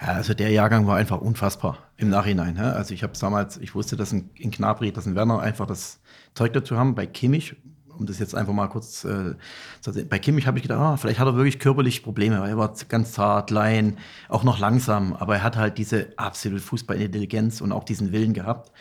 Ja, 0.00 0.08
also 0.08 0.34
der 0.34 0.50
Jahrgang 0.50 0.86
war 0.86 0.96
einfach 0.96 1.20
unfassbar 1.20 1.78
im 1.96 2.10
Nachhinein. 2.10 2.58
Also 2.58 2.94
ich 2.94 3.02
habe 3.02 3.12
damals, 3.18 3.56
ich 3.58 3.74
wusste, 3.74 3.96
dass 3.96 4.12
in, 4.12 4.30
in 4.34 4.50
Knabri, 4.50 4.92
dass 4.92 5.06
in 5.06 5.14
Werner 5.14 5.40
einfach 5.40 5.66
das 5.66 6.00
Zeug 6.34 6.52
dazu 6.52 6.76
haben. 6.76 6.94
Bei 6.94 7.06
Kimmich 7.06 7.56
um 7.98 8.06
das 8.06 8.18
jetzt 8.18 8.34
einfach 8.34 8.52
mal 8.52 8.68
kurz 8.68 9.04
äh, 9.04 9.34
zu 9.80 9.92
sehen. 9.92 10.08
Bei 10.08 10.18
Kimmich 10.18 10.46
habe 10.46 10.58
ich 10.58 10.62
gedacht, 10.62 10.80
ah, 10.80 10.96
vielleicht 10.96 11.20
hat 11.20 11.28
er 11.28 11.36
wirklich 11.36 11.58
körperlich 11.58 12.02
Probleme, 12.02 12.40
weil 12.40 12.50
er 12.50 12.58
war 12.58 12.74
ganz 12.88 13.12
zart, 13.12 13.48
klein, 13.48 13.98
auch 14.28 14.42
noch 14.42 14.58
langsam, 14.58 15.12
aber 15.14 15.36
er 15.36 15.42
hat 15.42 15.56
halt 15.56 15.78
diese 15.78 16.08
absolute 16.16 16.62
Fußballintelligenz 16.62 17.60
und 17.60 17.72
auch 17.72 17.84
diesen 17.84 18.12
Willen 18.12 18.34
gehabt. 18.34 18.72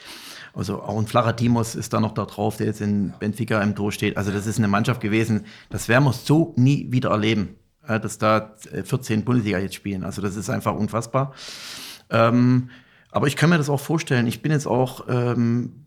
Also 0.53 0.81
auch 0.83 0.99
ein 0.99 1.07
flacher 1.07 1.35
Timos 1.35 1.73
ist 1.73 1.93
da 1.93 1.99
noch 1.99 2.13
da 2.13 2.25
drauf, 2.25 2.57
der 2.57 2.67
jetzt 2.67 2.81
in 2.81 3.13
Benfica 3.19 3.59
im 3.61 3.75
Tor 3.75 3.91
steht. 3.91 4.17
Also 4.17 4.31
das 4.31 4.45
ist 4.45 4.59
eine 4.59 4.67
Mannschaft 4.67 5.01
gewesen, 5.01 5.45
das 5.69 5.89
werden 5.89 6.03
wir 6.03 6.13
so 6.13 6.53
nie 6.57 6.91
wieder 6.91 7.09
erleben, 7.09 7.55
dass 7.87 8.19
da 8.19 8.53
14 8.83 9.19
äh, 9.19 9.23
Bundesliga 9.23 9.57
jetzt 9.57 9.75
spielen. 9.75 10.03
Also 10.03 10.21
das 10.21 10.35
ist 10.35 10.49
einfach 10.49 10.75
unfassbar. 10.75 11.33
Ähm, 12.11 12.69
aber 13.09 13.27
ich 13.27 13.35
kann 13.35 13.49
mir 13.49 13.57
das 13.57 13.69
auch 13.69 13.79
vorstellen. 13.79 14.27
Ich 14.27 14.41
bin 14.41 14.51
jetzt 14.51 14.67
auch 14.67 15.05
ähm, 15.09 15.85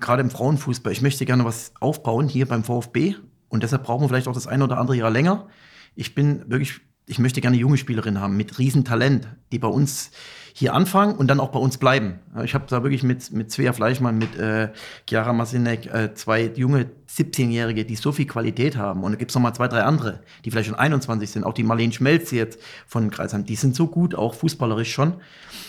gerade 0.00 0.22
im 0.22 0.30
Frauenfußball, 0.30 0.92
ich 0.92 1.02
möchte 1.02 1.24
gerne 1.24 1.44
was 1.44 1.72
aufbauen 1.80 2.28
hier 2.28 2.46
beim 2.46 2.64
VfB 2.64 3.14
und 3.48 3.62
deshalb 3.62 3.84
brauchen 3.84 4.02
wir 4.02 4.08
vielleicht 4.08 4.28
auch 4.28 4.34
das 4.34 4.46
ein 4.46 4.62
oder 4.62 4.78
andere 4.78 4.96
Jahr 4.96 5.10
länger. 5.10 5.46
Ich 5.94 6.14
bin 6.14 6.50
wirklich, 6.50 6.80
ich 7.06 7.18
möchte 7.18 7.40
gerne 7.40 7.56
junge 7.56 7.76
Spielerinnen 7.76 8.20
haben 8.20 8.36
mit 8.36 8.58
Riesentalent, 8.58 9.28
die 9.52 9.58
bei 9.58 9.68
uns 9.68 10.10
hier 10.54 10.74
anfangen 10.74 11.14
und 11.14 11.28
dann 11.28 11.40
auch 11.40 11.48
bei 11.48 11.58
uns 11.58 11.78
bleiben. 11.78 12.18
Ich 12.44 12.54
habe 12.54 12.64
da 12.68 12.82
wirklich 12.82 13.02
mit, 13.02 13.32
mit 13.32 13.50
Svea 13.50 13.72
Fleischmann, 13.72 14.18
mit 14.18 14.36
äh, 14.38 14.68
Chiara 15.08 15.32
Masinek, 15.32 15.86
äh, 15.86 16.14
zwei 16.14 16.50
junge 16.54 16.86
17-Jährige, 17.08 17.84
die 17.84 17.96
so 17.96 18.12
viel 18.12 18.26
Qualität 18.26 18.76
haben. 18.76 19.02
Und 19.02 19.12
da 19.12 19.18
gibt 19.18 19.30
es 19.30 19.34
noch 19.34 19.42
mal 19.42 19.52
zwei, 19.52 19.68
drei 19.68 19.82
andere, 19.82 20.20
die 20.44 20.50
vielleicht 20.50 20.68
schon 20.68 20.78
21 20.78 21.30
sind. 21.30 21.44
Auch 21.44 21.54
die 21.54 21.64
Marlene 21.64 21.92
Schmelz 21.92 22.30
jetzt 22.30 22.60
von 22.86 23.10
Kreisheim, 23.10 23.44
die 23.44 23.56
sind 23.56 23.74
so 23.74 23.88
gut, 23.88 24.14
auch 24.14 24.34
fußballerisch 24.34 24.92
schon. 24.92 25.14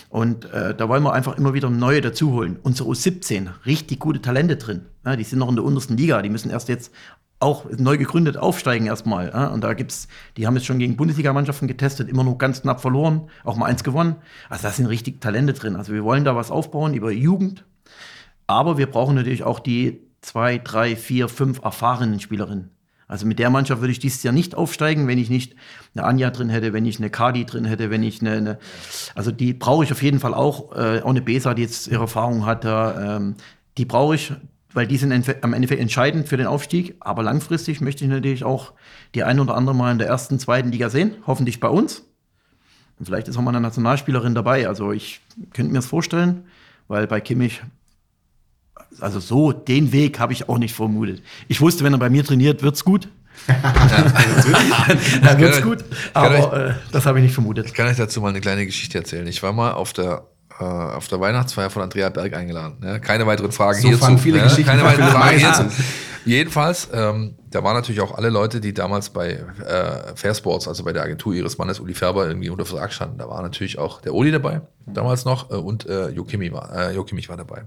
Und 0.08 0.44
äh, 0.52 0.74
da 0.74 0.88
wollen 0.88 1.02
wir 1.02 1.12
einfach 1.12 1.36
immer 1.36 1.54
wieder 1.54 1.70
neue 1.70 2.00
dazuholen. 2.00 2.58
Unsere 2.62 2.88
U17, 2.90 3.48
richtig 3.66 3.98
gute 3.98 4.20
Talente 4.20 4.56
drin. 4.56 4.82
Ja, 5.04 5.16
die 5.16 5.24
sind 5.24 5.40
noch 5.40 5.48
in 5.48 5.56
der 5.56 5.64
untersten 5.64 5.96
Liga. 5.96 6.22
Die 6.22 6.28
müssen 6.28 6.50
erst 6.50 6.68
jetzt 6.68 6.92
auch 7.42 7.66
neu 7.76 7.98
gegründet 7.98 8.36
aufsteigen 8.36 8.86
erstmal. 8.86 9.28
Ja? 9.28 9.48
Und 9.48 9.62
da 9.62 9.74
gibt's, 9.74 10.08
die 10.36 10.46
haben 10.46 10.54
jetzt 10.54 10.66
schon 10.66 10.78
gegen 10.78 10.96
Bundesligamannschaften 10.96 11.68
getestet, 11.68 12.08
immer 12.08 12.24
nur 12.24 12.38
ganz 12.38 12.62
knapp 12.62 12.80
verloren, 12.80 13.28
auch 13.44 13.56
mal 13.56 13.66
eins 13.66 13.84
gewonnen. 13.84 14.16
Also 14.48 14.64
da 14.64 14.70
sind 14.70 14.86
richtig 14.86 15.20
Talente 15.20 15.52
drin. 15.52 15.76
Also 15.76 15.92
wir 15.92 16.04
wollen 16.04 16.24
da 16.24 16.36
was 16.36 16.50
aufbauen 16.50 16.94
über 16.94 17.10
Jugend. 17.10 17.64
Aber 18.46 18.78
wir 18.78 18.86
brauchen 18.86 19.14
natürlich 19.14 19.44
auch 19.44 19.60
die 19.60 20.00
zwei, 20.20 20.58
drei, 20.58 20.96
vier, 20.96 21.28
fünf 21.28 21.62
erfahrenen 21.62 22.20
Spielerinnen. 22.20 22.70
Also 23.08 23.26
mit 23.26 23.38
der 23.38 23.50
Mannschaft 23.50 23.82
würde 23.82 23.92
ich 23.92 23.98
dieses 23.98 24.22
Jahr 24.22 24.32
nicht 24.32 24.54
aufsteigen, 24.54 25.06
wenn 25.06 25.18
ich 25.18 25.28
nicht 25.28 25.54
eine 25.94 26.06
Anja 26.06 26.30
drin 26.30 26.48
hätte, 26.48 26.72
wenn 26.72 26.86
ich 26.86 26.98
eine 26.98 27.10
Kadi 27.10 27.44
drin 27.44 27.66
hätte, 27.66 27.90
wenn 27.90 28.02
ich 28.02 28.22
eine, 28.22 28.32
eine 28.32 28.58
also 29.14 29.30
die 29.30 29.52
brauche 29.52 29.84
ich 29.84 29.92
auf 29.92 30.02
jeden 30.02 30.18
Fall 30.18 30.32
auch, 30.32 30.74
äh, 30.74 31.02
auch 31.02 31.10
eine 31.10 31.20
Besa, 31.20 31.52
die 31.52 31.60
jetzt 31.60 31.88
ihre 31.88 32.02
Erfahrung 32.02 32.46
hat, 32.46 32.64
da, 32.64 33.16
ähm, 33.16 33.34
die 33.76 33.84
brauche 33.84 34.14
ich, 34.14 34.32
weil 34.74 34.86
die 34.86 34.96
sind 34.96 35.12
am 35.42 35.52
Endeffekt 35.52 35.80
entscheidend 35.80 36.28
für 36.28 36.36
den 36.36 36.46
Aufstieg. 36.46 36.96
Aber 37.00 37.22
langfristig 37.22 37.80
möchte 37.80 38.04
ich 38.04 38.10
natürlich 38.10 38.44
auch 38.44 38.72
die 39.14 39.24
ein 39.24 39.40
oder 39.40 39.54
andere 39.54 39.74
mal 39.74 39.92
in 39.92 39.98
der 39.98 40.08
ersten, 40.08 40.38
zweiten 40.38 40.72
Liga 40.72 40.90
sehen, 40.90 41.16
hoffentlich 41.26 41.60
bei 41.60 41.68
uns. 41.68 42.04
Und 42.98 43.06
vielleicht 43.06 43.28
ist 43.28 43.36
auch 43.36 43.42
mal 43.42 43.50
eine 43.50 43.60
Nationalspielerin 43.60 44.34
dabei. 44.34 44.68
Also 44.68 44.92
ich 44.92 45.20
könnte 45.52 45.72
mir 45.72 45.78
das 45.78 45.86
vorstellen, 45.86 46.44
weil 46.88 47.06
bei 47.06 47.20
Kimmich 47.20 47.62
also 49.00 49.20
so, 49.20 49.52
den 49.52 49.92
Weg 49.92 50.18
habe 50.18 50.32
ich 50.32 50.48
auch 50.48 50.58
nicht 50.58 50.74
vermutet. 50.74 51.22
Ich 51.48 51.60
wusste, 51.60 51.84
wenn 51.84 51.92
er 51.92 51.98
bei 51.98 52.10
mir 52.10 52.24
trainiert, 52.24 52.62
wird's 52.62 52.84
gut. 52.84 53.08
Dann 53.46 55.40
wird's 55.40 55.62
gut. 55.62 55.84
Aber 56.12 56.68
äh, 56.68 56.74
das 56.92 57.06
habe 57.06 57.18
ich 57.18 57.24
nicht 57.24 57.34
vermutet. 57.34 57.66
Ich 57.66 57.74
kann 57.74 57.88
euch 57.88 57.96
dazu 57.96 58.20
mal 58.20 58.28
eine 58.28 58.40
kleine 58.40 58.66
Geschichte 58.66 58.98
erzählen. 58.98 59.26
Ich 59.26 59.42
war 59.42 59.52
mal 59.52 59.72
auf 59.72 59.92
der 59.92 60.26
auf 60.64 61.08
der 61.08 61.20
Weihnachtsfeier 61.20 61.70
von 61.70 61.82
Andrea 61.82 62.08
Berg 62.08 62.34
eingeladen. 62.34 62.78
Ja, 62.82 62.98
keine 62.98 63.26
weiteren 63.26 63.52
Fragen 63.52 63.80
so 63.80 63.88
hierzu. 63.88 64.18
viele 64.18 64.38
ja, 64.38 64.44
Geschichten. 64.44 64.64
Keine 64.64 64.84
weiteren 64.84 65.08
Fragen 65.08 65.38
hierzu. 65.38 65.62
Jedenfalls 66.24 66.88
ähm, 66.92 67.34
da 67.52 67.62
waren 67.62 67.74
natürlich 67.74 68.00
auch 68.00 68.14
alle 68.14 68.30
Leute, 68.30 68.60
die 68.60 68.72
damals 68.72 69.10
bei 69.10 69.32
äh, 69.32 70.16
Fairsports, 70.16 70.66
also 70.66 70.84
bei 70.84 70.92
der 70.92 71.02
Agentur 71.02 71.34
ihres 71.34 71.58
Mannes 71.58 71.80
Uli 71.80 71.94
Färber, 71.94 72.26
irgendwie 72.26 72.48
unter 72.48 72.64
Vertrag 72.64 72.92
standen. 72.92 73.18
Da 73.18 73.28
war 73.28 73.42
natürlich 73.42 73.78
auch 73.78 74.00
der 74.00 74.14
Uli 74.14 74.30
dabei, 74.30 74.62
damals 74.86 75.24
noch, 75.24 75.50
äh, 75.50 75.54
und 75.54 75.86
äh, 75.86 76.08
Jo 76.08 76.24
Kimmich 76.24 76.52
war, 76.52 76.74
äh, 76.74 76.94
Jo 76.94 77.04
Kimmich 77.04 77.28
war 77.28 77.36
dabei. 77.36 77.66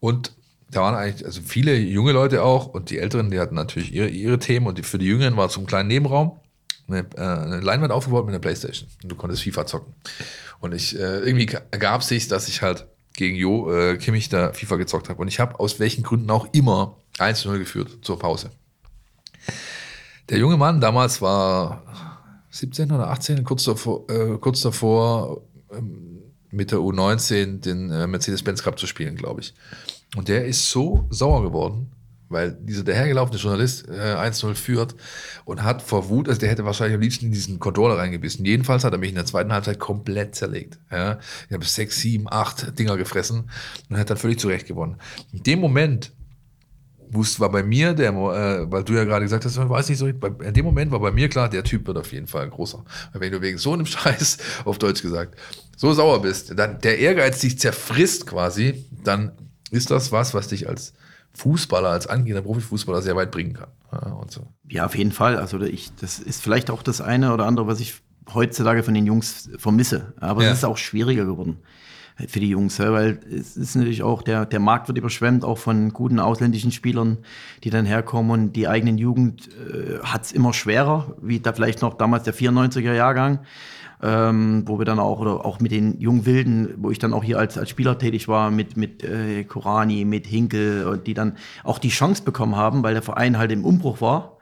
Und 0.00 0.32
da 0.70 0.80
waren 0.82 0.94
eigentlich 0.94 1.26
also 1.26 1.40
viele 1.44 1.76
junge 1.76 2.12
Leute 2.12 2.42
auch 2.42 2.66
und 2.66 2.90
die 2.90 2.98
Älteren, 2.98 3.30
die 3.30 3.40
hatten 3.40 3.54
natürlich 3.54 3.92
ihre, 3.92 4.08
ihre 4.08 4.38
Themen 4.38 4.66
und 4.66 4.78
die, 4.78 4.82
für 4.82 4.98
die 4.98 5.06
Jüngeren 5.06 5.36
war 5.36 5.48
zum 5.48 5.66
kleinen 5.66 5.88
Nebenraum 5.88 6.38
eine, 6.88 7.06
äh, 7.16 7.20
eine 7.20 7.60
Leinwand 7.60 7.92
aufgebaut 7.92 8.26
mit 8.26 8.34
einer 8.34 8.40
Playstation 8.40 8.88
und 9.02 9.12
du 9.12 9.16
konntest 9.16 9.42
FIFA 9.42 9.66
zocken. 9.66 9.94
Und 10.60 10.74
ich 10.74 10.98
äh, 10.98 11.18
irgendwie 11.20 11.56
ergab 11.70 12.02
sich, 12.02 12.28
dass 12.28 12.48
ich 12.48 12.62
halt 12.62 12.86
gegen 13.14 13.36
Jo 13.36 13.72
äh, 13.72 13.96
Kimmich 13.96 14.28
da 14.28 14.52
FIFA 14.52 14.76
gezockt 14.76 15.08
habe 15.08 15.20
und 15.20 15.28
ich 15.28 15.40
habe 15.40 15.58
aus 15.60 15.78
welchen 15.78 16.02
Gründen 16.02 16.30
auch 16.30 16.48
immer 16.52 16.96
1-0 17.18 17.58
geführt 17.58 17.98
zur 18.02 18.18
Pause. 18.18 18.50
Der 20.28 20.38
junge 20.38 20.56
Mann 20.56 20.80
damals 20.80 21.20
war 21.20 21.82
17 22.50 22.90
oder 22.92 23.10
18, 23.10 23.44
kurz 23.44 23.64
davor, 23.64 24.06
kurz 24.40 24.62
davor 24.62 25.42
ähm, 25.70 26.22
mit 26.50 26.70
der 26.70 26.78
U19 26.78 27.60
den 27.60 27.88
Mercedes-Benz 28.10 28.62
Cup 28.62 28.78
zu 28.78 28.86
spielen, 28.86 29.16
glaube 29.16 29.40
ich. 29.40 29.54
Und 30.16 30.28
der 30.28 30.46
ist 30.46 30.70
so 30.70 31.06
sauer 31.10 31.42
geworden, 31.42 31.90
weil 32.34 32.52
dieser 32.52 32.84
dahergelaufene 32.84 33.38
Journalist 33.38 33.88
äh, 33.88 33.92
1-0 33.92 34.54
führt 34.54 34.94
und 35.46 35.62
hat 35.62 35.80
vor 35.80 36.10
Wut, 36.10 36.28
also 36.28 36.38
der 36.38 36.50
hätte 36.50 36.66
wahrscheinlich 36.66 36.96
am 36.96 37.00
liebsten 37.00 37.26
in 37.26 37.32
diesen 37.32 37.58
Controller 37.58 37.96
reingebissen. 37.96 38.44
Jedenfalls 38.44 38.84
hat 38.84 38.92
er 38.92 38.98
mich 38.98 39.08
in 39.10 39.14
der 39.14 39.24
zweiten 39.24 39.52
Halbzeit 39.52 39.78
komplett 39.78 40.34
zerlegt. 40.34 40.78
Ja. 40.90 41.18
Ich 41.48 41.54
habe 41.54 41.64
sechs, 41.64 42.00
sieben, 42.00 42.26
acht 42.28 42.78
Dinger 42.78 42.98
gefressen 42.98 43.50
und 43.88 43.96
hat 43.96 44.10
dann 44.10 44.18
völlig 44.18 44.38
zurecht 44.38 44.66
gewonnen. 44.66 44.96
In 45.32 45.42
dem 45.42 45.60
Moment 45.60 46.12
war 47.38 47.50
bei 47.50 47.62
mir, 47.62 47.94
der, 47.94 48.10
äh, 48.10 48.70
weil 48.72 48.82
du 48.82 48.94
ja 48.94 49.04
gerade 49.04 49.24
gesagt 49.24 49.44
hast, 49.44 49.56
man 49.56 49.70
weiß 49.70 49.88
nicht 49.88 49.98
so, 49.98 50.06
in 50.08 50.54
dem 50.54 50.64
Moment 50.64 50.90
war 50.90 50.98
bei 50.98 51.12
mir 51.12 51.28
klar, 51.28 51.48
der 51.48 51.62
Typ 51.62 51.86
wird 51.86 51.96
auf 51.96 52.12
jeden 52.12 52.26
Fall 52.26 52.48
großer. 52.50 52.84
Weil 53.12 53.20
wenn 53.20 53.32
du 53.32 53.40
wegen 53.40 53.58
so 53.58 53.72
einem 53.72 53.86
Scheiß, 53.86 54.38
auf 54.64 54.78
Deutsch 54.78 55.02
gesagt, 55.02 55.38
so 55.76 55.92
sauer 55.92 56.22
bist, 56.22 56.58
dann 56.58 56.80
der 56.80 56.98
Ehrgeiz 56.98 57.38
dich 57.38 57.58
zerfrisst 57.58 58.26
quasi, 58.26 58.84
dann 58.90 59.32
ist 59.70 59.90
das 59.90 60.12
was, 60.12 60.34
was 60.34 60.48
dich 60.48 60.68
als 60.68 60.94
Fußballer, 61.34 61.90
als 61.90 62.06
angehender 62.06 62.42
Profifußballer 62.42 63.02
sehr 63.02 63.16
weit 63.16 63.30
bringen 63.30 63.54
kann. 63.54 63.68
Ja, 63.92 64.12
und 64.12 64.30
so. 64.30 64.46
ja, 64.68 64.86
auf 64.86 64.96
jeden 64.96 65.12
Fall. 65.12 65.36
Also 65.36 65.60
ich, 65.60 65.94
das 65.96 66.18
ist 66.18 66.42
vielleicht 66.42 66.70
auch 66.70 66.82
das 66.82 67.00
eine 67.00 67.32
oder 67.32 67.46
andere, 67.46 67.66
was 67.66 67.80
ich 67.80 68.00
heutzutage 68.32 68.82
von 68.82 68.94
den 68.94 69.06
Jungs 69.06 69.50
vermisse. 69.58 70.14
Aber 70.20 70.42
ja. 70.42 70.50
es 70.50 70.58
ist 70.58 70.64
auch 70.64 70.78
schwieriger 70.78 71.24
geworden 71.24 71.58
für 72.28 72.38
die 72.38 72.48
Jungs, 72.48 72.78
weil 72.78 73.18
es 73.28 73.56
ist 73.56 73.74
natürlich 73.74 74.02
auch, 74.02 74.22
der, 74.22 74.46
der 74.46 74.60
Markt 74.60 74.86
wird 74.86 74.98
überschwemmt, 74.98 75.44
auch 75.44 75.58
von 75.58 75.92
guten 75.92 76.20
ausländischen 76.20 76.70
Spielern, 76.70 77.18
die 77.64 77.70
dann 77.70 77.84
herkommen 77.84 78.30
und 78.30 78.52
die 78.52 78.68
eigenen 78.68 78.98
Jugend 78.98 79.48
äh, 79.48 79.98
hat 80.04 80.22
es 80.22 80.32
immer 80.32 80.52
schwerer, 80.52 81.16
wie 81.20 81.40
da 81.40 81.52
vielleicht 81.52 81.82
noch 81.82 81.94
damals 81.94 82.22
der 82.22 82.34
94er 82.34 82.94
Jahrgang 82.94 83.40
ähm, 84.02 84.64
wo 84.66 84.78
wir 84.78 84.84
dann 84.84 84.98
auch, 84.98 85.20
oder 85.20 85.44
auch 85.44 85.60
mit 85.60 85.72
den 85.72 86.00
jungen 86.00 86.26
Wilden, 86.26 86.74
wo 86.78 86.90
ich 86.90 86.98
dann 86.98 87.12
auch 87.12 87.24
hier 87.24 87.38
als, 87.38 87.56
als 87.58 87.70
Spieler 87.70 87.98
tätig 87.98 88.28
war, 88.28 88.50
mit, 88.50 88.76
mit 88.76 89.02
äh, 89.04 89.44
Korani, 89.44 90.04
mit 90.04 90.26
Hinkel, 90.26 91.00
die 91.04 91.14
dann 91.14 91.36
auch 91.62 91.78
die 91.78 91.88
Chance 91.88 92.22
bekommen 92.22 92.56
haben, 92.56 92.82
weil 92.82 92.94
der 92.94 93.02
Verein 93.02 93.38
halt 93.38 93.52
im 93.52 93.64
Umbruch 93.64 94.00
war. 94.00 94.38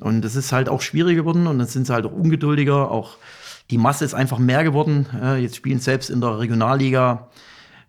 Und 0.00 0.22
das 0.22 0.36
ist 0.36 0.52
halt 0.52 0.68
auch 0.68 0.80
schwieriger 0.80 1.22
geworden 1.22 1.46
und 1.46 1.58
dann 1.58 1.68
sind 1.68 1.86
sie 1.86 1.92
halt 1.92 2.06
auch 2.06 2.12
ungeduldiger, 2.12 2.90
auch 2.90 3.16
die 3.70 3.78
Masse 3.78 4.04
ist 4.04 4.14
einfach 4.14 4.38
mehr 4.38 4.64
geworden. 4.64 5.06
Äh, 5.20 5.42
jetzt 5.42 5.56
spielen 5.56 5.78
selbst 5.78 6.10
in 6.10 6.20
der 6.20 6.38
Regionalliga 6.38 7.28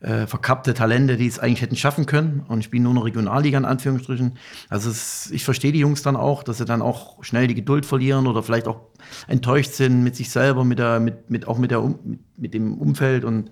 äh, 0.06 0.28
verkappte 0.28 0.76
Talente, 0.76 1.18
die 1.18 1.26
es 1.26 1.40
eigentlich 1.40 1.64
hätten 1.64 1.76
schaffen 1.76 2.06
können 2.06 2.44
und 2.48 2.64
spielen 2.64 2.84
nur 2.84 2.94
noch 2.94 3.06
Regionalliga 3.06 3.58
in 3.58 3.66
Anführungsstrichen. 3.66 4.38
Also 4.70 4.92
es, 4.92 5.32
ich 5.32 5.44
verstehe 5.44 5.72
die 5.72 5.80
Jungs 5.80 6.04
dann 6.04 6.16
auch, 6.16 6.44
dass 6.44 6.60
sie 6.60 6.66
dann 6.66 6.84
auch 6.84 7.24
schnell 7.24 7.48
die 7.48 7.56
Geduld 7.56 7.88
verlieren 7.88 8.28
oder 8.28 8.44
vielleicht 8.44 8.68
auch 8.68 8.82
enttäuscht 9.28 9.74
sind 9.74 10.04
mit 10.04 10.16
sich 10.16 10.30
selber, 10.30 10.64
mit 10.64 10.78
der, 10.78 11.00
mit, 11.00 11.32
mit 11.32 11.48
auch 11.48 11.58
mit 11.58 11.72
der 11.72 11.82
mit, 11.82 12.20
mit 12.38 12.54
dem 12.54 12.78
Umfeld 12.78 13.26
und 13.26 13.50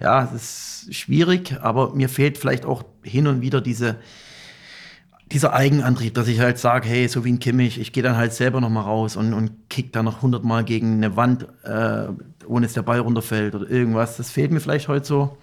ja, 0.00 0.24
es 0.34 0.86
ist 0.88 0.94
schwierig, 0.94 1.58
aber 1.60 1.94
mir 1.94 2.08
fehlt 2.08 2.38
vielleicht 2.38 2.64
auch 2.64 2.82
hin 3.02 3.26
und 3.26 3.42
wieder 3.42 3.60
diese 3.60 3.96
dieser 5.32 5.52
Eigenantrieb, 5.52 6.14
dass 6.14 6.26
ich 6.26 6.40
halt 6.40 6.58
sage, 6.58 6.88
hey, 6.88 7.06
so 7.06 7.24
wie 7.24 7.30
ein 7.30 7.38
Kimmich, 7.38 7.78
ich 7.78 7.92
gehe 7.92 8.02
dann 8.02 8.16
halt 8.16 8.32
selber 8.32 8.60
noch 8.60 8.68
mal 8.68 8.80
raus 8.80 9.16
und, 9.16 9.32
und 9.32 9.68
kick 9.68 9.92
dann 9.92 10.04
noch 10.06 10.22
hundertmal 10.22 10.64
gegen 10.64 10.94
eine 10.94 11.14
Wand, 11.14 11.46
äh, 11.62 12.08
ohne 12.46 12.66
dass 12.66 12.72
der 12.72 12.82
Ball 12.82 12.98
runterfällt 12.98 13.54
oder 13.54 13.70
irgendwas. 13.70 14.16
Das 14.16 14.32
fehlt 14.32 14.50
mir 14.50 14.58
vielleicht 14.58 14.88
heute 14.88 15.06
so 15.06 15.38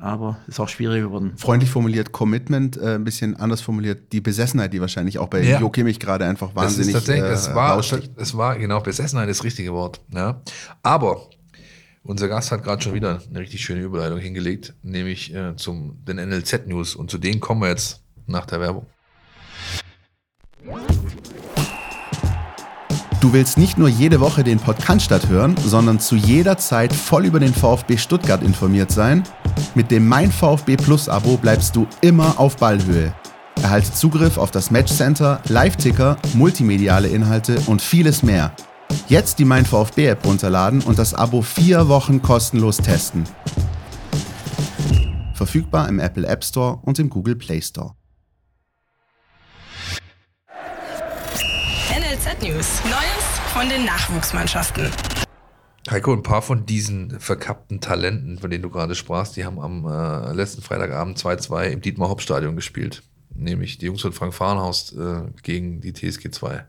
aber 0.00 0.38
ist 0.46 0.58
auch 0.58 0.68
schwieriger 0.68 1.06
geworden. 1.06 1.32
Freundlich 1.36 1.70
formuliert 1.70 2.10
Commitment, 2.10 2.76
äh, 2.78 2.94
ein 2.94 3.04
bisschen 3.04 3.36
anders 3.36 3.60
formuliert 3.60 4.12
die 4.12 4.20
Besessenheit, 4.20 4.72
die 4.72 4.80
wahrscheinlich 4.80 5.18
auch 5.18 5.28
bei 5.28 5.42
ja. 5.42 5.60
Jo 5.60 5.68
Kimmich 5.68 6.00
gerade 6.00 6.24
einfach 6.24 6.54
wahnsinnig 6.54 6.94
das 6.94 7.02
ist 7.02 7.08
äh, 7.10 7.18
es 7.20 7.54
war, 7.54 7.78
es 8.16 8.36
war 8.36 8.58
genau 8.58 8.80
Besessenheit 8.80 9.28
ist 9.28 9.40
das 9.40 9.44
richtige 9.44 9.72
Wort. 9.72 10.00
Ja. 10.12 10.40
Aber 10.82 11.28
unser 12.02 12.28
Gast 12.28 12.50
hat 12.50 12.64
gerade 12.64 12.82
schon 12.82 12.94
wieder 12.94 13.20
eine 13.28 13.40
richtig 13.40 13.62
schöne 13.62 13.82
Überleitung 13.82 14.18
hingelegt, 14.18 14.74
nämlich 14.82 15.34
äh, 15.34 15.54
zum 15.56 16.02
den 16.06 16.16
NLZ 16.16 16.66
News 16.66 16.94
und 16.96 17.10
zu 17.10 17.18
denen 17.18 17.40
kommen 17.40 17.60
wir 17.60 17.68
jetzt 17.68 18.02
nach 18.26 18.46
der 18.46 18.60
Werbung. 18.60 18.86
Du 23.20 23.34
willst 23.34 23.58
nicht 23.58 23.76
nur 23.76 23.90
jede 23.90 24.18
Woche 24.20 24.44
den 24.44 24.58
Podcast 24.58 25.28
hören, 25.28 25.54
sondern 25.58 26.00
zu 26.00 26.16
jeder 26.16 26.56
Zeit 26.56 26.94
voll 26.94 27.26
über 27.26 27.38
den 27.38 27.52
VfB 27.52 27.98
Stuttgart 27.98 28.42
informiert 28.42 28.90
sein? 28.90 29.24
Mit 29.74 29.90
dem 29.90 30.06
Mein 30.08 30.30
VfB 30.30 30.76
Plus 30.76 31.08
Abo 31.08 31.36
bleibst 31.36 31.76
du 31.76 31.86
immer 32.00 32.38
auf 32.38 32.56
Ballhöhe. 32.56 33.14
Erhalte 33.62 33.92
Zugriff 33.92 34.38
auf 34.38 34.50
das 34.50 34.70
Matchcenter, 34.70 35.40
Live-Ticker, 35.48 36.16
multimediale 36.34 37.08
Inhalte 37.08 37.60
und 37.66 37.82
vieles 37.82 38.22
mehr. 38.22 38.52
Jetzt 39.08 39.38
die 39.38 39.44
Mein 39.44 39.66
VfB 39.66 40.06
App 40.06 40.24
runterladen 40.24 40.80
und 40.82 40.98
das 40.98 41.14
Abo 41.14 41.42
vier 41.42 41.88
Wochen 41.88 42.22
kostenlos 42.22 42.78
testen. 42.78 43.24
Verfügbar 45.34 45.88
im 45.88 45.98
Apple 45.98 46.26
App 46.26 46.44
Store 46.44 46.78
und 46.82 46.98
im 46.98 47.08
Google 47.10 47.36
Play 47.36 47.60
Store. 47.62 47.94
NLZ 51.90 52.42
News. 52.42 52.80
Neues 52.84 53.40
von 53.52 53.68
den 53.68 53.84
Nachwuchsmannschaften. 53.84 54.90
Heiko, 55.88 56.12
ein 56.12 56.22
paar 56.22 56.42
von 56.42 56.66
diesen 56.66 57.20
verkappten 57.20 57.80
Talenten, 57.80 58.38
von 58.38 58.50
denen 58.50 58.62
du 58.62 58.70
gerade 58.70 58.94
sprachst, 58.94 59.36
die 59.36 59.44
haben 59.44 59.58
am 59.58 59.86
äh, 59.86 60.32
letzten 60.34 60.62
Freitagabend 60.62 61.18
2-2 61.18 61.68
im 61.70 61.80
Dietmar-Hauptstadion 61.80 62.54
gespielt. 62.54 63.02
Nämlich 63.34 63.78
die 63.78 63.86
Jungs 63.86 64.02
von 64.02 64.12
Frank 64.12 64.34
Fahrenhaus 64.34 64.92
äh, 64.92 65.22
gegen 65.42 65.80
die 65.80 65.92
TSG 65.92 66.30
2. 66.30 66.66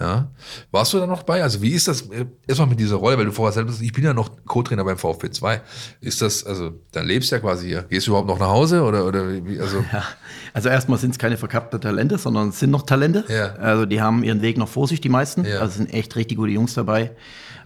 Ja. 0.00 0.30
Warst 0.70 0.94
du 0.94 0.98
da 0.98 1.06
noch 1.06 1.24
bei? 1.24 1.42
Also 1.42 1.60
wie 1.60 1.72
ist 1.72 1.86
das 1.86 2.02
äh, 2.08 2.24
erstmal 2.46 2.68
mit 2.68 2.80
dieser 2.80 2.96
Rolle, 2.96 3.18
weil 3.18 3.26
du 3.26 3.32
vorher 3.32 3.52
selbst, 3.52 3.82
ich 3.82 3.92
bin 3.92 4.02
ja 4.02 4.14
noch 4.14 4.30
Co-Trainer 4.46 4.82
beim 4.82 4.96
VfB 4.96 5.30
2. 5.30 5.60
Ist 6.00 6.22
das, 6.22 6.44
also 6.44 6.72
dann 6.92 7.06
lebst 7.06 7.30
du 7.30 7.36
ja 7.36 7.40
quasi 7.40 7.68
hier. 7.68 7.82
Gehst 7.82 8.06
du 8.06 8.12
überhaupt 8.12 8.28
noch 8.28 8.38
nach 8.38 8.48
Hause 8.48 8.82
oder, 8.82 9.06
oder 9.06 9.44
wie? 9.44 9.60
Also, 9.60 9.84
ja. 9.92 10.02
also 10.54 10.70
erstmal 10.70 10.98
sind 10.98 11.10
es 11.10 11.18
keine 11.18 11.36
verkappten 11.36 11.82
Talente, 11.82 12.16
sondern 12.16 12.48
es 12.48 12.58
sind 12.58 12.70
noch 12.70 12.82
Talente. 12.82 13.26
Ja. 13.28 13.54
Also 13.56 13.84
die 13.84 14.00
haben 14.00 14.24
ihren 14.24 14.40
Weg 14.40 14.56
noch 14.56 14.68
vor 14.68 14.88
sich, 14.88 15.02
die 15.02 15.10
meisten. 15.10 15.44
Ja. 15.44 15.60
Also 15.60 15.76
sind 15.76 15.92
echt 15.92 16.16
richtig 16.16 16.38
gute 16.38 16.52
Jungs 16.52 16.72
dabei. 16.72 17.14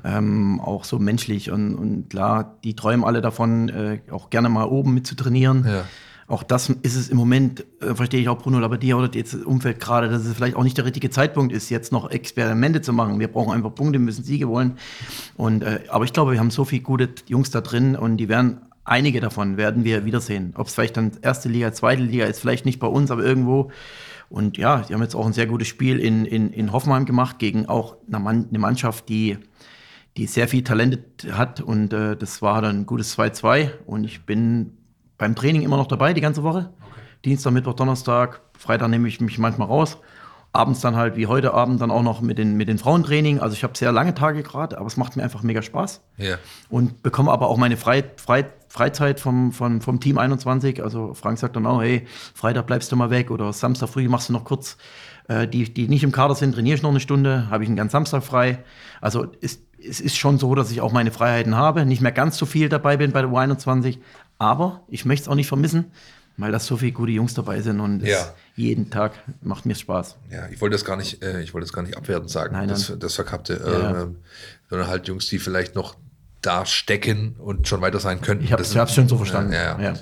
Ähm, 0.05 0.61
auch 0.61 0.84
so 0.84 0.98
menschlich 0.98 1.50
und, 1.50 1.74
und 1.74 2.11
klar, 2.11 2.59
die 2.62 2.76
träumen 2.76 3.05
alle 3.05 3.22
davon, 3.22 3.70
äh, 3.70 4.00
auch 4.11 4.28
gerne 4.28 4.50
mal 4.50 4.64
oben 4.64 4.92
mit 4.92 5.07
zu 5.07 5.14
trainieren. 5.14 5.64
Ja 5.66 5.84
auch 6.26 6.42
das 6.42 6.70
ist 6.70 6.96
es 6.96 7.09
im 7.09 7.16
Moment, 7.16 7.64
äh, 7.82 7.94
verstehe 7.94 8.20
ich 8.20 8.28
auch 8.28 8.38
Bruno 8.38 8.59
Labbadia 8.59 8.96
oder 8.96 9.11
jetzt 9.14 9.34
das 9.34 9.42
Umfeld 9.42 9.78
gerade, 9.78 10.09
dass 10.09 10.24
es 10.24 10.34
vielleicht 10.34 10.57
auch 10.57 10.62
nicht 10.62 10.76
der 10.78 10.84
richtige 10.84 11.11
Zeitpunkt 11.11 11.52
ist, 11.52 11.68
jetzt 11.68 11.92
noch 11.92 12.11
Experimente 12.11 12.80
zu 12.80 12.92
machen. 12.92 13.20
Wir 13.20 13.28
brauchen 13.28 13.52
einfach 13.52 13.74
Punkte, 13.74 13.98
müssen 13.98 14.24
Siege 14.24 14.48
wollen. 14.48 14.78
Und, 15.36 15.62
äh, 15.62 15.80
aber 15.88 16.05
ich 16.05 16.12
glaube, 16.12 16.32
wir 16.32 16.38
haben 16.38 16.50
so 16.50 16.64
viele 16.64 16.82
gute 16.82 17.11
Jungs 17.26 17.50
da 17.50 17.61
drin 17.61 17.94
und 17.94 18.16
die 18.16 18.28
werden, 18.28 18.61
einige 18.84 19.20
davon 19.20 19.57
werden 19.59 19.84
wir 19.84 20.07
wiedersehen. 20.07 20.55
Ob 20.57 20.68
es 20.68 20.74
vielleicht 20.74 20.96
dann 20.96 21.12
erste 21.20 21.48
Liga, 21.50 21.72
zweite 21.72 22.02
Liga 22.02 22.24
ist, 22.24 22.40
vielleicht 22.40 22.64
nicht 22.64 22.78
bei 22.78 22.86
uns, 22.86 23.11
aber 23.11 23.22
irgendwo. 23.22 23.70
Und 24.30 24.57
ja, 24.57 24.80
die 24.80 24.94
haben 24.94 25.02
jetzt 25.02 25.14
auch 25.14 25.26
ein 25.26 25.34
sehr 25.34 25.46
gutes 25.46 25.68
Spiel 25.68 26.00
in, 26.00 26.24
in, 26.24 26.50
in 26.52 26.72
Hoffenheim 26.72 27.05
gemacht 27.05 27.38
gegen 27.38 27.66
auch 27.66 27.96
eine, 28.09 28.18
Mann, 28.18 28.46
eine 28.48 28.59
Mannschaft, 28.59 29.11
die 29.11 29.36
die 30.16 30.26
sehr 30.26 30.48
viel 30.48 30.62
Talent 30.62 30.98
hat 31.32 31.60
und 31.60 31.92
äh, 31.92 32.16
das 32.16 32.40
war 32.40 32.62
dann 32.62 32.80
ein 32.80 32.86
gutes 32.86 33.18
2-2 33.18 33.70
und 33.86 34.04
ich 34.04 34.24
bin 34.26 34.76
beim 35.18 35.34
Training 35.34 35.62
immer 35.62 35.76
noch 35.76 35.88
dabei, 35.88 36.12
die 36.12 36.20
ganze 36.20 36.42
Woche. 36.42 36.70
Okay. 36.80 37.00
Dienstag, 37.24 37.52
Mittwoch, 37.52 37.74
Donnerstag, 37.74 38.40
Freitag 38.56 38.88
nehme 38.88 39.08
ich 39.08 39.20
mich 39.20 39.38
manchmal 39.38 39.68
raus. 39.68 39.98
Abends 40.52 40.80
dann 40.80 40.94
halt 40.94 41.16
wie 41.16 41.26
heute 41.26 41.52
Abend 41.52 41.80
dann 41.80 41.90
auch 41.90 42.04
noch 42.04 42.20
mit 42.20 42.38
den, 42.38 42.56
mit 42.56 42.68
den 42.68 42.78
Frauentraining. 42.78 43.40
Also 43.40 43.54
ich 43.54 43.64
habe 43.64 43.76
sehr 43.76 43.90
lange 43.90 44.14
Tage 44.14 44.44
gerade, 44.44 44.78
aber 44.78 44.86
es 44.86 44.96
macht 44.96 45.16
mir 45.16 45.24
einfach 45.24 45.42
mega 45.42 45.62
Spaß. 45.62 46.00
Ja. 46.16 46.36
Und 46.68 47.02
bekomme 47.02 47.32
aber 47.32 47.48
auch 47.48 47.56
meine 47.56 47.76
Frei, 47.76 48.04
Frei, 48.16 48.46
Freizeit 48.68 49.18
vom, 49.18 49.50
vom, 49.50 49.80
vom 49.80 49.98
Team 49.98 50.16
21. 50.16 50.80
Also 50.80 51.12
Frank 51.12 51.38
sagt 51.38 51.56
dann 51.56 51.66
auch, 51.66 51.82
hey, 51.82 52.06
Freitag 52.34 52.68
bleibst 52.68 52.92
du 52.92 52.96
mal 52.96 53.10
weg 53.10 53.32
oder 53.32 53.52
Samstag 53.52 53.88
früh 53.88 54.08
machst 54.08 54.28
du 54.28 54.32
noch 54.32 54.44
kurz. 54.44 54.76
Äh, 55.26 55.48
die, 55.48 55.74
die 55.74 55.88
nicht 55.88 56.04
im 56.04 56.12
Kader 56.12 56.36
sind, 56.36 56.54
trainiere 56.54 56.76
ich 56.76 56.82
noch 56.82 56.90
eine 56.90 57.00
Stunde, 57.00 57.50
habe 57.50 57.64
ich 57.64 57.68
einen 57.68 57.76
ganzen 57.76 57.92
Samstag 57.92 58.22
frei. 58.22 58.62
Also 59.00 59.24
ist, 59.40 59.63
es 59.89 60.01
ist 60.01 60.16
schon 60.16 60.39
so, 60.39 60.55
dass 60.55 60.70
ich 60.70 60.80
auch 60.80 60.93
meine 60.93 61.11
Freiheiten 61.11 61.55
habe, 61.57 61.85
nicht 61.87 62.01
mehr 62.01 62.12
ganz 62.12 62.37
so 62.37 62.47
viel 62.47 62.68
dabei 62.68 62.97
bin 62.97 63.12
bei 63.12 63.22
der 63.22 63.30
U21, 63.30 63.99
aber 64.39 64.82
ich 64.89 65.05
möchte 65.05 65.24
es 65.24 65.28
auch 65.28 65.35
nicht 65.35 65.49
vermissen, 65.49 65.87
weil 66.37 66.51
da 66.53 66.59
so 66.59 66.76
viele 66.76 66.93
gute 66.93 67.12
Jungs 67.12 67.35
dabei 67.35 67.61
sind 67.61 67.80
und 67.80 68.03
es 68.03 68.09
Ja. 68.09 68.35
jeden 68.57 68.91
Tag 68.91 69.12
macht 69.43 69.66
mir 69.66 69.74
Spaß. 69.74 70.16
Ja, 70.30 70.49
ich 70.51 70.61
wollte 70.61 70.74
das 70.74 70.85
gar 70.85 70.97
nicht, 70.97 71.22
äh, 71.22 71.41
ich 71.43 71.55
wollte 71.55 71.66
das 71.66 71.72
gar 71.72 71.82
nicht 71.82 71.97
abwertend 71.97 72.30
sagen, 72.30 72.55
Nein, 72.55 72.68
das, 72.68 72.89
nein. 72.89 72.99
das 73.01 73.14
Verkappte, 73.14 73.61
Ja. 73.64 74.03
ähm, 74.03 74.16
sondern 74.70 74.89
halt 74.89 75.07
Jungs, 75.09 75.26
die 75.28 75.39
vielleicht 75.39 75.74
noch 75.74 75.95
da 76.43 76.66
stecken 76.66 77.37
und 77.39 77.68
schon 77.68 77.80
weiter 77.80 78.01
sein 78.01 78.20
könnten. 78.20 78.45
Ich 78.45 78.53
habe 78.53 78.62
Das- 78.62 78.74
es 78.74 78.95
schon 78.95 79.09
so 79.09 79.16
verstanden. 79.16 79.53
Ja, 79.53 79.80
ja. 79.80 79.95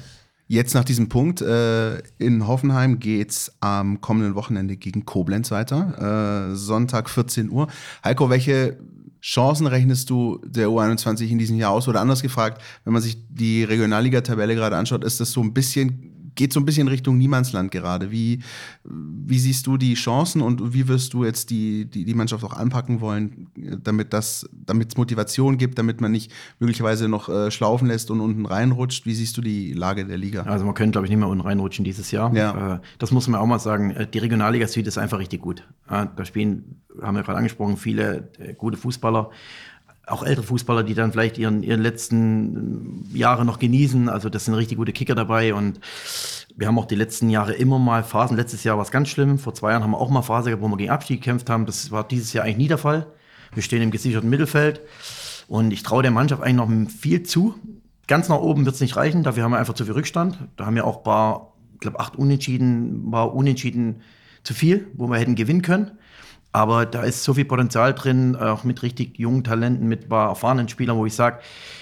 Jetzt 0.48 0.74
nach 0.74 0.84
diesem 0.84 1.08
Punkt 1.08 1.40
äh, 1.40 1.98
in 2.18 2.46
Hoffenheim 2.46 2.98
geht's 2.98 3.52
am 3.60 4.00
kommenden 4.00 4.34
Wochenende 4.34 4.76
gegen 4.76 5.06
Koblenz 5.06 5.50
weiter. 5.50 6.50
Äh, 6.50 6.56
Sonntag 6.56 7.08
14 7.08 7.48
Uhr. 7.48 7.68
Heiko, 8.04 8.28
welche 8.28 8.76
Chancen 9.22 9.68
rechnest 9.68 10.10
du 10.10 10.40
der 10.44 10.68
U21 10.68 11.28
in 11.28 11.38
diesem 11.38 11.56
Jahr 11.56 11.70
aus? 11.70 11.86
Oder 11.86 12.00
anders 12.00 12.22
gefragt, 12.22 12.60
wenn 12.84 12.92
man 12.92 13.00
sich 13.00 13.16
die 13.28 13.62
Regionalliga-Tabelle 13.62 14.56
gerade 14.56 14.76
anschaut, 14.76 15.04
ist 15.04 15.20
das 15.20 15.30
so 15.30 15.40
ein 15.40 15.54
bisschen, 15.54 16.11
geht 16.34 16.52
so 16.52 16.60
ein 16.60 16.64
bisschen 16.64 16.88
Richtung 16.88 17.18
Niemandsland 17.18 17.70
gerade. 17.70 18.10
Wie, 18.10 18.42
wie 18.84 19.38
siehst 19.38 19.66
du 19.66 19.76
die 19.76 19.94
Chancen 19.94 20.42
und 20.42 20.72
wie 20.74 20.88
wirst 20.88 21.14
du 21.14 21.24
jetzt 21.24 21.50
die, 21.50 21.84
die, 21.86 22.04
die 22.04 22.14
Mannschaft 22.14 22.44
auch 22.44 22.54
anpacken 22.54 23.00
wollen, 23.00 23.48
damit 23.82 24.14
es 24.14 24.48
Motivation 24.96 25.58
gibt, 25.58 25.78
damit 25.78 26.00
man 26.00 26.12
nicht 26.12 26.32
möglicherweise 26.58 27.08
noch 27.08 27.28
äh, 27.28 27.50
schlaufen 27.50 27.88
lässt 27.88 28.10
und 28.10 28.20
unten 28.20 28.46
reinrutscht? 28.46 29.06
Wie 29.06 29.14
siehst 29.14 29.36
du 29.36 29.40
die 29.40 29.72
Lage 29.72 30.04
der 30.04 30.18
Liga? 30.18 30.42
Also 30.42 30.64
man 30.64 30.74
könnte, 30.74 30.92
glaube 30.92 31.06
ich, 31.06 31.10
nicht 31.10 31.20
mehr 31.20 31.28
unten 31.28 31.42
reinrutschen 31.42 31.84
dieses 31.84 32.10
Jahr. 32.10 32.34
Ja. 32.34 32.76
Äh, 32.76 32.80
Das 32.98 33.10
muss 33.10 33.28
man 33.28 33.40
auch 33.40 33.46
mal 33.46 33.58
sagen. 33.58 33.90
Äh, 33.90 34.06
Die 34.06 34.18
Regionalliga 34.18 34.66
Süd 34.66 34.86
ist 34.86 34.98
einfach 34.98 35.18
richtig 35.18 35.40
gut. 35.40 35.66
Da 35.88 36.24
spielen, 36.24 36.82
haben 37.02 37.16
wir 37.16 37.22
gerade 37.22 37.38
angesprochen, 37.38 37.76
viele 37.76 38.30
äh, 38.38 38.54
gute 38.54 38.76
Fußballer. 38.76 39.30
Auch 40.06 40.24
ältere 40.24 40.44
Fußballer, 40.44 40.82
die 40.82 40.94
dann 40.94 41.12
vielleicht 41.12 41.38
ihren, 41.38 41.62
ihren 41.62 41.80
letzten 41.80 43.06
äh, 43.14 43.18
Jahre 43.18 43.44
noch 43.44 43.58
genießen. 43.58 44.08
Also 44.08 44.28
das 44.28 44.46
sind 44.46 44.54
richtig 44.54 44.78
gute 44.78 44.92
Kicker 44.92 45.14
dabei. 45.14 45.54
Und 45.54 45.80
wir 46.56 46.66
haben 46.66 46.78
auch 46.78 46.86
die 46.86 46.96
letzten 46.96 47.30
Jahre 47.30 47.54
immer 47.54 47.78
mal 47.78 48.02
Phasen. 48.02 48.36
Letztes 48.36 48.64
Jahr 48.64 48.76
war 48.76 48.84
es 48.84 48.90
ganz 48.90 49.08
schlimm. 49.08 49.38
Vor 49.38 49.54
zwei 49.54 49.70
Jahren 49.70 49.82
haben 49.82 49.92
wir 49.92 50.00
auch 50.00 50.10
mal 50.10 50.22
Phase 50.22 50.50
gehabt, 50.50 50.62
wo 50.62 50.68
wir 50.68 50.76
gegen 50.76 50.90
Abstieg 50.90 51.20
gekämpft 51.20 51.48
haben. 51.48 51.66
Das 51.66 51.90
war 51.90 52.06
dieses 52.06 52.32
Jahr 52.32 52.44
eigentlich 52.44 52.56
nie 52.58 52.68
der 52.68 52.78
Fall. 52.78 53.06
Wir 53.54 53.62
stehen 53.62 53.82
im 53.82 53.90
gesicherten 53.90 54.28
Mittelfeld. 54.28 54.80
Und 55.48 55.72
ich 55.72 55.82
traue 55.82 56.02
der 56.02 56.10
Mannschaft 56.10 56.42
eigentlich 56.42 56.56
noch 56.56 56.90
viel 56.90 57.22
zu. 57.22 57.54
Ganz 58.06 58.28
nach 58.28 58.38
oben 58.38 58.64
wird 58.64 58.74
es 58.74 58.80
nicht 58.80 58.96
reichen, 58.96 59.22
dafür 59.22 59.44
haben 59.44 59.52
wir 59.52 59.58
einfach 59.58 59.74
zu 59.74 59.84
viel 59.84 59.94
Rückstand. 59.94 60.38
Da 60.56 60.66
haben 60.66 60.74
wir 60.74 60.86
auch 60.86 60.98
ein 60.98 61.02
paar, 61.02 61.52
ich 61.74 61.80
glaube, 61.80 62.00
acht 62.00 62.16
Unentschieden, 62.16 63.12
war 63.12 63.34
Unentschieden 63.34 64.02
zu 64.42 64.54
viel, 64.54 64.88
wo 64.94 65.06
wir 65.08 65.18
hätten 65.18 65.34
gewinnen 65.34 65.62
können. 65.62 65.92
Aber 66.52 66.84
da 66.84 67.02
ist 67.02 67.24
so 67.24 67.32
viel 67.34 67.46
Potenzial 67.46 67.94
drin, 67.94 68.36
auch 68.36 68.62
mit 68.62 68.82
richtig 68.82 69.18
jungen 69.18 69.42
Talenten, 69.42 69.88
mit 69.88 70.04
ein 70.04 70.08
paar 70.08 70.28
erfahrenen 70.28 70.68
Spielern, 70.68 70.98
wo 70.98 71.06
ich 71.06 71.14
sage, 71.14 71.40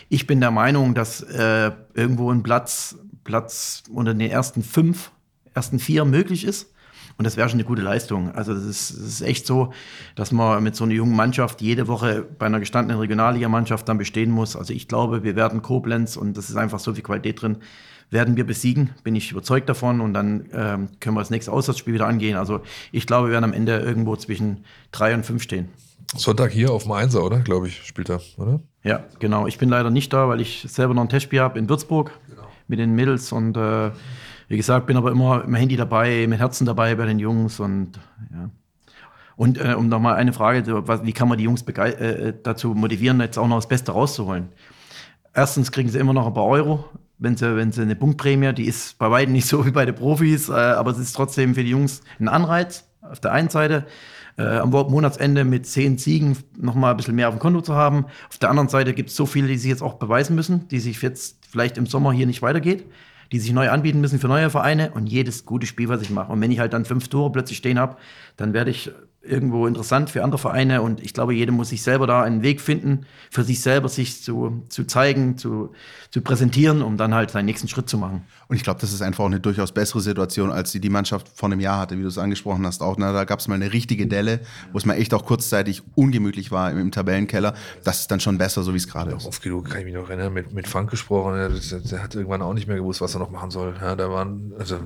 ich 0.08 0.26
bin 0.28 0.40
der 0.40 0.52
Meinung, 0.52 0.94
dass 0.94 1.22
äh, 1.22 1.72
irgendwo 1.94 2.30
ein 2.30 2.44
Platz, 2.44 2.96
Platz 3.24 3.82
unter 3.92 4.14
den 4.14 4.30
ersten 4.30 4.62
fünf, 4.62 5.10
ersten 5.54 5.80
vier 5.80 6.04
möglich 6.04 6.44
ist. 6.44 6.72
Und 7.18 7.24
das 7.24 7.36
wäre 7.36 7.48
schon 7.50 7.58
eine 7.58 7.66
gute 7.66 7.82
Leistung. 7.82 8.30
Also 8.34 8.54
das 8.54 8.64
ist, 8.64 8.90
ist 8.92 9.20
echt 9.20 9.46
so, 9.46 9.74
dass 10.14 10.32
man 10.32 10.62
mit 10.62 10.74
so 10.74 10.84
einer 10.84 10.94
jungen 10.94 11.14
Mannschaft 11.14 11.60
jede 11.60 11.86
Woche 11.86 12.26
bei 12.38 12.46
einer 12.46 12.60
gestandenen 12.60 12.98
Regionalligamannschaft 12.98 13.86
dann 13.88 13.98
bestehen 13.98 14.30
muss. 14.30 14.56
Also 14.56 14.72
ich 14.72 14.88
glaube, 14.88 15.22
wir 15.22 15.36
werden 15.36 15.60
Koblenz 15.60 16.16
und 16.16 16.36
das 16.38 16.48
ist 16.48 16.56
einfach 16.56 16.78
so 16.78 16.94
viel 16.94 17.02
Qualität 17.02 17.42
drin, 17.42 17.58
werden 18.10 18.36
wir 18.36 18.44
besiegen, 18.44 18.90
bin 19.04 19.14
ich 19.14 19.30
überzeugt 19.30 19.68
davon. 19.68 20.00
Und 20.00 20.14
dann 20.14 20.46
ähm, 20.52 20.88
können 21.00 21.14
wir 21.16 21.20
das 21.20 21.30
nächste 21.30 21.52
Auswärtsspiel 21.52 21.94
wieder 21.94 22.06
angehen. 22.06 22.36
Also 22.36 22.60
ich 22.92 23.06
glaube, 23.06 23.28
wir 23.28 23.32
werden 23.32 23.44
am 23.44 23.52
Ende 23.52 23.78
irgendwo 23.78 24.16
zwischen 24.16 24.64
drei 24.92 25.14
und 25.14 25.24
fünf 25.24 25.42
stehen. 25.42 25.68
Sonntag 26.16 26.50
hier 26.50 26.72
auf 26.72 26.82
dem 26.82 26.92
Einser, 26.92 27.24
oder? 27.24 27.38
Glaube 27.38 27.68
ich, 27.68 27.86
spielt 27.86 28.10
er, 28.10 28.20
oder? 28.36 28.60
Ja, 28.82 29.04
genau. 29.20 29.46
Ich 29.46 29.58
bin 29.58 29.68
leider 29.68 29.90
nicht 29.90 30.12
da, 30.12 30.28
weil 30.28 30.40
ich 30.40 30.66
selber 30.68 30.92
noch 30.94 31.02
ein 31.02 31.08
Testspiel 31.08 31.40
habe 31.40 31.58
in 31.58 31.68
Würzburg 31.68 32.10
mit 32.66 32.78
den 32.78 32.94
Mädels 32.94 33.30
und 33.30 33.56
äh, 33.56 33.90
wie 34.48 34.56
gesagt, 34.56 34.86
bin 34.86 34.96
aber 34.96 35.12
immer 35.12 35.44
im 35.44 35.54
Handy 35.54 35.76
dabei, 35.76 36.26
mit 36.28 36.40
Herzen 36.40 36.66
dabei 36.66 36.96
bei 36.96 37.06
den 37.06 37.20
Jungs 37.20 37.60
und 37.60 38.00
ja. 38.32 38.50
Und 39.36 39.58
äh, 39.58 39.74
um 39.74 39.88
noch 39.88 40.00
mal 40.00 40.16
eine 40.16 40.32
Frage, 40.32 40.66
wie 41.04 41.12
kann 41.12 41.28
man 41.28 41.38
die 41.38 41.44
Jungs 41.44 41.64
begei- 41.64 41.94
äh, 41.94 42.34
dazu 42.42 42.74
motivieren, 42.74 43.20
jetzt 43.20 43.38
auch 43.38 43.48
noch 43.48 43.56
das 43.56 43.68
Beste 43.68 43.92
rauszuholen? 43.92 44.48
Erstens 45.32 45.72
kriegen 45.72 45.88
sie 45.88 45.98
immer 45.98 46.12
noch 46.12 46.26
ein 46.26 46.34
paar 46.34 46.46
Euro, 46.46 46.84
wenn 47.20 47.36
sie, 47.36 47.54
wenn 47.54 47.70
sie 47.70 47.82
eine 47.82 47.94
Punktprämie, 47.94 48.52
die 48.54 48.64
ist 48.64 48.98
bei 48.98 49.10
weitem 49.10 49.32
nicht 49.32 49.46
so 49.46 49.64
wie 49.64 49.70
bei 49.70 49.84
den 49.84 49.94
Profis, 49.94 50.48
äh, 50.48 50.52
aber 50.52 50.90
es 50.90 50.98
ist 50.98 51.12
trotzdem 51.12 51.54
für 51.54 51.62
die 51.62 51.70
Jungs 51.70 52.00
ein 52.18 52.28
Anreiz 52.28 52.88
auf 53.02 53.20
der 53.20 53.32
einen 53.32 53.50
Seite. 53.50 53.86
Äh, 54.38 54.58
am 54.58 54.70
Monatsende 54.70 55.44
mit 55.44 55.66
zehn 55.66 55.98
Siegen 55.98 56.38
noch 56.56 56.74
mal 56.74 56.92
ein 56.92 56.96
bisschen 56.96 57.14
mehr 57.14 57.28
auf 57.28 57.34
dem 57.34 57.40
Konto 57.40 57.60
zu 57.60 57.74
haben. 57.74 58.06
Auf 58.28 58.38
der 58.38 58.48
anderen 58.48 58.68
Seite 58.68 58.94
gibt 58.94 59.10
es 59.10 59.16
so 59.16 59.26
viele, 59.26 59.48
die 59.48 59.58
sich 59.58 59.68
jetzt 59.68 59.82
auch 59.82 59.94
beweisen 59.94 60.34
müssen, 60.34 60.66
die 60.68 60.78
sich 60.78 61.02
jetzt 61.02 61.36
vielleicht 61.50 61.76
im 61.76 61.84
Sommer 61.84 62.12
hier 62.12 62.26
nicht 62.26 62.40
weitergeht, 62.40 62.86
die 63.32 63.38
sich 63.38 63.52
neu 63.52 63.68
anbieten 63.68 64.00
müssen 64.00 64.18
für 64.18 64.28
neue 64.28 64.48
Vereine 64.48 64.92
und 64.92 65.08
jedes 65.08 65.44
gute 65.44 65.66
Spiel, 65.66 65.88
was 65.88 66.00
ich 66.00 66.10
mache. 66.10 66.32
Und 66.32 66.40
wenn 66.40 66.50
ich 66.50 66.58
halt 66.58 66.72
dann 66.72 66.86
fünf 66.86 67.08
Tore 67.08 67.30
plötzlich 67.32 67.58
stehen 67.58 67.78
habe, 67.78 67.96
dann 68.36 68.54
werde 68.54 68.70
ich 68.70 68.90
irgendwo 69.22 69.66
interessant 69.66 70.08
für 70.08 70.24
andere 70.24 70.38
Vereine 70.38 70.80
und 70.80 71.02
ich 71.02 71.12
glaube, 71.12 71.34
jeder 71.34 71.52
muss 71.52 71.68
sich 71.68 71.82
selber 71.82 72.06
da 72.06 72.22
einen 72.22 72.42
Weg 72.42 72.60
finden, 72.60 73.04
für 73.30 73.44
sich 73.44 73.60
selber 73.60 73.90
sich 73.90 74.22
zu, 74.22 74.64
zu 74.70 74.84
zeigen, 74.84 75.36
zu, 75.36 75.72
zu 76.10 76.22
präsentieren, 76.22 76.80
um 76.80 76.96
dann 76.96 77.14
halt 77.14 77.30
seinen 77.30 77.44
nächsten 77.44 77.68
Schritt 77.68 77.88
zu 77.88 77.98
machen. 77.98 78.24
Und 78.48 78.56
ich 78.56 78.62
glaube, 78.62 78.80
das 78.80 78.92
ist 78.92 79.02
einfach 79.02 79.24
auch 79.24 79.28
eine 79.28 79.38
durchaus 79.38 79.72
bessere 79.72 80.00
Situation, 80.00 80.50
als 80.50 80.72
die 80.72 80.80
die 80.80 80.88
Mannschaft 80.88 81.28
vor 81.34 81.48
einem 81.48 81.60
Jahr 81.60 81.78
hatte, 81.78 81.98
wie 81.98 82.02
du 82.02 82.08
es 82.08 82.16
angesprochen 82.16 82.66
hast. 82.66 82.82
Auch 82.82 82.96
na, 82.96 83.12
da 83.12 83.24
gab 83.24 83.40
es 83.40 83.48
mal 83.48 83.56
eine 83.56 83.72
richtige 83.72 84.06
Delle, 84.06 84.40
wo 84.72 84.78
es 84.78 84.86
mal 84.86 84.94
echt 84.94 85.12
auch 85.12 85.24
kurzzeitig 85.26 85.82
ungemütlich 85.94 86.50
war 86.50 86.70
im, 86.70 86.78
im 86.78 86.90
Tabellenkeller. 86.90 87.54
Das 87.84 88.00
ist 88.00 88.10
dann 88.10 88.20
schon 88.20 88.38
besser, 88.38 88.62
so 88.62 88.72
wie 88.72 88.78
es 88.78 88.88
gerade 88.88 89.12
ist. 89.12 89.26
Oft 89.26 89.42
genug 89.42 89.68
kann 89.68 89.80
ich 89.80 89.84
mich 89.84 89.94
noch 89.94 90.08
erinnern, 90.08 90.32
mit, 90.32 90.52
mit 90.54 90.66
Frank 90.66 90.90
gesprochen, 90.90 91.34
der, 91.34 91.80
der 91.80 92.02
hat 92.02 92.14
irgendwann 92.14 92.40
auch 92.42 92.54
nicht 92.54 92.66
mehr 92.66 92.76
gewusst, 92.76 93.02
was 93.02 93.14
er 93.14 93.20
noch 93.20 93.30
machen 93.30 93.50
soll. 93.50 93.74
Ja, 93.80 93.94
da 93.94 94.10
waren, 94.10 94.52
also, 94.58 94.78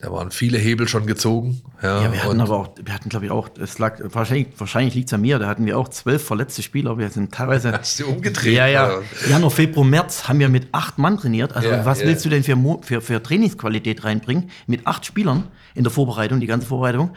da 0.00 0.10
waren 0.10 0.30
viele 0.30 0.58
Hebel 0.58 0.88
schon 0.88 1.06
gezogen. 1.06 1.60
Ja, 1.82 2.02
Ja, 2.02 2.12
wir 2.12 2.24
hatten 2.24 2.40
aber 2.40 2.56
auch, 2.56 2.74
wir 2.82 2.94
hatten 2.94 3.08
glaube 3.08 3.26
ich 3.26 3.30
auch, 3.30 3.41
es 3.58 3.78
lag, 3.78 4.00
wahrscheinlich, 4.02 4.48
wahrscheinlich 4.58 4.94
liegt 4.94 5.08
es 5.08 5.14
an 5.14 5.20
mir, 5.20 5.38
da 5.38 5.46
hatten 5.46 5.66
wir 5.66 5.78
auch 5.78 5.88
zwölf 5.88 6.24
verletzte 6.24 6.62
Spieler, 6.62 6.98
wir 6.98 7.08
sind 7.10 7.32
teilweise. 7.32 7.72
Hast 7.78 8.00
du 8.00 8.06
umgedreht? 8.06 8.54
Ja, 8.54 8.66
ja. 8.66 8.86
oder? 8.86 9.02
Januar, 9.28 9.50
Februar, 9.50 9.86
März 9.86 10.28
haben 10.28 10.38
wir 10.38 10.48
mit 10.48 10.68
acht 10.72 10.98
Mann 10.98 11.18
trainiert. 11.18 11.54
Also 11.54 11.68
Ja, 11.68 11.84
was 11.84 12.00
ja. 12.00 12.06
willst 12.06 12.24
du 12.24 12.28
denn 12.28 12.42
für, 12.42 12.56
für, 12.82 13.00
für 13.00 13.22
Trainingsqualität 13.22 14.04
reinbringen? 14.04 14.50
Mit 14.66 14.86
acht 14.86 15.06
Spielern 15.06 15.48
in 15.74 15.84
der 15.84 15.92
Vorbereitung, 15.92 16.40
die 16.40 16.46
ganze 16.46 16.66
Vorbereitung. 16.66 17.12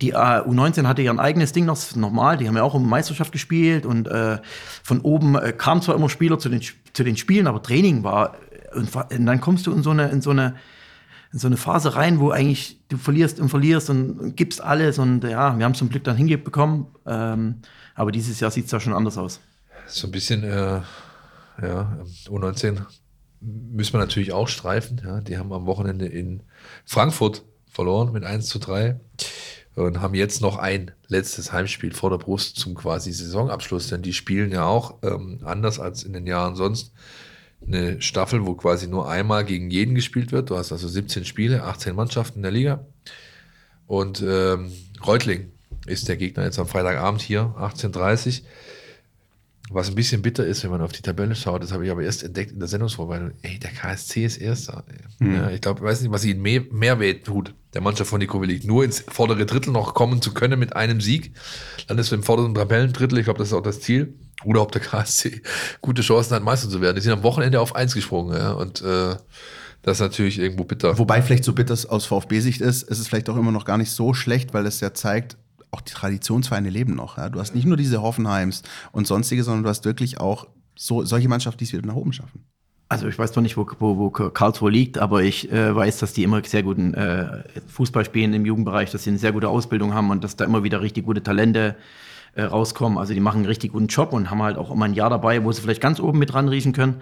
Die 0.00 0.10
äh, 0.10 0.14
U19 0.14 0.86
hatte 0.86 1.02
ihr 1.02 1.18
eigenes 1.18 1.52
Ding 1.52 1.64
noch, 1.64 1.74
das 1.74 1.88
ist 1.88 1.96
normal, 1.96 2.36
die 2.36 2.46
haben 2.46 2.56
ja 2.56 2.62
auch 2.62 2.74
um 2.74 2.88
Meisterschaft 2.88 3.32
gespielt 3.32 3.84
und 3.84 4.06
äh, 4.06 4.38
von 4.82 5.00
oben 5.00 5.34
äh, 5.34 5.52
kamen 5.52 5.82
zwar 5.82 5.96
immer 5.96 6.08
Spieler 6.08 6.38
zu 6.38 6.48
den, 6.48 6.62
zu 6.92 7.02
den 7.02 7.16
Spielen, 7.16 7.46
aber 7.46 7.62
Training 7.62 8.04
war, 8.04 8.36
und, 8.74 8.94
und 8.94 9.26
dann 9.26 9.40
kommst 9.40 9.66
du 9.66 9.72
in 9.72 9.82
so 9.82 9.90
eine, 9.90 10.08
in 10.10 10.22
so 10.22 10.30
eine, 10.30 10.54
in 11.32 11.38
so 11.38 11.46
eine 11.46 11.56
Phase 11.56 11.94
rein, 11.94 12.20
wo 12.20 12.30
eigentlich 12.30 12.80
du 12.88 12.96
verlierst 12.96 13.38
und 13.40 13.48
verlierst 13.48 13.90
und, 13.90 14.18
und 14.18 14.36
gibst 14.36 14.62
alles 14.62 14.98
und 14.98 15.24
ja, 15.24 15.56
wir 15.58 15.64
haben 15.64 15.74
zum 15.74 15.90
Glück 15.90 16.04
dann 16.04 16.16
hingebekommen. 16.16 16.86
Ähm, 17.06 17.56
aber 17.94 18.12
dieses 18.12 18.40
Jahr 18.40 18.50
sieht 18.50 18.66
es 18.66 18.70
ja 18.70 18.80
schon 18.80 18.94
anders 18.94 19.18
aus. 19.18 19.40
So 19.86 20.08
ein 20.08 20.10
bisschen, 20.10 20.44
äh, 20.44 20.80
ja, 21.60 21.98
U19 22.26 22.80
müssen 23.40 23.92
wir 23.92 23.98
natürlich 23.98 24.32
auch 24.32 24.48
streifen. 24.48 25.00
Ja. 25.04 25.20
Die 25.20 25.38
haben 25.38 25.52
am 25.52 25.66
Wochenende 25.66 26.06
in 26.06 26.42
Frankfurt 26.84 27.44
verloren 27.70 28.12
mit 28.12 28.24
1 28.24 28.46
zu 28.46 28.58
3 28.58 28.98
und 29.74 30.00
haben 30.00 30.14
jetzt 30.14 30.40
noch 30.40 30.56
ein 30.56 30.92
letztes 31.06 31.52
Heimspiel 31.52 31.92
vor 31.92 32.10
der 32.10 32.18
Brust 32.18 32.56
zum 32.56 32.74
quasi 32.74 33.12
Saisonabschluss, 33.12 33.88
denn 33.88 34.02
die 34.02 34.12
spielen 34.12 34.50
ja 34.50 34.64
auch 34.64 34.96
ähm, 35.02 35.40
anders 35.44 35.78
als 35.78 36.02
in 36.02 36.12
den 36.12 36.26
Jahren 36.26 36.56
sonst 36.56 36.92
eine 37.66 38.00
Staffel, 38.00 38.46
wo 38.46 38.54
quasi 38.54 38.86
nur 38.86 39.08
einmal 39.08 39.44
gegen 39.44 39.70
jeden 39.70 39.94
gespielt 39.94 40.32
wird. 40.32 40.50
Du 40.50 40.56
hast 40.56 40.72
also 40.72 40.88
17 40.88 41.24
Spiele, 41.24 41.64
18 41.64 41.94
Mannschaften 41.94 42.38
in 42.38 42.42
der 42.42 42.52
Liga. 42.52 42.86
Und 43.86 44.22
ähm, 44.22 44.72
Reutling 45.06 45.50
ist 45.86 46.08
der 46.08 46.16
Gegner 46.16 46.44
jetzt 46.44 46.58
am 46.58 46.66
Freitagabend 46.66 47.22
hier, 47.22 47.54
18.30 47.58 48.42
was 49.70 49.88
ein 49.88 49.94
bisschen 49.94 50.22
bitter 50.22 50.46
ist, 50.46 50.64
wenn 50.64 50.70
man 50.70 50.80
auf 50.80 50.92
die 50.92 51.02
Tabelle 51.02 51.34
schaut, 51.34 51.62
das 51.62 51.72
habe 51.72 51.84
ich 51.84 51.90
aber 51.90 52.02
erst 52.02 52.22
entdeckt 52.22 52.52
in 52.52 52.58
der 52.58 52.68
Sendungsvorbereitung. 52.68 53.32
Ey, 53.42 53.58
der 53.58 53.70
KSC 53.70 54.24
ist 54.24 54.38
Erster. 54.38 54.84
ey. 55.20 55.32
Ja, 55.34 55.50
ich 55.50 55.60
glaube, 55.60 55.80
ich 55.80 55.84
weiß 55.84 56.00
nicht, 56.00 56.10
was 56.10 56.24
ihnen 56.24 56.40
mehr, 56.40 56.62
mehr 56.70 57.00
weh 57.00 57.14
tut, 57.14 57.54
der 57.74 57.82
Mannschaft 57.82 58.10
von 58.10 58.18
Nico 58.18 58.40
Willig. 58.40 58.64
Nur 58.64 58.84
ins 58.84 59.00
vordere 59.00 59.44
Drittel 59.44 59.72
noch 59.72 59.94
kommen 59.94 60.22
zu 60.22 60.32
können 60.32 60.58
mit 60.58 60.74
einem 60.74 61.00
Sieg. 61.00 61.34
Dann 61.86 61.98
ist 61.98 62.12
im 62.12 62.22
vorderen 62.22 62.54
Tabellendrittel, 62.54 63.18
ich 63.18 63.24
glaube, 63.24 63.38
das 63.38 63.48
ist 63.48 63.54
auch 63.54 63.62
das 63.62 63.80
Ziel. 63.80 64.14
Oder 64.44 64.62
ob 64.62 64.72
der 64.72 64.80
KSC 64.80 65.42
gute 65.80 66.02
Chancen 66.02 66.34
hat, 66.34 66.42
Meister 66.42 66.68
zu 66.68 66.80
werden. 66.80 66.96
Die 66.96 67.02
sind 67.02 67.12
am 67.12 67.22
Wochenende 67.22 67.60
auf 67.60 67.74
eins 67.74 67.94
gesprungen. 67.94 68.36
Ja, 68.36 68.52
und 68.52 68.82
äh, 68.82 69.16
das 69.82 69.96
ist 69.96 70.00
natürlich 70.00 70.38
irgendwo 70.38 70.64
bitter. 70.64 70.98
Wobei 70.98 71.22
vielleicht 71.22 71.44
so 71.44 71.52
bitter 71.52 71.74
es 71.74 71.86
aus 71.86 72.06
VfB-Sicht 72.06 72.60
ist, 72.60 72.82
ist 72.82 72.98
es 72.98 73.08
vielleicht 73.08 73.28
auch 73.30 73.36
immer 73.36 73.52
noch 73.52 73.64
gar 73.64 73.78
nicht 73.78 73.90
so 73.90 74.14
schlecht, 74.14 74.54
weil 74.54 74.66
es 74.66 74.80
ja 74.80 74.94
zeigt, 74.94 75.36
auch 75.70 75.80
die 75.80 75.92
Traditionsvereine 75.92 76.70
leben 76.70 76.94
noch. 76.94 77.18
Ja? 77.18 77.28
Du 77.28 77.40
hast 77.40 77.54
nicht 77.54 77.66
nur 77.66 77.76
diese 77.76 78.00
Hoffenheims 78.00 78.62
und 78.92 79.06
sonstige, 79.06 79.42
sondern 79.42 79.64
du 79.64 79.68
hast 79.68 79.84
wirklich 79.84 80.20
auch 80.20 80.46
so, 80.74 81.04
solche 81.04 81.28
Mannschaften, 81.28 81.58
die 81.58 81.64
es 81.64 81.72
wieder 81.72 81.86
nach 81.86 81.94
oben 81.94 82.12
schaffen. 82.12 82.44
Also 82.88 83.06
ich 83.06 83.18
weiß 83.18 83.34
noch 83.36 83.42
nicht, 83.42 83.58
wo, 83.58 83.66
wo, 83.78 83.98
wo 83.98 84.10
Karlsruhe 84.10 84.70
liegt, 84.70 84.96
aber 84.96 85.22
ich 85.22 85.52
äh, 85.52 85.74
weiß, 85.74 85.98
dass 85.98 86.14
die 86.14 86.22
immer 86.22 86.42
sehr 86.44 86.62
guten 86.62 86.94
äh, 86.94 87.42
Fußball 87.68 88.04
spielen 88.06 88.32
im 88.32 88.46
Jugendbereich, 88.46 88.90
dass 88.90 89.04
sie 89.04 89.10
eine 89.10 89.18
sehr 89.18 89.32
gute 89.32 89.48
Ausbildung 89.48 89.92
haben 89.92 90.10
und 90.10 90.24
dass 90.24 90.36
da 90.36 90.46
immer 90.46 90.64
wieder 90.64 90.80
richtig 90.80 91.04
gute 91.04 91.22
Talente 91.22 91.76
äh, 91.76 92.07
rauskommen. 92.36 92.98
Also 92.98 93.14
die 93.14 93.20
machen 93.20 93.38
einen 93.38 93.46
richtig 93.46 93.72
guten 93.72 93.86
Job 93.86 94.12
und 94.12 94.30
haben 94.30 94.42
halt 94.42 94.56
auch 94.56 94.70
immer 94.70 94.84
ein 94.84 94.94
Jahr 94.94 95.10
dabei, 95.10 95.44
wo 95.44 95.52
sie 95.52 95.62
vielleicht 95.62 95.80
ganz 95.80 96.00
oben 96.00 96.18
mit 96.18 96.32
dran 96.32 96.48
riechen 96.48 96.72
können. 96.72 96.96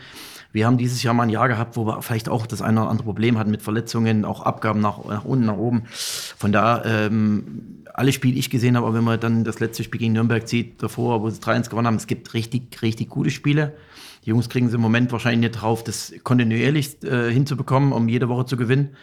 wir 0.53 0.67
haben 0.67 0.79
dieses 0.79 1.03
Jahr 1.03 1.13
mal 1.13 1.25
ein 1.25 1.31
Jahr 1.31 1.49
gehabt, 1.49 1.77
wo 1.77 1.87
wir 1.87 2.01
vielleicht 2.01 2.29
auch 2.29 2.47
das 2.47 2.63
eine 2.63 2.81
oder 2.81 2.91
andere 2.91 3.05
Problem 3.05 3.39
hatten 3.39 3.51
mit 3.51 3.63
Verletzungen, 3.63 4.25
auch 4.25 4.43
Abgaben 4.43 4.81
nach, 4.81 5.05
nach 5.05 5.25
unten, 5.25 5.47
nach 5.47 5.57
oben. 5.57 5.85
Von 5.89 6.53
da, 6.53 6.83
ähm, 6.85 7.83
alle 7.93 8.13
Spiele 8.13 8.39
ich 8.39 8.49
gesehen 8.51 8.77
habe, 8.77 8.87
aber 8.87 8.97
wenn 8.97 9.05
man 9.05 9.21
dann 9.21 9.45
das 9.45 9.61
letzte 9.61 9.85
Spiel 9.85 10.01
gegen 10.01 10.13
Nürnberg 10.13 10.49
sieht, 10.49 10.83
davor, 10.83 11.23
wo 11.23 11.31
sie 11.31 11.41
3-1 11.41 11.69
gewonnen 11.69 11.87
haben, 11.87 11.97
es 11.97 12.07
gibt 12.07 12.33
richtig, 12.35 12.83
richtig 12.83 13.09
gute 13.09 13.31
Spiele. 13.31 13.75
Die 14.25 14.31
Jungs 14.31 14.49
kriegen 14.49 14.67
es 14.67 14.75
im 14.75 14.81
Moment 14.81 15.13
wahrscheinlich 15.13 15.53
nicht 15.53 15.63
drauf, 15.63 15.85
das 15.85 16.13
kontinuierlich 16.25 17.03
äh, 17.05 17.31
hinzubekommen, 17.31 17.93
um 17.93 18.09
jede 18.09 18.29
Woche 18.29 18.45
zu 18.45 18.57
gewinnen. 18.57 18.97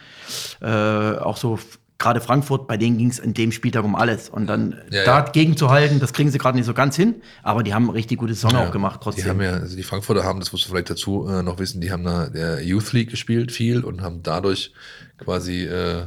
Äh, 0.61 0.67
auch 0.67 1.37
so 1.37 1.57
gerade 2.03 2.21
Frankfurt, 2.21 2.67
bei 2.67 2.77
denen 2.77 2.97
ging 2.97 3.09
es 3.09 3.17
in 3.19 3.33
dem 3.33 3.51
Spieltag 3.51 3.83
um 3.83 3.95
alles. 3.95 4.29
Und 4.29 4.47
dann 4.47 4.81
Ja, 4.91 4.99
ja. 4.99 5.05
dagegen 5.05 5.57
zu 5.57 5.69
halten, 5.69 5.99
das 5.99 6.13
kriegen 6.13 6.29
sie 6.29 6.37
gerade 6.37 6.57
nicht 6.57 6.67
so 6.67 6.73
ganz 6.73 6.95
hin, 6.95 7.21
aber 7.41 7.63
die 7.63 7.73
haben 7.73 7.89
richtig 7.89 8.19
gute 8.19 8.33
Saison 8.33 8.51
Ja, 8.51 8.67
auch 8.67 8.71
gemacht 8.71 8.99
trotzdem. 9.01 9.23
Die 9.23 9.29
haben 9.29 9.41
ja, 9.41 9.53
also 9.53 9.75
die 9.75 9.83
Frankfurter 9.83 10.23
haben, 10.23 10.39
das 10.39 10.51
musst 10.51 10.65
du 10.65 10.69
vielleicht 10.69 10.89
dazu 10.89 11.27
äh, 11.27 11.41
noch 11.41 11.57
wissen, 11.59 11.81
die 11.81 11.91
haben 11.91 12.03
da 12.03 12.27
der 12.27 12.61
Youth 12.63 12.93
League 12.93 13.09
gespielt 13.09 13.51
viel 13.51 13.83
und 13.83 14.01
haben 14.01 14.21
dadurch 14.21 14.73
quasi 15.17 15.63
äh, 15.63 16.03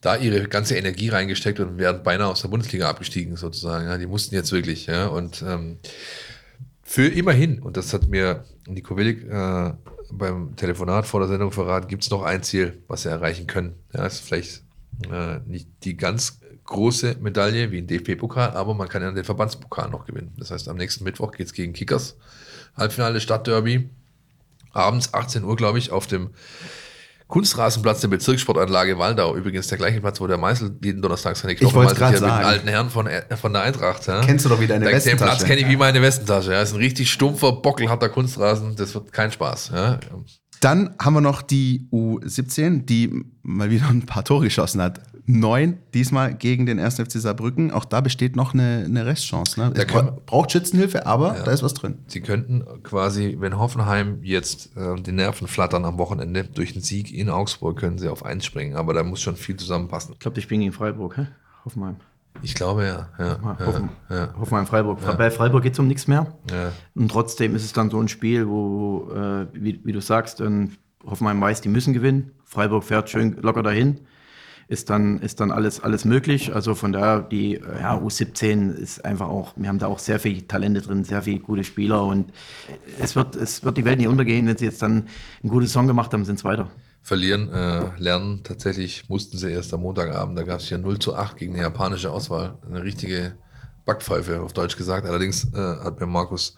da 0.00 0.16
ihre 0.16 0.46
ganze 0.48 0.76
Energie 0.76 1.08
reingesteckt 1.08 1.58
und 1.60 1.78
wären 1.78 2.02
beinahe 2.02 2.28
aus 2.28 2.42
der 2.42 2.48
Bundesliga 2.48 2.88
abgestiegen 2.88 3.36
sozusagen. 3.36 3.86
Ja, 3.86 3.96
die 3.98 4.06
mussten 4.06 4.34
jetzt 4.34 4.52
wirklich, 4.52 4.86
ja, 4.86 5.06
und 5.06 5.42
ähm, 5.46 5.78
für 6.82 7.08
immerhin, 7.08 7.60
und 7.60 7.76
das 7.76 7.92
hat 7.92 8.08
mir 8.08 8.44
Nico 8.68 8.96
Willig 8.96 9.24
äh, 9.28 9.72
beim 10.12 10.54
Telefonat 10.56 11.06
vor 11.06 11.20
der 11.20 11.28
Sendung 11.28 11.50
verraten, 11.50 11.88
gibt 11.88 12.04
es 12.04 12.10
noch 12.10 12.22
ein 12.22 12.42
Ziel, 12.42 12.82
was 12.86 13.02
sie 13.02 13.08
erreichen 13.10 13.46
können. 13.46 13.74
Ja, 13.92 14.06
ist 14.06 14.20
vielleicht 14.20 14.62
äh, 15.10 15.38
nicht 15.46 15.68
die 15.84 15.96
ganz 15.96 16.40
große 16.64 17.16
Medaille 17.20 17.70
wie 17.70 17.78
ein 17.78 17.86
DFB-Pokal, 17.86 18.50
aber 18.50 18.74
man 18.74 18.88
kann 18.88 19.02
ja 19.02 19.10
den 19.12 19.24
Verbandspokal 19.24 19.88
noch 19.90 20.04
gewinnen. 20.04 20.32
Das 20.38 20.50
heißt, 20.50 20.68
am 20.68 20.76
nächsten 20.76 21.04
Mittwoch 21.04 21.30
geht 21.32 21.46
es 21.46 21.52
gegen 21.52 21.72
Kickers. 21.72 22.16
Halbfinale 22.76 23.20
Stadtderby. 23.20 23.88
Abends 24.72 25.14
18 25.14 25.44
Uhr, 25.44 25.56
glaube 25.56 25.78
ich, 25.78 25.90
auf 25.92 26.06
dem 26.06 26.30
Kunstrasenplatz 27.28 28.00
der 28.02 28.08
Bezirkssportanlage 28.08 28.98
Waldau. 28.98 29.34
Übrigens 29.34 29.66
der 29.66 29.78
gleiche 29.78 30.00
Platz, 30.00 30.20
wo 30.20 30.26
der 30.28 30.38
Meißel 30.38 30.76
jeden 30.82 31.02
Donnerstag 31.02 31.36
seine 31.36 31.56
Knochen 31.56 31.74
meißelt, 31.82 31.98
hier 31.98 32.06
mit 32.10 32.20
den 32.20 32.30
alten 32.46 32.68
Herren 32.68 32.90
von, 32.90 33.08
von 33.40 33.52
der 33.52 33.62
Eintracht. 33.62 34.06
Ja. 34.06 34.20
Kennst 34.24 34.44
du 34.44 34.48
doch 34.48 34.60
wie 34.60 34.66
deine 34.68 34.84
Den- 34.84 34.90
Den 34.92 34.96
Westentasche. 34.96 35.24
Platz 35.36 35.44
kenne 35.44 35.60
ich 35.62 35.68
wie 35.68 35.76
meine 35.76 36.00
Westentasche. 36.02 36.52
Ja. 36.52 36.62
ist 36.62 36.72
ein 36.72 36.76
richtig 36.78 37.10
stumpfer, 37.10 37.52
bockelharter 37.52 38.10
Kunstrasen. 38.10 38.76
Das 38.76 38.94
wird 38.94 39.12
kein 39.12 39.32
Spaß. 39.32 39.70
Ja. 39.74 39.98
Dann 40.60 40.94
haben 41.00 41.14
wir 41.14 41.20
noch 41.20 41.42
die 41.42 41.86
U17, 41.92 42.84
die 42.86 43.24
mal 43.42 43.70
wieder 43.70 43.88
ein 43.88 44.06
paar 44.06 44.24
Tore 44.24 44.44
geschossen 44.44 44.80
hat. 44.80 45.00
Neun, 45.28 45.78
diesmal 45.92 46.34
gegen 46.34 46.66
den 46.66 46.78
1. 46.78 47.00
FC 47.00 47.12
Saarbrücken. 47.12 47.72
Auch 47.72 47.84
da 47.84 48.00
besteht 48.00 48.36
noch 48.36 48.54
eine, 48.54 48.84
eine 48.84 49.06
Restchance. 49.06 49.58
Ne? 49.60 49.72
Da 49.74 49.82
Es 49.82 49.88
kann- 49.88 50.06
bra- 50.06 50.18
braucht 50.24 50.52
Schützenhilfe, 50.52 51.04
aber 51.04 51.32
da 51.44 51.50
ist 51.50 51.64
was 51.64 51.74
drin. 51.74 51.98
Sie 52.06 52.20
könnten 52.20 52.62
quasi, 52.84 53.36
wenn 53.40 53.58
Hoffenheim 53.58 54.20
jetzt 54.22 54.76
äh, 54.76 54.94
die 55.02 55.10
Nerven 55.10 55.48
flattern 55.48 55.84
am 55.84 55.98
Wochenende, 55.98 56.44
durch 56.44 56.74
den 56.74 56.82
Sieg 56.82 57.12
in 57.12 57.28
Augsburg 57.28 57.76
können 57.76 57.98
sie 57.98 58.08
auf 58.08 58.24
eins 58.24 58.44
springen. 58.46 58.76
Aber 58.76 58.94
da 58.94 59.02
muss 59.02 59.20
schon 59.20 59.34
viel 59.34 59.56
zusammenpassen. 59.56 60.12
Ich 60.14 60.20
glaube, 60.20 60.36
die 60.36 60.42
spielen 60.42 60.60
gegen 60.60 60.72
Freiburg, 60.72 61.16
hä? 61.16 61.26
Hoffenheim. 61.64 61.96
Ich 62.42 62.54
glaube 62.54 62.84
ja. 62.84 63.08
ja, 63.18 63.38
ja, 63.42 63.66
Hoffen, 63.66 63.88
ja. 64.08 64.34
Hoffenheim, 64.38 64.66
Freiburg. 64.66 64.98
Bei 65.16 65.30
Freiburg 65.30 65.62
geht 65.62 65.72
es 65.72 65.78
um 65.78 65.86
nichts 65.88 66.06
mehr. 66.06 66.34
Ja. 66.50 66.72
Und 66.94 67.10
trotzdem 67.10 67.54
ist 67.54 67.64
es 67.64 67.72
dann 67.72 67.90
so 67.90 68.00
ein 68.00 68.08
Spiel, 68.08 68.48
wo, 68.48 69.10
äh, 69.12 69.46
wie, 69.52 69.80
wie 69.84 69.92
du 69.92 70.00
sagst, 70.00 70.40
dann 70.40 70.76
Hoffenheim 71.04 71.40
weiß, 71.40 71.60
die 71.60 71.68
müssen 71.68 71.92
gewinnen. 71.92 72.32
Freiburg 72.44 72.84
fährt 72.84 73.10
schön 73.10 73.36
locker 73.40 73.62
dahin. 73.62 74.00
Ist 74.68 74.90
dann, 74.90 75.20
ist 75.20 75.38
dann 75.38 75.52
alles, 75.52 75.80
alles 75.80 76.04
möglich. 76.04 76.52
Also 76.52 76.74
von 76.74 76.92
daher, 76.92 77.20
die 77.20 77.60
ja, 77.80 77.96
U17 77.96 78.72
ist 78.72 79.04
einfach 79.04 79.28
auch, 79.28 79.52
wir 79.54 79.68
haben 79.68 79.78
da 79.78 79.86
auch 79.86 80.00
sehr 80.00 80.18
viel 80.18 80.42
Talente 80.42 80.80
drin, 80.80 81.04
sehr 81.04 81.22
viele 81.22 81.38
gute 81.38 81.62
Spieler 81.62 82.04
und 82.04 82.32
es 82.98 83.14
wird, 83.14 83.36
es 83.36 83.62
wird 83.62 83.76
die 83.76 83.84
Welt 83.84 83.98
nicht 83.98 84.08
untergehen. 84.08 84.46
Wenn 84.46 84.56
sie 84.56 84.64
jetzt 84.64 84.82
dann 84.82 85.06
einen 85.42 85.50
guten 85.50 85.68
Song 85.68 85.86
gemacht 85.86 86.12
haben, 86.12 86.24
sind 86.24 86.36
es 86.40 86.44
weiter. 86.44 86.68
Verlieren, 87.06 87.52
äh, 87.52 87.82
lernen 87.98 88.42
tatsächlich 88.42 89.08
mussten 89.08 89.38
sie 89.38 89.52
erst 89.52 89.72
am 89.72 89.82
Montagabend. 89.82 90.36
Da 90.36 90.42
gab 90.42 90.58
es 90.58 90.68
ja 90.70 90.76
0 90.76 90.98
zu 90.98 91.14
8 91.14 91.36
gegen 91.36 91.52
eine 91.52 91.62
japanische 91.62 92.10
Auswahl. 92.10 92.58
Eine 92.68 92.82
richtige 92.82 93.38
Backpfeife, 93.84 94.40
auf 94.40 94.52
Deutsch 94.52 94.76
gesagt. 94.76 95.06
Allerdings 95.06 95.44
äh, 95.54 95.56
hat 95.56 96.00
mir 96.00 96.06
Markus 96.06 96.56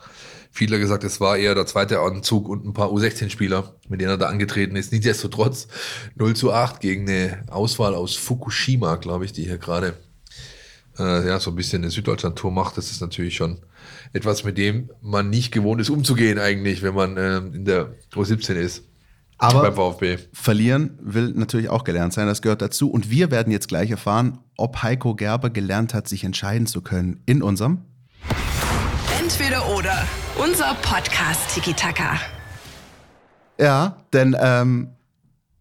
Fiedler 0.51 0.79
gesagt, 0.79 1.05
es 1.05 1.21
war 1.21 1.37
eher 1.37 1.55
der 1.55 1.67
zweite 1.67 2.01
Anzug 2.01 2.49
und 2.49 2.65
ein 2.65 2.73
paar 2.73 2.89
U16-Spieler, 2.89 3.75
mit 3.91 4.01
denen 4.01 4.13
er 4.13 4.17
da 4.17 4.29
angetreten 4.29 4.75
ist. 4.77 4.91
Nichtsdestotrotz 4.91 5.69
0 6.15 6.35
zu 6.35 6.51
8 6.51 6.81
gegen 6.81 7.07
eine 7.07 7.45
Auswahl 7.49 7.95
aus 7.95 8.17
Fukushima, 8.17 8.97
glaube 8.97 9.27
ich, 9.27 9.35
die 9.35 9.45
hier 9.45 9.59
gerade 9.59 9.99
äh, 10.99 11.29
ja, 11.29 11.39
so 11.41 11.51
ein 11.51 11.57
bisschen 11.57 11.83
eine 11.83 11.91
Süddeutschland-Tour 11.91 12.53
macht. 12.53 12.79
Das 12.79 12.91
ist 12.91 13.03
natürlich 13.03 13.37
schon 13.37 13.59
etwas, 14.15 14.45
mit 14.45 14.57
dem 14.57 14.89
man 15.03 15.29
nicht 15.29 15.53
gewohnt 15.53 15.83
ist, 15.83 15.91
umzugehen 15.91 16.39
eigentlich, 16.39 16.83
wenn 16.83 16.95
man 16.95 17.19
ähm, 17.19 17.53
in 17.53 17.67
der 17.67 17.93
U17 18.15 18.55
ist. 18.55 18.88
Aber 19.39 19.63
beim 19.63 19.75
VfB. 19.75 20.19
verlieren 20.33 20.99
will 21.01 21.33
natürlich 21.35 21.69
auch 21.69 21.85
gelernt 21.85 22.13
sein, 22.13 22.27
das 22.27 22.43
gehört 22.43 22.61
dazu. 22.61 22.91
Und 22.91 23.11
wir 23.11 23.31
werden 23.31 23.53
jetzt 23.53 23.69
gleich 23.69 23.91
erfahren, 23.91 24.39
ob 24.57 24.83
Heiko 24.83 25.15
Gerber 25.15 25.51
gelernt 25.51 25.95
hat, 25.95 26.09
sich 26.09 26.25
entscheiden 26.25 26.67
zu 26.67 26.83
können 26.83 27.23
in 27.25 27.43
unserem 27.43 27.83
Entweder 29.21 29.69
oder. 29.77 30.07
Unser 30.43 30.75
Podcast 30.83 31.55
Tiki 31.55 31.73
Taka. 31.73 32.19
Ja, 33.61 33.99
denn 34.13 34.37
ähm, 34.41 34.89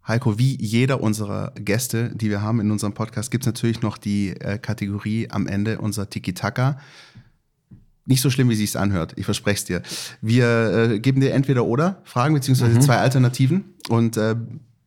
Heiko, 0.07 0.39
wie 0.39 0.55
jeder 0.59 1.01
unserer 1.01 1.51
Gäste, 1.55 2.11
die 2.15 2.29
wir 2.29 2.41
haben 2.41 2.61
in 2.61 2.71
unserem 2.71 2.93
Podcast, 2.93 3.29
gibt 3.29 3.43
es 3.43 3.47
natürlich 3.47 3.81
noch 3.81 3.97
die 3.97 4.29
äh, 4.29 4.57
Kategorie 4.57 5.29
am 5.29 5.47
Ende, 5.47 5.79
unser 5.79 6.09
Tiki-Taka. 6.09 6.79
Nicht 8.07 8.21
so 8.21 8.29
schlimm, 8.29 8.49
wie 8.49 8.55
sich's 8.55 8.75
anhört, 8.75 9.13
ich 9.17 9.25
verspreche 9.25 9.57
es 9.57 9.65
dir. 9.65 9.81
Wir 10.21 10.91
äh, 10.91 10.99
geben 10.99 11.21
dir 11.21 11.33
entweder 11.33 11.65
oder 11.65 12.01
Fragen, 12.05 12.33
beziehungsweise 12.33 12.79
zwei 12.79 12.97
Alternativen 12.97 13.75
und 13.89 14.17
äh, 14.17 14.35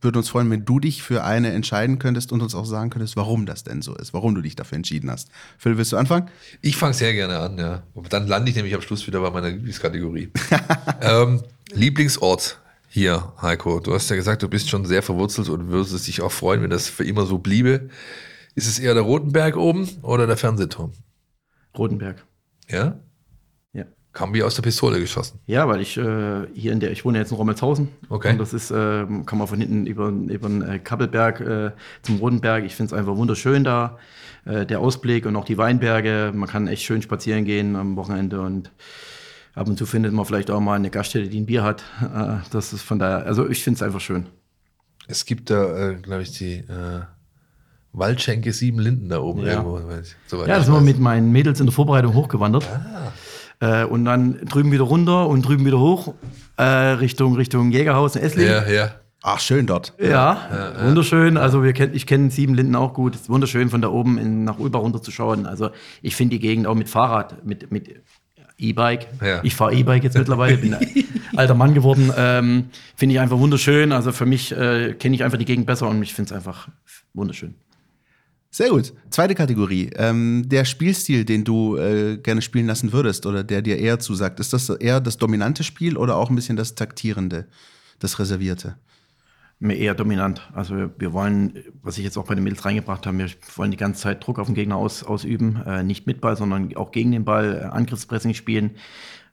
würde 0.01 0.17
uns 0.17 0.29
freuen, 0.29 0.49
wenn 0.49 0.65
du 0.65 0.79
dich 0.79 1.03
für 1.03 1.23
eine 1.23 1.51
entscheiden 1.51 1.99
könntest 1.99 2.31
und 2.31 2.41
uns 2.41 2.55
auch 2.55 2.65
sagen 2.65 2.89
könntest, 2.89 3.15
warum 3.15 3.45
das 3.45 3.63
denn 3.63 3.83
so 3.83 3.95
ist, 3.95 4.13
warum 4.13 4.33
du 4.33 4.41
dich 4.41 4.55
dafür 4.55 4.77
entschieden 4.77 5.11
hast. 5.11 5.29
Phil, 5.59 5.77
willst 5.77 5.91
du 5.91 5.97
anfangen? 5.97 6.29
Ich 6.61 6.75
fange 6.75 6.95
sehr 6.95 7.13
gerne 7.13 7.37
an, 7.37 7.57
ja. 7.57 7.83
Und 7.93 8.11
dann 8.11 8.27
lande 8.27 8.49
ich 8.49 8.55
nämlich 8.55 8.73
am 8.73 8.81
Schluss 8.81 9.05
wieder 9.05 9.21
bei 9.21 9.29
meiner 9.29 9.49
Lieblingskategorie. 9.49 10.31
ähm, 11.01 11.43
Lieblingsort 11.71 12.59
hier, 12.87 13.31
Heiko. 13.41 13.79
Du 13.79 13.93
hast 13.93 14.09
ja 14.09 14.15
gesagt, 14.15 14.41
du 14.41 14.49
bist 14.49 14.69
schon 14.69 14.85
sehr 14.85 15.03
verwurzelt 15.03 15.47
und 15.49 15.67
würdest 15.67 16.07
dich 16.07 16.21
auch 16.21 16.31
freuen, 16.31 16.63
wenn 16.63 16.71
das 16.71 16.87
für 16.87 17.05
immer 17.05 17.25
so 17.25 17.37
bliebe. 17.37 17.89
Ist 18.55 18.67
es 18.67 18.79
eher 18.79 18.93
der 18.95 19.03
Rotenberg 19.03 19.55
oben 19.55 19.87
oder 20.01 20.27
der 20.27 20.35
Fernsehturm? 20.35 20.91
Rotenberg. 21.77 22.25
Ja? 22.67 22.99
Kam 24.13 24.33
wie 24.33 24.43
aus 24.43 24.55
der 24.55 24.61
Pistole 24.61 24.99
geschossen. 24.99 25.39
Ja, 25.45 25.67
weil 25.69 25.79
ich 25.79 25.97
äh, 25.97 26.45
hier 26.53 26.73
in 26.73 26.81
der, 26.81 26.91
ich 26.91 27.05
wohne 27.05 27.17
jetzt 27.17 27.31
in 27.31 27.37
Rommelshausen. 27.37 27.87
Okay. 28.09 28.31
Und 28.33 28.39
das 28.39 28.51
ist, 28.53 28.69
äh, 28.69 29.05
kann 29.25 29.37
man 29.37 29.47
von 29.47 29.59
hinten 29.59 29.85
über, 29.85 30.09
über 30.09 30.49
den 30.49 30.61
äh, 30.61 30.79
Kappelberg 30.79 31.39
äh, 31.39 31.71
zum 32.01 32.17
Rodenberg. 32.17 32.65
Ich 32.65 32.75
finde 32.75 32.93
es 32.93 32.99
einfach 32.99 33.15
wunderschön 33.15 33.63
da. 33.63 33.97
Äh, 34.43 34.65
der 34.65 34.81
Ausblick 34.81 35.25
und 35.25 35.35
auch 35.37 35.45
die 35.45 35.57
Weinberge. 35.57 36.33
Man 36.35 36.49
kann 36.49 36.67
echt 36.67 36.83
schön 36.83 37.01
spazieren 37.01 37.45
gehen 37.45 37.77
am 37.77 37.95
Wochenende 37.95 38.41
und 38.41 38.71
ab 39.55 39.67
und 39.69 39.77
zu 39.77 39.85
findet 39.85 40.11
man 40.11 40.25
vielleicht 40.25 40.51
auch 40.51 40.59
mal 40.59 40.75
eine 40.75 40.89
Gaststätte, 40.89 41.29
die 41.29 41.39
ein 41.39 41.45
Bier 41.45 41.63
hat. 41.63 41.83
Äh, 42.01 42.37
das 42.51 42.73
ist 42.73 42.81
von 42.81 42.99
daher, 42.99 43.25
also 43.25 43.47
ich 43.47 43.63
finde 43.63 43.77
es 43.77 43.81
einfach 43.83 44.01
schön. 44.01 44.25
Es 45.07 45.25
gibt 45.25 45.49
da, 45.49 45.93
glaube 45.93 46.23
ich, 46.23 46.37
die 46.37 46.63
Waldschenke 47.93 48.53
Sieben 48.53 48.79
Linden 48.79 49.09
da 49.09 49.19
oben 49.19 49.41
Ja. 49.41 49.53
irgendwo. 49.63 49.79
soweit 50.27 50.47
Ja, 50.47 50.53
da 50.55 50.59
ich 50.59 50.65
sind 50.65 50.73
wir 50.73 50.81
mit 50.81 50.99
meinen 50.99 51.31
Mädels 51.31 51.59
in 51.59 51.65
der 51.65 51.73
Vorbereitung 51.73 52.13
hochgewandert. 52.13 52.65
Äh, 53.61 53.85
und 53.85 54.05
dann 54.05 54.39
drüben 54.45 54.71
wieder 54.71 54.83
runter 54.83 55.27
und 55.27 55.43
drüben 55.43 55.65
wieder 55.65 55.79
hoch 55.79 56.13
äh, 56.57 56.63
Richtung, 56.63 57.35
Richtung 57.35 57.71
Jägerhaus 57.71 58.15
in 58.15 58.23
Esslingen. 58.23 58.51
Ja, 58.51 58.69
ja. 58.69 58.91
Ach, 59.23 59.39
schön 59.39 59.67
dort. 59.67 59.93
Ja, 59.99 60.73
wunderschön. 60.83 61.37
Also 61.37 61.63
wir 61.63 61.73
kennen, 61.73 61.93
ich 61.93 62.07
kenne 62.07 62.31
Siebenlinden 62.31 62.75
auch 62.75 62.95
gut. 62.95 63.13
Es 63.13 63.21
ist 63.21 63.29
wunderschön 63.29 63.69
von 63.69 63.79
da 63.79 63.89
oben 63.89 64.17
in, 64.17 64.43
nach 64.45 64.57
Ulbach 64.57 64.81
runterzuschauen. 64.81 65.45
Also 65.45 65.69
ich 66.01 66.15
finde 66.15 66.37
die 66.37 66.39
Gegend 66.39 66.65
auch 66.65 66.73
mit 66.73 66.89
Fahrrad, 66.89 67.45
mit, 67.45 67.71
mit 67.71 68.01
E-Bike. 68.57 69.07
Ja. 69.23 69.41
Ich 69.43 69.55
fahre 69.55 69.75
E-Bike 69.75 70.03
jetzt 70.03 70.17
mittlerweile, 70.17 70.57
bin 70.57 70.73
ein 70.73 70.87
alter 71.35 71.53
Mann 71.53 71.75
geworden. 71.75 72.11
Ähm, 72.17 72.69
finde 72.95 73.13
ich 73.13 73.21
einfach 73.21 73.37
wunderschön. 73.37 73.91
Also 73.91 74.11
für 74.11 74.25
mich 74.25 74.51
äh, 74.57 74.93
kenne 74.93 75.13
ich 75.13 75.23
einfach 75.23 75.37
die 75.37 75.45
Gegend 75.45 75.67
besser 75.67 75.87
und 75.87 76.01
ich 76.01 76.15
finde 76.15 76.29
es 76.29 76.35
einfach 76.35 76.67
wunderschön. 77.13 77.53
Sehr 78.53 78.69
gut. 78.69 78.93
Zweite 79.09 79.33
Kategorie. 79.33 79.91
Ähm, 79.95 80.43
der 80.49 80.65
Spielstil, 80.65 81.23
den 81.23 81.45
du 81.45 81.77
äh, 81.77 82.17
gerne 82.17 82.41
spielen 82.41 82.67
lassen 82.67 82.91
würdest 82.91 83.25
oder 83.25 83.45
der 83.45 83.61
dir 83.61 83.79
eher 83.79 83.97
zusagt, 83.99 84.41
ist 84.41 84.51
das 84.51 84.67
eher 84.69 84.99
das 84.99 85.17
dominante 85.17 85.63
Spiel 85.63 85.95
oder 85.95 86.17
auch 86.17 86.29
ein 86.29 86.35
bisschen 86.35 86.57
das 86.57 86.75
taktierende, 86.75 87.47
das 87.99 88.19
reservierte? 88.19 88.75
Mir 89.59 89.77
eher 89.77 89.95
dominant. 89.95 90.41
Also 90.53 90.89
wir, 90.97 91.13
wollen, 91.13 91.63
was 91.81 91.97
ich 91.97 92.03
jetzt 92.03 92.17
auch 92.17 92.25
bei 92.25 92.35
den 92.35 92.43
Mädels 92.43 92.65
reingebracht 92.65 93.07
habe, 93.07 93.19
wir 93.19 93.29
wollen 93.55 93.71
die 93.71 93.77
ganze 93.77 94.01
Zeit 94.01 94.25
Druck 94.25 94.37
auf 94.37 94.47
den 94.47 94.55
Gegner 94.55 94.75
aus, 94.75 95.03
ausüben. 95.03 95.61
Äh, 95.65 95.83
nicht 95.83 96.05
mit 96.05 96.19
Ball, 96.19 96.35
sondern 96.35 96.75
auch 96.75 96.91
gegen 96.91 97.13
den 97.13 97.23
Ball, 97.23 97.55
äh, 97.55 97.65
Angriffspressing 97.67 98.33
spielen. 98.33 98.71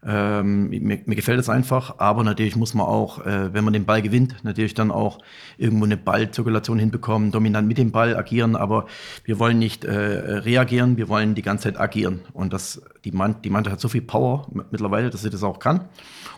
Ähm, 0.06 0.68
mir, 0.68 1.00
mir, 1.04 1.16
gefällt 1.16 1.40
es 1.40 1.48
einfach, 1.48 1.98
aber 1.98 2.22
natürlich 2.22 2.54
muss 2.54 2.72
man 2.72 2.86
auch, 2.86 3.26
äh, 3.26 3.52
wenn 3.52 3.64
man 3.64 3.72
den 3.72 3.84
Ball 3.84 4.00
gewinnt, 4.00 4.36
natürlich 4.44 4.74
dann 4.74 4.92
auch 4.92 5.18
irgendwo 5.56 5.84
eine 5.86 5.96
Ballzirkulation 5.96 6.78
hinbekommen, 6.78 7.32
dominant 7.32 7.66
mit 7.66 7.78
dem 7.78 7.90
Ball 7.90 8.16
agieren, 8.16 8.54
aber 8.54 8.86
wir 9.24 9.40
wollen 9.40 9.58
nicht 9.58 9.84
äh, 9.84 9.90
reagieren, 9.92 10.96
wir 10.98 11.08
wollen 11.08 11.34
die 11.34 11.42
ganze 11.42 11.64
Zeit 11.64 11.80
agieren. 11.80 12.20
Und 12.32 12.52
das, 12.52 12.80
die, 13.04 13.10
Mann, 13.10 13.42
die 13.42 13.50
Mannschaft 13.50 13.72
hat 13.72 13.80
so 13.80 13.88
viel 13.88 14.02
Power 14.02 14.46
mittlerweile, 14.70 15.10
dass 15.10 15.22
sie 15.22 15.30
das 15.30 15.42
auch 15.42 15.58
kann. 15.58 15.88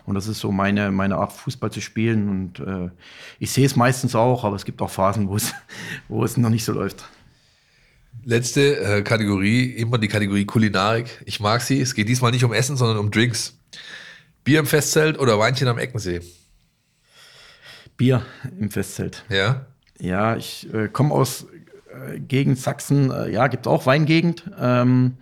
Und 0.07 0.15
das 0.15 0.27
ist 0.27 0.39
so 0.39 0.51
meine, 0.51 0.89
meine 0.89 1.17
Art, 1.17 1.31
Fußball 1.31 1.71
zu 1.71 1.81
spielen. 1.81 2.29
Und 2.29 2.59
äh, 2.59 2.89
ich 3.37 3.51
sehe 3.51 3.67
es 3.67 3.75
meistens 3.75 4.15
auch, 4.15 4.43
aber 4.43 4.55
es 4.55 4.65
gibt 4.65 4.81
auch 4.81 4.89
Phasen, 4.89 5.29
wo 5.29 5.35
es, 5.35 5.53
wo 6.07 6.23
es 6.23 6.35
noch 6.35 6.49
nicht 6.49 6.65
so 6.65 6.73
läuft. 6.73 7.05
Letzte 8.23 8.77
äh, 8.77 9.01
Kategorie, 9.01 9.65
immer 9.65 9.97
die 9.97 10.07
Kategorie 10.07 10.45
Kulinarik. 10.45 11.21
Ich 11.25 11.39
mag 11.39 11.61
sie. 11.61 11.81
Es 11.81 11.95
geht 11.95 12.07
diesmal 12.07 12.31
nicht 12.31 12.43
um 12.43 12.53
Essen, 12.53 12.77
sondern 12.77 12.97
um 12.97 13.09
Drinks. 13.09 13.57
Bier 14.43 14.59
im 14.59 14.65
Festzelt 14.65 15.19
oder 15.19 15.39
Weinchen 15.39 15.67
am 15.67 15.77
Eckensee? 15.77 16.21
Bier 17.97 18.25
im 18.59 18.71
Festzelt. 18.71 19.23
Ja? 19.29 19.65
Ja, 19.99 20.35
ich 20.35 20.71
äh, 20.73 20.87
komme 20.87 21.13
aus 21.13 21.45
äh, 21.91 22.19
Gegend 22.19 22.57
Sachsen. 22.57 23.11
Äh, 23.11 23.31
ja, 23.31 23.47
gibt 23.47 23.67
auch 23.67 23.85
Weingegend. 23.85 24.49
Ähm, 24.59 25.17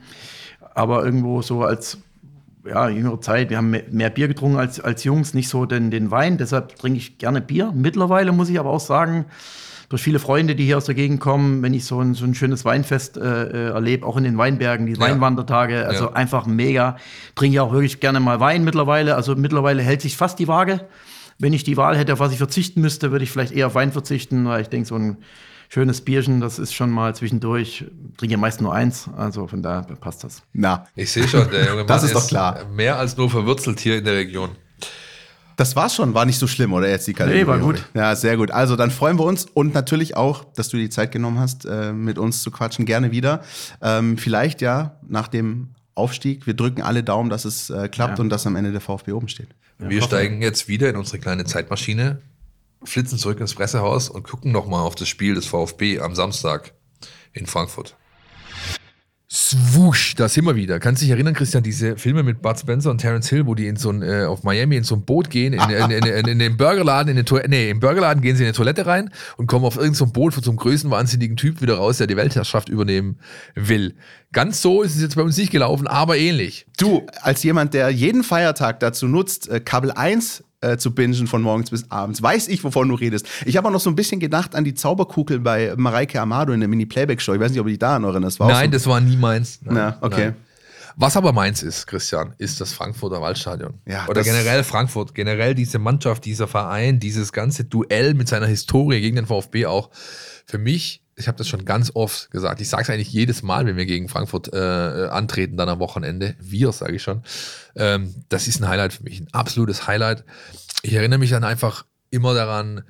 aber 0.73 1.03
irgendwo 1.03 1.41
so 1.41 1.63
als 1.63 1.97
ja, 2.65 2.89
jüngere 2.89 3.19
Zeit, 3.21 3.49
wir 3.49 3.57
haben 3.57 3.69
mehr, 3.69 3.83
mehr, 3.91 4.09
Bier 4.09 4.27
getrunken 4.27 4.57
als, 4.57 4.79
als 4.79 5.03
Jungs, 5.03 5.33
nicht 5.33 5.49
so 5.49 5.65
den, 5.65 5.91
den 5.91 6.11
Wein. 6.11 6.37
Deshalb 6.37 6.75
trinke 6.75 6.97
ich 6.97 7.17
gerne 7.17 7.41
Bier. 7.41 7.71
Mittlerweile 7.73 8.31
muss 8.31 8.49
ich 8.49 8.59
aber 8.59 8.69
auch 8.69 8.79
sagen, 8.79 9.25
durch 9.89 10.03
viele 10.03 10.19
Freunde, 10.19 10.55
die 10.55 10.65
hier 10.65 10.77
aus 10.77 10.85
der 10.85 10.95
Gegend 10.95 11.19
kommen, 11.19 11.63
wenn 11.63 11.73
ich 11.73 11.83
so 11.85 11.99
ein, 11.99 12.13
so 12.13 12.23
ein 12.23 12.35
schönes 12.35 12.63
Weinfest 12.63 13.17
äh, 13.17 13.21
äh 13.21 13.69
erlebe, 13.71 14.05
auch 14.05 14.17
in 14.17 14.23
den 14.23 14.37
Weinbergen, 14.37 14.85
die 14.85 14.93
ja. 14.93 14.99
Weinwandertage, 14.99 15.87
also 15.87 16.05
ja. 16.05 16.13
einfach 16.13 16.45
mega. 16.45 16.97
Trinke 17.35 17.55
ich 17.55 17.59
auch 17.59 17.71
wirklich 17.71 17.99
gerne 17.99 18.19
mal 18.19 18.39
Wein 18.39 18.63
mittlerweile. 18.63 19.15
Also 19.15 19.35
mittlerweile 19.35 19.81
hält 19.81 20.01
sich 20.01 20.15
fast 20.15 20.37
die 20.37 20.47
Waage. 20.47 20.87
Wenn 21.39 21.53
ich 21.53 21.63
die 21.63 21.75
Wahl 21.75 21.97
hätte, 21.97 22.13
auf 22.13 22.19
was 22.19 22.31
ich 22.31 22.37
verzichten 22.37 22.81
müsste, 22.81 23.11
würde 23.11 23.23
ich 23.23 23.31
vielleicht 23.31 23.53
eher 23.53 23.67
auf 23.67 23.75
Wein 23.75 23.91
verzichten, 23.91 24.45
weil 24.45 24.61
ich 24.61 24.69
denke, 24.69 24.87
so 24.87 24.95
ein 24.95 25.17
schönes 25.69 26.01
Bierchen, 26.01 26.41
das 26.41 26.59
ist 26.59 26.73
schon 26.73 26.91
mal 26.91 27.15
zwischendurch. 27.15 27.85
Ich 28.11 28.17
trinke 28.17 28.33
ja 28.33 28.37
meist 28.37 28.61
nur 28.61 28.73
eins, 28.73 29.09
also 29.15 29.47
von 29.47 29.63
daher 29.63 29.83
passt 29.95 30.23
das. 30.23 30.43
Na, 30.53 30.85
ich 30.95 31.11
sehe 31.11 31.27
schon, 31.27 31.49
der 31.49 31.65
junge 31.65 31.77
Mann 31.77 31.87
das 31.87 32.03
ist, 32.03 32.11
ist 32.11 32.15
doch 32.15 32.27
klar. 32.27 32.65
mehr 32.75 32.97
als 32.97 33.15
nur 33.17 33.29
verwurzelt 33.29 33.79
hier 33.79 33.97
in 33.97 34.05
der 34.05 34.15
Region. 34.15 34.49
Das 35.59 35.75
war's 35.75 35.93
schon, 35.93 36.13
war 36.13 36.23
nicht 36.23 36.39
so 36.39 36.47
schlimm, 36.47 36.71
oder 36.71 36.87
jetzt 36.87 37.05
die 37.05 37.13
Kategorie? 37.13 37.41
Nee, 37.41 37.47
war 37.47 37.59
gut. 37.59 37.83
Ja, 37.93 38.15
sehr 38.15 38.37
gut. 38.37 38.49
Also 38.49 38.77
dann 38.77 38.91
freuen 38.91 39.19
wir 39.19 39.25
uns 39.25 39.45
und 39.45 39.73
natürlich 39.73 40.15
auch, 40.15 40.45
dass 40.53 40.69
du 40.69 40.77
die 40.77 40.89
Zeit 40.89 41.11
genommen 41.11 41.37
hast, 41.37 41.65
äh, 41.65 41.91
mit 41.91 42.17
uns 42.17 42.41
zu 42.43 42.49
quatschen. 42.49 42.85
Gerne 42.85 43.11
wieder. 43.11 43.43
Ähm, 43.81 44.17
vielleicht 44.17 44.61
ja 44.61 44.97
nach 45.05 45.27
dem 45.27 45.71
Aufstieg. 45.95 46.47
Wir 46.47 46.53
drücken 46.53 46.81
alle 46.81 47.03
Daumen, 47.03 47.29
dass 47.29 47.43
es 47.43 47.69
äh, 47.69 47.89
klappt 47.89 48.19
ja. 48.19 48.23
und 48.23 48.29
dass 48.29 48.47
am 48.47 48.55
Ende 48.55 48.71
der 48.71 48.79
VfB 48.79 49.11
oben 49.11 49.27
steht. 49.27 49.49
Ja, 49.81 49.89
wir 49.89 50.01
steigen 50.01 50.41
jetzt 50.41 50.69
wieder 50.69 50.89
in 50.89 50.95
unsere 50.95 51.19
kleine 51.19 51.43
Zeitmaschine, 51.43 52.21
flitzen 52.85 53.17
zurück 53.17 53.41
ins 53.41 53.53
Pressehaus 53.53 54.07
und 54.07 54.23
gucken 54.23 54.53
nochmal 54.53 54.83
auf 54.83 54.95
das 54.95 55.09
Spiel 55.09 55.35
des 55.35 55.45
VfB 55.45 55.99
am 55.99 56.15
Samstag 56.15 56.71
in 57.33 57.47
Frankfurt. 57.47 57.97
Swoosh, 59.31 60.15
da 60.15 60.27
sind 60.27 60.45
wir 60.45 60.55
wieder. 60.55 60.79
Kannst 60.79 61.03
du 61.03 61.05
dich 61.05 61.11
erinnern, 61.11 61.35
Christian, 61.35 61.61
diese 61.61 61.97
Filme 61.97 62.23
mit 62.23 62.41
Bud 62.41 62.59
Spencer 62.59 62.89
und 62.89 62.97
Terence 62.97 63.29
Hill, 63.29 63.45
wo 63.45 63.53
die 63.53 63.67
in 63.67 63.75
so 63.75 63.91
ein, 63.91 64.01
äh, 64.01 64.23
auf 64.25 64.41
Miami 64.41 64.75
in 64.75 64.83
so 64.83 64.95
ein 64.95 65.05
Boot 65.05 65.29
gehen, 65.29 65.53
in, 65.53 65.61
in, 65.69 65.91
in, 65.91 66.03
in, 66.03 66.27
in 66.27 66.39
den 66.39 66.57
Burgerladen, 66.57 67.11
in 67.11 67.15
den 67.15 67.27
Toilette, 67.27 67.47
nee, 67.47 67.69
im 67.69 67.79
Burgerladen 67.79 68.23
gehen 68.23 68.35
sie 68.35 68.41
in 68.41 68.47
eine 68.47 68.55
Toilette 68.55 68.87
rein 68.87 69.11
und 69.37 69.45
kommen 69.45 69.65
auf 69.65 69.75
irgendein 69.75 69.93
so 69.93 70.07
Boot 70.07 70.33
von 70.33 70.41
so 70.41 70.49
einem 70.49 70.57
größenwahnsinnigen 70.57 71.37
Typ 71.37 71.61
wieder 71.61 71.75
raus, 71.75 71.97
der 71.97 72.07
die 72.07 72.17
Weltherrschaft 72.17 72.69
übernehmen 72.69 73.19
will. 73.53 73.93
Ganz 74.31 74.63
so 74.63 74.81
ist 74.81 74.95
es 74.95 75.01
jetzt 75.01 75.15
bei 75.15 75.21
uns 75.21 75.37
nicht 75.37 75.51
gelaufen, 75.51 75.85
aber 75.85 76.17
ähnlich. 76.17 76.65
Du, 76.79 77.05
als 77.21 77.43
jemand, 77.43 77.75
der 77.75 77.89
jeden 77.89 78.23
Feiertag 78.23 78.79
dazu 78.79 79.07
nutzt, 79.07 79.47
äh, 79.47 79.59
Kabel 79.59 79.91
1 79.91 80.43
äh, 80.61 80.77
zu 80.77 80.93
bingen 80.93 81.27
von 81.27 81.41
morgens 81.41 81.69
bis 81.69 81.89
abends. 81.89 82.21
Weiß 82.21 82.47
ich, 82.47 82.63
wovon 82.63 82.89
du 82.89 82.95
redest. 82.95 83.27
Ich 83.45 83.57
habe 83.57 83.67
auch 83.67 83.71
noch 83.71 83.79
so 83.79 83.89
ein 83.89 83.95
bisschen 83.95 84.19
gedacht 84.19 84.55
an 84.55 84.63
die 84.63 84.73
Zauberkugel 84.73 85.39
bei 85.39 85.73
Mareike 85.77 86.19
Amado 86.19 86.53
in 86.53 86.59
der 86.59 86.69
Mini-Playback-Show. 86.69 87.33
Ich 87.33 87.39
weiß 87.39 87.51
nicht, 87.51 87.61
ob 87.61 87.67
ich 87.67 87.79
da 87.79 87.99
noch 87.99 88.13
war 88.13 88.47
Nein, 88.47 88.65
so 88.65 88.71
das 88.71 88.87
war 88.87 88.99
nie 88.99 89.17
meins. 89.17 89.59
Nein, 89.63 89.75
ja, 89.75 89.97
okay. 90.01 90.25
Nein. 90.25 90.35
Was 91.01 91.15
aber 91.15 91.31
meins 91.31 91.63
ist, 91.63 91.87
Christian, 91.87 92.33
ist 92.39 92.59
das 92.59 92.73
Frankfurter 92.73 93.21
Waldstadion. 93.21 93.75
Ja, 93.85 94.05
Oder 94.09 94.21
generell 94.21 94.65
Frankfurt, 94.65 95.15
generell 95.15 95.55
diese 95.55 95.79
Mannschaft, 95.79 96.25
dieser 96.25 96.45
Verein, 96.45 96.99
dieses 96.99 97.31
ganze 97.31 97.63
Duell 97.63 98.15
mit 98.15 98.27
seiner 98.27 98.47
Historie 98.47 98.99
gegen 98.99 99.15
den 99.15 99.25
VfB 99.25 99.65
auch. 99.65 99.91
Für 100.45 100.57
mich 100.57 101.01
ich 101.19 101.27
habe 101.27 101.37
das 101.37 101.47
schon 101.47 101.65
ganz 101.65 101.91
oft 101.93 102.31
gesagt. 102.31 102.61
Ich 102.61 102.69
sage 102.69 102.83
es 102.83 102.89
eigentlich 102.89 103.11
jedes 103.11 103.43
Mal, 103.43 103.65
wenn 103.65 103.75
wir 103.75 103.85
gegen 103.85 104.07
Frankfurt 104.07 104.53
äh, 104.53 105.07
antreten, 105.11 105.57
dann 105.57 105.69
am 105.69 105.79
Wochenende. 105.79 106.35
Wir, 106.39 106.71
sage 106.71 106.95
ich 106.95 107.03
schon. 107.03 107.23
Ähm, 107.75 108.15
das 108.29 108.47
ist 108.47 108.61
ein 108.61 108.67
Highlight 108.67 108.93
für 108.93 109.03
mich, 109.03 109.19
ein 109.19 109.27
absolutes 109.33 109.85
Highlight. 109.85 110.23
Ich 110.81 110.93
erinnere 110.93 111.19
mich 111.19 111.29
dann 111.29 111.43
einfach 111.43 111.85
immer 112.09 112.33
daran, 112.33 112.83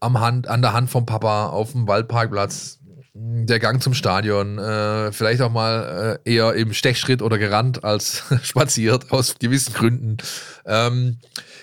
am 0.00 0.20
Hand, 0.20 0.48
an 0.48 0.62
der 0.62 0.72
Hand 0.72 0.90
vom 0.90 1.06
Papa 1.06 1.46
auf 1.46 1.72
dem 1.72 1.86
Waldparkplatz, 1.86 2.78
der 3.14 3.58
Gang 3.58 3.82
zum 3.82 3.94
Stadion, 3.94 4.58
äh, 4.58 5.12
vielleicht 5.12 5.42
auch 5.42 5.50
mal 5.50 6.18
äh, 6.24 6.32
eher 6.34 6.54
im 6.54 6.72
Stechschritt 6.72 7.20
oder 7.20 7.38
gerannt 7.38 7.84
als 7.84 8.22
spaziert, 8.42 9.10
aus 9.12 9.38
gewissen 9.38 9.74
Gründen. 9.74 10.16
Ähm, 10.64 11.18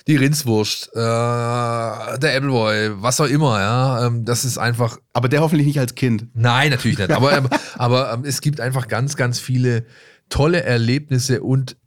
die 0.09 0.15
Rindswurst, 0.15 0.89
äh, 0.95 0.99
der 0.99 2.35
Appleboy, 2.35 3.01
was 3.01 3.21
auch 3.21 3.27
immer, 3.27 3.59
ja. 3.59 4.07
Ähm, 4.07 4.25
das 4.25 4.43
ist 4.43 4.57
einfach. 4.57 4.97
Aber 5.13 5.29
der 5.29 5.41
hoffentlich 5.41 5.67
nicht 5.67 5.79
als 5.79 5.93
Kind. 5.93 6.27
Nein, 6.33 6.71
natürlich 6.71 6.97
nicht. 6.97 7.11
Aber, 7.11 7.31
aber, 7.31 7.49
aber 7.75 8.13
ähm, 8.13 8.23
es 8.25 8.41
gibt 8.41 8.59
einfach 8.59 8.87
ganz, 8.87 9.15
ganz 9.15 9.39
viele 9.39 9.85
tolle 10.27 10.63
Erlebnisse 10.63 11.43
und 11.43 11.77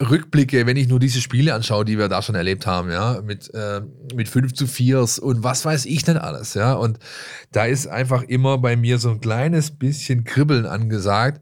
Rückblicke, 0.00 0.66
wenn 0.66 0.76
ich 0.76 0.88
nur 0.88 1.00
diese 1.00 1.20
Spiele 1.20 1.52
anschaue, 1.54 1.84
die 1.84 1.98
wir 1.98 2.08
da 2.08 2.22
schon 2.22 2.34
erlebt 2.36 2.66
haben, 2.66 2.90
ja, 2.90 3.20
mit, 3.22 3.52
äh, 3.54 3.82
mit 4.14 4.28
5 4.28 4.54
zu 4.54 4.68
4 4.68 5.00
und 5.20 5.42
was 5.42 5.64
weiß 5.64 5.86
ich 5.86 6.04
denn 6.04 6.18
alles, 6.18 6.54
ja. 6.54 6.74
Und 6.74 7.00
da 7.50 7.64
ist 7.64 7.88
einfach 7.88 8.22
immer 8.22 8.58
bei 8.58 8.76
mir 8.76 8.98
so 8.98 9.10
ein 9.10 9.20
kleines 9.20 9.72
bisschen 9.72 10.22
Kribbeln 10.22 10.66
angesagt 10.66 11.40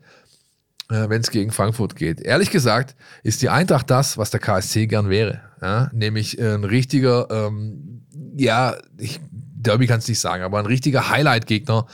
wenn 0.91 1.21
es 1.21 1.31
gegen 1.31 1.53
Frankfurt 1.53 1.97
geht. 1.97 2.21
Ehrlich 2.21 2.51
gesagt 2.51 2.97
ist 3.23 3.43
die 3.43 3.49
Eintracht 3.49 3.91
das, 3.91 4.19
was 4.19 4.31
der 4.31 4.41
KSC 4.41 4.87
gern 4.87 5.09
wäre. 5.09 5.41
Ja? 5.63 5.91
Nämlich 5.93 6.41
ein 6.41 6.65
richtiger, 6.65 7.29
ähm, 7.31 8.03
ja, 8.37 8.77
ich, 8.99 9.21
Derby 9.31 9.87
kann 9.87 9.99
es 9.99 10.09
nicht 10.09 10.21
sagen, 10.21 10.43
aber 10.43 10.59
ein 10.59 10.67
richtiger 10.67 11.09
Highlight-Gegner, 11.11 11.87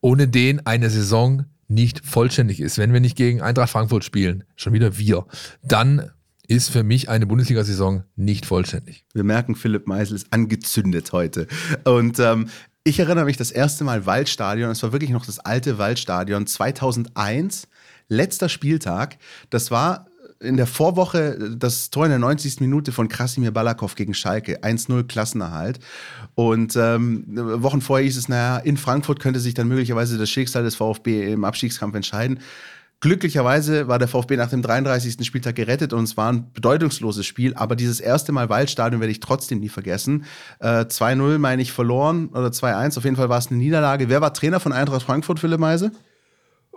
ohne 0.00 0.28
den 0.28 0.64
eine 0.66 0.90
Saison 0.90 1.46
nicht 1.68 2.04
vollständig 2.06 2.60
ist. 2.60 2.78
Wenn 2.78 2.92
wir 2.92 3.00
nicht 3.00 3.16
gegen 3.16 3.42
Eintracht 3.42 3.70
Frankfurt 3.70 4.04
spielen, 4.04 4.44
schon 4.56 4.72
wieder 4.72 4.96
wir, 4.98 5.26
dann 5.62 6.10
ist 6.46 6.70
für 6.70 6.82
mich 6.82 7.10
eine 7.10 7.26
Bundesliga-Saison 7.26 8.04
nicht 8.16 8.46
vollständig. 8.46 9.04
Wir 9.12 9.24
merken, 9.24 9.54
Philipp 9.54 9.86
Meisel 9.86 10.16
ist 10.16 10.32
angezündet 10.32 11.12
heute. 11.12 11.46
Und 11.84 12.18
ähm, 12.20 12.48
ich 12.84 12.98
erinnere 12.98 13.26
mich 13.26 13.36
das 13.36 13.50
erste 13.50 13.84
Mal 13.84 14.06
Waldstadion, 14.06 14.70
es 14.70 14.82
war 14.82 14.92
wirklich 14.92 15.10
noch 15.10 15.26
das 15.26 15.40
alte 15.40 15.76
Waldstadion 15.76 16.46
2001 16.46 17.68
letzter 18.08 18.48
Spieltag. 18.48 19.18
Das 19.50 19.70
war 19.70 20.06
in 20.40 20.56
der 20.56 20.66
Vorwoche 20.66 21.36
das 21.56 21.90
Tor 21.90 22.04
in 22.04 22.10
der 22.10 22.18
90. 22.18 22.60
Minute 22.60 22.92
von 22.92 23.08
Krasimir 23.08 23.50
Balakov 23.50 23.94
gegen 23.96 24.14
Schalke. 24.14 24.62
1-0 24.62 25.04
Klassenerhalt. 25.04 25.80
Und 26.34 26.76
ähm, 26.76 27.24
Wochen 27.62 27.80
vorher 27.80 28.04
hieß 28.04 28.16
es, 28.16 28.28
naja, 28.28 28.58
in 28.58 28.76
Frankfurt 28.76 29.20
könnte 29.20 29.40
sich 29.40 29.54
dann 29.54 29.68
möglicherweise 29.68 30.16
das 30.16 30.30
Schicksal 30.30 30.62
des 30.62 30.76
VfB 30.76 31.32
im 31.32 31.44
Abstiegskampf 31.44 31.94
entscheiden. 31.94 32.40
Glücklicherweise 33.00 33.86
war 33.86 34.00
der 34.00 34.08
VfB 34.08 34.36
nach 34.36 34.50
dem 34.50 34.60
33. 34.60 35.24
Spieltag 35.24 35.54
gerettet 35.54 35.92
und 35.92 36.02
es 36.02 36.16
war 36.16 36.32
ein 36.32 36.52
bedeutungsloses 36.52 37.24
Spiel, 37.24 37.54
aber 37.54 37.76
dieses 37.76 38.00
erste 38.00 38.32
Mal 38.32 38.48
Waldstadion 38.48 39.00
werde 39.00 39.12
ich 39.12 39.20
trotzdem 39.20 39.60
nie 39.60 39.68
vergessen. 39.68 40.24
Äh, 40.58 40.84
2-0 40.86 41.38
meine 41.38 41.62
ich 41.62 41.70
verloren 41.70 42.28
oder 42.30 42.48
2-1, 42.48 42.98
auf 42.98 43.04
jeden 43.04 43.14
Fall 43.14 43.28
war 43.28 43.38
es 43.38 43.48
eine 43.48 43.58
Niederlage. 43.58 44.08
Wer 44.08 44.20
war 44.20 44.34
Trainer 44.34 44.58
von 44.58 44.72
Eintracht 44.72 45.04
Frankfurt, 45.04 45.38
Philipp 45.38 45.60
Meise? 45.60 45.92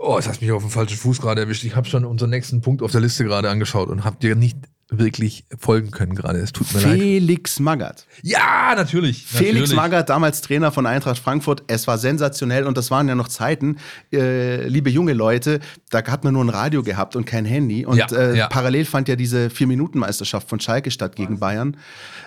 Oh, 0.03 0.15
jetzt 0.15 0.27
hast 0.27 0.41
mich 0.41 0.51
auf 0.51 0.63
den 0.63 0.71
falschen 0.71 0.97
Fuß 0.97 1.21
gerade 1.21 1.41
erwischt. 1.41 1.63
Ich 1.63 1.75
habe 1.75 1.87
schon 1.87 2.05
unseren 2.05 2.31
nächsten 2.31 2.61
Punkt 2.61 2.81
auf 2.81 2.91
der 2.91 3.01
Liste 3.01 3.23
gerade 3.23 3.51
angeschaut 3.51 3.87
und 3.89 4.03
habe 4.03 4.17
dir 4.17 4.35
nicht 4.35 4.57
wirklich 4.91 5.45
folgen 5.57 5.89
können 5.89 6.15
gerade. 6.15 6.39
Es 6.39 6.51
tut 6.51 6.71
mir 6.73 6.81
Felix 6.81 6.91
leid. 6.91 7.01
Felix 7.01 7.59
Magath. 7.59 8.05
Ja, 8.23 8.73
natürlich. 8.75 9.25
Felix 9.25 9.53
natürlich. 9.53 9.75
Magath, 9.75 10.09
damals 10.09 10.41
Trainer 10.41 10.71
von 10.71 10.85
Eintracht 10.85 11.17
Frankfurt. 11.17 11.63
Es 11.67 11.87
war 11.87 11.97
sensationell 11.97 12.65
und 12.65 12.77
das 12.77 12.91
waren 12.91 13.07
ja 13.07 13.15
noch 13.15 13.29
Zeiten, 13.29 13.77
äh, 14.11 14.67
liebe 14.67 14.89
junge 14.89 15.13
Leute, 15.13 15.61
da 15.89 16.03
hat 16.05 16.25
man 16.25 16.33
nur 16.33 16.43
ein 16.43 16.49
Radio 16.49 16.83
gehabt 16.83 17.15
und 17.15 17.25
kein 17.25 17.45
Handy. 17.45 17.85
Und 17.85 17.97
ja, 17.97 18.07
äh, 18.11 18.37
ja. 18.37 18.47
parallel 18.47 18.83
fand 18.83 19.07
ja 19.07 19.15
diese 19.15 19.49
Vier-Minuten-Meisterschaft 19.49 20.49
von 20.49 20.59
Schalke 20.59 20.91
statt 20.91 21.15
gegen 21.15 21.39
Bayern. 21.39 21.77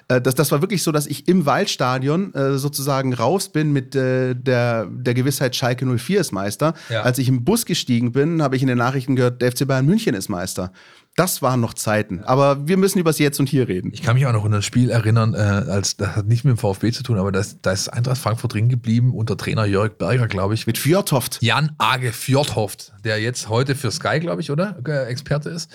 Äh, 0.09 0.23
das, 0.23 0.35
das 0.35 0.51
war 0.51 0.63
wirklich 0.63 0.83
so, 0.83 0.91
dass 0.91 1.07
ich 1.07 1.29
im 1.29 1.45
Waldstadion 1.45 2.33
äh, 2.35 2.57
sozusagen 2.57 3.13
raus 3.13 3.51
bin 3.51 3.73
mit 3.73 3.95
äh, 3.95 4.35
der, 4.35 4.87
der 4.87 5.13
Gewissheit, 5.13 5.55
Schalke 5.55 5.85
04 5.85 6.21
ist 6.21 6.33
Meister. 6.33 6.73
Ja. 6.89 7.03
Als 7.03 7.19
ich 7.19 7.29
im 7.29 7.45
Bus 7.45 7.67
gestiegen 7.67 8.13
bin, 8.13 8.43
habe 8.43 8.57
ich 8.57 8.63
in 8.63 8.69
den 8.69 8.79
Nachrichten 8.79 9.17
gehört, 9.17 9.43
der 9.43 9.53
FC 9.53 9.67
Bayern 9.67 9.85
München 9.85 10.15
ist 10.15 10.31
Meister. 10.31 10.73
Das 11.17 11.43
waren 11.43 11.61
noch 11.61 11.75
Zeiten. 11.75 12.25
Aber 12.25 12.67
wir 12.67 12.77
müssen 12.77 12.99
über 12.99 13.11
das 13.11 13.19
Jetzt 13.21 13.39
und 13.39 13.49
Hier 13.49 13.69
reden. 13.69 13.91
Ich 13.93 14.03
kann 14.03 14.15
mich 14.15 14.27
auch 14.27 14.33
noch 14.33 14.45
an 14.45 14.51
das 14.51 14.65
Spiel 14.65 14.91
erinnern, 14.91 15.35
äh, 15.35 15.39
als 15.39 15.97
das 15.97 16.17
hat 16.17 16.27
nicht 16.27 16.45
mit 16.45 16.57
dem 16.57 16.59
VfB 16.59 16.91
zu 16.91 17.05
tun, 17.05 17.19
aber 17.19 17.31
das, 17.31 17.61
da 17.63 17.71
ist 17.71 17.89
Eintracht 17.89 18.19
Frankfurt 18.19 18.55
drin 18.55 18.69
geblieben 18.69 19.15
unter 19.15 19.37
Trainer 19.37 19.65
Jörg 19.65 19.93
Berger, 19.97 20.27
glaube 20.27 20.55
ich. 20.55 20.67
Mit 20.67 20.77
Fjordhoft. 20.77 21.39
Jan 21.41 21.73
Age 21.79 22.13
Fjordhoft, 22.13 22.93
der 23.05 23.21
jetzt 23.21 23.49
heute 23.49 23.77
für 23.77 23.93
Sky, 23.93 24.19
glaube 24.19 24.43
ich, 24.43 24.51
oder? 24.51 24.77
Äh, 24.87 25.05
Experte 25.07 25.51
ist. 25.51 25.71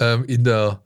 Ähm, 0.00 0.24
in 0.24 0.42
der 0.42 0.80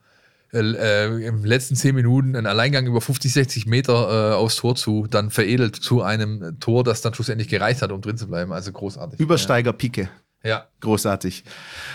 äh, 0.53 0.61
äh, 0.61 1.27
im 1.27 1.45
letzten 1.45 1.77
zehn 1.77 1.95
Minuten 1.95 2.35
einen 2.35 2.47
Alleingang 2.47 2.87
über 2.87 3.01
50, 3.01 3.33
60 3.33 3.67
Meter 3.67 4.33
äh, 4.33 4.35
aufs 4.35 4.57
Tor 4.57 4.77
zu, 4.77 5.07
dann 5.07 5.31
veredelt 5.31 5.77
zu 5.77 6.03
einem 6.03 6.59
Tor, 6.59 6.85
das 6.85 7.03
dann 7.03 7.13
schlussendlich 7.13 7.49
gereicht 7.49 7.83
hat, 7.83 7.93
um 7.93 8.01
drin 8.01 8.17
zu 8.17 8.29
bleiben. 8.29 8.53
Also 8.53 8.73
großartig. 8.73 9.21
Übersteiger 9.21 9.73
Pike. 9.73 10.09
Ja. 10.45 10.67
Großartig. 10.81 11.45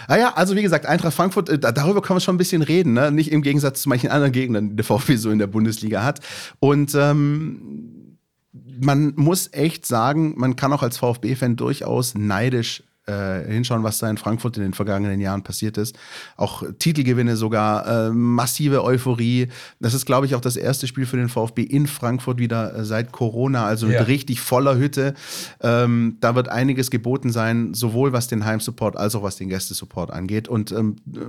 Ah 0.08 0.18
ja, 0.18 0.34
also 0.34 0.56
wie 0.56 0.62
gesagt, 0.62 0.86
Eintracht 0.86 1.14
Frankfurt, 1.14 1.50
äh, 1.50 1.60
darüber 1.60 2.02
können 2.02 2.18
wir 2.18 2.22
schon 2.22 2.36
ein 2.36 2.40
bisschen 2.40 2.62
reden, 2.62 2.94
ne? 2.94 3.12
nicht 3.12 3.32
im 3.32 3.42
Gegensatz 3.42 3.82
zu 3.82 3.90
manchen 3.90 4.10
anderen 4.10 4.34
Gegnern, 4.34 4.70
die 4.70 4.76
der 4.76 4.86
VfB 4.86 5.16
so 5.16 5.32
in 5.32 5.40
der 5.40 5.48
Bundesliga 5.48 6.04
hat. 6.04 6.20
Und 6.60 6.94
ähm, 6.96 8.18
man 8.52 9.14
muss 9.16 9.52
echt 9.54 9.86
sagen, 9.86 10.34
man 10.38 10.56
kann 10.56 10.74
auch 10.74 10.84
als 10.84 10.98
VfB-Fan 10.98 11.56
durchaus 11.56 12.16
neidisch 12.16 12.84
äh, 13.06 13.42
hinschauen, 13.52 13.84
was 13.84 14.00
da 14.00 14.10
in 14.10 14.18
Frankfurt 14.18 14.58
in 14.58 14.64
den 14.64 14.74
vergangenen 14.74 15.20
Jahren 15.20 15.44
passiert 15.44 15.78
ist. 15.78 15.98
Auch 16.38 16.64
Titelgewinne 16.80 17.36
sogar, 17.36 18.08
äh, 18.08 18.10
massive 18.12 18.84
Euphorie. 18.84 19.50
Das 19.80 19.94
ist, 19.94 20.06
glaube 20.06 20.26
ich, 20.26 20.36
auch 20.36 20.42
das 20.42 20.56
erste 20.56 20.88
Spiel 20.88 21.06
für 21.06 21.18
den 21.18 21.30
VfB 21.30 21.64
in 21.64 21.88
Frankfurt 21.88 22.40
wieder 22.40 22.76
äh, 22.76 22.86
seit 22.86 23.12
Corona, 23.12 23.66
also 23.66 23.88
mit 23.88 23.96
Ja. 23.96 24.04
richtig 24.04 24.40
voller 24.42 24.78
Hütte. 24.78 25.14
Ähm, 25.62 26.18
da 26.22 26.36
wird 26.36 26.50
einiges 26.50 26.92
geboten 26.92 27.32
sein, 27.32 27.74
sowohl 27.74 28.14
was 28.14 28.28
den 28.28 28.46
Heimsupport 28.46 28.96
als 28.96 29.16
auch 29.16 29.24
was 29.24 29.36
den 29.36 29.50
Gästesupport 29.50 30.12
angeht. 30.12 30.48
Und 30.48 30.72
ähm, 30.72 30.96
äh, 31.14 31.20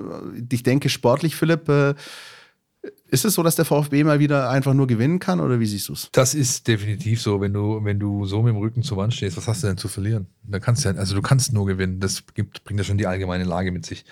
ich 0.52 0.62
denke, 0.62 0.88
sportlich, 0.88 1.34
Philipp, 1.36 1.68
äh, 1.68 1.94
ist 3.14 3.24
es 3.24 3.34
so, 3.34 3.42
dass 3.42 3.54
der 3.54 3.64
VfB 3.64 4.02
mal 4.02 4.18
wieder 4.18 4.50
einfach 4.50 4.74
nur 4.74 4.88
gewinnen 4.88 5.20
kann 5.20 5.40
oder 5.40 5.60
wie 5.60 5.66
siehst 5.66 5.88
du 5.88 5.92
es? 5.92 6.08
Das 6.12 6.34
ist 6.34 6.66
definitiv 6.66 7.22
so, 7.22 7.40
wenn 7.40 7.52
du, 7.52 7.82
wenn 7.84 8.00
du 8.00 8.26
so 8.26 8.42
mit 8.42 8.52
dem 8.52 8.58
Rücken 8.58 8.82
zur 8.82 8.98
Wand 8.98 9.14
stehst, 9.14 9.36
was 9.36 9.46
hast 9.46 9.62
du 9.62 9.68
denn 9.68 9.78
zu 9.78 9.88
verlieren? 9.88 10.26
Da 10.42 10.58
kannst 10.58 10.84
du 10.84 10.88
ja, 10.88 10.96
also 10.96 11.14
du 11.14 11.22
kannst 11.22 11.52
nur 11.52 11.64
gewinnen. 11.64 12.00
Das 12.00 12.24
gibt, 12.34 12.64
bringt 12.64 12.80
ja 12.80 12.84
schon 12.84 12.98
die 12.98 13.06
allgemeine 13.06 13.44
Lage 13.44 13.70
mit 13.70 13.86
sich. 13.86 14.04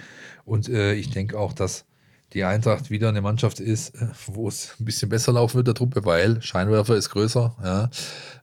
Und 0.45 0.69
äh, 0.69 0.95
ich 0.95 1.11
denke 1.11 1.39
auch, 1.39 1.53
dass 1.53 1.85
die 2.33 2.45
Eintracht 2.45 2.91
wieder 2.91 3.09
eine 3.09 3.21
Mannschaft 3.21 3.59
ist, 3.59 3.97
äh, 3.97 4.07
wo 4.27 4.47
es 4.47 4.77
ein 4.79 4.85
bisschen 4.85 5.09
besser 5.09 5.33
laufen 5.33 5.57
wird, 5.57 5.67
der 5.67 5.75
Truppe, 5.75 6.05
weil 6.05 6.41
Scheinwerfer 6.41 6.97
ist 6.97 7.11
größer, 7.11 7.57
ja. 7.63 7.91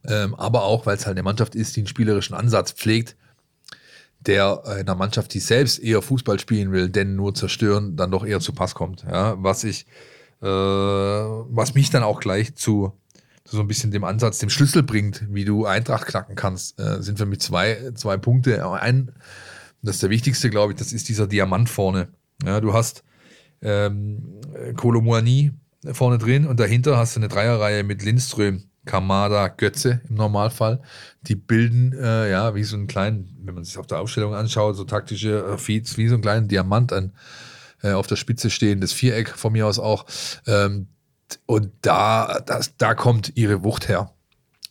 Ähm, 0.06 0.36
aber 0.36 0.64
auch, 0.64 0.86
weil 0.86 0.98
es 0.98 1.06
halt 1.06 1.16
eine 1.16 1.24
Mannschaft 1.24 1.56
ist, 1.56 1.76
die 1.76 1.82
einen 1.82 1.88
spielerischen 1.88 2.36
Ansatz 2.36 2.74
pflegt, 2.74 3.16
der 4.20 4.66
einer 4.66 4.96
Mannschaft, 4.96 5.34
die 5.34 5.40
selbst 5.40 5.80
eher 5.80 6.02
Fußball 6.02 6.40
spielen 6.40 6.74
will, 6.74 6.90
denn 6.90 7.16
nur 7.16 7.34
zerstören, 7.34 7.96
dann 7.96 8.12
doch 8.12 8.26
eher 8.26 8.42
zu 8.42 8.52
Pass 8.52 8.76
kommt. 8.76 9.06
Ja, 9.10 9.42
was 9.42 9.64
ich, 9.64 9.86
äh, 10.42 10.46
was 10.46 11.76
mich 11.76 11.90
dann 11.90 12.04
auch 12.04 12.20
gleich 12.20 12.56
zu, 12.56 12.94
zu 13.44 13.56
so 13.56 13.62
ein 13.62 13.68
bisschen 13.68 13.92
dem 13.92 14.04
Ansatz, 14.04 14.40
dem 14.40 14.50
Schlüssel 14.50 14.84
bringt, 14.84 15.26
wie 15.30 15.46
du 15.46 15.66
Eintracht 15.66 16.08
knacken 16.08 16.36
kannst, 16.36 16.80
äh, 16.80 17.02
sind 17.02 17.18
für 17.18 17.26
mich 17.26 17.42
zwei, 17.42 17.92
zwei 17.96 18.18
Punkte. 18.18 18.66
Ein, 18.70 19.12
das 19.82 19.96
ist 19.96 20.04
der 20.04 20.10
wichtigste, 20.10 20.50
glaube 20.50 20.74
ich, 20.74 20.80
das 20.80 20.94
ist 20.94 21.10
dieser 21.10 21.28
Diamant 21.28 21.70
vorne. 21.70 22.10
Ja, 22.46 22.62
du 22.62 22.74
hast 22.74 23.04
ähm, 23.62 24.40
Kolomuani 24.76 25.52
vorne 25.92 26.18
drin 26.18 26.46
und 26.46 26.60
dahinter 26.60 26.98
hast 26.98 27.16
du 27.16 27.20
eine 27.20 27.28
Dreierreihe 27.28 27.84
mit 27.84 28.04
Lindström, 28.04 28.64
Kamada, 28.86 29.50
Götze 29.50 30.02
im 30.10 30.16
Normalfall. 30.16 30.82
Die 31.24 31.36
bilden 31.36 31.94
äh, 31.94 32.32
ja 32.32 32.56
wie 32.56 32.64
so 32.64 32.78
einen 32.78 32.88
kleinen, 32.88 33.38
wenn 33.44 33.56
man 33.56 33.64
sich 33.66 33.78
auf 33.78 33.88
der 33.88 34.00
Aufstellung 34.00 34.34
anschaut, 34.34 34.78
so 34.78 34.86
taktische 34.86 35.44
äh, 35.46 35.58
Feeds, 35.58 35.98
wie 35.98 36.08
so 36.08 36.16
einen 36.16 36.22
kleinen 36.22 36.48
Diamant 36.48 36.94
an 36.94 37.12
äh, 37.82 37.92
auf 37.92 38.08
der 38.08 38.16
Spitze 38.16 38.50
stehendes 38.50 38.94
Viereck 38.94 39.30
von 39.30 39.54
mir 39.54 39.68
aus 39.68 39.80
auch. 39.80 40.06
Ähm, 40.48 40.88
und 41.46 41.72
da, 41.82 42.40
das, 42.46 42.76
da 42.78 42.96
kommt 42.96 43.34
ihre 43.36 43.64
Wucht 43.64 43.88
her. 43.88 44.14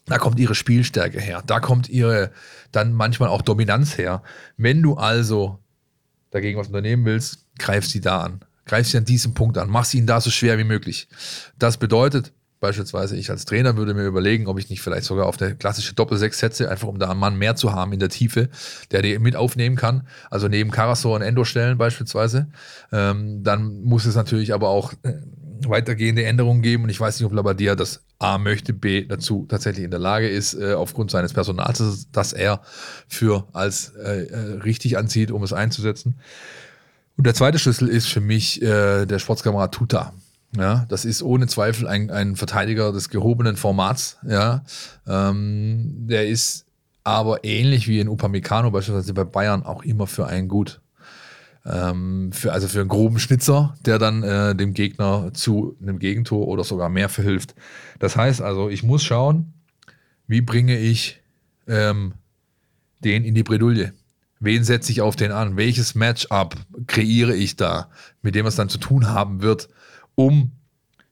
Da 0.06 0.18
kommt 0.18 0.40
ihre 0.40 0.54
Spielstärke 0.54 1.20
her. 1.20 1.42
Da 1.46 1.60
kommt 1.60 1.88
ihre 1.88 2.30
dann 2.72 2.92
manchmal 2.92 3.28
auch 3.28 3.42
Dominanz 3.42 3.98
her. 3.98 4.22
Wenn 4.56 4.82
du 4.82 4.94
also 4.94 5.58
dagegen 6.30 6.58
was 6.58 6.68
unternehmen 6.68 7.04
willst, 7.04 7.46
greif 7.58 7.86
sie 7.86 8.00
da 8.00 8.22
an. 8.22 8.40
Greif 8.64 8.88
sie 8.88 8.98
an 8.98 9.04
diesem 9.04 9.34
Punkt 9.34 9.58
an. 9.58 9.68
Mach 9.68 9.84
sie 9.84 9.98
ihnen 9.98 10.06
da 10.06 10.20
so 10.20 10.30
schwer 10.30 10.58
wie 10.58 10.64
möglich. 10.64 11.08
Das 11.58 11.76
bedeutet, 11.76 12.32
beispielsweise 12.60 13.16
ich 13.16 13.30
als 13.30 13.44
Trainer 13.44 13.76
würde 13.76 13.94
mir 13.94 14.04
überlegen, 14.06 14.46
ob 14.46 14.58
ich 14.58 14.68
nicht 14.70 14.82
vielleicht 14.82 15.04
sogar 15.04 15.26
auf 15.26 15.40
eine 15.40 15.54
klassische 15.56 15.94
Doppel-Sechs 15.94 16.38
setze, 16.38 16.70
einfach 16.70 16.88
um 16.88 16.98
da 16.98 17.10
einen 17.10 17.20
Mann 17.20 17.36
mehr 17.36 17.56
zu 17.56 17.72
haben 17.72 17.92
in 17.92 18.00
der 18.00 18.08
Tiefe, 18.08 18.48
der 18.90 19.02
die 19.02 19.18
mit 19.18 19.36
aufnehmen 19.36 19.76
kann. 19.76 20.06
Also 20.30 20.48
neben 20.48 20.70
Karasor 20.70 21.16
und 21.16 21.22
Endo 21.22 21.44
stellen 21.44 21.78
beispielsweise. 21.78 22.48
Ähm, 22.92 23.42
dann 23.42 23.82
muss 23.82 24.06
es 24.06 24.14
natürlich 24.16 24.52
aber 24.54 24.68
auch 24.68 24.92
äh, 25.02 25.14
weitergehende 25.66 26.24
Änderungen 26.24 26.62
geben. 26.62 26.84
Und 26.84 26.88
ich 26.90 27.00
weiß 27.00 27.18
nicht, 27.18 27.26
ob 27.26 27.32
Labadia 27.32 27.74
das 27.74 28.02
A 28.18 28.38
möchte, 28.38 28.72
B 28.72 29.04
dazu 29.04 29.46
tatsächlich 29.48 29.84
in 29.84 29.90
der 29.90 30.00
Lage 30.00 30.28
ist, 30.28 30.54
äh, 30.54 30.72
aufgrund 30.74 31.10
seines 31.10 31.32
Personals, 31.32 31.78
das- 31.78 32.08
das 32.12 32.32
er 32.32 32.62
für 33.08 33.46
als 33.52 33.92
äh, 33.96 34.24
äh, 34.24 34.36
richtig 34.62 34.98
ansieht, 34.98 35.30
um 35.30 35.42
es 35.42 35.52
einzusetzen. 35.52 36.18
Und 37.16 37.26
der 37.26 37.34
zweite 37.34 37.58
Schlüssel 37.58 37.88
ist 37.88 38.06
für 38.08 38.20
mich 38.20 38.62
äh, 38.62 39.06
der 39.06 39.18
Sportskamerad 39.18 39.74
Tuta. 39.74 40.12
Ja, 40.56 40.86
das 40.88 41.04
ist 41.04 41.22
ohne 41.22 41.46
Zweifel 41.46 41.86
ein, 41.86 42.10
ein 42.10 42.36
Verteidiger 42.36 42.92
des 42.92 43.10
gehobenen 43.10 43.56
Formats. 43.56 44.18
Ja, 44.26 44.64
ähm, 45.06 46.06
der 46.08 46.28
ist 46.28 46.66
aber 47.04 47.44
ähnlich 47.44 47.88
wie 47.88 48.00
in 48.00 48.08
Upamecano 48.08 48.70
beispielsweise 48.70 49.14
bei 49.14 49.24
Bayern 49.24 49.62
auch 49.62 49.82
immer 49.82 50.06
für 50.06 50.26
einen 50.26 50.48
gut. 50.48 50.80
Ähm, 51.66 52.32
für, 52.32 52.52
also 52.52 52.66
für 52.66 52.80
einen 52.80 52.88
groben 52.88 53.18
Schnitzer, 53.18 53.74
der 53.84 53.98
dann 53.98 54.22
äh, 54.22 54.54
dem 54.54 54.72
Gegner 54.72 55.32
zu 55.34 55.76
einem 55.82 55.98
Gegentor 55.98 56.48
oder 56.48 56.64
sogar 56.64 56.88
mehr 56.88 57.08
verhilft. 57.08 57.54
Das 57.98 58.16
heißt 58.16 58.40
also, 58.40 58.70
ich 58.70 58.82
muss 58.82 59.02
schauen, 59.04 59.52
wie 60.26 60.40
bringe 60.40 60.78
ich 60.78 61.20
ähm, 61.66 62.14
den 63.04 63.24
in 63.24 63.34
die 63.34 63.42
Bredouille. 63.42 63.92
Wen 64.40 64.64
setze 64.64 64.92
ich 64.92 65.00
auf 65.00 65.16
den 65.16 65.32
an? 65.32 65.56
Welches 65.56 65.94
Matchup 65.94 66.56
kreiere 66.86 67.34
ich 67.34 67.56
da, 67.56 67.90
mit 68.22 68.34
dem 68.34 68.46
es 68.46 68.56
dann 68.56 68.68
zu 68.68 68.78
tun 68.78 69.08
haben 69.08 69.42
wird, 69.42 69.68
um 70.18 70.50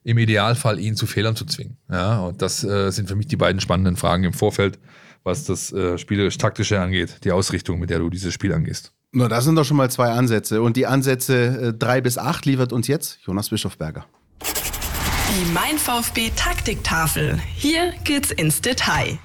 im 0.02 0.18
Idealfall 0.18 0.80
ihn 0.80 0.96
zu 0.96 1.06
Fehlern 1.06 1.36
zu 1.36 1.44
zwingen? 1.44 1.76
Ja, 1.88 2.20
und 2.20 2.42
das 2.42 2.64
äh, 2.64 2.90
sind 2.90 3.08
für 3.08 3.14
mich 3.14 3.28
die 3.28 3.36
beiden 3.36 3.60
spannenden 3.60 3.96
Fragen 3.96 4.24
im 4.24 4.32
Vorfeld, 4.32 4.80
was 5.22 5.44
das 5.44 5.72
äh, 5.72 5.96
spielerisch-taktische 5.96 6.80
angeht, 6.80 7.24
die 7.24 7.30
Ausrichtung, 7.30 7.78
mit 7.78 7.90
der 7.90 8.00
du 8.00 8.10
dieses 8.10 8.34
Spiel 8.34 8.52
angehst. 8.52 8.92
Na, 9.12 9.28
das 9.28 9.44
sind 9.44 9.54
doch 9.54 9.64
schon 9.64 9.76
mal 9.76 9.90
zwei 9.90 10.10
Ansätze. 10.10 10.60
Und 10.60 10.76
die 10.76 10.86
Ansätze 10.86 11.72
3 11.72 12.00
bis 12.00 12.18
8 12.18 12.44
liefert 12.46 12.72
uns 12.72 12.88
jetzt 12.88 13.20
Jonas 13.24 13.48
Bischofberger. 13.48 14.06
Die 14.42 15.52
Mein 15.52 15.78
VfB 15.78 16.32
Taktiktafel. 16.34 17.38
Hier 17.54 17.92
geht's 18.04 18.32
ins 18.32 18.60
Detail. 18.60 19.18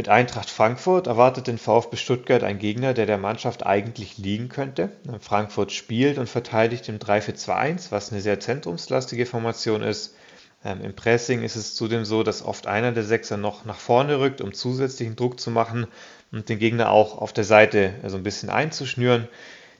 Mit 0.00 0.08
Eintracht 0.08 0.48
Frankfurt 0.48 1.08
erwartet 1.08 1.46
den 1.46 1.58
VfB 1.58 1.98
Stuttgart 1.98 2.42
ein 2.42 2.58
Gegner, 2.58 2.94
der 2.94 3.04
der 3.04 3.18
Mannschaft 3.18 3.66
eigentlich 3.66 4.16
liegen 4.16 4.48
könnte. 4.48 4.88
Frankfurt 5.20 5.72
spielt 5.72 6.16
und 6.16 6.26
verteidigt 6.26 6.88
im 6.88 6.98
3-4-2-1, 6.98 7.88
was 7.90 8.10
eine 8.10 8.22
sehr 8.22 8.40
zentrumslastige 8.40 9.26
Formation 9.26 9.82
ist. 9.82 10.14
Ähm, 10.64 10.80
Im 10.82 10.96
Pressing 10.96 11.42
ist 11.42 11.56
es 11.56 11.74
zudem 11.74 12.06
so, 12.06 12.22
dass 12.22 12.42
oft 12.42 12.66
einer 12.66 12.92
der 12.92 13.04
Sechser 13.04 13.36
noch 13.36 13.66
nach 13.66 13.78
vorne 13.78 14.18
rückt, 14.20 14.40
um 14.40 14.54
zusätzlichen 14.54 15.16
Druck 15.16 15.38
zu 15.38 15.50
machen 15.50 15.86
und 16.32 16.48
den 16.48 16.58
Gegner 16.58 16.88
auch 16.88 17.18
auf 17.18 17.34
der 17.34 17.44
Seite 17.44 17.92
so 18.06 18.16
ein 18.16 18.22
bisschen 18.22 18.48
einzuschnüren. 18.48 19.28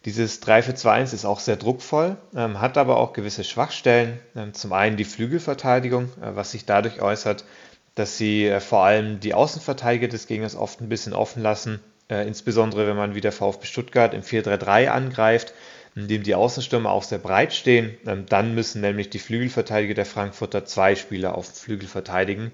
Dieses 0.05 0.42
3-4-2-1 0.42 1.14
ist 1.14 1.24
auch 1.24 1.40
sehr 1.40 1.56
druckvoll, 1.56 2.18
ähm, 2.36 2.60
hat 2.60 2.76
aber 2.76 2.98
auch 2.98 3.14
gewisse 3.14 3.44
Schwachstellen. 3.44 4.20
Ähm, 4.36 4.52
zum 4.52 4.74
einen 4.74 4.98
die 4.98 5.05
Flügelverteidigung, 5.05 6.10
äh, 6.20 6.36
was 6.36 6.51
sich 6.51 6.66
dadurch 6.66 7.01
äußert, 7.01 7.47
dass 7.94 8.18
sie 8.18 8.46
äh, 8.46 8.60
vor 8.60 8.84
allem 8.84 9.20
die 9.20 9.34
Außenverteidiger 9.34 10.08
des 10.08 10.26
Gegners 10.26 10.56
oft 10.56 10.80
ein 10.80 10.88
bisschen 10.88 11.12
offen 11.12 11.42
lassen, 11.42 11.80
äh, 12.08 12.26
insbesondere 12.26 12.86
wenn 12.86 12.96
man 12.96 13.14
wie 13.14 13.20
der 13.20 13.32
VfB 13.32 13.66
Stuttgart 13.66 14.14
im 14.14 14.22
4-3-3 14.22 14.88
angreift, 14.88 15.54
in 15.96 16.08
dem 16.08 16.22
die 16.22 16.34
Außenstürmer 16.34 16.90
auch 16.90 17.02
sehr 17.02 17.18
breit 17.18 17.52
stehen. 17.52 17.96
Ähm, 18.06 18.26
dann 18.26 18.54
müssen 18.54 18.80
nämlich 18.80 19.10
die 19.10 19.18
Flügelverteidiger 19.18 19.94
der 19.94 20.06
Frankfurter 20.06 20.64
zwei 20.64 20.94
Spieler 20.94 21.34
auf 21.34 21.46
dem 21.46 21.54
Flügel 21.56 21.88
verteidigen. 21.88 22.52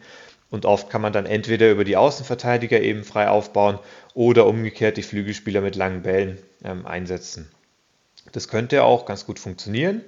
Und 0.48 0.64
oft 0.64 0.90
kann 0.90 1.02
man 1.02 1.12
dann 1.12 1.26
entweder 1.26 1.70
über 1.70 1.84
die 1.84 1.96
Außenverteidiger 1.96 2.80
eben 2.80 3.04
frei 3.04 3.28
aufbauen 3.28 3.78
oder 4.14 4.46
umgekehrt 4.46 4.96
die 4.96 5.02
Flügelspieler 5.02 5.60
mit 5.60 5.74
langen 5.74 6.02
Bällen 6.02 6.38
ähm, 6.64 6.86
einsetzen. 6.86 7.50
Das 8.32 8.48
könnte 8.48 8.84
auch 8.84 9.06
ganz 9.06 9.26
gut 9.26 9.38
funktionieren. 9.38 10.02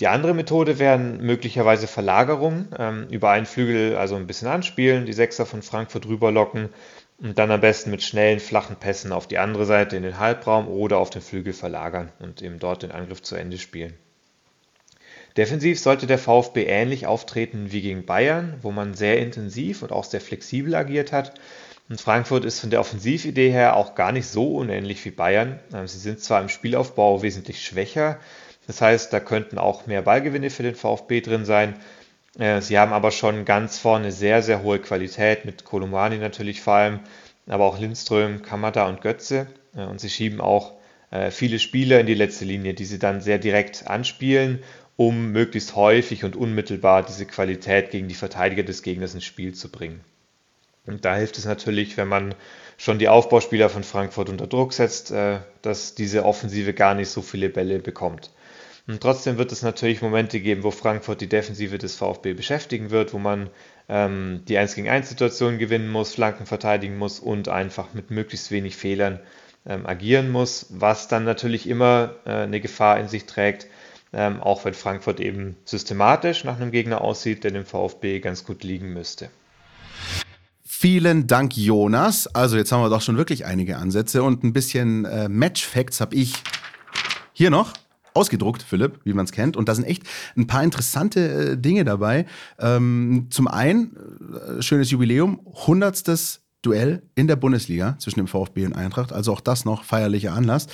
Die 0.00 0.08
andere 0.08 0.34
Methode 0.34 0.78
wären 0.80 1.24
möglicherweise 1.24 1.86
Verlagerungen 1.86 2.68
ähm, 2.76 3.06
über 3.10 3.30
einen 3.30 3.46
Flügel, 3.46 3.96
also 3.96 4.16
ein 4.16 4.26
bisschen 4.26 4.48
anspielen, 4.48 5.06
die 5.06 5.12
Sechser 5.12 5.46
von 5.46 5.62
Frankfurt 5.62 6.06
rüberlocken 6.06 6.70
und 7.18 7.38
dann 7.38 7.52
am 7.52 7.60
besten 7.60 7.92
mit 7.92 8.02
schnellen, 8.02 8.40
flachen 8.40 8.76
Pässen 8.76 9.12
auf 9.12 9.28
die 9.28 9.38
andere 9.38 9.66
Seite 9.66 9.96
in 9.96 10.02
den 10.02 10.18
Halbraum 10.18 10.66
oder 10.66 10.98
auf 10.98 11.10
den 11.10 11.22
Flügel 11.22 11.52
verlagern 11.52 12.10
und 12.18 12.42
eben 12.42 12.58
dort 12.58 12.82
den 12.82 12.90
Angriff 12.90 13.22
zu 13.22 13.36
Ende 13.36 13.58
spielen. 13.58 13.94
Defensiv 15.36 15.80
sollte 15.80 16.06
der 16.06 16.18
VfB 16.18 16.64
ähnlich 16.64 17.06
auftreten 17.06 17.72
wie 17.72 17.82
gegen 17.82 18.04
Bayern, 18.04 18.58
wo 18.62 18.72
man 18.72 18.94
sehr 18.94 19.18
intensiv 19.18 19.82
und 19.82 19.92
auch 19.92 20.04
sehr 20.04 20.20
flexibel 20.20 20.74
agiert 20.74 21.12
hat. 21.12 21.34
Und 21.88 22.00
Frankfurt 22.00 22.44
ist 22.44 22.60
von 22.60 22.70
der 22.70 22.80
Offensividee 22.80 23.50
her 23.50 23.76
auch 23.76 23.94
gar 23.94 24.10
nicht 24.10 24.26
so 24.26 24.56
unähnlich 24.56 25.04
wie 25.04 25.10
Bayern. 25.10 25.60
Ähm, 25.72 25.86
Sie 25.86 25.98
sind 25.98 26.20
zwar 26.20 26.40
im 26.40 26.48
Spielaufbau 26.48 27.22
wesentlich 27.22 27.64
schwächer, 27.64 28.18
das 28.66 28.80
heißt, 28.80 29.12
da 29.12 29.20
könnten 29.20 29.58
auch 29.58 29.86
mehr 29.86 30.02
Ballgewinne 30.02 30.50
für 30.50 30.62
den 30.62 30.74
VfB 30.74 31.20
drin 31.20 31.44
sein. 31.44 31.74
Äh, 32.38 32.60
Sie 32.60 32.78
haben 32.78 32.92
aber 32.92 33.10
schon 33.10 33.44
ganz 33.44 33.78
vorne 33.78 34.12
sehr, 34.12 34.42
sehr 34.42 34.62
hohe 34.62 34.78
Qualität 34.78 35.44
mit 35.44 35.64
Kolumani 35.64 36.18
natürlich 36.18 36.60
vor 36.62 36.74
allem, 36.74 37.00
aber 37.46 37.64
auch 37.64 37.78
Lindström, 37.78 38.42
Kamada 38.42 38.88
und 38.88 39.00
Götze. 39.00 39.46
Äh, 39.76 39.84
Und 39.84 40.00
sie 40.00 40.10
schieben 40.10 40.40
auch 40.40 40.72
äh, 41.10 41.30
viele 41.30 41.58
Spieler 41.58 42.00
in 42.00 42.06
die 42.06 42.14
letzte 42.14 42.44
Linie, 42.44 42.74
die 42.74 42.84
sie 42.84 42.98
dann 42.98 43.20
sehr 43.20 43.38
direkt 43.38 43.86
anspielen, 43.86 44.62
um 44.96 45.32
möglichst 45.32 45.76
häufig 45.76 46.24
und 46.24 46.36
unmittelbar 46.36 47.02
diese 47.02 47.26
Qualität 47.26 47.90
gegen 47.90 48.08
die 48.08 48.14
Verteidiger 48.14 48.62
des 48.62 48.82
Gegners 48.82 49.14
ins 49.14 49.24
Spiel 49.24 49.54
zu 49.54 49.70
bringen. 49.70 50.00
Und 50.86 51.04
da 51.04 51.16
hilft 51.16 51.38
es 51.38 51.46
natürlich, 51.46 51.96
wenn 51.96 52.08
man 52.08 52.34
schon 52.76 52.98
die 52.98 53.08
Aufbauspieler 53.08 53.70
von 53.70 53.82
Frankfurt 53.84 54.28
unter 54.28 54.46
Druck 54.46 54.72
setzt, 54.72 55.12
dass 55.62 55.94
diese 55.94 56.24
Offensive 56.24 56.74
gar 56.74 56.94
nicht 56.94 57.08
so 57.08 57.22
viele 57.22 57.48
Bälle 57.48 57.78
bekommt. 57.78 58.30
Und 58.86 59.00
trotzdem 59.00 59.38
wird 59.38 59.50
es 59.50 59.62
natürlich 59.62 60.02
Momente 60.02 60.40
geben, 60.40 60.62
wo 60.62 60.70
Frankfurt 60.70 61.22
die 61.22 61.28
Defensive 61.28 61.78
des 61.78 61.96
VfB 61.96 62.34
beschäftigen 62.34 62.90
wird, 62.90 63.14
wo 63.14 63.18
man 63.18 63.48
ähm, 63.88 64.42
die 64.46 64.58
1 64.58 64.74
gegen 64.74 64.90
1 64.90 65.08
Situation 65.08 65.58
gewinnen 65.58 65.90
muss, 65.90 66.14
Flanken 66.14 66.44
verteidigen 66.44 66.98
muss 66.98 67.18
und 67.18 67.48
einfach 67.48 67.94
mit 67.94 68.10
möglichst 68.10 68.50
wenig 68.50 68.76
Fehlern 68.76 69.20
ähm, 69.66 69.86
agieren 69.86 70.30
muss, 70.30 70.66
was 70.68 71.08
dann 71.08 71.24
natürlich 71.24 71.66
immer 71.66 72.16
äh, 72.26 72.30
eine 72.30 72.60
Gefahr 72.60 73.00
in 73.00 73.08
sich 73.08 73.24
trägt, 73.24 73.66
ähm, 74.12 74.42
auch 74.42 74.66
wenn 74.66 74.74
Frankfurt 74.74 75.18
eben 75.18 75.56
systematisch 75.64 76.44
nach 76.44 76.56
einem 76.56 76.70
Gegner 76.70 77.00
aussieht, 77.00 77.42
der 77.44 77.52
dem 77.52 77.64
VfB 77.64 78.20
ganz 78.20 78.44
gut 78.44 78.64
liegen 78.64 78.92
müsste. 78.92 79.30
Vielen 80.62 81.26
Dank, 81.26 81.56
Jonas. 81.56 82.26
Also 82.34 82.58
jetzt 82.58 82.70
haben 82.70 82.82
wir 82.82 82.90
doch 82.90 83.00
schon 83.00 83.16
wirklich 83.16 83.46
einige 83.46 83.78
Ansätze 83.78 84.22
und 84.22 84.44
ein 84.44 84.52
bisschen 84.52 85.06
äh, 85.06 85.30
Match-Facts 85.30 86.02
habe 86.02 86.14
ich 86.14 86.34
hier 87.32 87.48
noch 87.48 87.72
ausgedruckt, 88.14 88.62
Philipp, 88.62 89.00
wie 89.04 89.12
man 89.12 89.24
es 89.24 89.32
kennt. 89.32 89.56
Und 89.56 89.68
da 89.68 89.74
sind 89.74 89.84
echt 89.84 90.04
ein 90.36 90.46
paar 90.46 90.62
interessante 90.62 91.52
äh, 91.52 91.56
Dinge 91.58 91.84
dabei. 91.84 92.26
Ähm, 92.58 93.26
zum 93.30 93.48
einen, 93.48 93.96
äh, 94.58 94.62
schönes 94.62 94.90
Jubiläum, 94.90 95.40
hundertstes 95.44 96.40
Duell 96.62 97.02
in 97.14 97.26
der 97.28 97.36
Bundesliga 97.36 97.96
zwischen 97.98 98.20
dem 98.20 98.26
VfB 98.26 98.64
und 98.64 98.72
Eintracht. 98.72 99.12
Also 99.12 99.32
auch 99.32 99.40
das 99.40 99.64
noch 99.64 99.84
feierlicher 99.84 100.32
Anlass. 100.32 100.68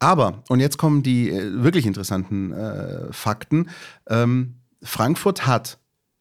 Aber, 0.00 0.42
und 0.48 0.60
jetzt 0.60 0.78
kommen 0.78 1.02
die 1.02 1.30
äh, 1.30 1.62
wirklich 1.62 1.86
interessanten 1.86 2.52
äh, 2.52 3.12
Fakten. 3.12 3.68
Ähm, 4.08 4.56
Frankfurt 4.82 5.46
hat 5.46 5.78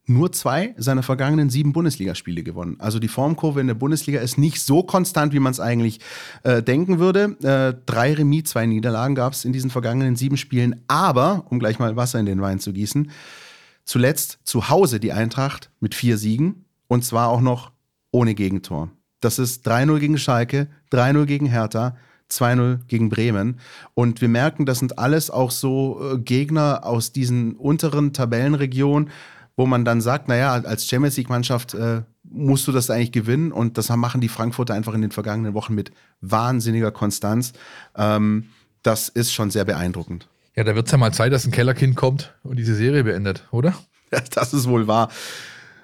nur 0.10 0.32
zwei 0.32 0.74
seiner 0.78 1.04
vergangenen 1.04 1.50
sieben 1.50 1.74
Bundesligaspiele 1.74 2.44
gewonnen. 2.44 2.76
Also 2.80 3.00
die 3.00 3.08
Formkurve 3.08 3.62
in 3.62 3.68
der 3.68 3.76
Bundesliga 3.76 4.20
ist 4.20 4.38
nicht 4.38 4.62
so 4.62 4.84
konstant, 4.84 5.34
wie 5.34 5.40
man 5.40 5.52
es 5.52 5.60
eigentlich 5.60 6.00
äh, 6.44 6.62
denken 6.62 7.00
würde. 7.00 7.38
Äh, 7.44 7.80
drei 7.86 8.14
Remis, 8.14 8.46
zwei 8.46 8.66
Niederlagen 8.66 9.16
gab 9.16 9.34
es 9.34 9.46
in 9.46 9.54
diesen 9.54 9.70
vergangenen 9.70 10.16
sieben 10.16 10.38
Spielen. 10.38 10.84
Aber, 10.88 11.46
um 11.50 11.60
gleich 11.60 11.80
mal 11.80 11.96
Wasser 11.96 12.20
in 12.20 12.26
den 12.26 12.42
Wein 12.42 12.60
zu 12.60 12.74
gießen, 12.74 13.12
zuletzt 13.86 14.40
zu 14.44 14.70
Hause 14.70 15.00
die 15.00 15.14
Eintracht 15.14 15.72
mit 15.80 15.96
vier 15.96 16.18
Siegen 16.18 16.66
und 16.88 17.06
zwar 17.06 17.30
auch 17.30 17.42
noch 17.42 17.72
ohne 18.12 18.36
Gegentor. 18.36 18.90
Das 19.22 19.40
ist 19.40 19.68
3-0 19.68 20.00
gegen 20.00 20.18
Schalke, 20.18 20.68
3-0 20.92 21.26
gegen 21.26 21.46
Hertha, 21.46 21.96
2-0 22.32 22.80
gegen 22.88 23.10
Bremen. 23.10 23.60
Und 23.94 24.22
wir 24.22 24.30
merken, 24.30 24.66
das 24.66 24.80
sind 24.80 25.00
alles 25.00 25.30
auch 25.32 25.52
so 25.52 26.00
äh, 26.14 26.18
Gegner 26.20 26.82
aus 26.84 27.12
diesen 27.12 27.56
unteren 27.56 28.14
Tabellenregionen 28.14 29.10
wo 29.60 29.66
man 29.66 29.84
dann 29.84 30.00
sagt, 30.00 30.30
naja, 30.30 30.54
als 30.54 30.88
Champions 30.88 31.18
League-Mannschaft 31.18 31.74
äh, 31.74 32.04
musst 32.24 32.66
du 32.70 32.72
das 32.72 32.90
eigentlich 32.90 33.12
gewinnen. 33.12 33.52
Und 33.52 33.78
das 33.78 33.90
machen 33.90 34.22
die 34.22 34.30
Frankfurter 34.30 34.74
einfach 34.74 34.94
in 34.94 35.02
den 35.02 35.12
vergangenen 35.12 35.54
Wochen 35.54 35.76
mit 35.76 35.92
wahnsinniger 36.22 36.92
Konstanz. 36.92 37.52
Ähm, 37.94 38.46
das 38.84 39.10
ist 39.10 39.34
schon 39.34 39.52
sehr 39.52 39.66
beeindruckend. 39.66 40.30
Ja, 40.56 40.64
da 40.64 40.76
wird 40.76 40.86
es 40.86 40.94
ja 40.94 40.98
mal 40.98 41.12
Zeit, 41.12 41.34
dass 41.34 41.46
ein 41.46 41.52
Kellerkind 41.52 41.98
kommt 41.98 42.34
und 42.44 42.56
diese 42.56 42.74
Serie 42.74 43.04
beendet, 43.04 43.48
oder? 43.52 43.74
Ja, 44.12 44.22
das 44.34 44.54
ist 44.54 44.68
wohl 44.70 44.88
wahr. 44.88 45.10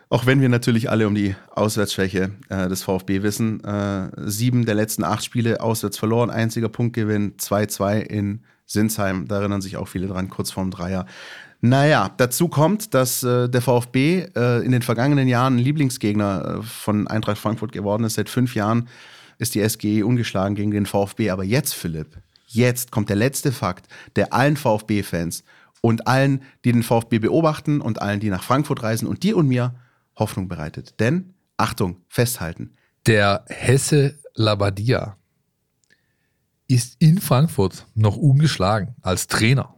Auch 0.09 0.25
wenn 0.25 0.39
wir 0.39 0.49
natürlich 0.49 0.89
alle 0.89 1.05
um 1.05 1.13
die 1.13 1.35
Auswärtsschwäche 1.51 2.31
äh, 2.47 2.69
des 2.69 2.81
VfB 2.81 3.23
wissen. 3.23 3.61
Äh, 3.63 4.09
sieben 4.15 4.65
der 4.65 4.73
letzten 4.73 5.03
acht 5.03 5.23
Spiele 5.25 5.59
auswärts 5.59 5.99
verloren, 5.99 6.29
einziger 6.31 6.69
Punktgewinn, 6.69 7.35
2-2 7.37 7.99
in 7.99 8.39
Sinsheim. 8.65 9.27
Da 9.27 9.39
erinnern 9.39 9.61
sich 9.61 9.77
auch 9.77 9.89
viele 9.89 10.07
dran, 10.07 10.29
kurz 10.29 10.49
vorm 10.49 10.71
Dreier. 10.71 11.05
Naja, 11.67 12.11
dazu 12.17 12.47
kommt, 12.47 12.93
dass 12.93 13.23
äh, 13.23 13.49
der 13.49 13.61
VfB 13.61 14.27
äh, 14.35 14.63
in 14.63 14.71
den 14.71 14.83
vergangenen 14.83 15.27
Jahren 15.27 15.57
Lieblingsgegner 15.57 16.59
äh, 16.59 16.63
von 16.63 17.07
Eintracht 17.07 17.39
Frankfurt 17.39 17.71
geworden 17.71 18.03
ist. 18.03 18.15
Seit 18.15 18.29
fünf 18.29 18.53
Jahren 18.53 18.87
ist 19.39 19.55
die 19.55 19.67
SGE 19.67 20.05
ungeschlagen 20.05 20.55
gegen 20.55 20.69
den 20.69 20.85
VfB. 20.85 21.31
Aber 21.31 21.43
jetzt, 21.43 21.73
Philipp, 21.73 22.19
jetzt 22.45 22.91
kommt 22.91 23.09
der 23.09 23.15
letzte 23.15 23.51
Fakt, 23.51 23.87
der 24.15 24.31
allen 24.31 24.57
VfB-Fans 24.57 25.43
und 25.81 26.07
allen, 26.07 26.43
die 26.63 26.71
den 26.71 26.83
VfB 26.83 27.17
beobachten 27.17 27.81
und 27.81 27.99
allen, 27.99 28.19
die 28.19 28.29
nach 28.29 28.43
Frankfurt 28.43 28.83
reisen 28.83 29.07
und 29.07 29.23
dir 29.23 29.35
und 29.35 29.47
mir 29.47 29.73
Hoffnung 30.15 30.47
bereitet. 30.47 30.99
Denn, 30.99 31.33
Achtung, 31.57 31.97
festhalten. 32.09 32.75
Der 33.07 33.43
Hesse 33.47 34.19
Labadia 34.35 35.17
ist 36.67 36.95
in 36.99 37.17
Frankfurt 37.17 37.87
noch 37.95 38.17
ungeschlagen 38.17 38.93
als 39.01 39.25
Trainer. 39.25 39.73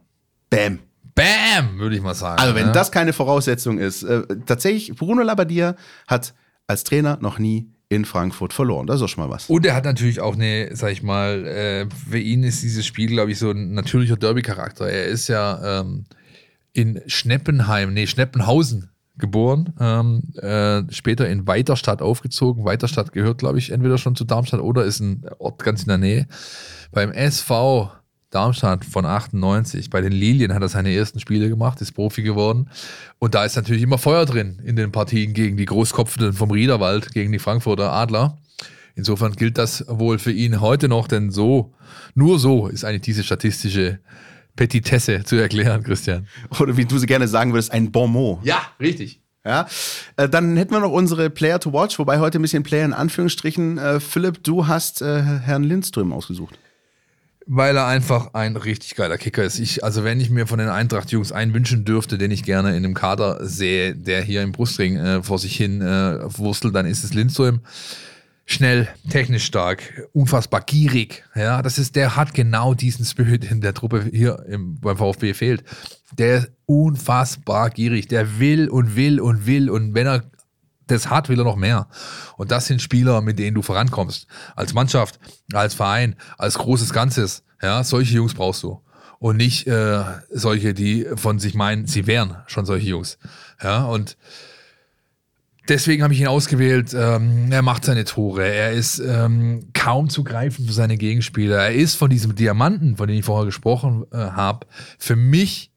Bäm. 0.50 0.80
Bam, 1.18 1.78
würde 1.78 1.96
ich 1.96 2.02
mal 2.02 2.14
sagen. 2.14 2.40
Also, 2.40 2.54
wenn 2.54 2.66
ja. 2.66 2.72
das 2.72 2.92
keine 2.92 3.12
Voraussetzung 3.12 3.78
ist, 3.78 4.04
äh, 4.04 4.22
tatsächlich, 4.46 4.96
Bruno 4.96 5.22
Labbadia 5.22 5.74
hat 6.06 6.34
als 6.66 6.84
Trainer 6.84 7.18
noch 7.20 7.38
nie 7.38 7.72
in 7.88 8.04
Frankfurt 8.04 8.52
verloren. 8.52 8.86
Das 8.86 8.96
ist 8.96 9.00
doch 9.00 9.08
schon 9.08 9.24
mal 9.24 9.30
was. 9.30 9.48
Und 9.48 9.64
er 9.64 9.74
hat 9.74 9.84
natürlich 9.84 10.20
auch 10.20 10.34
eine, 10.34 10.76
sag 10.76 10.92
ich 10.92 11.02
mal, 11.02 11.46
äh, 11.46 11.86
für 12.10 12.18
ihn 12.18 12.42
ist 12.42 12.62
dieses 12.62 12.86
Spiel, 12.86 13.08
glaube 13.08 13.32
ich, 13.32 13.38
so 13.38 13.50
ein 13.50 13.72
natürlicher 13.72 14.16
Derby-Charakter. 14.16 14.88
Er 14.88 15.06
ist 15.06 15.28
ja 15.28 15.80
ähm, 15.80 16.04
in 16.72 17.00
Schneppenheim, 17.06 17.94
nee, 17.94 18.06
Schneppenhausen 18.06 18.90
geboren, 19.16 19.74
ähm, 19.80 20.22
äh, 20.36 20.82
später 20.92 21.28
in 21.28 21.46
Weiterstadt 21.46 22.02
aufgezogen. 22.02 22.64
Weiterstadt 22.64 23.12
gehört, 23.12 23.38
glaube 23.38 23.58
ich, 23.58 23.70
entweder 23.70 23.98
schon 23.98 24.14
zu 24.14 24.24
Darmstadt 24.24 24.60
oder 24.60 24.84
ist 24.84 25.00
ein 25.00 25.24
Ort 25.38 25.64
ganz 25.64 25.82
in 25.82 25.88
der 25.88 25.98
Nähe. 25.98 26.26
Beim 26.92 27.10
SV 27.10 27.90
Darmstadt 28.30 28.84
von 28.84 29.06
98. 29.06 29.88
Bei 29.90 30.00
den 30.00 30.12
Lilien 30.12 30.52
hat 30.54 30.62
er 30.62 30.68
seine 30.68 30.94
ersten 30.94 31.18
Spiele 31.18 31.48
gemacht, 31.48 31.80
ist 31.80 31.92
Profi 31.92 32.22
geworden. 32.22 32.68
Und 33.18 33.34
da 33.34 33.44
ist 33.44 33.56
natürlich 33.56 33.82
immer 33.82 33.98
Feuer 33.98 34.26
drin 34.26 34.60
in 34.64 34.76
den 34.76 34.92
Partien 34.92 35.32
gegen 35.32 35.56
die 35.56 35.64
Großkopfenden 35.64 36.34
vom 36.34 36.50
Riederwald, 36.50 37.12
gegen 37.12 37.32
die 37.32 37.38
Frankfurter 37.38 37.92
Adler. 37.92 38.38
Insofern 38.94 39.32
gilt 39.32 39.56
das 39.56 39.84
wohl 39.88 40.18
für 40.18 40.32
ihn 40.32 40.60
heute 40.60 40.88
noch, 40.88 41.08
denn 41.08 41.30
so, 41.30 41.72
nur 42.14 42.38
so 42.38 42.66
ist 42.66 42.84
eigentlich 42.84 43.02
diese 43.02 43.22
statistische 43.22 44.00
Petitesse 44.56 45.22
zu 45.24 45.36
erklären, 45.36 45.82
Christian. 45.84 46.26
Oder 46.58 46.76
wie 46.76 46.84
du 46.84 46.98
sie 46.98 47.06
gerne 47.06 47.28
sagen 47.28 47.52
würdest, 47.52 47.72
ein 47.72 47.92
Bon 47.92 48.10
mot. 48.10 48.44
Ja, 48.44 48.60
richtig. 48.80 49.20
Ja, 49.46 49.66
äh, 50.16 50.28
dann 50.28 50.56
hätten 50.56 50.72
wir 50.72 50.80
noch 50.80 50.90
unsere 50.90 51.30
Player 51.30 51.60
to 51.60 51.72
Watch, 51.72 51.98
wobei 51.98 52.18
heute 52.18 52.38
ein 52.38 52.42
bisschen 52.42 52.64
Player 52.64 52.84
in 52.84 52.92
Anführungsstrichen. 52.92 53.78
Äh, 53.78 54.00
Philipp, 54.00 54.42
du 54.42 54.66
hast 54.66 55.00
äh, 55.00 55.22
Herrn 55.22 55.62
Lindström 55.62 56.12
ausgesucht. 56.12 56.58
Weil 57.50 57.76
er 57.78 57.86
einfach 57.86 58.34
ein 58.34 58.56
richtig 58.56 58.94
geiler 58.94 59.16
Kicker 59.16 59.42
ist. 59.42 59.58
Ich, 59.58 59.82
also 59.82 60.04
wenn 60.04 60.20
ich 60.20 60.28
mir 60.28 60.46
von 60.46 60.58
den 60.58 60.68
Eintracht-Jungs 60.68 61.32
einen 61.32 61.54
wünschen 61.54 61.86
dürfte, 61.86 62.18
den 62.18 62.30
ich 62.30 62.42
gerne 62.42 62.76
in 62.76 62.84
einem 62.84 62.92
Kader 62.92 63.38
sehe, 63.40 63.94
der 63.94 64.20
hier 64.20 64.42
im 64.42 64.52
Brustring 64.52 64.96
äh, 64.96 65.22
vor 65.22 65.38
sich 65.38 65.56
hin 65.56 65.80
äh, 65.80 66.18
wurstelt, 66.38 66.74
dann 66.74 66.84
ist 66.84 67.04
es 67.04 67.14
Lindström. 67.14 67.60
Schnell, 68.44 68.88
technisch 69.08 69.44
stark, 69.44 70.08
unfassbar 70.12 70.60
gierig. 70.60 71.24
Ja, 71.34 71.62
das 71.62 71.78
ist, 71.78 71.96
der 71.96 72.16
hat 72.16 72.34
genau 72.34 72.74
diesen 72.74 73.06
Spirit 73.06 73.50
in 73.50 73.62
der 73.62 73.72
Truppe 73.72 74.04
hier 74.10 74.44
im, 74.46 74.78
beim 74.78 74.98
VfB 74.98 75.32
fehlt. 75.32 75.64
Der 76.18 76.38
ist 76.38 76.52
unfassbar 76.66 77.70
gierig. 77.70 78.08
Der 78.08 78.38
will 78.38 78.68
und 78.68 78.94
will 78.94 79.20
und 79.20 79.46
will 79.46 79.70
und 79.70 79.94
wenn 79.94 80.06
er 80.06 80.24
das 80.90 81.10
hat, 81.10 81.28
will 81.28 81.38
er 81.38 81.44
noch 81.44 81.56
mehr. 81.56 81.88
Und 82.36 82.50
das 82.50 82.66
sind 82.66 82.82
Spieler, 82.82 83.20
mit 83.20 83.38
denen 83.38 83.54
du 83.54 83.62
vorankommst. 83.62 84.26
Als 84.56 84.74
Mannschaft, 84.74 85.18
als 85.52 85.74
Verein, 85.74 86.16
als 86.36 86.58
großes 86.58 86.92
Ganzes. 86.92 87.44
Ja, 87.62 87.82
solche 87.84 88.14
Jungs 88.14 88.34
brauchst 88.34 88.62
du. 88.62 88.80
Und 89.18 89.36
nicht 89.36 89.66
äh, 89.66 90.04
solche, 90.30 90.74
die 90.74 91.06
von 91.16 91.38
sich 91.38 91.54
meinen, 91.54 91.86
sie 91.86 92.06
wären 92.06 92.36
schon 92.46 92.66
solche 92.66 92.88
Jungs. 92.88 93.18
Ja, 93.62 93.84
und 93.84 94.16
deswegen 95.68 96.02
habe 96.02 96.14
ich 96.14 96.20
ihn 96.20 96.28
ausgewählt. 96.28 96.94
Ähm, 96.94 97.50
er 97.50 97.62
macht 97.62 97.84
seine 97.84 98.04
Tore. 98.04 98.46
Er 98.46 98.72
ist 98.72 99.00
ähm, 99.00 99.70
kaum 99.74 100.08
zu 100.08 100.24
greifen 100.24 100.66
für 100.66 100.72
seine 100.72 100.96
Gegenspieler. 100.96 101.56
Er 101.56 101.74
ist 101.74 101.96
von 101.96 102.10
diesem 102.10 102.34
Diamanten, 102.34 102.96
von 102.96 103.08
dem 103.08 103.18
ich 103.18 103.24
vorher 103.24 103.46
gesprochen 103.46 104.04
äh, 104.12 104.16
habe, 104.16 104.66
für 104.98 105.16
mich 105.16 105.72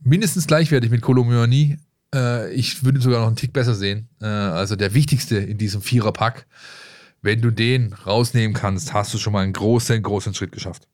mindestens 0.00 0.46
gleichwertig 0.46 0.90
mit 0.90 1.02
Kolomyani. 1.02 1.78
Äh, 2.14 2.52
ich 2.54 2.84
würde 2.84 2.98
ihn 2.98 3.02
sogar 3.02 3.20
noch 3.20 3.26
einen 3.26 3.36
Tick 3.36 3.52
besser 3.52 3.74
sehen. 3.74 4.08
Äh, 4.20 4.26
also 4.26 4.76
der 4.76 4.94
wichtigste 4.94 5.36
in 5.36 5.58
diesem 5.58 5.82
Viererpack. 5.82 6.46
Wenn 7.22 7.40
du 7.40 7.50
den 7.50 7.92
rausnehmen 7.92 8.54
kannst, 8.54 8.92
hast 8.92 9.14
du 9.14 9.18
schon 9.18 9.32
mal 9.32 9.44
einen 9.44 9.52
großen, 9.52 10.02
großen 10.02 10.34
Schritt 10.34 10.52
geschafft. 10.52 10.88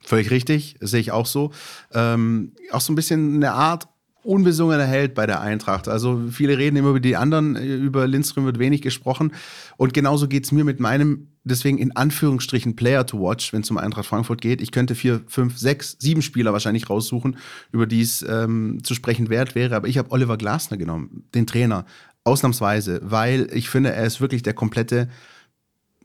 Völlig 0.00 0.30
richtig, 0.30 0.76
sehe 0.80 1.00
ich 1.00 1.10
auch 1.10 1.26
so. 1.26 1.50
Ähm, 1.92 2.52
auch 2.70 2.80
so 2.80 2.92
ein 2.92 2.96
bisschen 2.96 3.36
eine 3.36 3.52
Art 3.52 3.88
unbesungener 4.22 4.84
Held 4.84 5.14
bei 5.14 5.26
der 5.26 5.40
Eintracht. 5.40 5.88
Also 5.88 6.28
viele 6.30 6.58
reden 6.58 6.76
immer 6.76 6.90
über 6.90 7.00
die 7.00 7.16
anderen, 7.16 7.56
über 7.56 8.06
Lindström 8.06 8.44
wird 8.44 8.58
wenig 8.58 8.82
gesprochen. 8.82 9.32
Und 9.76 9.94
genauso 9.94 10.28
geht 10.28 10.44
es 10.44 10.52
mir 10.52 10.64
mit 10.64 10.80
meinem, 10.80 11.28
deswegen 11.46 11.78
in 11.78 11.96
Anführungsstrichen 11.96 12.76
Player 12.76 13.06
to 13.06 13.18
Watch, 13.20 13.52
wenn 13.52 13.62
es 13.62 13.70
um 13.70 13.78
Eintracht 13.78 14.06
Frankfurt 14.06 14.40
geht. 14.40 14.60
Ich 14.60 14.72
könnte 14.72 14.94
vier, 14.94 15.22
fünf, 15.28 15.56
sechs, 15.56 15.96
sieben 15.98 16.22
Spieler 16.22 16.52
wahrscheinlich 16.52 16.90
raussuchen, 16.90 17.36
über 17.72 17.86
die 17.86 18.02
es 18.02 18.24
ähm, 18.28 18.80
zu 18.82 18.94
sprechen 18.94 19.28
wert 19.28 19.54
wäre. 19.54 19.76
Aber 19.76 19.88
ich 19.88 19.98
habe 19.98 20.10
Oliver 20.10 20.36
Glasner 20.36 20.76
genommen, 20.76 21.24
den 21.34 21.46
Trainer, 21.46 21.86
ausnahmsweise, 22.24 23.00
weil 23.04 23.48
ich 23.52 23.70
finde, 23.70 23.92
er 23.92 24.04
ist 24.04 24.20
wirklich 24.20 24.42
der 24.42 24.54
komplette 24.54 25.08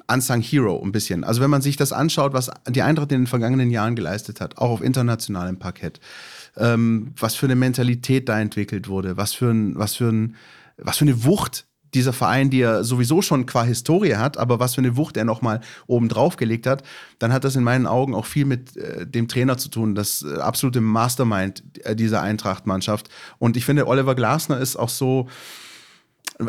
Unsung 0.07 0.41
Hero 0.41 0.81
ein 0.83 0.91
bisschen. 0.91 1.23
Also 1.23 1.41
wenn 1.41 1.49
man 1.49 1.61
sich 1.61 1.77
das 1.77 1.91
anschaut, 1.93 2.33
was 2.33 2.51
die 2.69 2.81
Eintracht 2.81 3.11
in 3.11 3.21
den 3.21 3.27
vergangenen 3.27 3.71
Jahren 3.71 3.95
geleistet 3.95 4.41
hat, 4.41 4.57
auch 4.57 4.69
auf 4.69 4.81
internationalem 4.81 5.57
Parkett, 5.57 5.99
ähm, 6.57 7.13
was 7.17 7.35
für 7.35 7.45
eine 7.45 7.55
Mentalität 7.55 8.29
da 8.29 8.39
entwickelt 8.39 8.87
wurde, 8.87 9.17
was 9.17 9.33
für, 9.33 9.49
ein, 9.49 9.77
was, 9.77 9.95
für 9.95 10.09
ein, 10.09 10.35
was 10.77 10.97
für 10.97 11.05
eine 11.05 11.23
Wucht 11.23 11.65
dieser 11.93 12.13
Verein, 12.13 12.49
die 12.49 12.61
er 12.61 12.83
sowieso 12.83 13.21
schon 13.21 13.45
qua 13.45 13.63
Historie 13.63 14.15
hat, 14.15 14.37
aber 14.37 14.59
was 14.59 14.75
für 14.75 14.81
eine 14.81 14.97
Wucht 14.97 15.17
er 15.17 15.25
nochmal 15.25 15.61
oben 15.87 16.09
drauf 16.09 16.37
gelegt 16.37 16.67
hat, 16.67 16.83
dann 17.19 17.33
hat 17.33 17.43
das 17.43 17.55
in 17.55 17.63
meinen 17.63 17.87
Augen 17.87 18.15
auch 18.15 18.25
viel 18.25 18.45
mit 18.45 18.77
äh, 18.77 19.05
dem 19.05 19.27
Trainer 19.27 19.57
zu 19.57 19.69
tun, 19.69 19.95
das 19.95 20.23
äh, 20.23 20.39
absolute 20.39 20.81
Mastermind 20.81 21.63
äh, 21.83 21.95
dieser 21.95 22.21
Eintracht-Mannschaft. 22.21 23.09
Und 23.39 23.57
ich 23.57 23.65
finde, 23.65 23.87
Oliver 23.87 24.15
Glasner 24.15 24.59
ist 24.59 24.75
auch 24.75 24.89
so, 24.89 25.27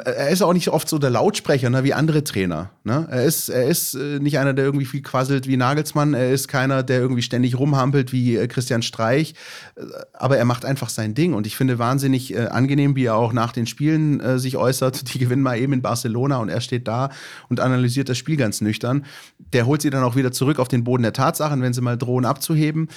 er 0.00 0.28
ist 0.30 0.42
auch 0.42 0.52
nicht 0.52 0.68
oft 0.68 0.88
so 0.88 0.98
der 0.98 1.10
Lautsprecher 1.10 1.68
ne, 1.68 1.84
wie 1.84 1.92
andere 1.92 2.24
Trainer. 2.24 2.70
Ne? 2.84 3.06
Er 3.10 3.24
ist, 3.24 3.48
er 3.48 3.66
ist 3.66 3.94
äh, 3.94 4.18
nicht 4.20 4.38
einer, 4.38 4.54
der 4.54 4.64
irgendwie 4.64 4.86
viel 4.86 5.02
quasselt 5.02 5.46
wie 5.46 5.56
Nagelsmann. 5.56 6.14
Er 6.14 6.30
ist 6.30 6.48
keiner, 6.48 6.82
der 6.82 7.00
irgendwie 7.00 7.22
ständig 7.22 7.58
rumhampelt 7.58 8.12
wie 8.12 8.36
äh, 8.36 8.46
Christian 8.48 8.82
Streich. 8.82 9.34
Äh, 9.76 9.82
aber 10.14 10.38
er 10.38 10.44
macht 10.44 10.64
einfach 10.64 10.88
sein 10.88 11.14
Ding. 11.14 11.34
Und 11.34 11.46
ich 11.46 11.56
finde 11.56 11.78
wahnsinnig 11.78 12.34
äh, 12.34 12.46
angenehm, 12.46 12.96
wie 12.96 13.04
er 13.04 13.16
auch 13.16 13.32
nach 13.32 13.52
den 13.52 13.66
Spielen 13.66 14.20
äh, 14.20 14.38
sich 14.38 14.56
äußert. 14.56 15.12
Die 15.12 15.18
gewinnen 15.18 15.42
mal 15.42 15.58
eben 15.58 15.72
in 15.72 15.82
Barcelona 15.82 16.38
und 16.38 16.48
er 16.48 16.60
steht 16.60 16.88
da 16.88 17.10
und 17.48 17.60
analysiert 17.60 18.08
das 18.08 18.18
Spiel 18.18 18.36
ganz 18.36 18.60
nüchtern. 18.60 19.04
Der 19.38 19.66
holt 19.66 19.82
sie 19.82 19.90
dann 19.90 20.04
auch 20.04 20.16
wieder 20.16 20.32
zurück 20.32 20.58
auf 20.58 20.68
den 20.68 20.84
Boden 20.84 21.02
der 21.02 21.12
Tatsachen, 21.12 21.60
wenn 21.60 21.72
sie 21.72 21.80
mal 21.82 21.98
drohen 21.98 22.24
abzuheben. 22.24 22.88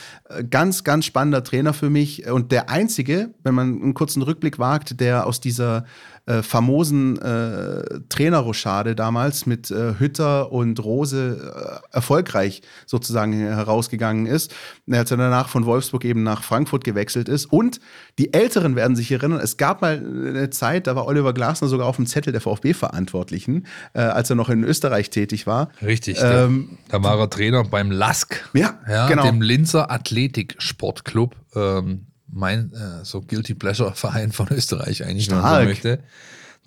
Ganz, 0.50 0.84
ganz 0.84 1.06
spannender 1.06 1.44
Trainer 1.44 1.74
für 1.74 1.90
mich. 1.90 2.28
Und 2.30 2.52
der 2.52 2.70
einzige, 2.70 3.32
wenn 3.44 3.56
man 3.56 3.82
einen 3.82 3.94
kurzen 3.94 4.22
Rückblick 4.22 4.60
wagt, 4.60 5.00
der 5.02 5.28
aus 5.28 5.42
dieser 5.42 5.86
äh, 6.26 6.42
famosen 6.42 7.22
äh, 7.22 8.00
Trainerrochade 8.10 8.96
damals 8.96 9.46
mit 9.46 9.70
äh, 9.70 9.96
Hütter 10.00 10.52
und 10.52 10.84
Rose 10.84 11.82
äh, 11.92 11.96
erfolgreich 11.96 12.62
sozusagen 12.86 13.34
herausgegangen 13.34 14.26
ist, 14.26 14.54
als 14.90 15.12
er 15.12 15.18
danach 15.18 15.50
von 15.50 15.66
Wolfsburg 15.66 16.04
eben 16.06 16.24
nach 16.24 16.44
Frankfurt 16.44 16.84
gewechselt 16.84 17.30
ist. 17.30 17.46
Und 17.46 17.80
die 18.18 18.34
Älteren 18.34 18.76
werden 18.76 18.96
sich 18.96 19.12
erinnern, 19.12 19.40
es 19.40 19.58
gab 19.58 19.82
mal 19.82 19.98
eine 19.98 20.50
Zeit, 20.50 20.88
da 20.88 20.96
war 20.96 21.06
Oliver 21.06 21.34
Glasner 21.34 21.68
sogar 21.68 21.88
auf 21.88 21.98
dem 21.98 22.08
Zettel 22.08 22.32
der 22.32 22.42
VfB-Verantwortlichen, 22.42 23.68
äh, 23.94 24.02
als 24.02 24.30
er 24.30 24.36
noch 24.36 24.50
in 24.50 24.64
Österreich 24.64 25.10
tätig 25.10 25.46
war. 25.46 25.70
Richtig. 25.82 26.18
Ähm, 26.22 26.78
da 26.90 27.04
war 27.04 27.20
er 27.20 27.30
Trainer 27.30 27.64
beim 27.64 27.92
LASK, 27.92 28.50
ja, 28.54 28.80
ja 28.88 29.08
genau. 29.08 29.24
dem 29.24 29.42
Linzer 29.42 29.92
Athletik 29.92 30.56
Sportclub. 30.58 31.36
Ähm, 31.56 32.08
mein 32.36 32.72
äh, 32.74 33.04
so 33.04 33.22
Guilty 33.22 33.56
Pleasure 33.56 33.92
Verein 33.96 34.32
von 34.32 34.48
Österreich 34.52 35.04
eigentlich, 35.04 35.32
wenn 35.32 35.40
man 35.40 35.62
so 35.62 35.68
möchte. 35.68 36.04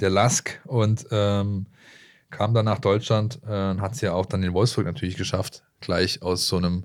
Der 0.01 0.11
Lask 0.11 0.61
und 0.65 1.07
ähm, 1.11 1.67
kam 2.31 2.55
dann 2.55 2.65
nach 2.65 2.79
Deutschland 2.79 3.41
äh, 3.47 3.71
und 3.71 3.81
hat 3.81 3.95
es 3.95 4.01
ja 4.01 4.13
auch 4.13 4.27
dann 4.27 4.43
in 4.43 4.53
Wolfsburg 4.53 4.87
natürlich 4.87 5.17
geschafft, 5.17 5.65
gleich 5.81 6.23
aus 6.23 6.47
so 6.47 6.57
einem 6.57 6.85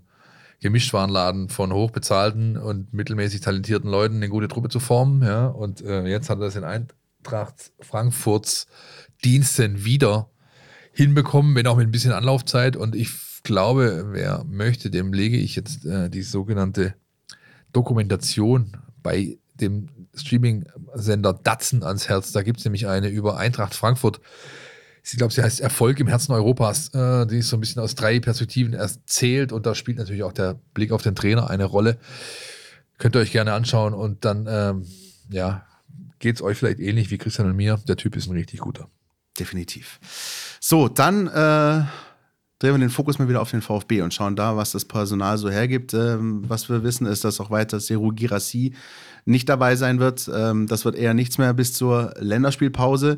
Gemischtwarenladen 0.61 1.49
von 1.49 1.73
hochbezahlten 1.73 2.57
und 2.57 2.93
mittelmäßig 2.93 3.41
talentierten 3.41 3.89
Leuten 3.89 4.15
eine 4.15 4.29
gute 4.29 4.47
Truppe 4.47 4.69
zu 4.69 4.79
formen. 4.79 5.21
Ja? 5.21 5.47
Und 5.47 5.81
äh, 5.81 6.05
jetzt 6.05 6.29
hat 6.29 6.39
er 6.39 6.45
das 6.45 6.55
in 6.55 6.63
Eintracht 6.63 7.71
Frankfurts 7.81 8.67
Diensten 9.23 9.83
wieder 9.83 10.29
hinbekommen, 10.91 11.55
wenn 11.55 11.67
auch 11.67 11.77
mit 11.77 11.87
ein 11.87 11.91
bisschen 11.91 12.13
Anlaufzeit. 12.13 12.75
Und 12.75 12.95
ich 12.95 13.09
glaube, 13.43 14.07
wer 14.11 14.43
möchte, 14.45 14.89
dem 14.89 15.13
lege 15.13 15.37
ich 15.37 15.55
jetzt 15.55 15.85
äh, 15.85 16.09
die 16.09 16.21
sogenannte 16.21 16.95
Dokumentation 17.73 18.77
bei 19.01 19.37
dem 19.55 19.89
Streaming-Sender 20.15 21.33
Datsen 21.33 21.83
ans 21.83 22.07
Herz. 22.07 22.31
Da 22.31 22.43
gibt 22.43 22.59
es 22.59 22.65
nämlich 22.65 22.87
eine 22.87 23.09
über 23.09 23.37
Eintracht 23.37 23.73
Frankfurt. 23.73 24.21
Ich 25.03 25.17
glaube, 25.17 25.33
sie 25.33 25.43
heißt 25.43 25.59
Erfolg 25.59 25.99
im 25.99 26.07
Herzen 26.07 26.31
Europas. 26.31 26.93
Äh, 26.93 27.27
die 27.27 27.39
ist 27.39 27.49
so 27.49 27.57
ein 27.57 27.59
bisschen 27.59 27.81
aus 27.81 27.95
drei 27.95 28.19
Perspektiven 28.19 28.73
erzählt 28.73 29.51
und 29.51 29.65
da 29.65 29.75
spielt 29.75 29.97
natürlich 29.97 30.23
auch 30.23 30.31
der 30.31 30.55
Blick 30.73 30.91
auf 30.91 31.01
den 31.01 31.15
Trainer 31.15 31.49
eine 31.49 31.65
Rolle. 31.65 31.97
Könnt 32.99 33.15
ihr 33.15 33.19
euch 33.19 33.31
gerne 33.31 33.53
anschauen 33.53 33.93
und 33.93 34.23
dann, 34.23 34.47
ähm, 34.49 34.87
ja, 35.29 35.65
geht 36.19 36.37
es 36.37 36.41
euch 36.41 36.57
vielleicht 36.57 36.79
ähnlich 36.79 37.11
wie 37.11 37.17
Christian 37.17 37.49
und 37.49 37.55
mir. 37.57 37.81
Der 37.87 37.97
Typ 37.97 38.15
ist 38.15 38.27
ein 38.27 38.33
richtig 38.33 38.61
guter. 38.61 38.87
Definitiv. 39.37 39.99
So, 40.61 40.87
dann 40.87 41.27
äh, 41.27 41.83
drehen 42.63 42.75
wir 42.75 42.79
den 42.79 42.89
Fokus 42.89 43.19
mal 43.19 43.27
wieder 43.27 43.41
auf 43.41 43.51
den 43.51 43.61
VfB 43.61 44.01
und 44.01 44.13
schauen 44.13 44.37
da, 44.37 44.55
was 44.55 44.71
das 44.71 44.85
Personal 44.85 45.37
so 45.37 45.49
hergibt. 45.49 45.93
Ähm, 45.93 46.43
was 46.47 46.69
wir 46.69 46.81
wissen, 46.83 47.05
ist, 47.05 47.25
dass 47.25 47.41
auch 47.41 47.51
weiter 47.51 47.81
Seru 47.81 48.13
Girassi 48.13 48.73
nicht 49.25 49.49
dabei 49.49 49.75
sein 49.75 49.99
wird. 49.99 50.31
Ähm, 50.33 50.67
das 50.67 50.85
wird 50.85 50.95
eher 50.95 51.13
nichts 51.13 51.37
mehr 51.37 51.53
bis 51.53 51.73
zur 51.73 52.13
Länderspielpause. 52.19 53.17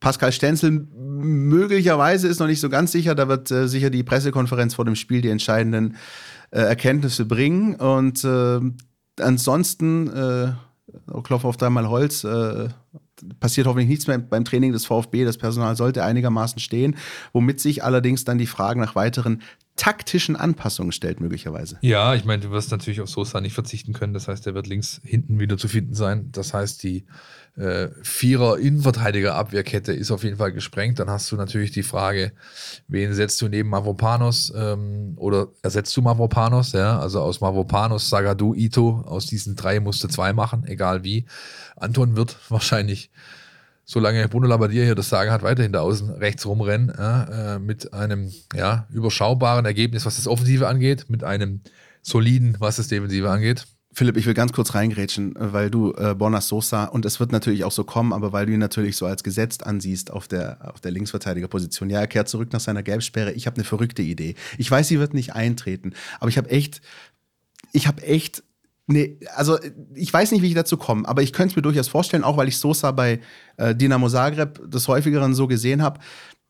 Pascal 0.00 0.32
Stenzel 0.32 0.86
möglicherweise 0.96 2.28
ist 2.28 2.40
noch 2.40 2.46
nicht 2.46 2.60
so 2.60 2.70
ganz 2.70 2.90
sicher. 2.90 3.14
Da 3.14 3.28
wird 3.28 3.50
äh, 3.50 3.68
sicher 3.68 3.90
die 3.90 4.04
Pressekonferenz 4.04 4.74
vor 4.74 4.86
dem 4.86 4.94
Spiel 4.96 5.20
die 5.20 5.28
entscheidenden 5.28 5.96
äh, 6.50 6.60
Erkenntnisse 6.60 7.26
bringen. 7.26 7.74
Und 7.74 8.24
äh, 8.24 8.60
ansonsten, 9.20 10.08
äh, 10.08 10.52
Klopf 11.24 11.44
auf 11.44 11.58
dreimal 11.58 11.90
Holz, 11.90 12.24
äh, 12.24 12.68
passiert 13.40 13.66
hoffentlich 13.66 13.88
nichts 13.88 14.06
mehr 14.06 14.18
beim 14.18 14.44
Training 14.44 14.72
des 14.72 14.86
VfB. 14.86 15.24
Das 15.24 15.38
Personal 15.38 15.76
sollte 15.76 16.04
einigermaßen 16.04 16.58
stehen, 16.58 16.96
womit 17.32 17.60
sich 17.60 17.84
allerdings 17.84 18.24
dann 18.24 18.38
die 18.38 18.46
Frage 18.46 18.80
nach 18.80 18.94
weiteren 18.94 19.42
taktischen 19.76 20.36
Anpassungen 20.36 20.92
stellt, 20.92 21.20
möglicherweise. 21.20 21.78
Ja, 21.82 22.14
ich 22.14 22.24
meine, 22.24 22.42
du 22.42 22.50
wirst 22.50 22.70
natürlich 22.70 23.00
auf 23.00 23.08
Sosa 23.08 23.40
nicht 23.40 23.54
verzichten 23.54 23.92
können. 23.92 24.12
Das 24.12 24.28
heißt, 24.28 24.46
er 24.46 24.54
wird 24.54 24.66
links 24.66 25.00
hinten 25.04 25.38
wieder 25.38 25.56
zu 25.56 25.68
finden 25.68 25.94
sein. 25.94 26.30
Das 26.32 26.52
heißt, 26.52 26.82
die 26.82 27.04
äh, 27.58 27.88
Vierer-Innenverteidiger-Abwehrkette 28.02 29.92
ist 29.92 30.10
auf 30.10 30.22
jeden 30.24 30.36
Fall 30.36 30.52
gesprengt. 30.52 30.98
Dann 30.98 31.10
hast 31.10 31.30
du 31.32 31.36
natürlich 31.36 31.72
die 31.72 31.82
Frage, 31.82 32.32
wen 32.86 33.12
setzt 33.12 33.40
du 33.42 33.48
neben 33.48 33.68
Mavropanos 33.68 34.52
ähm, 34.56 35.14
oder 35.16 35.48
ersetzt 35.62 35.96
du 35.96 36.02
Mavropanos? 36.02 36.72
Ja, 36.72 36.98
also 36.98 37.20
aus 37.20 37.40
Mavropanos, 37.40 38.08
Sagadu, 38.08 38.54
Ito, 38.54 39.02
aus 39.06 39.26
diesen 39.26 39.56
drei 39.56 39.80
musst 39.80 40.02
du 40.04 40.08
zwei 40.08 40.32
machen, 40.32 40.64
egal 40.66 41.04
wie. 41.04 41.26
Anton 41.76 42.16
wird 42.16 42.36
wahrscheinlich 42.48 43.10
solange 43.90 44.28
Bruno 44.28 44.46
Labbadia 44.46 44.84
hier 44.84 44.94
das 44.94 45.08
Sagen 45.08 45.30
hat, 45.30 45.42
weiterhin 45.42 45.72
da 45.72 45.80
außen 45.80 46.10
rechts 46.10 46.44
rumrennen, 46.44 46.92
ja, 46.96 47.54
äh, 47.54 47.58
mit 47.58 47.94
einem 47.94 48.30
ja, 48.54 48.86
überschaubaren 48.90 49.64
Ergebnis, 49.64 50.04
was 50.04 50.16
das 50.16 50.28
Offensive 50.28 50.68
angeht, 50.68 51.06
mit 51.08 51.24
einem 51.24 51.62
soliden, 52.02 52.56
was 52.58 52.76
das 52.76 52.88
Defensive 52.88 53.30
angeht. 53.30 53.66
Philipp, 53.92 54.16
ich 54.16 54.26
will 54.26 54.34
ganz 54.34 54.52
kurz 54.52 54.74
reingrätschen, 54.74 55.34
weil 55.36 55.70
du 55.70 55.92
äh, 55.94 56.14
Bonas 56.14 56.48
Sosa, 56.48 56.84
und 56.84 57.04
es 57.04 57.20
wird 57.20 57.32
natürlich 57.32 57.64
auch 57.64 57.72
so 57.72 57.84
kommen, 57.84 58.12
aber 58.12 58.32
weil 58.32 58.46
du 58.46 58.52
ihn 58.52 58.60
natürlich 58.60 58.96
so 58.96 59.06
als 59.06 59.24
gesetzt 59.24 59.66
ansiehst 59.66 60.10
auf 60.10 60.28
der, 60.28 60.58
auf 60.72 60.80
der 60.80 60.90
Linksverteidigerposition. 60.90 61.88
Ja, 61.90 62.00
er 62.00 62.06
kehrt 62.06 62.28
zurück 62.28 62.52
nach 62.52 62.60
seiner 62.60 62.82
Gelbsperre. 62.82 63.32
Ich 63.32 63.46
habe 63.46 63.56
eine 63.56 63.64
verrückte 63.64 64.02
Idee. 64.02 64.34
Ich 64.58 64.70
weiß, 64.70 64.88
sie 64.88 65.00
wird 65.00 65.14
nicht 65.14 65.34
eintreten, 65.34 65.94
aber 66.20 66.28
ich 66.28 66.36
habe 66.36 66.50
echt, 66.50 66.82
ich 67.72 67.86
habe 67.86 68.02
echt 68.02 68.42
Nee, 68.90 69.18
also 69.36 69.58
ich 69.94 70.10
weiß 70.10 70.32
nicht, 70.32 70.40
wie 70.40 70.48
ich 70.48 70.54
dazu 70.54 70.78
komme, 70.78 71.06
aber 71.06 71.20
ich 71.20 71.34
könnte 71.34 71.52
es 71.52 71.56
mir 71.56 71.62
durchaus 71.62 71.88
vorstellen, 71.88 72.24
auch 72.24 72.38
weil 72.38 72.48
ich 72.48 72.56
Sosa 72.56 72.90
bei 72.90 73.20
äh, 73.58 73.74
Dinamo 73.74 74.08
Zagreb 74.08 74.62
des 74.70 74.88
häufigeren 74.88 75.34
so 75.34 75.46
gesehen 75.46 75.82
habe. 75.82 76.00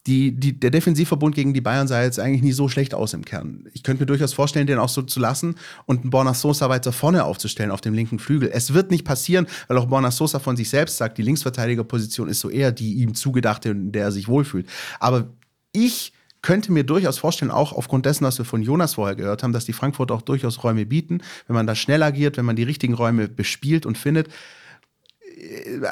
Die, 0.08 0.32
die, 0.32 0.58
der 0.58 0.70
Defensivverbund 0.70 1.34
gegen 1.34 1.52
die 1.52 1.60
Bayern 1.60 1.86
sah 1.86 2.02
jetzt 2.02 2.18
eigentlich 2.18 2.40
nie 2.40 2.52
so 2.52 2.70
schlecht 2.70 2.94
aus 2.94 3.12
im 3.12 3.26
Kern. 3.26 3.66
Ich 3.74 3.82
könnte 3.82 4.02
mir 4.02 4.06
durchaus 4.06 4.32
vorstellen, 4.32 4.66
den 4.66 4.78
auch 4.78 4.88
so 4.88 5.02
zu 5.02 5.20
lassen 5.20 5.56
und 5.84 6.00
einen 6.00 6.08
Borna 6.08 6.32
Sosa 6.32 6.70
weiter 6.70 6.92
vorne 6.92 7.24
aufzustellen 7.24 7.70
auf 7.70 7.82
dem 7.82 7.92
linken 7.92 8.18
Flügel. 8.18 8.50
Es 8.50 8.72
wird 8.72 8.90
nicht 8.90 9.04
passieren, 9.04 9.46
weil 9.66 9.76
auch 9.76 9.84
Borna 9.84 10.10
Sosa 10.10 10.38
von 10.38 10.56
sich 10.56 10.70
selbst 10.70 10.96
sagt, 10.96 11.18
die 11.18 11.22
Linksverteidigerposition 11.22 12.30
ist 12.30 12.40
so 12.40 12.48
eher 12.48 12.72
die 12.72 12.94
ihm 12.94 13.14
zugedachte, 13.14 13.68
in 13.68 13.92
der 13.92 14.04
er 14.04 14.12
sich 14.12 14.28
wohlfühlt. 14.28 14.66
Aber 14.98 15.28
ich 15.72 16.14
könnte 16.40 16.72
mir 16.72 16.84
durchaus 16.84 17.18
vorstellen, 17.18 17.50
auch 17.50 17.74
aufgrund 17.74 18.06
dessen, 18.06 18.24
was 18.24 18.38
wir 18.38 18.46
von 18.46 18.62
Jonas 18.62 18.94
vorher 18.94 19.14
gehört 19.14 19.42
haben, 19.42 19.52
dass 19.52 19.66
die 19.66 19.74
Frankfurter 19.74 20.14
auch 20.14 20.22
durchaus 20.22 20.64
Räume 20.64 20.86
bieten, 20.86 21.20
wenn 21.46 21.54
man 21.54 21.66
da 21.66 21.74
schnell 21.74 22.02
agiert, 22.02 22.38
wenn 22.38 22.46
man 22.46 22.56
die 22.56 22.62
richtigen 22.62 22.94
Räume 22.94 23.28
bespielt 23.28 23.84
und 23.84 23.98
findet. 23.98 24.28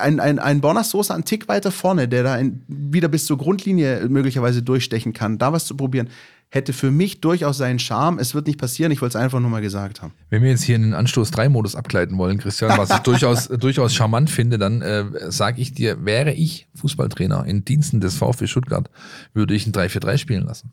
Ein, 0.00 0.18
ein, 0.20 0.38
ein 0.38 0.60
Bornas 0.60 0.90
Sosa 0.90 1.14
einen 1.14 1.24
Tick 1.24 1.48
weiter 1.48 1.70
vorne, 1.70 2.08
der 2.08 2.22
da 2.22 2.34
ein, 2.34 2.64
wieder 2.66 3.08
bis 3.08 3.26
zur 3.26 3.38
Grundlinie 3.38 4.08
möglicherweise 4.08 4.62
durchstechen 4.62 5.12
kann, 5.12 5.38
da 5.38 5.52
was 5.52 5.66
zu 5.66 5.76
probieren 5.76 6.08
hätte 6.56 6.72
für 6.72 6.90
mich 6.90 7.20
durchaus 7.20 7.58
seinen 7.58 7.78
Charme. 7.78 8.18
Es 8.18 8.34
wird 8.34 8.48
nicht 8.48 8.58
passieren, 8.58 8.90
ich 8.90 9.00
wollte 9.00 9.16
es 9.16 9.22
einfach 9.22 9.38
nur 9.38 9.50
mal 9.50 9.62
gesagt 9.62 10.02
haben. 10.02 10.12
Wenn 10.30 10.42
wir 10.42 10.50
jetzt 10.50 10.64
hier 10.64 10.74
in 10.74 10.82
den 10.82 10.94
Anstoß-3-Modus 10.94 11.76
abgleiten 11.76 12.18
wollen, 12.18 12.38
Christian, 12.38 12.76
was 12.76 12.90
ich 12.90 12.98
durchaus, 12.98 13.48
durchaus 13.60 13.94
charmant 13.94 14.28
finde, 14.30 14.58
dann 14.58 14.82
äh, 14.82 15.04
sage 15.30 15.60
ich 15.60 15.74
dir, 15.74 16.04
wäre 16.04 16.32
ich 16.32 16.66
Fußballtrainer 16.74 17.44
in 17.46 17.64
Diensten 17.64 18.00
des 18.00 18.16
VfB 18.16 18.48
Stuttgart, 18.48 18.90
würde 19.34 19.54
ich 19.54 19.66
ein 19.66 19.72
3-4-3 19.72 20.18
spielen 20.18 20.44
lassen. 20.44 20.72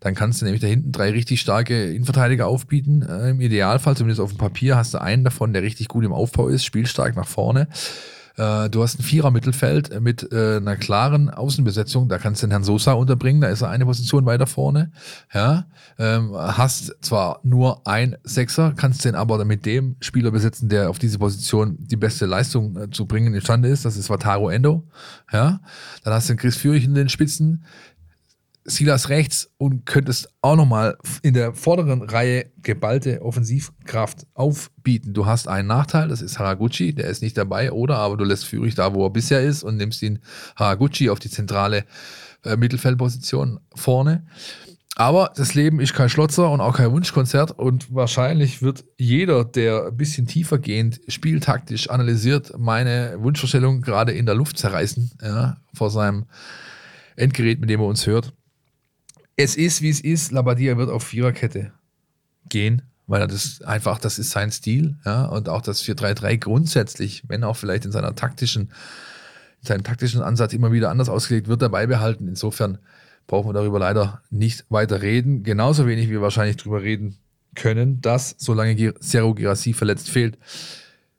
Dann 0.00 0.14
kannst 0.14 0.40
du 0.40 0.44
nämlich 0.44 0.60
da 0.60 0.66
hinten 0.66 0.90
drei 0.90 1.10
richtig 1.10 1.40
starke 1.40 1.92
Innenverteidiger 1.92 2.48
aufbieten. 2.48 3.02
Äh, 3.02 3.30
Im 3.30 3.40
Idealfall, 3.40 3.96
zumindest 3.96 4.20
auf 4.20 4.32
dem 4.32 4.38
Papier, 4.38 4.76
hast 4.76 4.94
du 4.94 5.00
einen 5.00 5.22
davon, 5.22 5.52
der 5.52 5.62
richtig 5.62 5.88
gut 5.88 6.04
im 6.04 6.12
Aufbau 6.12 6.48
ist, 6.48 6.64
spielstark 6.64 7.14
nach 7.14 7.28
vorne. 7.28 7.68
Äh, 8.38 8.70
du 8.70 8.82
hast 8.82 8.98
ein 8.98 9.02
Vierer-Mittelfeld 9.02 10.00
mit 10.00 10.32
äh, 10.32 10.56
einer 10.56 10.76
klaren 10.76 11.28
Außenbesetzung. 11.28 12.08
Da 12.08 12.18
kannst 12.18 12.42
du 12.42 12.46
den 12.46 12.52
Herrn 12.52 12.64
Sosa 12.64 12.92
unterbringen, 12.92 13.40
da 13.40 13.48
ist 13.48 13.62
er 13.62 13.70
eine 13.70 13.84
Position 13.84 14.24
weiter 14.26 14.46
vorne. 14.46 14.92
Ja, 15.34 15.66
ähm, 15.98 16.32
hast 16.34 16.96
zwar 17.00 17.40
nur 17.42 17.86
ein 17.86 18.16
Sechser, 18.22 18.72
kannst 18.76 19.04
den 19.04 19.16
aber 19.16 19.44
mit 19.44 19.66
dem 19.66 19.96
Spieler 20.00 20.30
besetzen, 20.30 20.68
der 20.68 20.88
auf 20.88 20.98
diese 20.98 21.18
Position 21.18 21.76
die 21.80 21.96
beste 21.96 22.26
Leistung 22.26 22.76
äh, 22.76 22.90
zu 22.90 23.06
bringen 23.06 23.34
imstande 23.34 23.68
ist. 23.68 23.84
Das 23.84 23.96
ist 23.96 24.08
Wataru 24.08 24.48
Endo. 24.48 24.84
Ja, 25.32 25.60
dann 26.04 26.14
hast 26.14 26.28
du 26.28 26.34
den 26.34 26.38
Chris 26.38 26.56
Führig 26.56 26.84
in 26.84 26.94
den 26.94 27.08
Spitzen 27.08 27.64
Silas 28.68 29.08
rechts 29.08 29.50
und 29.56 29.86
könntest 29.86 30.28
auch 30.42 30.56
nochmal 30.56 30.98
in 31.22 31.34
der 31.34 31.54
vorderen 31.54 32.02
Reihe 32.02 32.46
geballte 32.62 33.22
Offensivkraft 33.22 34.26
aufbieten. 34.34 35.14
Du 35.14 35.26
hast 35.26 35.48
einen 35.48 35.68
Nachteil, 35.68 36.08
das 36.08 36.22
ist 36.22 36.38
Haraguchi, 36.38 36.94
der 36.94 37.06
ist 37.08 37.22
nicht 37.22 37.36
dabei, 37.36 37.72
oder 37.72 37.96
aber 37.96 38.16
du 38.16 38.24
lässt 38.24 38.44
Führig 38.44 38.74
da, 38.74 38.94
wo 38.94 39.06
er 39.06 39.10
bisher 39.10 39.42
ist 39.42 39.62
und 39.62 39.76
nimmst 39.76 40.02
ihn 40.02 40.20
Haraguchi 40.56 41.10
auf 41.10 41.18
die 41.18 41.30
zentrale 41.30 41.84
äh, 42.44 42.56
Mittelfeldposition 42.56 43.58
vorne. 43.74 44.26
Aber 44.96 45.32
das 45.36 45.54
Leben 45.54 45.80
ist 45.80 45.94
kein 45.94 46.08
Schlotzer 46.08 46.50
und 46.50 46.60
auch 46.60 46.76
kein 46.76 46.90
Wunschkonzert 46.90 47.52
und 47.52 47.94
wahrscheinlich 47.94 48.62
wird 48.62 48.84
jeder, 48.96 49.44
der 49.44 49.86
ein 49.86 49.96
bisschen 49.96 50.26
tiefer 50.26 50.58
gehend 50.58 51.00
spieltaktisch 51.06 51.88
analysiert, 51.88 52.52
meine 52.58 53.14
Wunschvorstellung 53.20 53.80
gerade 53.80 54.12
in 54.12 54.26
der 54.26 54.34
Luft 54.34 54.58
zerreißen, 54.58 55.12
ja, 55.22 55.56
vor 55.72 55.90
seinem 55.90 56.26
Endgerät, 57.14 57.60
mit 57.60 57.70
dem 57.70 57.80
er 57.80 57.86
uns 57.86 58.06
hört 58.06 58.32
es 59.38 59.54
ist, 59.54 59.80
wie 59.82 59.88
es 59.88 60.00
ist. 60.00 60.32
Labadia 60.32 60.76
wird 60.76 60.90
auf 60.90 61.04
Viererkette 61.04 61.72
gehen, 62.48 62.82
weil 63.06 63.20
er 63.20 63.28
das 63.28 63.62
einfach, 63.62 63.98
das 63.98 64.18
ist 64.18 64.30
sein 64.30 64.50
Stil. 64.50 64.96
Ja, 65.06 65.26
und 65.26 65.48
auch 65.48 65.62
das 65.62 65.82
4-3-3 65.84 66.38
grundsätzlich, 66.38 67.22
wenn 67.28 67.44
auch 67.44 67.56
vielleicht 67.56 67.84
in 67.84 67.92
seiner 67.92 68.14
taktischen, 68.16 68.72
in 69.62 69.66
seinem 69.66 69.84
taktischen 69.84 70.22
Ansatz 70.22 70.52
immer 70.52 70.72
wieder 70.72 70.90
anders 70.90 71.08
ausgelegt 71.08 71.46
wird, 71.46 71.62
dabei 71.62 71.86
behalten. 71.86 72.26
Insofern 72.26 72.78
brauchen 73.28 73.48
wir 73.48 73.52
darüber 73.52 73.78
leider 73.78 74.22
nicht 74.28 74.64
weiter 74.70 75.02
reden. 75.02 75.44
Genauso 75.44 75.86
wenig 75.86 76.08
wie 76.08 76.12
wir 76.12 76.22
wahrscheinlich 76.22 76.56
darüber 76.56 76.82
reden 76.82 77.16
können, 77.54 78.00
dass, 78.00 78.34
solange 78.38 78.94
Sergio 78.98 79.34
Girassi 79.34 79.72
verletzt 79.72 80.10
fehlt, 80.10 80.36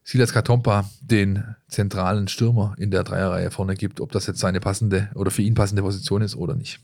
Silas 0.03 0.33
Katompa 0.33 0.89
den 0.99 1.55
zentralen 1.69 2.27
Stürmer 2.27 2.75
in 2.77 2.91
der 2.91 3.05
Dreierreihe 3.05 3.49
vorne 3.49 3.75
gibt, 3.75 4.01
ob 4.01 4.11
das 4.11 4.27
jetzt 4.27 4.39
seine 4.39 4.59
passende 4.59 5.09
oder 5.15 5.31
für 5.31 5.41
ihn 5.41 5.53
passende 5.53 5.83
Position 5.83 6.21
ist 6.21 6.35
oder 6.35 6.55
nicht 6.55 6.81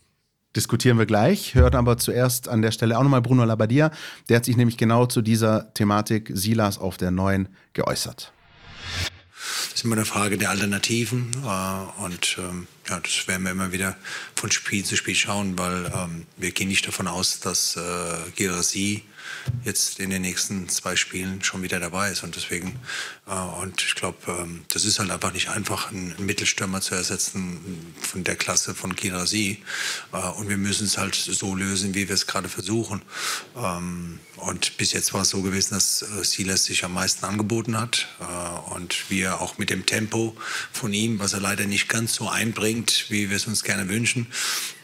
diskutieren 0.55 0.97
wir 0.97 1.05
gleich. 1.05 1.55
Hören 1.55 1.75
aber 1.75 1.97
zuerst 1.97 2.47
an 2.47 2.61
der 2.61 2.71
Stelle 2.71 2.97
auch 2.97 3.03
nochmal 3.03 3.21
Bruno 3.21 3.43
Labbadia. 3.43 3.91
Der 4.29 4.37
hat 4.37 4.45
sich 4.45 4.57
nämlich 4.57 4.77
genau 4.77 5.05
zu 5.05 5.21
dieser 5.21 5.73
Thematik 5.73 6.31
Silas 6.33 6.77
auf 6.77 6.97
der 6.97 7.11
neuen 7.11 7.49
geäußert. 7.73 8.31
Das 9.69 9.75
ist 9.75 9.85
immer 9.85 9.95
eine 9.95 10.05
Frage 10.05 10.37
der 10.37 10.49
Alternativen 10.49 11.31
äh, 11.43 12.03
und 12.03 12.37
ähm, 12.39 12.67
ja, 12.89 12.99
das 12.99 13.27
werden 13.27 13.43
wir 13.43 13.51
immer 13.51 13.71
wieder 13.71 13.95
von 14.33 14.49
Spiel 14.49 14.83
zu 14.83 14.95
Spiel 14.95 15.15
schauen, 15.15 15.57
weil 15.59 15.91
ähm, 15.95 16.25
wir 16.37 16.51
gehen 16.51 16.69
nicht 16.69 16.87
davon 16.87 17.07
aus, 17.07 17.41
dass 17.41 17.75
äh, 17.75 18.31
jetzt 19.63 19.99
in 19.99 20.09
den 20.09 20.21
nächsten 20.21 20.69
zwei 20.69 20.95
Spielen 20.95 21.43
schon 21.43 21.61
wieder 21.63 21.79
dabei 21.79 22.11
ist. 22.11 22.23
Und 22.23 22.35
deswegen, 22.35 22.79
äh, 23.27 23.33
und 23.33 23.81
ich 23.81 23.95
glaube, 23.95 24.17
ähm, 24.27 24.65
das 24.69 24.85
ist 24.85 24.99
halt 24.99 25.11
einfach 25.11 25.33
nicht 25.33 25.49
einfach, 25.49 25.91
einen 25.91 26.15
Mittelstürmer 26.19 26.81
zu 26.81 26.95
ersetzen 26.95 27.93
von 28.01 28.23
der 28.23 28.35
Klasse 28.35 28.75
von 28.75 28.95
Kirasi. 28.95 29.63
Äh, 30.13 30.17
und 30.17 30.49
wir 30.49 30.57
müssen 30.57 30.85
es 30.85 30.97
halt 30.97 31.15
so 31.15 31.55
lösen, 31.55 31.93
wie 31.95 32.07
wir 32.07 32.15
es 32.15 32.27
gerade 32.27 32.49
versuchen. 32.49 33.01
Ähm, 33.57 34.19
und 34.37 34.77
bis 34.77 34.91
jetzt 34.91 35.13
war 35.13 35.21
es 35.21 35.29
so 35.29 35.41
gewesen, 35.41 35.75
dass 35.75 36.01
äh, 36.01 36.23
Silas 36.23 36.65
sich 36.65 36.83
am 36.83 36.93
meisten 36.93 37.25
angeboten 37.25 37.79
hat. 37.79 38.07
Äh, 38.19 38.73
und 38.73 39.09
wir 39.09 39.41
auch 39.41 39.57
mit 39.57 39.69
dem 39.69 39.85
Tempo 39.85 40.35
von 40.71 40.93
ihm, 40.93 41.19
was 41.19 41.33
er 41.33 41.39
leider 41.39 41.65
nicht 41.65 41.87
ganz 41.87 42.15
so 42.15 42.29
einbringt, 42.29 43.05
wie 43.09 43.29
wir 43.29 43.37
es 43.37 43.47
uns 43.47 43.63
gerne 43.63 43.89
wünschen. 43.89 44.27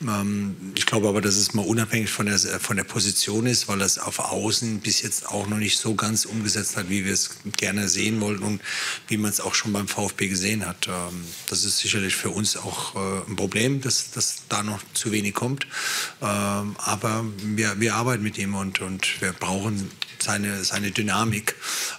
Ähm, 0.01 0.55
ich 0.75 0.85
glaube 0.85 1.07
aber, 1.07 1.21
dass 1.21 1.35
es 1.35 1.53
mal 1.53 1.65
unabhängig 1.65 2.09
von 2.09 2.25
der, 2.25 2.39
von 2.39 2.77
der 2.77 2.83
Position 2.83 3.45
ist, 3.45 3.67
weil 3.67 3.79
das 3.79 3.99
auf 3.99 4.19
Außen 4.31 4.79
bis 4.79 5.01
jetzt 5.01 5.27
auch 5.27 5.47
noch 5.47 5.57
nicht 5.57 5.77
so 5.77 5.95
ganz 5.95 6.25
umgesetzt 6.25 6.77
hat, 6.77 6.89
wie 6.89 7.05
wir 7.05 7.13
es 7.13 7.31
gerne 7.57 7.89
sehen 7.89 8.21
wollten 8.21 8.43
und 8.43 8.61
wie 9.07 9.17
man 9.17 9.29
es 9.29 9.41
auch 9.41 9.53
schon 9.53 9.73
beim 9.73 9.87
VfB 9.87 10.27
gesehen 10.27 10.65
hat. 10.65 10.87
Ähm, 10.87 11.25
das 11.47 11.63
ist 11.63 11.79
sicherlich 11.79 12.15
für 12.15 12.29
uns 12.29 12.57
auch 12.57 12.95
äh, 12.95 13.29
ein 13.29 13.35
Problem, 13.35 13.81
dass, 13.81 14.11
dass 14.11 14.43
da 14.49 14.63
noch 14.63 14.79
zu 14.93 15.11
wenig 15.11 15.33
kommt. 15.33 15.67
Ähm, 16.21 16.75
aber 16.77 17.25
wir, 17.43 17.79
wir 17.79 17.95
arbeiten 17.95 18.23
mit 18.23 18.37
ihm 18.37 18.55
und, 18.55 18.81
und 18.81 19.21
wir 19.21 19.33
brauchen 19.33 19.91
seine, 20.19 20.63
seine 20.63 20.91
Dynamik. 20.91 21.55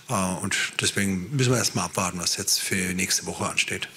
Äh, 0.08 0.14
und 0.14 0.56
deswegen 0.80 1.34
müssen 1.36 1.52
wir 1.52 1.58
erstmal 1.58 1.84
abwarten, 1.84 2.18
was 2.18 2.36
jetzt 2.36 2.60
für 2.60 2.94
nächste 2.94 3.26
Woche 3.26 3.48
ansteht. 3.48 3.88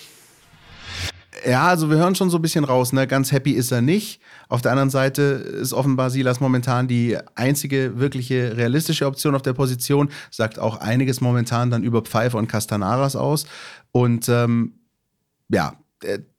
Ja, 1.44 1.68
also 1.68 1.90
wir 1.90 1.98
hören 1.98 2.16
schon 2.16 2.30
so 2.30 2.38
ein 2.38 2.42
bisschen 2.42 2.64
raus, 2.64 2.94
ne? 2.94 3.08
Ganz 3.08 3.32
happy 3.32 3.52
ist 3.52 3.72
er 3.72 3.82
nicht. 3.82 4.22
Auf 4.48 4.62
der 4.62 4.72
anderen 4.72 4.90
Seite 4.90 5.22
ist 5.22 5.74
offenbar 5.74 6.10
Silas 6.10 6.40
momentan 6.40 6.88
die 6.88 7.18
einzige 7.36 8.00
wirkliche 8.00 8.56
realistische 8.56 9.06
Option 9.06 9.36
auf 9.36 9.42
der 9.42 9.54
Position. 9.54 10.10
Sagt 10.32 10.60
auch 10.60 10.78
einiges 10.78 11.22
momentan 11.22 11.72
dann 11.72 11.84
über 11.84 12.02
Pfeiffer 12.02 12.38
und 12.38 12.48
Castanaras 12.48 13.16
aus. 13.16 13.46
Und 13.92 14.30
ähm, 14.30 14.76
ja, 15.50 15.74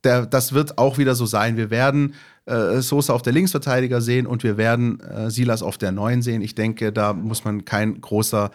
der, 0.04 0.26
das 0.26 0.52
wird 0.52 0.78
auch 0.78 0.98
wieder 0.98 1.14
so 1.14 1.26
sein. 1.26 1.56
Wir 1.56 1.70
werden 1.70 2.14
äh, 2.46 2.80
Sosa 2.80 3.12
auf 3.12 3.22
der 3.22 3.32
Linksverteidiger 3.32 4.00
sehen 4.00 4.26
und 4.26 4.44
wir 4.44 4.56
werden 4.56 5.00
äh, 5.00 5.30
Silas 5.30 5.62
auf 5.62 5.78
der 5.78 5.92
Neuen 5.92 6.22
sehen. 6.22 6.42
Ich 6.42 6.54
denke, 6.54 6.92
da 6.92 7.12
muss 7.12 7.44
man 7.44 7.64
kein 7.64 8.00
großer 8.00 8.50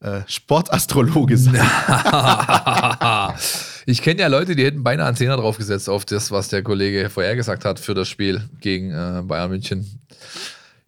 äh, 0.00 0.20
Sportastrologe 0.26 1.36
sein. 1.36 1.60
ich 3.86 4.02
kenne 4.02 4.20
ja 4.20 4.28
Leute, 4.28 4.56
die 4.56 4.64
hätten 4.64 4.82
beinahe 4.82 5.06
einen 5.06 5.16
Zehner 5.16 5.36
draufgesetzt 5.36 5.88
auf 5.88 6.04
das, 6.04 6.30
was 6.30 6.48
der 6.48 6.62
Kollege 6.62 7.10
vorher 7.10 7.36
gesagt 7.36 7.64
hat 7.64 7.78
für 7.78 7.94
das 7.94 8.08
Spiel 8.08 8.48
gegen 8.60 8.90
äh, 8.90 9.22
Bayern 9.24 9.50
München. 9.50 10.00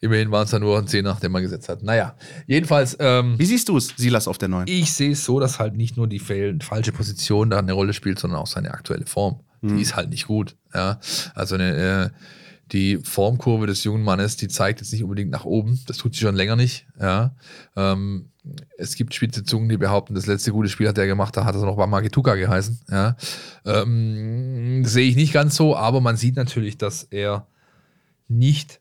Immerhin 0.01 0.31
waren 0.31 0.45
es 0.45 0.53
ja 0.53 0.59
nur 0.59 0.77
ein 0.77 0.87
Zehner, 0.87 1.17
den 1.23 1.33
man 1.33 1.43
gesetzt 1.43 1.69
hat. 1.71 1.83
Naja, 1.83 2.15
jedenfalls. 2.47 2.95
Ähm, 3.01 3.39
Wie 3.39 3.47
siehst 3.47 3.71
du 3.71 3.79
es, 3.79 3.89
Silas 3.97 4.29
auf 4.29 4.37
der 4.37 4.49
Neuen? 4.49 4.69
Ich 4.69 4.93
sehe 4.93 5.13
es 5.13 5.25
so, 5.25 5.41
dass 5.41 5.59
halt 5.59 5.77
nicht 5.77 5.97
nur 5.97 6.07
die 6.07 6.19
falsche 6.19 6.93
Position 6.93 7.49
da 7.49 7.59
eine 7.59 7.73
Rolle 7.73 7.95
spielt, 7.95 8.19
sondern 8.19 8.39
auch 8.39 8.47
seine 8.47 8.73
aktuelle 8.73 9.07
Form. 9.07 9.41
Mhm. 9.63 9.77
Die 9.77 9.83
ist 9.83 9.97
halt 9.97 10.11
nicht 10.11 10.27
gut. 10.27 10.57
Ja? 10.75 11.01
Also 11.35 11.55
eine, 11.55 11.75
äh, 11.75 12.11
die 12.71 12.99
Formkurve 12.99 13.67
des 13.67 13.83
jungen 13.85 14.03
Mannes, 14.03 14.37
die 14.37 14.49
zeigt 14.49 14.81
jetzt 14.81 14.93
nicht 14.93 15.03
unbedingt 15.03 15.31
nach 15.31 15.47
oben. 15.47 15.81
Das 15.87 15.97
tut 15.97 16.15
sie 16.15 16.21
schon 16.21 16.37
länger 16.37 16.57
nicht. 16.57 16.87
Ja. 17.01 17.35
Ähm, 17.75 18.31
es 18.77 18.97
gibt 18.97 19.15
spitze 19.15 19.45
Zungen, 19.45 19.69
die 19.69 19.77
behaupten, 19.77 20.15
das 20.15 20.27
letzte 20.27 20.53
gute 20.53 20.69
Spiel 20.69 20.89
hat 20.89 20.99
er 20.99 21.07
gemacht, 21.07 21.37
da 21.37 21.45
hat 21.45 21.55
er 21.55 21.63
noch 21.63 21.87
Magituka 21.87 22.35
geheißen. 22.35 22.81
Ja. 22.91 23.17
Ähm, 23.65 24.85
sehe 24.85 25.09
ich 25.09 25.17
nicht 25.17 25.33
ganz 25.33 25.57
so, 25.57 25.77
aber 25.77 26.01
man 26.01 26.17
sieht 26.17 26.37
natürlich, 26.37 26.77
dass 26.77 27.05
er 27.05 27.47
nicht 28.29 28.81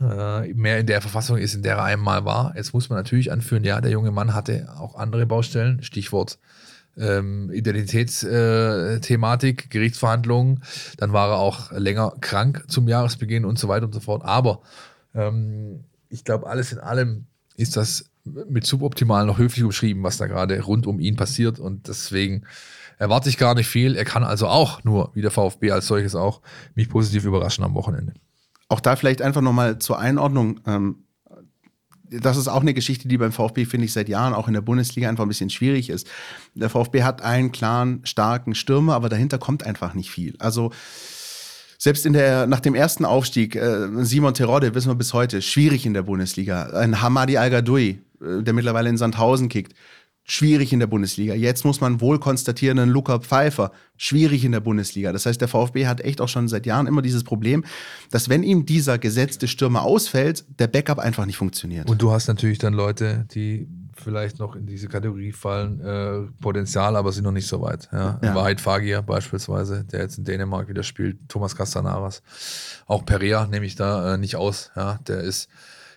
äh, 0.00 0.52
mehr 0.54 0.78
in 0.78 0.86
der 0.86 1.00
Verfassung 1.00 1.36
ist, 1.36 1.54
in 1.54 1.62
der 1.62 1.76
er 1.76 1.84
einmal 1.84 2.24
war. 2.24 2.54
Jetzt 2.56 2.72
muss 2.72 2.88
man 2.88 2.98
natürlich 2.98 3.30
anführen, 3.30 3.64
ja, 3.64 3.80
der 3.80 3.90
junge 3.90 4.10
Mann 4.10 4.34
hatte 4.34 4.68
auch 4.78 4.96
andere 4.96 5.26
Baustellen, 5.26 5.82
Stichwort 5.82 6.38
ähm, 6.96 7.50
Identitätsthematik, 7.52 9.64
äh, 9.64 9.68
Gerichtsverhandlungen. 9.68 10.62
Dann 10.96 11.12
war 11.12 11.30
er 11.30 11.38
auch 11.38 11.72
länger 11.72 12.14
krank 12.20 12.64
zum 12.68 12.88
Jahresbeginn 12.88 13.44
und 13.44 13.58
so 13.58 13.68
weiter 13.68 13.86
und 13.86 13.92
so 13.92 14.00
fort. 14.00 14.24
Aber 14.24 14.62
ähm, 15.14 15.84
ich 16.08 16.24
glaube, 16.24 16.46
alles 16.46 16.72
in 16.72 16.78
allem 16.78 17.26
ist 17.56 17.76
das 17.76 18.10
mit 18.24 18.66
suboptimal 18.66 19.26
noch 19.26 19.38
höflich 19.38 19.64
umschrieben, 19.64 20.02
was 20.02 20.16
da 20.16 20.26
gerade 20.26 20.60
rund 20.62 20.86
um 20.86 20.98
ihn 20.98 21.16
passiert. 21.16 21.58
Und 21.58 21.88
deswegen 21.88 22.44
erwarte 22.98 23.28
ich 23.28 23.38
gar 23.38 23.54
nicht 23.54 23.68
viel. 23.68 23.96
Er 23.96 24.04
kann 24.04 24.24
also 24.24 24.48
auch 24.48 24.82
nur, 24.84 25.10
wie 25.14 25.22
der 25.22 25.30
VfB 25.30 25.70
als 25.70 25.86
solches 25.86 26.14
auch, 26.14 26.40
mich 26.74 26.88
positiv 26.88 27.24
überraschen 27.24 27.64
am 27.64 27.74
Wochenende. 27.74 28.14
Auch 28.68 28.80
da 28.80 28.96
vielleicht 28.96 29.22
einfach 29.22 29.42
nochmal 29.42 29.78
zur 29.78 29.98
Einordnung. 29.98 30.60
Ähm, 30.66 31.04
das 32.10 32.36
ist 32.36 32.48
auch 32.48 32.60
eine 32.60 32.74
Geschichte, 32.74 33.08
die 33.08 33.18
beim 33.18 33.32
VfB, 33.32 33.64
finde 33.64 33.86
ich, 33.86 33.92
seit 33.92 34.08
Jahren 34.08 34.34
auch 34.34 34.46
in 34.46 34.54
der 34.54 34.60
Bundesliga 34.60 35.08
einfach 35.08 35.24
ein 35.24 35.28
bisschen 35.28 35.50
schwierig 35.50 35.90
ist. 35.90 36.06
Der 36.54 36.70
VfB 36.70 37.02
hat 37.02 37.22
einen 37.22 37.50
klaren, 37.50 38.00
starken 38.04 38.54
Stürmer, 38.54 38.94
aber 38.94 39.08
dahinter 39.08 39.38
kommt 39.38 39.64
einfach 39.64 39.94
nicht 39.94 40.10
viel. 40.10 40.36
Also 40.38 40.70
selbst 41.84 42.06
in 42.06 42.14
der, 42.14 42.46
nach 42.46 42.60
dem 42.60 42.74
ersten 42.74 43.04
Aufstieg, 43.04 43.56
äh, 43.56 43.88
Simon 44.06 44.32
Terodde, 44.32 44.74
wissen 44.74 44.88
wir 44.88 44.94
bis 44.94 45.12
heute, 45.12 45.42
schwierig 45.42 45.84
in 45.84 45.92
der 45.92 46.00
Bundesliga. 46.00 46.70
Ein 46.70 47.02
Hamadi 47.02 47.36
Al-Gadoui, 47.36 47.98
äh, 48.22 48.42
der 48.42 48.54
mittlerweile 48.54 48.88
in 48.88 48.96
Sandhausen 48.96 49.50
kickt, 49.50 49.74
schwierig 50.22 50.72
in 50.72 50.80
der 50.80 50.86
Bundesliga. 50.86 51.34
Jetzt 51.34 51.66
muss 51.66 51.82
man 51.82 52.00
wohl 52.00 52.18
konstatieren, 52.18 52.78
ein 52.78 52.88
Luca 52.88 53.18
Pfeiffer, 53.18 53.70
schwierig 53.98 54.46
in 54.46 54.52
der 54.52 54.60
Bundesliga. 54.60 55.12
Das 55.12 55.26
heißt, 55.26 55.38
der 55.38 55.48
VfB 55.48 55.86
hat 55.86 56.00
echt 56.00 56.22
auch 56.22 56.28
schon 56.30 56.48
seit 56.48 56.64
Jahren 56.64 56.86
immer 56.86 57.02
dieses 57.02 57.22
Problem, 57.22 57.66
dass 58.10 58.30
wenn 58.30 58.42
ihm 58.42 58.64
dieser 58.64 58.96
gesetzte 58.96 59.46
Stürmer 59.46 59.82
ausfällt, 59.82 60.46
der 60.58 60.68
Backup 60.68 60.98
einfach 60.98 61.26
nicht 61.26 61.36
funktioniert. 61.36 61.90
Und 61.90 62.00
du 62.00 62.12
hast 62.12 62.28
natürlich 62.28 62.56
dann 62.56 62.72
Leute, 62.72 63.26
die 63.34 63.68
vielleicht 63.96 64.38
noch 64.38 64.56
in 64.56 64.66
diese 64.66 64.88
Kategorie 64.88 65.32
fallen, 65.32 65.80
äh, 65.80 66.30
Potenzial, 66.40 66.96
aber 66.96 67.12
sind 67.12 67.24
noch 67.24 67.32
nicht 67.32 67.46
so 67.46 67.60
weit. 67.60 67.88
Ja. 67.92 68.18
ja. 68.22 68.34
Wahrheit 68.34 68.60
Fagir 68.60 69.02
beispielsweise, 69.02 69.84
der 69.84 70.00
jetzt 70.00 70.18
in 70.18 70.24
Dänemark 70.24 70.68
wieder 70.68 70.82
spielt, 70.82 71.28
Thomas 71.28 71.56
Castanaras. 71.56 72.22
Auch 72.86 73.04
Perea 73.04 73.46
nehme 73.46 73.66
ich 73.66 73.76
da 73.76 74.14
äh, 74.14 74.18
nicht 74.18 74.36
aus. 74.36 74.70
Ja. 74.76 74.98
Der 75.06 75.20
ist 75.20 75.48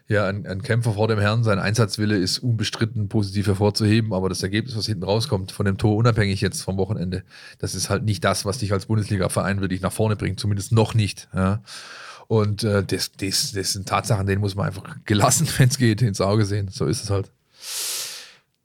ja, 0.10 0.26
ein, 0.26 0.46
ein, 0.48 0.62
Kämpfer 0.62 0.94
vor 0.94 1.10
dem 1.10 1.20
Herrn, 1.20 1.44
sein 1.44 1.60
Einsatzwille 1.60 2.16
ist 2.16 2.40
unbestritten 2.40 3.10
positiv 3.10 3.48
hervorzuheben, 3.48 4.14
aber 4.14 4.30
das 4.30 4.42
Ergebnis, 4.42 4.78
was 4.78 4.86
hinten 4.86 5.04
rauskommt, 5.04 5.52
von 5.52 5.66
dem 5.66 5.78
Tor 5.78 5.98
unabhängig 5.98 6.40
jetzt 6.40 6.62
vom 6.62 6.78
Wochenende, 6.78 7.24
das 7.60 7.76
ist 7.76 7.90
halt 7.90 8.04
nicht 8.06 8.24
das, 8.24 8.46
was 8.46 8.60
dich 8.60 8.72
als 8.72 8.86
Bundesliga-Verein 8.86 9.60
wirklich 9.60 9.82
nach 9.82 9.92
vorne 9.92 10.16
bringt, 10.16 10.40
zumindest 10.40 10.72
noch 10.72 10.94
nicht. 10.94 11.28
Ja. 11.36 11.62
Und 12.28 12.64
äh, 12.64 12.84
das, 12.84 13.12
das, 13.14 13.52
das 13.52 13.74
sind 13.74 13.88
Tatsachen, 13.88 14.28
denen 14.28 14.42
muss 14.42 14.56
man 14.56 14.68
einfach 14.68 14.98
gelassen, 15.06 15.48
wenn 15.58 15.70
es 15.70 15.78
geht, 15.78 16.02
ins 16.02 16.22
Auge 16.22 16.46
sehen. 16.46 16.70
So 16.70 16.86
ist 16.86 17.04
es 17.04 17.10
halt. 17.10 17.32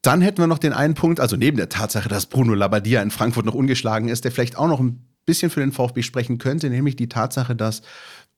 Dann 0.02 0.20
hätten 0.20 0.38
wir 0.38 0.48
noch 0.48 0.58
den 0.58 0.72
einen 0.72 0.94
Punkt, 0.94 1.20
also 1.20 1.36
neben 1.36 1.56
der 1.56 1.68
Tatsache, 1.68 2.08
dass 2.08 2.26
Bruno 2.26 2.54
Labbadia 2.54 3.00
in 3.02 3.12
Frankfurt 3.12 3.46
noch 3.46 3.54
ungeschlagen 3.54 4.08
ist, 4.08 4.24
der 4.24 4.32
vielleicht 4.32 4.58
auch 4.58 4.66
noch 4.66 4.80
ein 4.80 5.06
bisschen 5.26 5.50
für 5.50 5.60
den 5.60 5.70
VfB 5.70 6.02
sprechen 6.02 6.38
könnte, 6.38 6.68
nämlich 6.70 6.96
die 6.96 7.08
Tatsache, 7.08 7.54
dass 7.54 7.82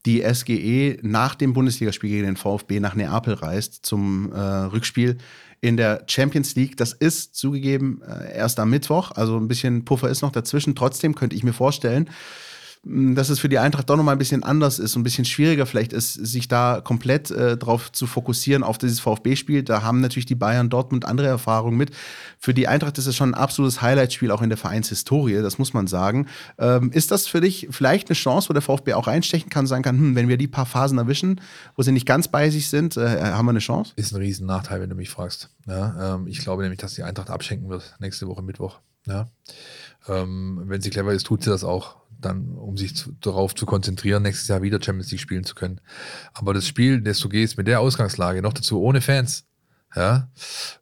die 0.05 0.23
SGE 0.23 0.99
nach 1.01 1.35
dem 1.35 1.55
Bundesligaspiel 1.55 2.11
gegen 2.11 2.27
den 2.27 2.37
VfB 2.37 2.81
nach 2.81 2.95
Neapel 2.95 3.35
reist 3.35 3.87
zum 3.87 4.31
äh, 4.33 4.39
Rückspiel 4.39 5.17
in 5.63 5.79
der 5.79 6.05
Champions 6.07 6.55
League. 6.57 6.77
Das 6.77 6.93
ist 6.93 7.35
zugegeben 7.35 8.03
äh, 8.03 8.37
erst 8.37 8.61
am 8.61 8.69
Mittwoch, 8.69 9.13
also 9.13 9.39
ein 9.39 9.49
bisschen 9.49 9.87
Puffer 9.87 10.11
ist 10.11 10.21
noch 10.21 10.33
dazwischen. 10.33 10.75
Trotzdem 10.75 11.15
könnte 11.15 11.37
ich 11.37 11.43
mir 11.43 11.55
vorstellen, 11.55 12.11
dass 12.85 13.31
es 13.31 13.41
für 13.41 13.49
die 13.49 13.59
Eintracht 13.59 13.89
doch 13.89 13.97
nochmal 13.97 14.15
ein 14.15 14.19
bisschen 14.19 14.43
anders 14.43 14.79
ist, 14.79 14.95
ein 14.97 15.03
bisschen 15.03 15.25
schwieriger 15.25 15.65
vielleicht 15.65 15.93
ist, 15.93 16.15
sich 16.15 16.49
da 16.49 16.81
komplett 16.83 17.31
äh, 17.31 17.57
drauf 17.57 17.91
zu 17.91 18.07
fokussieren 18.07 18.63
auf 18.63 18.77
dieses 18.77 19.01
VfB-Spiel. 19.01 19.63
Da 19.63 19.83
haben 19.83 20.01
natürlich 20.01 20.27
die 20.27 20.35
Bayern 20.35 20.69
Dortmund 20.69 21.07
andere 21.07 21.27
Erfahrungen 21.27 21.77
mit. 21.77 21.91
Für 22.39 22.53
die 22.53 22.69
Eintracht 22.69 22.99
ist 22.99 23.07
es 23.07 23.17
schon 23.17 23.31
ein 23.31 23.35
absolutes 23.35 23.81
Highlight-Spiel 23.81 24.31
auch 24.31 24.43
in 24.43 24.51
der 24.51 24.59
Vereinshistorie, 24.59 25.41
das 25.41 25.59
muss 25.59 25.73
man 25.73 25.87
sagen. 25.87 26.27
Ähm, 26.59 26.93
ist 26.93 27.11
das 27.11 27.27
für 27.27 27.41
dich 27.41 27.69
vielleicht 27.71 28.09
eine 28.09 28.17
Chance, 28.17 28.51
wo 28.51 28.53
der 28.53 28.63
VfB 28.63 28.93
auch 28.95 29.07
reinstechen 29.07 29.49
kann, 29.49 29.67
sagen 29.67 29.83
kann, 29.83 29.97
hm, 29.97 30.15
wenn 30.15 30.29
wir 30.29 30.37
die 30.37 30.49
paar 30.49 30.67
Phasen 30.67 30.99
erwischen, 30.99 31.41
wo 31.77 31.83
sie 31.83 31.93
nicht 31.93 32.07
ganz 32.07 32.29
bei 32.29 32.51
sich 32.51 32.69
sind, 32.69 32.97
äh, 32.97 33.23
haben 33.23 33.47
wir 33.47 33.51
eine 33.51 33.61
Chance? 33.61 33.93
Ist 33.97 34.13
ein 34.13 34.21
riesen 34.21 34.47
Nachteil, 34.47 34.81
wenn 34.81 34.91
du 34.91 34.97
mich 34.97 35.09
fragst. 35.11 35.51
Ja, 35.67 36.17
ähm, 36.17 36.27
ich 36.27 36.41
glaube 36.41 36.63
nämlich, 36.63 36.81
dass 36.81 36.95
die 36.95 37.03
Eintracht 37.03 37.31
abschenken 37.31 37.71
wird 37.71 37.97
nächste 37.99 38.29
Woche 38.29 38.43
Mittwoch. 38.43 38.81
Ja. 39.07 39.29
Ähm, 40.09 40.63
wenn 40.67 40.81
sie 40.81 40.91
clever 40.91 41.13
ist, 41.13 41.25
tut 41.27 41.43
sie 41.43 41.51
das 41.51 41.65
auch 41.65 41.97
dann, 42.25 42.57
um 42.57 42.77
sich 42.77 42.97
zu, 42.97 43.13
darauf 43.21 43.55
zu 43.55 43.67
konzentrieren, 43.67 44.23
nächstes 44.23 44.49
Jahr 44.49 44.63
wieder 44.63 44.81
Champions 44.83 45.11
League 45.11 45.21
spielen 45.21 45.45
zu 45.45 45.55
können. 45.55 45.81
Aber 46.33 46.55
das 46.55 46.67
Spiel, 46.67 47.01
das 47.01 47.19
du 47.19 47.29
gehst 47.29 47.59
mit 47.59 47.67
der 47.67 47.81
Ausgangslage, 47.81 48.43
noch 48.43 48.53
dazu 48.53 48.81
ohne 48.81 49.01
Fans, 49.01 49.45
ja. 49.97 50.29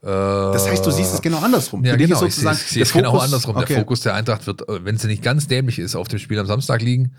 Äh, 0.03 0.07
das 0.07 0.67
heißt, 0.69 0.85
du 0.85 0.91
siehst 0.91 1.15
es 1.15 1.21
genau 1.21 1.39
andersrum. 1.39 1.85
Ja, 1.85 1.97
genau. 1.97 2.25
Ich 2.25 2.35
sehe, 2.35 2.83
es 2.83 2.93
genau 2.93 3.19
andersrum. 3.19 3.57
Okay. 3.57 3.75
Der 3.75 3.79
Fokus 3.79 4.01
der 4.01 4.15
Eintracht 4.15 4.47
wird, 4.47 4.69
äh, 4.69 4.85
wenn 4.85 4.97
sie 4.97 5.07
nicht 5.07 5.23
ganz 5.23 5.47
dämlich 5.47 5.79
ist, 5.79 5.95
auf 5.97 6.09
dem 6.09 6.19
Spiel 6.19 6.39
am 6.39 6.47
Samstag 6.47 6.81
liegen. 6.83 7.15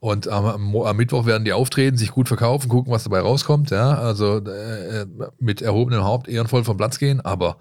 Und 0.00 0.28
am, 0.28 0.76
am, 0.76 0.96
Mittwoch 0.96 1.26
werden 1.26 1.44
die 1.44 1.52
auftreten, 1.52 1.96
sich 1.96 2.12
gut 2.12 2.28
verkaufen, 2.28 2.68
gucken, 2.68 2.92
was 2.92 3.04
dabei 3.04 3.20
rauskommt. 3.20 3.70
Ja, 3.70 3.98
also 3.98 4.38
äh, 4.38 5.06
mit 5.40 5.60
erhobenem 5.60 6.04
Haupt 6.04 6.28
ehrenvoll 6.28 6.64
vom 6.64 6.76
Platz 6.76 6.98
gehen. 6.98 7.20
Aber 7.20 7.58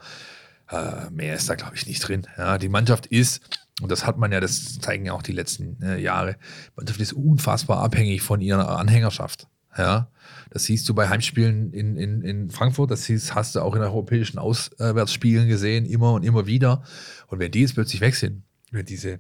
äh, 0.70 1.10
mehr 1.12 1.36
ist 1.36 1.50
da, 1.50 1.56
glaube 1.56 1.76
ich, 1.76 1.88
nicht 1.88 2.08
drin. 2.08 2.28
Ja, 2.38 2.58
die 2.58 2.70
Mannschaft 2.70 3.08
ist 3.08 3.42
und 3.82 3.92
das 3.92 4.06
hat 4.06 4.18
man 4.18 4.32
ja, 4.32 4.40
das 4.40 4.80
zeigen 4.80 5.06
ja 5.06 5.14
auch 5.14 5.22
die 5.22 5.34
letzten 5.34 5.82
äh, 5.82 6.00
Jahre. 6.00 6.38
Mannschaft 6.76 7.00
ist 7.00 7.14
unfassbar 7.14 7.80
abhängig 7.80 8.22
von 8.22 8.42
ihrer 8.42 8.80
Anhängerschaft. 8.80 9.48
Ja, 9.78 10.10
das 10.50 10.64
siehst 10.64 10.90
du 10.90 10.96
bei 10.96 11.08
Heimspielen 11.08 11.72
in, 11.72 11.98
in, 11.98 12.24
in 12.24 12.50
Frankfurt, 12.50 12.90
das 12.90 13.04
siehst, 13.04 13.36
hast 13.36 13.56
du 13.56 13.62
auch 13.62 13.76
in 13.76 13.82
europäischen 13.82 14.40
Auswärtsspielen 14.40 15.48
gesehen, 15.48 15.86
immer 15.86 16.14
und 16.14 16.24
immer 16.24 16.48
wieder. 16.48 16.82
Und 17.28 17.40
wenn 17.40 17.52
die 17.52 17.62
jetzt 17.62 17.76
plötzlich 17.76 18.02
weg 18.02 18.16
sind, 18.16 18.42
wenn 18.72 18.86
diese 18.86 19.20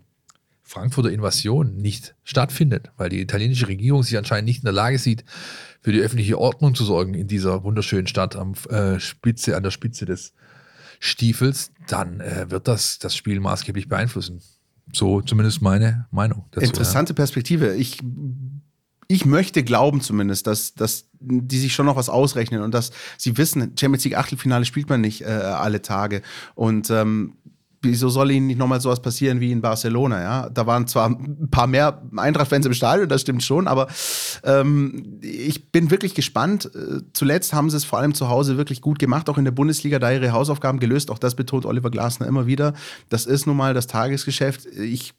Frankfurter 0.63 1.11
Invasion 1.11 1.77
nicht 1.77 2.15
stattfindet, 2.23 2.91
weil 2.97 3.09
die 3.09 3.21
italienische 3.21 3.67
Regierung 3.67 4.01
sich 4.01 4.17
anscheinend 4.17 4.47
nicht 4.47 4.59
in 4.59 4.65
der 4.65 4.73
Lage 4.73 4.97
sieht, 4.97 5.23
für 5.81 5.91
die 5.91 6.01
öffentliche 6.01 6.39
Ordnung 6.39 6.75
zu 6.75 6.83
sorgen 6.83 7.13
in 7.13 7.27
dieser 7.27 7.63
wunderschönen 7.63 8.07
Stadt 8.07 8.35
am 8.35 8.53
äh, 8.69 8.99
Spitze, 8.99 9.55
an 9.55 9.63
der 9.63 9.71
Spitze 9.71 10.05
des 10.05 10.33
Stiefels, 10.99 11.71
dann 11.87 12.19
äh, 12.19 12.49
wird 12.49 12.67
das 12.67 12.99
das 12.99 13.15
Spiel 13.15 13.39
maßgeblich 13.39 13.87
beeinflussen. 13.87 14.41
So 14.93 15.21
zumindest 15.21 15.61
meine 15.61 16.07
Meinung. 16.11 16.45
Dazu, 16.51 16.65
Interessante 16.65 17.11
ja. 17.11 17.15
Perspektive. 17.15 17.75
Ich, 17.75 17.99
ich 19.07 19.25
möchte 19.25 19.63
glauben 19.63 20.01
zumindest, 20.01 20.47
dass, 20.47 20.73
dass 20.75 21.07
die 21.19 21.57
sich 21.57 21.73
schon 21.73 21.85
noch 21.85 21.95
was 21.95 22.09
ausrechnen 22.09 22.61
und 22.61 22.73
dass 22.73 22.91
sie 23.17 23.37
wissen, 23.37 23.73
Champions 23.77 24.03
League 24.05 24.17
Achtelfinale 24.17 24.65
spielt 24.65 24.89
man 24.89 25.01
nicht 25.01 25.21
äh, 25.21 25.25
alle 25.25 25.81
Tage. 25.81 26.21
Und 26.55 26.89
ähm, 26.89 27.36
wieso 27.81 28.09
soll 28.09 28.31
ihnen 28.31 28.47
nicht 28.47 28.57
nochmal 28.57 28.81
sowas 28.81 29.01
passieren 29.01 29.39
wie 29.39 29.51
in 29.51 29.61
Barcelona, 29.61 30.21
ja? 30.21 30.49
Da 30.49 30.65
waren 30.65 30.87
zwar 30.87 31.09
ein 31.09 31.49
paar 31.51 31.67
mehr 31.67 32.01
Eintracht-Fans 32.15 32.65
im 32.65 32.73
Stadion, 32.73 33.07
das 33.07 33.21
stimmt 33.21 33.43
schon, 33.43 33.67
aber 33.67 33.87
ähm, 34.43 35.19
ich 35.21 35.71
bin 35.71 35.91
wirklich 35.91 36.15
gespannt. 36.15 36.69
Äh, 36.73 37.01
zuletzt 37.13 37.53
haben 37.53 37.69
sie 37.69 37.77
es 37.77 37.85
vor 37.85 37.99
allem 37.99 38.13
zu 38.13 38.29
Hause 38.29 38.57
wirklich 38.57 38.81
gut 38.81 38.99
gemacht, 38.99 39.29
auch 39.29 39.37
in 39.37 39.45
der 39.45 39.51
Bundesliga, 39.51 39.99
da 39.99 40.11
ihre 40.11 40.31
Hausaufgaben 40.31 40.79
gelöst. 40.79 41.11
Auch 41.11 41.19
das 41.19 41.35
betont 41.35 41.65
Oliver 41.65 41.91
Glasner 41.91 42.27
immer 42.27 42.47
wieder. 42.47 42.73
Das 43.09 43.25
ist 43.25 43.45
nun 43.45 43.57
mal 43.57 43.73
das 43.73 43.87
Tagesgeschäft. 43.87 44.65
Ich 44.65 45.13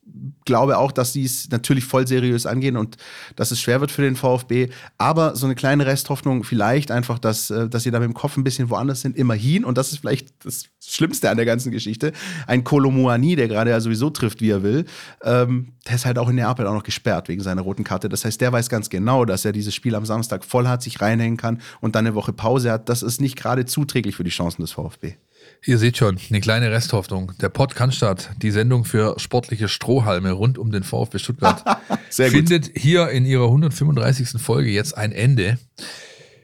glaube 0.44 0.78
auch, 0.78 0.92
dass 0.92 1.12
sie 1.12 1.24
es 1.24 1.48
natürlich 1.50 1.84
voll 1.84 2.06
seriös 2.06 2.46
angehen 2.46 2.76
und 2.76 2.96
dass 3.36 3.50
es 3.50 3.60
schwer 3.60 3.80
wird 3.80 3.90
für 3.90 4.02
den 4.02 4.16
VfB. 4.16 4.70
Aber 4.96 5.36
so 5.36 5.46
eine 5.46 5.54
kleine 5.54 5.86
Resthoffnung 5.86 6.44
vielleicht 6.44 6.90
einfach, 6.90 7.18
dass, 7.18 7.50
äh, 7.50 7.68
dass 7.68 7.82
sie 7.84 7.90
da 7.90 8.00
mit 8.00 8.08
dem 8.08 8.14
Kopf 8.14 8.36
ein 8.36 8.44
bisschen 8.44 8.70
woanders 8.70 9.00
sind, 9.00 9.16
immerhin. 9.16 9.64
Und 9.64 9.78
das 9.78 9.92
ist 9.92 9.98
vielleicht 9.98 10.44
das 10.44 10.64
Schlimmste 10.80 11.30
an 11.30 11.36
der 11.36 11.46
ganzen 11.46 11.70
Geschichte. 11.70 12.12
Ein 12.48 12.64
Kolomuani, 12.64 13.36
der 13.36 13.46
gerade 13.46 13.70
ja 13.70 13.80
sowieso 13.80 14.08
trifft, 14.08 14.40
wie 14.40 14.48
er 14.48 14.62
will, 14.62 14.86
ähm, 15.22 15.74
der 15.86 15.96
ist 15.96 16.06
halt 16.06 16.18
auch 16.18 16.30
in 16.30 16.36
Neapel 16.36 16.66
auch 16.66 16.72
noch 16.72 16.82
gesperrt 16.82 17.28
wegen 17.28 17.42
seiner 17.42 17.60
roten 17.60 17.84
Karte. 17.84 18.08
Das 18.08 18.24
heißt, 18.24 18.40
der 18.40 18.52
weiß 18.52 18.70
ganz 18.70 18.88
genau, 18.88 19.26
dass 19.26 19.44
er 19.44 19.52
dieses 19.52 19.74
Spiel 19.74 19.94
am 19.94 20.06
Samstag 20.06 20.44
voll 20.44 20.66
hat, 20.66 20.82
sich 20.82 21.02
reinhängen 21.02 21.36
kann 21.36 21.60
und 21.82 21.94
dann 21.94 22.06
eine 22.06 22.14
Woche 22.14 22.32
Pause 22.32 22.72
hat. 22.72 22.88
Das 22.88 23.02
ist 23.02 23.20
nicht 23.20 23.36
gerade 23.36 23.66
zuträglich 23.66 24.16
für 24.16 24.24
die 24.24 24.30
Chancen 24.30 24.62
des 24.62 24.72
VfB. 24.72 25.16
Ihr 25.64 25.76
seht 25.76 25.98
schon, 25.98 26.18
eine 26.30 26.40
kleine 26.40 26.70
Resthoffnung. 26.70 27.32
Der 27.40 27.50
Pod 27.50 27.74
Cannstatt, 27.74 28.30
die 28.40 28.50
Sendung 28.50 28.86
für 28.86 29.18
sportliche 29.18 29.68
Strohhalme 29.68 30.32
rund 30.32 30.56
um 30.56 30.70
den 30.70 30.84
VfB 30.84 31.18
Stuttgart, 31.18 31.62
findet 32.10 32.70
hier 32.74 33.10
in 33.10 33.26
ihrer 33.26 33.44
135. 33.44 34.40
Folge 34.40 34.70
jetzt 34.70 34.96
ein 34.96 35.12
Ende. 35.12 35.58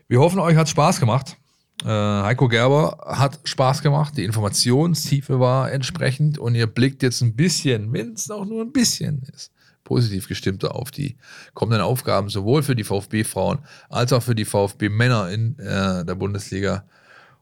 Wir 0.08 0.20
hoffen, 0.20 0.38
euch 0.38 0.56
hat 0.56 0.68
Spaß 0.68 1.00
gemacht. 1.00 1.38
Äh, 1.84 1.88
Heiko 1.88 2.48
Gerber 2.48 2.96
hat 3.06 3.40
Spaß 3.44 3.82
gemacht, 3.82 4.16
die 4.16 4.24
Informationstiefe 4.24 5.38
war 5.38 5.70
entsprechend 5.70 6.38
und 6.38 6.54
ihr 6.54 6.66
blickt 6.66 7.02
jetzt 7.02 7.20
ein 7.20 7.36
bisschen, 7.36 7.92
wenn 7.92 8.14
es 8.14 8.30
auch 8.30 8.46
nur 8.46 8.62
ein 8.62 8.72
bisschen 8.72 9.22
ist, 9.34 9.52
positiv 9.84 10.26
gestimmter 10.26 10.74
auf 10.74 10.90
die 10.90 11.18
kommenden 11.52 11.82
Aufgaben, 11.82 12.30
sowohl 12.30 12.62
für 12.62 12.74
die 12.74 12.84
VfB-Frauen 12.84 13.58
als 13.90 14.14
auch 14.14 14.22
für 14.22 14.34
die 14.34 14.46
VfB-Männer 14.46 15.28
in 15.30 15.58
äh, 15.58 16.06
der 16.06 16.14
Bundesliga. 16.14 16.84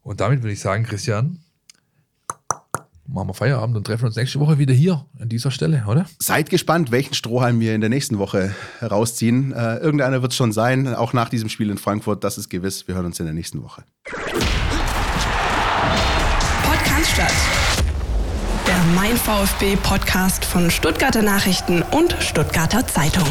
Und 0.03 0.21
damit 0.21 0.43
würde 0.43 0.55
ich 0.55 0.61
sagen, 0.61 0.83
Christian, 0.83 1.39
machen 3.07 3.29
wir 3.29 3.35
Feierabend 3.35 3.77
und 3.77 3.87
treffen 3.87 4.07
uns 4.07 4.17
nächste 4.17 4.41
Woche 4.41 4.59
wieder 4.59 4.75
hier 4.75 5.05
an 5.19 5.29
dieser 5.29 5.51
Stelle, 5.51 5.85
oder? 5.89 6.07
Seid 6.19 6.51
gespannt, 6.51 6.91
welchen 6.91 7.15
Strohhalm 7.15 7.61
wir 7.61 7.75
in 7.75 7.81
der 7.81 7.91
nächsten 7.91 8.19
Woche 8.19 8.55
herausziehen. 8.79 9.53
Äh, 9.53 9.77
irgendeiner 9.77 10.23
wird 10.23 10.33
es 10.33 10.37
schon 10.37 10.53
sein, 10.53 10.95
auch 10.95 11.13
nach 11.13 11.29
diesem 11.29 11.49
Spiel 11.49 11.71
in 11.71 11.79
Frankfurt, 11.79 12.25
das 12.25 12.39
ist 12.39 12.49
gewiss. 12.49 12.87
Wir 12.89 12.95
hören 12.95 13.07
uns 13.07 13.19
in 13.21 13.27
der 13.27 13.35
nächsten 13.35 13.63
Woche. 13.63 13.85
Podcast 16.65 17.17
Der 18.67 18.83
Mein 18.95 19.17
VfB 19.17 19.77
Podcast 19.77 20.45
von 20.45 20.71
Stuttgarter 20.71 21.23
Nachrichten 21.23 21.83
und 21.83 22.17
Stuttgarter 22.21 22.87
Zeitung. 22.87 23.29